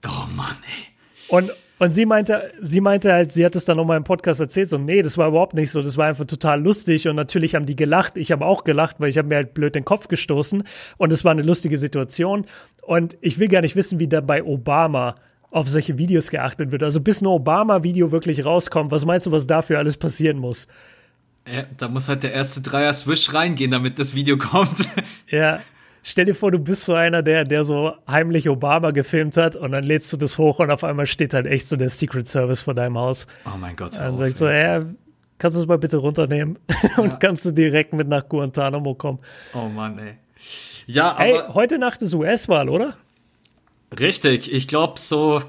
Oh 0.06 0.26
Mann, 0.34 0.56
ey. 0.66 0.94
Und, 1.28 1.52
und 1.78 1.90
sie 1.90 2.06
meinte, 2.06 2.52
sie 2.60 2.80
meinte 2.80 3.12
halt, 3.12 3.32
sie 3.32 3.44
hat 3.44 3.56
es 3.56 3.64
dann 3.64 3.76
nochmal 3.76 3.96
im 3.96 4.04
Podcast 4.04 4.40
erzählt, 4.40 4.68
so, 4.68 4.78
nee, 4.78 5.02
das 5.02 5.18
war 5.18 5.28
überhaupt 5.28 5.54
nicht 5.54 5.70
so, 5.70 5.82
das 5.82 5.96
war 5.96 6.06
einfach 6.06 6.26
total 6.26 6.62
lustig 6.62 7.08
und 7.08 7.16
natürlich 7.16 7.54
haben 7.54 7.66
die 7.66 7.76
gelacht, 7.76 8.16
ich 8.16 8.30
habe 8.32 8.44
auch 8.44 8.64
gelacht, 8.64 8.96
weil 8.98 9.08
ich 9.08 9.18
habe 9.18 9.28
mir 9.28 9.36
halt 9.36 9.54
blöd 9.54 9.74
den 9.74 9.84
Kopf 9.84 10.08
gestoßen 10.08 10.64
und 10.98 11.12
es 11.12 11.24
war 11.24 11.32
eine 11.32 11.42
lustige 11.42 11.78
Situation 11.78 12.46
und 12.82 13.16
ich 13.20 13.38
will 13.38 13.48
gar 13.48 13.62
nicht 13.62 13.76
wissen, 13.76 13.98
wie 13.98 14.08
da 14.08 14.20
bei 14.20 14.44
Obama 14.44 15.16
auf 15.54 15.68
solche 15.68 15.98
Videos 15.98 16.30
geachtet 16.30 16.72
wird. 16.72 16.82
Also 16.82 17.00
bis 17.00 17.22
ein 17.22 17.26
Obama-Video 17.26 18.10
wirklich 18.10 18.44
rauskommt, 18.44 18.90
was 18.90 19.06
meinst 19.06 19.26
du, 19.26 19.32
was 19.32 19.46
dafür 19.46 19.78
alles 19.78 19.96
passieren 19.96 20.38
muss? 20.38 20.66
Ja, 21.46 21.64
da 21.76 21.88
muss 21.88 22.08
halt 22.08 22.24
der 22.24 22.32
erste 22.32 22.60
Dreier-Swish 22.60 23.32
reingehen, 23.32 23.70
damit 23.70 23.98
das 24.00 24.14
Video 24.16 24.36
kommt. 24.38 24.88
Ja, 25.28 25.60
stell 26.02 26.24
dir 26.24 26.34
vor, 26.34 26.50
du 26.50 26.58
bist 26.58 26.84
so 26.84 26.94
einer, 26.94 27.22
der, 27.22 27.44
der 27.44 27.62
so 27.62 27.92
heimlich 28.10 28.48
Obama 28.48 28.90
gefilmt 28.90 29.36
hat 29.36 29.54
und 29.54 29.70
dann 29.70 29.84
lädst 29.84 30.12
du 30.12 30.16
das 30.16 30.38
hoch 30.38 30.58
und 30.58 30.72
auf 30.72 30.82
einmal 30.82 31.06
steht 31.06 31.34
halt 31.34 31.46
echt 31.46 31.68
so 31.68 31.76
der 31.76 31.88
Secret 31.88 32.26
Service 32.26 32.62
vor 32.62 32.74
deinem 32.74 32.98
Haus. 32.98 33.28
Oh 33.46 33.56
mein 33.56 33.76
Gott. 33.76 33.96
Dann 33.96 34.16
sagst 34.16 34.40
du, 34.40 34.46
ja, 34.46 34.80
kannst 35.38 35.56
du 35.56 35.60
es 35.60 35.68
mal 35.68 35.78
bitte 35.78 35.98
runternehmen 35.98 36.58
und 36.96 37.12
ja. 37.12 37.16
kannst 37.16 37.44
du 37.44 37.52
direkt 37.52 37.92
mit 37.92 38.08
nach 38.08 38.28
Guantanamo 38.28 38.94
kommen. 38.94 39.20
Oh 39.52 39.68
Mann, 39.68 39.98
ey. 39.98 40.14
Ja, 40.86 41.12
aber. 41.12 41.24
Ey, 41.24 41.40
heute 41.54 41.78
Nacht 41.78 42.02
ist 42.02 42.12
US-Wahl, 42.12 42.68
oder? 42.68 42.96
Richtig, 43.98 44.52
ich 44.52 44.66
glaube 44.68 44.98
so, 44.98 45.40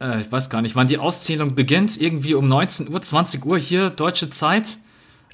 äh, 0.00 0.20
ich 0.20 0.30
weiß 0.30 0.50
gar 0.50 0.62
nicht, 0.62 0.76
wann 0.76 0.86
die 0.86 0.98
Auszählung 0.98 1.54
beginnt, 1.54 2.00
irgendwie 2.00 2.34
um 2.34 2.48
19 2.48 2.88
Uhr, 2.92 3.02
20 3.02 3.44
Uhr 3.44 3.58
hier, 3.58 3.90
deutsche 3.90 4.30
Zeit. 4.30 4.78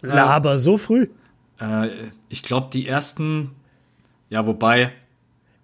Äh, 0.02 0.10
aber 0.10 0.58
so 0.58 0.78
früh? 0.78 1.08
Äh, 1.60 1.88
ich 2.28 2.42
glaube, 2.42 2.68
die 2.72 2.86
ersten, 2.86 3.52
ja, 4.28 4.46
wobei. 4.46 4.92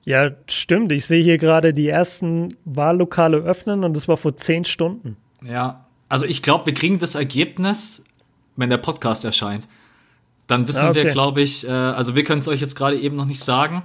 Ja, 0.05 0.31
stimmt, 0.49 0.93
ich 0.93 1.07
sehe 1.07 1.23
hier 1.23 1.39
gerade 1.39 1.73
die 1.73 1.89
ersten 1.89 2.57
Wahllokale 2.65 3.39
öffnen 3.39 3.85
und 3.85 3.97
das 3.97 4.09
war 4.09 4.17
vor 4.17 4.37
10 4.37 4.65
Stunden. 4.65 5.17
Ja, 5.47 5.87
also 6.09 6.25
ich 6.27 6.43
glaube, 6.43 6.67
wir 6.67 6.75
kriegen 6.75 6.99
das 6.99 7.15
Ergebnis, 7.15 8.05
wenn 8.57 8.71
der 8.71 8.79
Podcast 8.79 9.25
erscheint. 9.25 9.69
Dann 10.47 10.67
wissen 10.69 10.89
okay. 10.89 11.05
wir, 11.05 11.11
glaube 11.11 11.41
ich, 11.41 11.67
äh, 11.67 11.71
also 11.71 12.15
wir 12.15 12.25
können 12.25 12.41
es 12.41 12.49
euch 12.49 12.61
jetzt 12.61 12.75
gerade 12.75 12.99
eben 12.99 13.17
noch 13.17 13.25
nicht 13.25 13.43
sagen. 13.43 13.83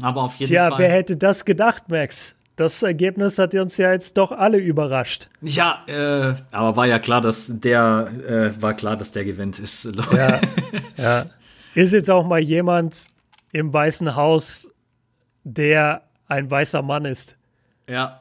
Aber 0.00 0.22
auf 0.22 0.36
jeden 0.36 0.50
Tja, 0.50 0.68
Fall. 0.68 0.76
Tja, 0.76 0.78
wer 0.78 0.90
hätte 0.90 1.16
das 1.16 1.44
gedacht, 1.44 1.88
Max? 1.88 2.34
Das 2.56 2.82
Ergebnis 2.82 3.38
hat 3.38 3.54
uns 3.54 3.76
ja 3.76 3.92
jetzt 3.92 4.18
doch 4.18 4.32
alle 4.32 4.58
überrascht. 4.58 5.28
Ja, 5.42 5.84
äh, 5.86 6.34
aber 6.50 6.74
war 6.74 6.86
ja 6.86 6.98
klar, 6.98 7.20
dass 7.20 7.60
der 7.60 8.10
äh, 8.28 8.60
war 8.60 8.74
klar, 8.74 8.96
dass 8.96 9.12
der 9.12 9.24
gewinnt 9.24 9.60
ist. 9.60 9.88
Ja, 10.12 10.40
ja. 10.96 11.26
Ist 11.76 11.92
jetzt 11.92 12.10
auch 12.10 12.26
mal 12.26 12.40
jemand 12.40 13.10
im 13.52 13.72
Weißen 13.72 14.16
Haus, 14.16 14.68
der 15.44 16.02
ein 16.26 16.50
weißer 16.50 16.82
Mann 16.82 17.04
ist. 17.04 17.37
Ja. 17.88 18.18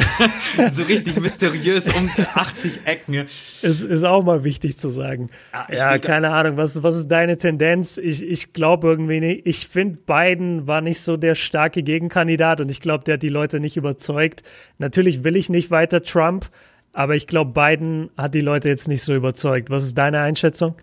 so 0.70 0.82
richtig 0.84 1.20
mysteriös 1.20 1.88
um 1.94 2.08
80 2.34 2.86
Ecken. 2.86 3.26
Es 3.62 3.82
ist 3.82 4.04
auch 4.04 4.24
mal 4.24 4.44
wichtig 4.44 4.78
zu 4.78 4.88
sagen. 4.90 5.28
Ja, 5.52 5.66
ja 5.70 5.98
keine 5.98 6.30
Ahnung, 6.30 6.56
was, 6.56 6.82
was 6.82 6.96
ist 6.96 7.08
deine 7.08 7.36
Tendenz? 7.36 7.98
Ich, 7.98 8.22
ich 8.22 8.54
glaube 8.54 8.88
irgendwie 8.88 9.20
nicht. 9.20 9.46
Ich 9.46 9.68
finde, 9.68 9.98
Biden 9.98 10.66
war 10.66 10.80
nicht 10.80 11.00
so 11.00 11.16
der 11.18 11.34
starke 11.34 11.82
Gegenkandidat 11.82 12.60
und 12.60 12.70
ich 12.70 12.80
glaube, 12.80 13.04
der 13.04 13.14
hat 13.14 13.22
die 13.22 13.28
Leute 13.28 13.60
nicht 13.60 13.76
überzeugt. 13.76 14.42
Natürlich 14.78 15.22
will 15.22 15.36
ich 15.36 15.50
nicht 15.50 15.70
weiter 15.70 16.02
Trump, 16.02 16.48
aber 16.94 17.14
ich 17.14 17.26
glaube, 17.26 17.52
Biden 17.52 18.10
hat 18.16 18.34
die 18.34 18.40
Leute 18.40 18.70
jetzt 18.70 18.88
nicht 18.88 19.02
so 19.02 19.14
überzeugt. 19.14 19.68
Was 19.68 19.84
ist 19.84 19.98
deine 19.98 20.20
Einschätzung? 20.20 20.76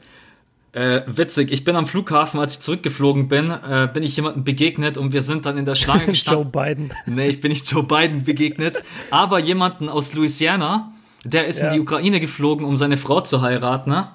Äh, 0.73 1.01
witzig, 1.05 1.51
ich 1.51 1.65
bin 1.65 1.75
am 1.75 1.85
Flughafen, 1.85 2.39
als 2.39 2.53
ich 2.53 2.59
zurückgeflogen 2.61 3.27
bin, 3.27 3.51
äh, 3.51 3.89
bin 3.93 4.03
ich 4.03 4.15
jemandem 4.15 4.45
begegnet 4.45 4.97
und 4.97 5.11
wir 5.11 5.21
sind 5.21 5.45
dann 5.45 5.57
in 5.57 5.65
der 5.65 5.75
Schlange 5.75 6.05
gestanden. 6.07 6.49
Joe 6.53 6.65
Biden. 6.65 6.93
Nee, 7.05 7.27
ich 7.27 7.41
bin 7.41 7.51
nicht 7.51 7.69
Joe 7.69 7.83
Biden 7.83 8.23
begegnet, 8.23 8.81
aber 9.09 9.39
jemanden 9.39 9.89
aus 9.89 10.13
Louisiana, 10.13 10.93
der 11.25 11.47
ist 11.47 11.61
ja. 11.61 11.67
in 11.67 11.73
die 11.73 11.79
Ukraine 11.81 12.21
geflogen, 12.21 12.65
um 12.65 12.77
seine 12.77 12.95
Frau 12.95 13.19
zu 13.19 13.41
heiraten. 13.41 13.89
Ne? 13.89 14.07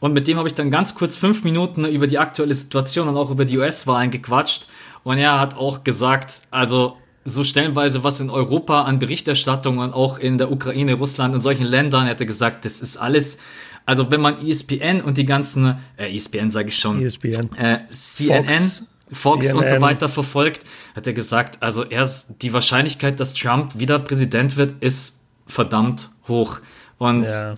Und 0.00 0.14
mit 0.14 0.26
dem 0.28 0.38
habe 0.38 0.48
ich 0.48 0.54
dann 0.54 0.70
ganz 0.70 0.94
kurz 0.94 1.14
fünf 1.14 1.44
Minuten 1.44 1.84
über 1.84 2.06
die 2.06 2.18
aktuelle 2.18 2.54
Situation 2.54 3.08
und 3.08 3.16
auch 3.18 3.30
über 3.30 3.44
die 3.44 3.58
US-Wahlen 3.58 4.10
gequatscht. 4.10 4.68
Und 5.04 5.18
er 5.18 5.38
hat 5.38 5.56
auch 5.58 5.84
gesagt, 5.84 6.42
also 6.50 6.96
so 7.24 7.44
stellenweise 7.44 8.02
was 8.02 8.20
in 8.20 8.30
Europa 8.30 8.82
an 8.82 8.98
Berichterstattung 8.98 9.78
und 9.78 9.92
auch 9.92 10.18
in 10.18 10.38
der 10.38 10.50
Ukraine, 10.50 10.94
Russland 10.94 11.34
und 11.34 11.42
solchen 11.42 11.66
Ländern, 11.66 12.04
er 12.04 12.12
hätte 12.12 12.24
gesagt, 12.24 12.64
das 12.64 12.80
ist 12.80 12.96
alles 12.96 13.38
also 13.88 14.10
wenn 14.10 14.20
man 14.20 14.46
ESPN 14.46 15.00
und 15.00 15.16
die 15.16 15.24
ganzen, 15.24 15.78
äh, 15.96 16.14
ESPN 16.14 16.50
sage 16.50 16.68
ich 16.68 16.76
schon, 16.76 17.02
ESPN. 17.02 17.48
Äh, 17.56 17.86
CNN, 17.88 18.44
Fox, 18.44 18.82
Fox 19.12 19.46
CNN. 19.46 19.58
und 19.58 19.68
so 19.70 19.80
weiter 19.80 20.08
verfolgt, 20.10 20.60
hat 20.94 21.06
er 21.06 21.14
gesagt, 21.14 21.62
also 21.62 21.84
erst 21.84 22.42
die 22.42 22.52
Wahrscheinlichkeit, 22.52 23.18
dass 23.18 23.32
Trump 23.32 23.78
wieder 23.78 23.98
Präsident 23.98 24.58
wird, 24.58 24.82
ist 24.82 25.24
verdammt 25.46 26.10
hoch. 26.28 26.60
Und 26.98 27.22
ja. 27.22 27.54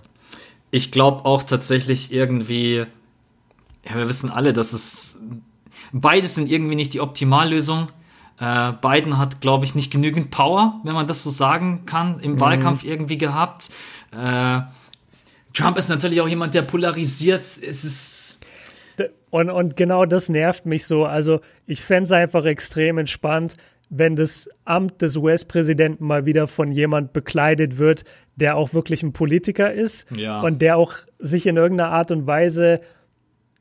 ich 0.71 0.93
glaube 0.93 1.25
auch 1.25 1.43
tatsächlich 1.43 2.13
irgendwie, 2.13 2.85
ja, 3.89 3.95
wir 3.95 4.07
wissen 4.07 4.29
alle, 4.29 4.53
dass 4.53 4.71
es 4.71 5.19
beides 5.91 6.35
sind 6.35 6.49
irgendwie 6.49 6.75
nicht 6.75 6.93
die 6.93 7.01
Optimallösung. 7.01 7.89
Äh, 8.39 8.71
Biden 8.81 9.17
hat, 9.17 9.41
glaube 9.41 9.65
ich, 9.65 9.75
nicht 9.75 9.91
genügend 9.91 10.31
Power, 10.31 10.79
wenn 10.85 10.93
man 10.93 11.07
das 11.07 11.25
so 11.25 11.29
sagen 11.29 11.85
kann, 11.85 12.21
im 12.21 12.35
mhm. 12.35 12.39
Wahlkampf 12.39 12.85
irgendwie 12.85 13.17
gehabt. 13.17 13.69
Äh, 14.13 14.61
Trump 15.53 15.77
ist 15.77 15.89
natürlich 15.89 16.21
auch 16.21 16.27
jemand, 16.27 16.53
der 16.53 16.61
polarisiert. 16.63 17.41
Es 17.41 17.59
ist. 17.59 18.39
Und, 19.29 19.49
und 19.49 19.75
genau 19.75 20.05
das 20.05 20.29
nervt 20.29 20.65
mich 20.65 20.85
so. 20.85 21.05
Also, 21.05 21.41
ich 21.65 21.81
fände 21.81 22.05
es 22.05 22.11
einfach 22.11 22.45
extrem 22.45 22.97
entspannt, 22.97 23.55
wenn 23.89 24.15
das 24.15 24.49
Amt 24.63 25.01
des 25.01 25.17
US-Präsidenten 25.17 26.05
mal 26.05 26.25
wieder 26.25 26.47
von 26.47 26.71
jemand 26.71 27.11
bekleidet 27.11 27.77
wird, 27.77 28.05
der 28.35 28.55
auch 28.55 28.73
wirklich 28.73 29.03
ein 29.03 29.11
Politiker 29.11 29.71
ist 29.73 30.07
ja. 30.15 30.41
und 30.41 30.61
der 30.61 30.77
auch 30.77 30.93
sich 31.19 31.45
in 31.45 31.57
irgendeiner 31.57 31.91
Art 31.91 32.11
und 32.11 32.25
Weise 32.25 32.79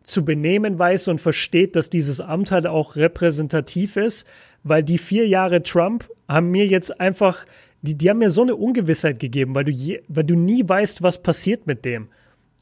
zu 0.02 0.24
benehmen 0.24 0.78
weiß 0.78 1.08
und 1.08 1.20
versteht, 1.20 1.76
dass 1.76 1.90
dieses 1.90 2.20
Amt 2.20 2.52
halt 2.52 2.66
auch 2.66 2.96
repräsentativ 2.96 3.96
ist, 3.96 4.26
weil 4.62 4.84
die 4.84 4.98
vier 4.98 5.26
Jahre 5.26 5.62
Trump 5.62 6.08
haben 6.28 6.50
mir 6.50 6.66
jetzt 6.66 7.00
einfach, 7.00 7.44
die, 7.82 7.96
die 7.96 8.10
haben 8.10 8.18
mir 8.18 8.30
so 8.30 8.42
eine 8.42 8.56
Ungewissheit 8.56 9.18
gegeben, 9.18 9.54
weil 9.54 9.64
du, 9.64 9.70
je, 9.70 10.02
weil 10.08 10.24
du 10.24 10.34
nie 10.34 10.66
weißt, 10.68 11.02
was 11.02 11.22
passiert 11.22 11.66
mit 11.66 11.84
dem. 11.84 12.08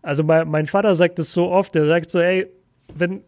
Also 0.02 0.22
mein, 0.22 0.48
mein 0.48 0.66
Vater 0.66 0.94
sagt 0.94 1.18
es 1.18 1.32
so 1.32 1.50
oft, 1.50 1.74
er 1.76 1.86
sagt 1.86 2.10
so, 2.10 2.20
ey, 2.20 2.46
wenn, 2.94 3.22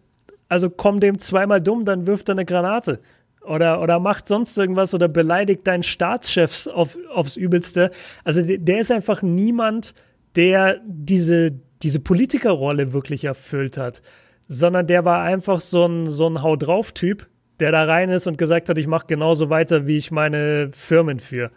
also 0.49 0.71
komm 0.71 1.01
dem 1.01 1.19
zweimal 1.19 1.61
dumm, 1.61 1.85
dann 1.85 2.07
wirft 2.07 2.29
er 2.29 2.33
eine 2.33 2.45
Granate 2.45 3.01
oder, 3.43 3.81
oder 3.83 3.99
macht 3.99 4.29
sonst 4.29 4.57
irgendwas 4.57 4.95
oder 4.95 5.09
beleidigt 5.09 5.67
deinen 5.67 5.83
Staatschef 5.83 6.67
auf, 6.69 6.99
aufs 7.13 7.37
Übelste. 7.37 7.91
Also 8.25 8.43
der 8.43 8.81
ist 8.81 8.93
einfach 8.93 9.23
niemand, 9.23 9.95
der 10.37 10.81
diese, 10.87 11.53
diese 11.83 12.01
Politikerrolle 12.01 12.93
wirklich 12.93 13.25
erfüllt 13.25 13.77
hat, 13.77 14.03
sondern 14.47 14.87
der 14.87 15.05
war 15.05 15.23
einfach 15.23 15.61
so 15.61 15.87
ein, 15.87 16.11
so 16.11 16.29
ein 16.29 16.43
Hau 16.43 16.57
drauf-Typ, 16.57 17.29
der 17.59 17.73
da 17.73 17.85
rein 17.85 18.11
ist 18.11 18.27
und 18.27 18.39
gesagt 18.39 18.69
hat, 18.69 18.79
ich 18.79 18.87
mache 18.87 19.07
genauso 19.07 19.51
weiter, 19.51 19.87
wie 19.87 19.97
ich 19.97 20.11
meine 20.11 20.71
Firmen 20.73 21.19
führe. 21.19 21.51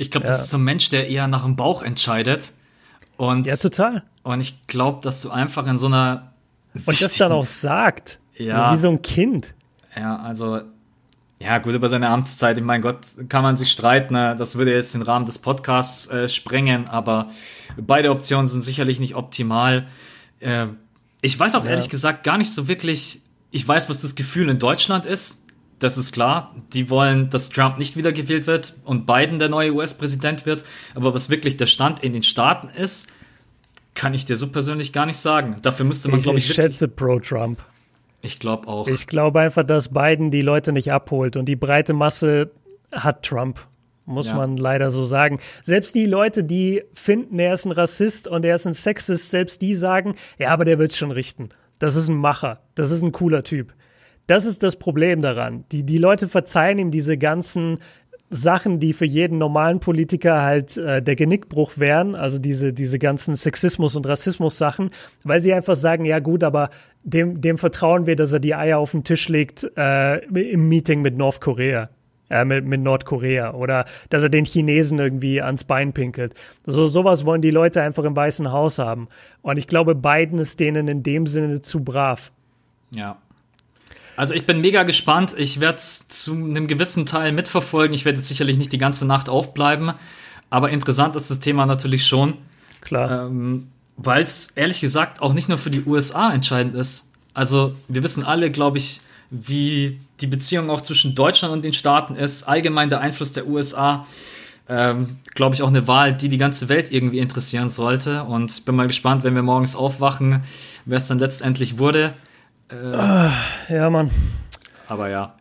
Ich 0.00 0.10
glaube, 0.10 0.26
ja. 0.26 0.32
das 0.32 0.44
ist 0.44 0.50
so 0.50 0.56
ein 0.56 0.64
Mensch, 0.64 0.88
der 0.88 1.08
eher 1.08 1.28
nach 1.28 1.44
dem 1.44 1.56
Bauch 1.56 1.82
entscheidet. 1.82 2.52
Und, 3.18 3.46
ja, 3.46 3.56
total. 3.56 4.02
Und 4.22 4.40
ich 4.40 4.66
glaube, 4.66 5.00
dass 5.02 5.20
du 5.20 5.28
einfach 5.30 5.66
in 5.66 5.76
so 5.76 5.88
einer. 5.88 6.32
Und 6.72 7.02
das 7.02 7.16
dann 7.18 7.32
auch 7.32 7.44
sagt. 7.44 8.18
Ja. 8.34 8.68
So 8.68 8.72
wie 8.72 8.80
so 8.80 8.88
ein 8.88 9.02
Kind. 9.02 9.52
Ja, 9.94 10.16
also 10.16 10.62
ja, 11.38 11.58
gut, 11.58 11.74
über 11.74 11.90
seine 11.90 12.08
Amtszeit, 12.08 12.56
ich 12.56 12.64
mein 12.64 12.80
Gott, 12.80 13.06
kann 13.28 13.42
man 13.42 13.58
sich 13.58 13.70
streiten. 13.70 14.14
Ne? 14.14 14.36
Das 14.38 14.56
würde 14.56 14.72
jetzt 14.72 14.94
den 14.94 15.02
Rahmen 15.02 15.26
des 15.26 15.38
Podcasts 15.38 16.08
äh, 16.08 16.28
sprengen, 16.28 16.88
aber 16.88 17.28
beide 17.76 18.10
Optionen 18.10 18.48
sind 18.48 18.62
sicherlich 18.62 19.00
nicht 19.00 19.16
optimal. 19.16 19.86
Äh, 20.40 20.68
ich 21.20 21.38
weiß 21.38 21.54
auch 21.56 21.64
ja. 21.64 21.72
ehrlich 21.72 21.90
gesagt 21.90 22.24
gar 22.24 22.38
nicht 22.38 22.52
so 22.52 22.68
wirklich, 22.68 23.20
ich 23.50 23.68
weiß, 23.68 23.90
was 23.90 24.00
das 24.00 24.14
Gefühl 24.14 24.48
in 24.48 24.58
Deutschland 24.58 25.04
ist. 25.04 25.44
Das 25.80 25.96
ist 25.96 26.12
klar. 26.12 26.54
Die 26.72 26.90
wollen, 26.90 27.30
dass 27.30 27.48
Trump 27.48 27.78
nicht 27.78 27.96
wiedergewählt 27.96 28.46
wird 28.46 28.74
und 28.84 29.06
Biden 29.06 29.38
der 29.38 29.48
neue 29.48 29.72
US-Präsident 29.74 30.46
wird. 30.46 30.64
Aber 30.94 31.12
was 31.14 31.30
wirklich 31.30 31.56
der 31.56 31.66
Stand 31.66 32.00
in 32.00 32.12
den 32.12 32.22
Staaten 32.22 32.68
ist, 32.68 33.10
kann 33.94 34.14
ich 34.14 34.26
dir 34.26 34.36
so 34.36 34.48
persönlich 34.48 34.92
gar 34.92 35.06
nicht 35.06 35.16
sagen. 35.16 35.56
Dafür 35.62 35.86
müsste 35.86 36.08
man, 36.08 36.20
glaube 36.20 36.38
ich, 36.38 36.48
ich 36.48 36.54
schätze 36.54 36.86
pro 36.86 37.18
Trump. 37.18 37.64
Ich 38.22 38.38
glaube 38.38 38.68
auch. 38.68 38.86
Ich 38.86 39.06
glaube 39.06 39.40
einfach, 39.40 39.64
dass 39.64 39.88
Biden 39.88 40.30
die 40.30 40.42
Leute 40.42 40.72
nicht 40.72 40.92
abholt 40.92 41.36
und 41.36 41.46
die 41.46 41.56
breite 41.56 41.94
Masse 41.94 42.50
hat 42.92 43.24
Trump. 43.24 43.66
Muss 44.04 44.28
ja. 44.28 44.34
man 44.34 44.56
leider 44.56 44.90
so 44.90 45.04
sagen. 45.04 45.40
Selbst 45.62 45.94
die 45.94 46.06
Leute, 46.06 46.44
die 46.44 46.82
finden, 46.92 47.38
er 47.38 47.52
ist 47.52 47.64
ein 47.64 47.72
Rassist 47.72 48.28
und 48.28 48.44
er 48.44 48.56
ist 48.56 48.66
ein 48.66 48.74
Sexist, 48.74 49.30
selbst 49.30 49.62
die 49.62 49.74
sagen, 49.74 50.16
ja, 50.36 50.50
aber 50.50 50.64
der 50.64 50.78
wird 50.78 50.92
schon 50.94 51.12
richten. 51.12 51.50
Das 51.78 51.94
ist 51.96 52.08
ein 52.08 52.16
Macher. 52.16 52.60
Das 52.74 52.90
ist 52.90 53.02
ein 53.02 53.12
cooler 53.12 53.44
Typ. 53.44 53.72
Das 54.30 54.46
ist 54.46 54.62
das 54.62 54.76
Problem 54.76 55.22
daran. 55.22 55.64
Die, 55.72 55.82
die 55.82 55.98
Leute 55.98 56.28
verzeihen 56.28 56.78
ihm 56.78 56.92
diese 56.92 57.18
ganzen 57.18 57.78
Sachen, 58.28 58.78
die 58.78 58.92
für 58.92 59.04
jeden 59.04 59.38
normalen 59.38 59.80
Politiker 59.80 60.42
halt 60.42 60.76
äh, 60.76 61.02
der 61.02 61.16
Genickbruch 61.16 61.78
wären, 61.78 62.14
also 62.14 62.38
diese, 62.38 62.72
diese 62.72 63.00
ganzen 63.00 63.34
Sexismus- 63.34 63.96
und 63.96 64.06
Rassismus-Sachen, 64.06 64.90
weil 65.24 65.40
sie 65.40 65.52
einfach 65.52 65.74
sagen, 65.74 66.04
ja 66.04 66.20
gut, 66.20 66.44
aber 66.44 66.70
dem, 67.02 67.40
dem 67.40 67.58
vertrauen 67.58 68.06
wir, 68.06 68.14
dass 68.14 68.32
er 68.32 68.38
die 68.38 68.54
Eier 68.54 68.78
auf 68.78 68.92
den 68.92 69.02
Tisch 69.02 69.28
legt 69.28 69.68
äh, 69.76 70.18
im 70.28 70.68
Meeting 70.68 71.02
mit 71.02 71.18
Nordkorea. 71.18 71.88
Äh, 72.28 72.44
mit, 72.44 72.64
mit 72.64 72.82
Nordkorea 72.82 73.54
oder 73.54 73.84
dass 74.10 74.22
er 74.22 74.28
den 74.28 74.44
Chinesen 74.44 75.00
irgendwie 75.00 75.42
ans 75.42 75.64
Bein 75.64 75.92
pinkelt. 75.92 76.34
So 76.64 76.86
sowas 76.86 77.26
wollen 77.26 77.42
die 77.42 77.50
Leute 77.50 77.82
einfach 77.82 78.04
im 78.04 78.14
Weißen 78.14 78.52
Haus 78.52 78.78
haben. 78.78 79.08
Und 79.42 79.56
ich 79.56 79.66
glaube, 79.66 79.96
Biden 79.96 80.38
ist 80.38 80.60
denen 80.60 80.86
in 80.86 81.02
dem 81.02 81.26
Sinne 81.26 81.62
zu 81.62 81.82
brav. 81.82 82.30
Ja, 82.94 83.18
also 84.16 84.34
ich 84.34 84.46
bin 84.46 84.60
mega 84.60 84.82
gespannt. 84.82 85.34
Ich 85.36 85.60
werde 85.60 85.78
es 85.78 86.08
zu 86.08 86.32
einem 86.32 86.66
gewissen 86.66 87.06
Teil 87.06 87.32
mitverfolgen. 87.32 87.94
Ich 87.94 88.04
werde 88.04 88.18
jetzt 88.18 88.28
sicherlich 88.28 88.58
nicht 88.58 88.72
die 88.72 88.78
ganze 88.78 89.06
Nacht 89.06 89.28
aufbleiben. 89.28 89.92
Aber 90.50 90.70
interessant 90.70 91.16
ist 91.16 91.30
das 91.30 91.40
Thema 91.40 91.66
natürlich 91.66 92.06
schon. 92.06 92.34
Klar. 92.80 93.26
Ähm, 93.26 93.68
Weil 93.96 94.22
es 94.22 94.48
ehrlich 94.56 94.80
gesagt 94.80 95.22
auch 95.22 95.32
nicht 95.32 95.48
nur 95.48 95.58
für 95.58 95.70
die 95.70 95.84
USA 95.84 96.32
entscheidend 96.32 96.74
ist. 96.74 97.10
Also 97.34 97.74
wir 97.88 98.02
wissen 98.02 98.24
alle, 98.24 98.50
glaube 98.50 98.78
ich, 98.78 99.00
wie 99.30 100.00
die 100.20 100.26
Beziehung 100.26 100.70
auch 100.70 100.80
zwischen 100.80 101.14
Deutschland 101.14 101.54
und 101.54 101.64
den 101.64 101.72
Staaten 101.72 102.16
ist. 102.16 102.42
Allgemein 102.42 102.90
der 102.90 103.00
Einfluss 103.00 103.32
der 103.32 103.46
USA. 103.46 104.06
Ähm, 104.68 105.18
glaube 105.34 105.54
ich, 105.54 105.62
auch 105.62 105.68
eine 105.68 105.88
Wahl, 105.88 106.12
die 106.12 106.28
die 106.28 106.38
ganze 106.38 106.68
Welt 106.68 106.92
irgendwie 106.92 107.18
interessieren 107.18 107.70
sollte. 107.70 108.24
Und 108.24 108.64
bin 108.64 108.74
mal 108.74 108.86
gespannt, 108.86 109.24
wenn 109.24 109.34
wir 109.34 109.42
morgens 109.42 109.76
aufwachen, 109.76 110.42
wer 110.84 110.98
es 110.98 111.08
dann 111.08 111.18
letztendlich 111.18 111.78
wurde. 111.78 112.14
Äh, 112.70 113.74
ja, 113.74 113.90
Mann. 113.90 114.10
Aber 114.86 115.08
ja. 115.08 115.34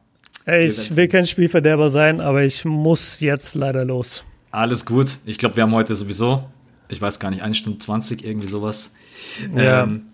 Ey, 0.46 0.66
ich 0.66 0.96
will 0.96 1.08
kein 1.08 1.26
Spielverderber 1.26 1.90
sein, 1.90 2.22
aber 2.22 2.44
ich 2.44 2.66
muss 2.66 3.20
jetzt 3.20 3.56
leider 3.56 3.86
los. 3.86 4.24
Alles 4.52 4.86
gut. 4.86 5.20
Ich 5.26 5.38
glaube, 5.38 5.56
wir 5.56 5.64
haben 5.64 5.74
heute 5.74 5.94
sowieso, 5.94 6.44
ich 6.88 7.02
weiß 7.02 7.20
gar 7.20 7.30
nicht, 7.30 7.44
eine 7.44 7.54
Stunde 7.54 7.78
20, 7.78 8.26
irgendwie 8.26 8.48
sowas. 8.48 8.96
Ja. 9.56 9.84
Ähm, 9.84 10.08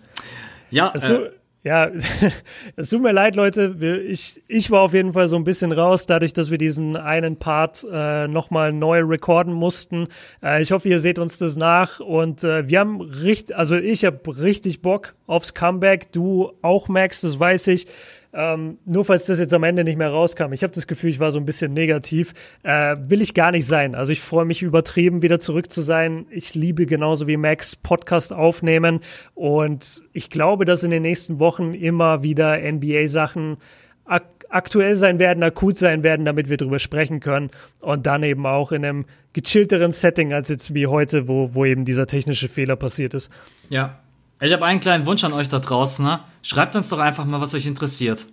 ja, 0.70 0.90
also, 0.90 1.14
äh, 1.14 1.30
ja, 1.66 1.90
es 2.76 2.90
tut 2.90 3.02
mir 3.02 3.10
leid, 3.10 3.34
Leute. 3.34 3.74
Ich, 4.08 4.40
ich 4.46 4.70
war 4.70 4.82
auf 4.82 4.94
jeden 4.94 5.12
Fall 5.12 5.26
so 5.26 5.34
ein 5.34 5.42
bisschen 5.42 5.72
raus, 5.72 6.06
dadurch, 6.06 6.32
dass 6.32 6.52
wir 6.52 6.58
diesen 6.58 6.96
einen 6.96 7.38
Part 7.40 7.84
äh, 7.90 8.28
nochmal 8.28 8.72
neu 8.72 9.00
recorden 9.00 9.52
mussten. 9.52 10.06
Äh, 10.40 10.62
ich 10.62 10.70
hoffe, 10.70 10.88
ihr 10.88 11.00
seht 11.00 11.18
uns 11.18 11.38
das 11.38 11.56
nach. 11.56 11.98
Und 11.98 12.44
äh, 12.44 12.68
wir 12.68 12.78
haben 12.78 13.00
richtig, 13.00 13.56
also 13.56 13.76
ich 13.76 14.04
habe 14.04 14.20
richtig 14.40 14.80
Bock 14.80 15.16
aufs 15.26 15.54
Comeback. 15.54 16.12
Du 16.12 16.52
auch, 16.62 16.86
Max, 16.86 17.22
das 17.22 17.40
weiß 17.40 17.66
ich. 17.66 17.88
Ähm, 18.36 18.76
nur 18.84 19.06
falls 19.06 19.24
das 19.24 19.38
jetzt 19.38 19.54
am 19.54 19.62
Ende 19.62 19.82
nicht 19.82 19.96
mehr 19.96 20.10
rauskam. 20.10 20.52
Ich 20.52 20.62
habe 20.62 20.72
das 20.74 20.86
Gefühl, 20.86 21.08
ich 21.08 21.20
war 21.20 21.30
so 21.30 21.38
ein 21.38 21.46
bisschen 21.46 21.72
negativ. 21.72 22.34
Äh, 22.62 22.94
will 23.08 23.22
ich 23.22 23.32
gar 23.32 23.50
nicht 23.50 23.66
sein. 23.66 23.94
Also 23.94 24.12
ich 24.12 24.20
freue 24.20 24.44
mich 24.44 24.62
übertrieben, 24.62 25.22
wieder 25.22 25.40
zurück 25.40 25.70
zu 25.70 25.80
sein. 25.80 26.26
Ich 26.28 26.54
liebe 26.54 26.84
genauso 26.84 27.26
wie 27.26 27.38
Max 27.38 27.76
Podcast 27.76 28.34
aufnehmen. 28.34 29.00
Und 29.34 30.02
ich 30.12 30.28
glaube, 30.28 30.66
dass 30.66 30.82
in 30.82 30.90
den 30.90 31.02
nächsten 31.02 31.40
Wochen 31.40 31.72
immer 31.72 32.22
wieder 32.22 32.58
NBA-Sachen 32.60 33.56
ak 34.04 34.24
aktuell 34.48 34.94
sein 34.94 35.18
werden, 35.18 35.42
akut 35.42 35.76
sein 35.76 36.04
werden, 36.04 36.24
damit 36.24 36.48
wir 36.48 36.56
drüber 36.56 36.78
sprechen 36.78 37.20
können. 37.20 37.50
Und 37.80 38.06
dann 38.06 38.22
eben 38.22 38.46
auch 38.46 38.70
in 38.70 38.84
einem 38.84 39.06
gechillteren 39.32 39.90
Setting 39.90 40.32
als 40.32 40.50
jetzt 40.50 40.74
wie 40.74 40.86
heute, 40.86 41.26
wo, 41.26 41.54
wo 41.54 41.64
eben 41.64 41.84
dieser 41.84 42.06
technische 42.06 42.48
Fehler 42.48 42.76
passiert 42.76 43.14
ist. 43.14 43.30
Ja, 43.70 43.98
ich 44.40 44.52
habe 44.52 44.64
einen 44.66 44.80
kleinen 44.80 45.06
Wunsch 45.06 45.24
an 45.24 45.32
euch 45.32 45.48
da 45.48 45.58
draußen. 45.58 46.04
Ne? 46.04 46.20
Schreibt 46.42 46.76
uns 46.76 46.88
doch 46.88 46.98
einfach 46.98 47.24
mal, 47.24 47.40
was 47.40 47.54
euch 47.54 47.66
interessiert. 47.66 48.26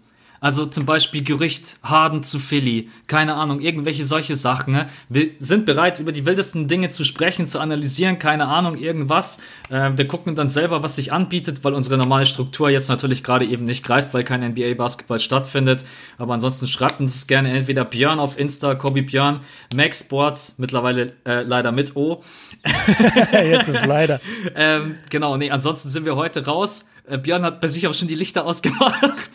Also 0.43 0.65
zum 0.65 0.85
Beispiel 0.85 1.23
Gerücht 1.23 1.77
Harden 1.83 2.21
zu 2.21 2.37
Philly, 2.37 2.89
keine 3.07 3.35
Ahnung, 3.35 3.61
irgendwelche 3.61 4.05
solche 4.05 4.35
Sachen. 4.35 4.73
Ne? 4.73 4.89
Wir 5.07 5.29
sind 5.39 5.65
bereit, 5.65 6.01
über 6.01 6.11
die 6.11 6.25
wildesten 6.25 6.67
Dinge 6.67 6.89
zu 6.89 7.05
sprechen, 7.05 7.47
zu 7.47 7.59
analysieren, 7.59 8.19
keine 8.19 8.49
Ahnung, 8.49 8.75
irgendwas. 8.75 9.39
Äh, 9.69 9.91
wir 9.95 10.05
gucken 10.05 10.35
dann 10.35 10.49
selber, 10.49 10.83
was 10.83 10.97
sich 10.97 11.13
anbietet, 11.13 11.63
weil 11.63 11.73
unsere 11.73 11.97
normale 11.97 12.25
Struktur 12.25 12.69
jetzt 12.69 12.89
natürlich 12.89 13.23
gerade 13.23 13.45
eben 13.45 13.63
nicht 13.63 13.85
greift, 13.85 14.13
weil 14.13 14.25
kein 14.25 14.43
NBA-Basketball 14.43 15.21
stattfindet. 15.21 15.85
Aber 16.17 16.33
ansonsten 16.33 16.67
schreibt 16.67 16.99
uns 16.99 17.25
gerne 17.25 17.57
entweder 17.57 17.85
Björn 17.85 18.19
auf 18.19 18.37
Insta, 18.37 18.75
Kobi 18.75 19.03
Björn, 19.03 19.39
Max 19.73 20.01
Sports, 20.01 20.55
mittlerweile 20.57 21.13
äh, 21.25 21.43
leider 21.43 21.71
mit 21.71 21.95
O. 21.95 22.21
jetzt 23.31 23.67
ist 23.67 23.85
leider. 23.85 24.21
ähm, 24.55 24.97
genau, 25.09 25.37
nee, 25.37 25.51
ansonsten 25.51 25.89
sind 25.89 26.05
wir 26.05 26.15
heute 26.15 26.45
raus. 26.45 26.87
Äh, 27.05 27.17
Björn 27.17 27.43
hat 27.43 27.59
bei 27.59 27.67
sich 27.67 27.87
auch 27.87 27.93
schon 27.93 28.07
die 28.07 28.15
Lichter 28.15 28.45
ausgemacht. 28.45 29.29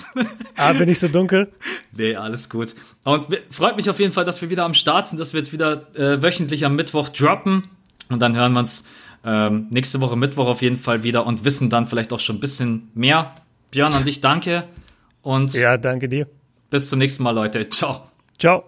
ah, 0.57 0.73
bin 0.73 0.89
ich 0.89 0.99
so 0.99 1.09
dunkel? 1.09 1.53
Nee, 1.93 2.17
alles 2.17 2.49
gut. 2.49 2.75
Und 3.05 3.27
freut 3.51 3.77
mich 3.77 3.91
auf 3.91 4.01
jeden 4.01 4.13
Fall, 4.13 4.25
dass 4.25 4.41
wir 4.41 4.51
wieder 4.51 4.65
am 4.65 4.75
Start 4.75 5.07
sind, 5.07 5.21
dass 5.21 5.35
wir 5.35 5.41
jetzt 5.41 5.53
wieder 5.53 5.95
äh, 5.95 6.23
wöchentlich 6.23 6.65
am 6.65 6.75
Mittwoch 6.75 7.11
droppen. 7.11 7.65
Und 8.09 8.21
dann 8.21 8.35
hören 8.35 8.53
wir 8.53 8.61
uns 8.61 8.87
ähm, 9.25 9.67
nächste 9.71 10.01
Woche 10.01 10.17
Mittwoch 10.17 10.47
auf 10.47 10.63
jeden 10.63 10.77
Fall 10.77 11.03
wieder 11.03 11.27
und 11.27 11.45
wissen 11.45 11.69
dann 11.69 11.87
vielleicht 11.87 12.13
auch 12.13 12.21
schon 12.21 12.37
ein 12.37 12.41
bisschen 12.41 12.91
mehr. 12.95 13.35
Björn, 13.71 13.93
an 13.93 14.05
dich 14.05 14.21
danke. 14.21 14.65
Und 15.23 15.53
ja, 15.53 15.77
danke 15.77 16.09
dir. 16.09 16.27
Bis 16.71 16.89
zum 16.89 16.99
nächsten 16.99 17.23
Mal, 17.23 17.33
Leute. 17.33 17.69
Ciao. 17.69 18.09
Ciao. 18.39 18.65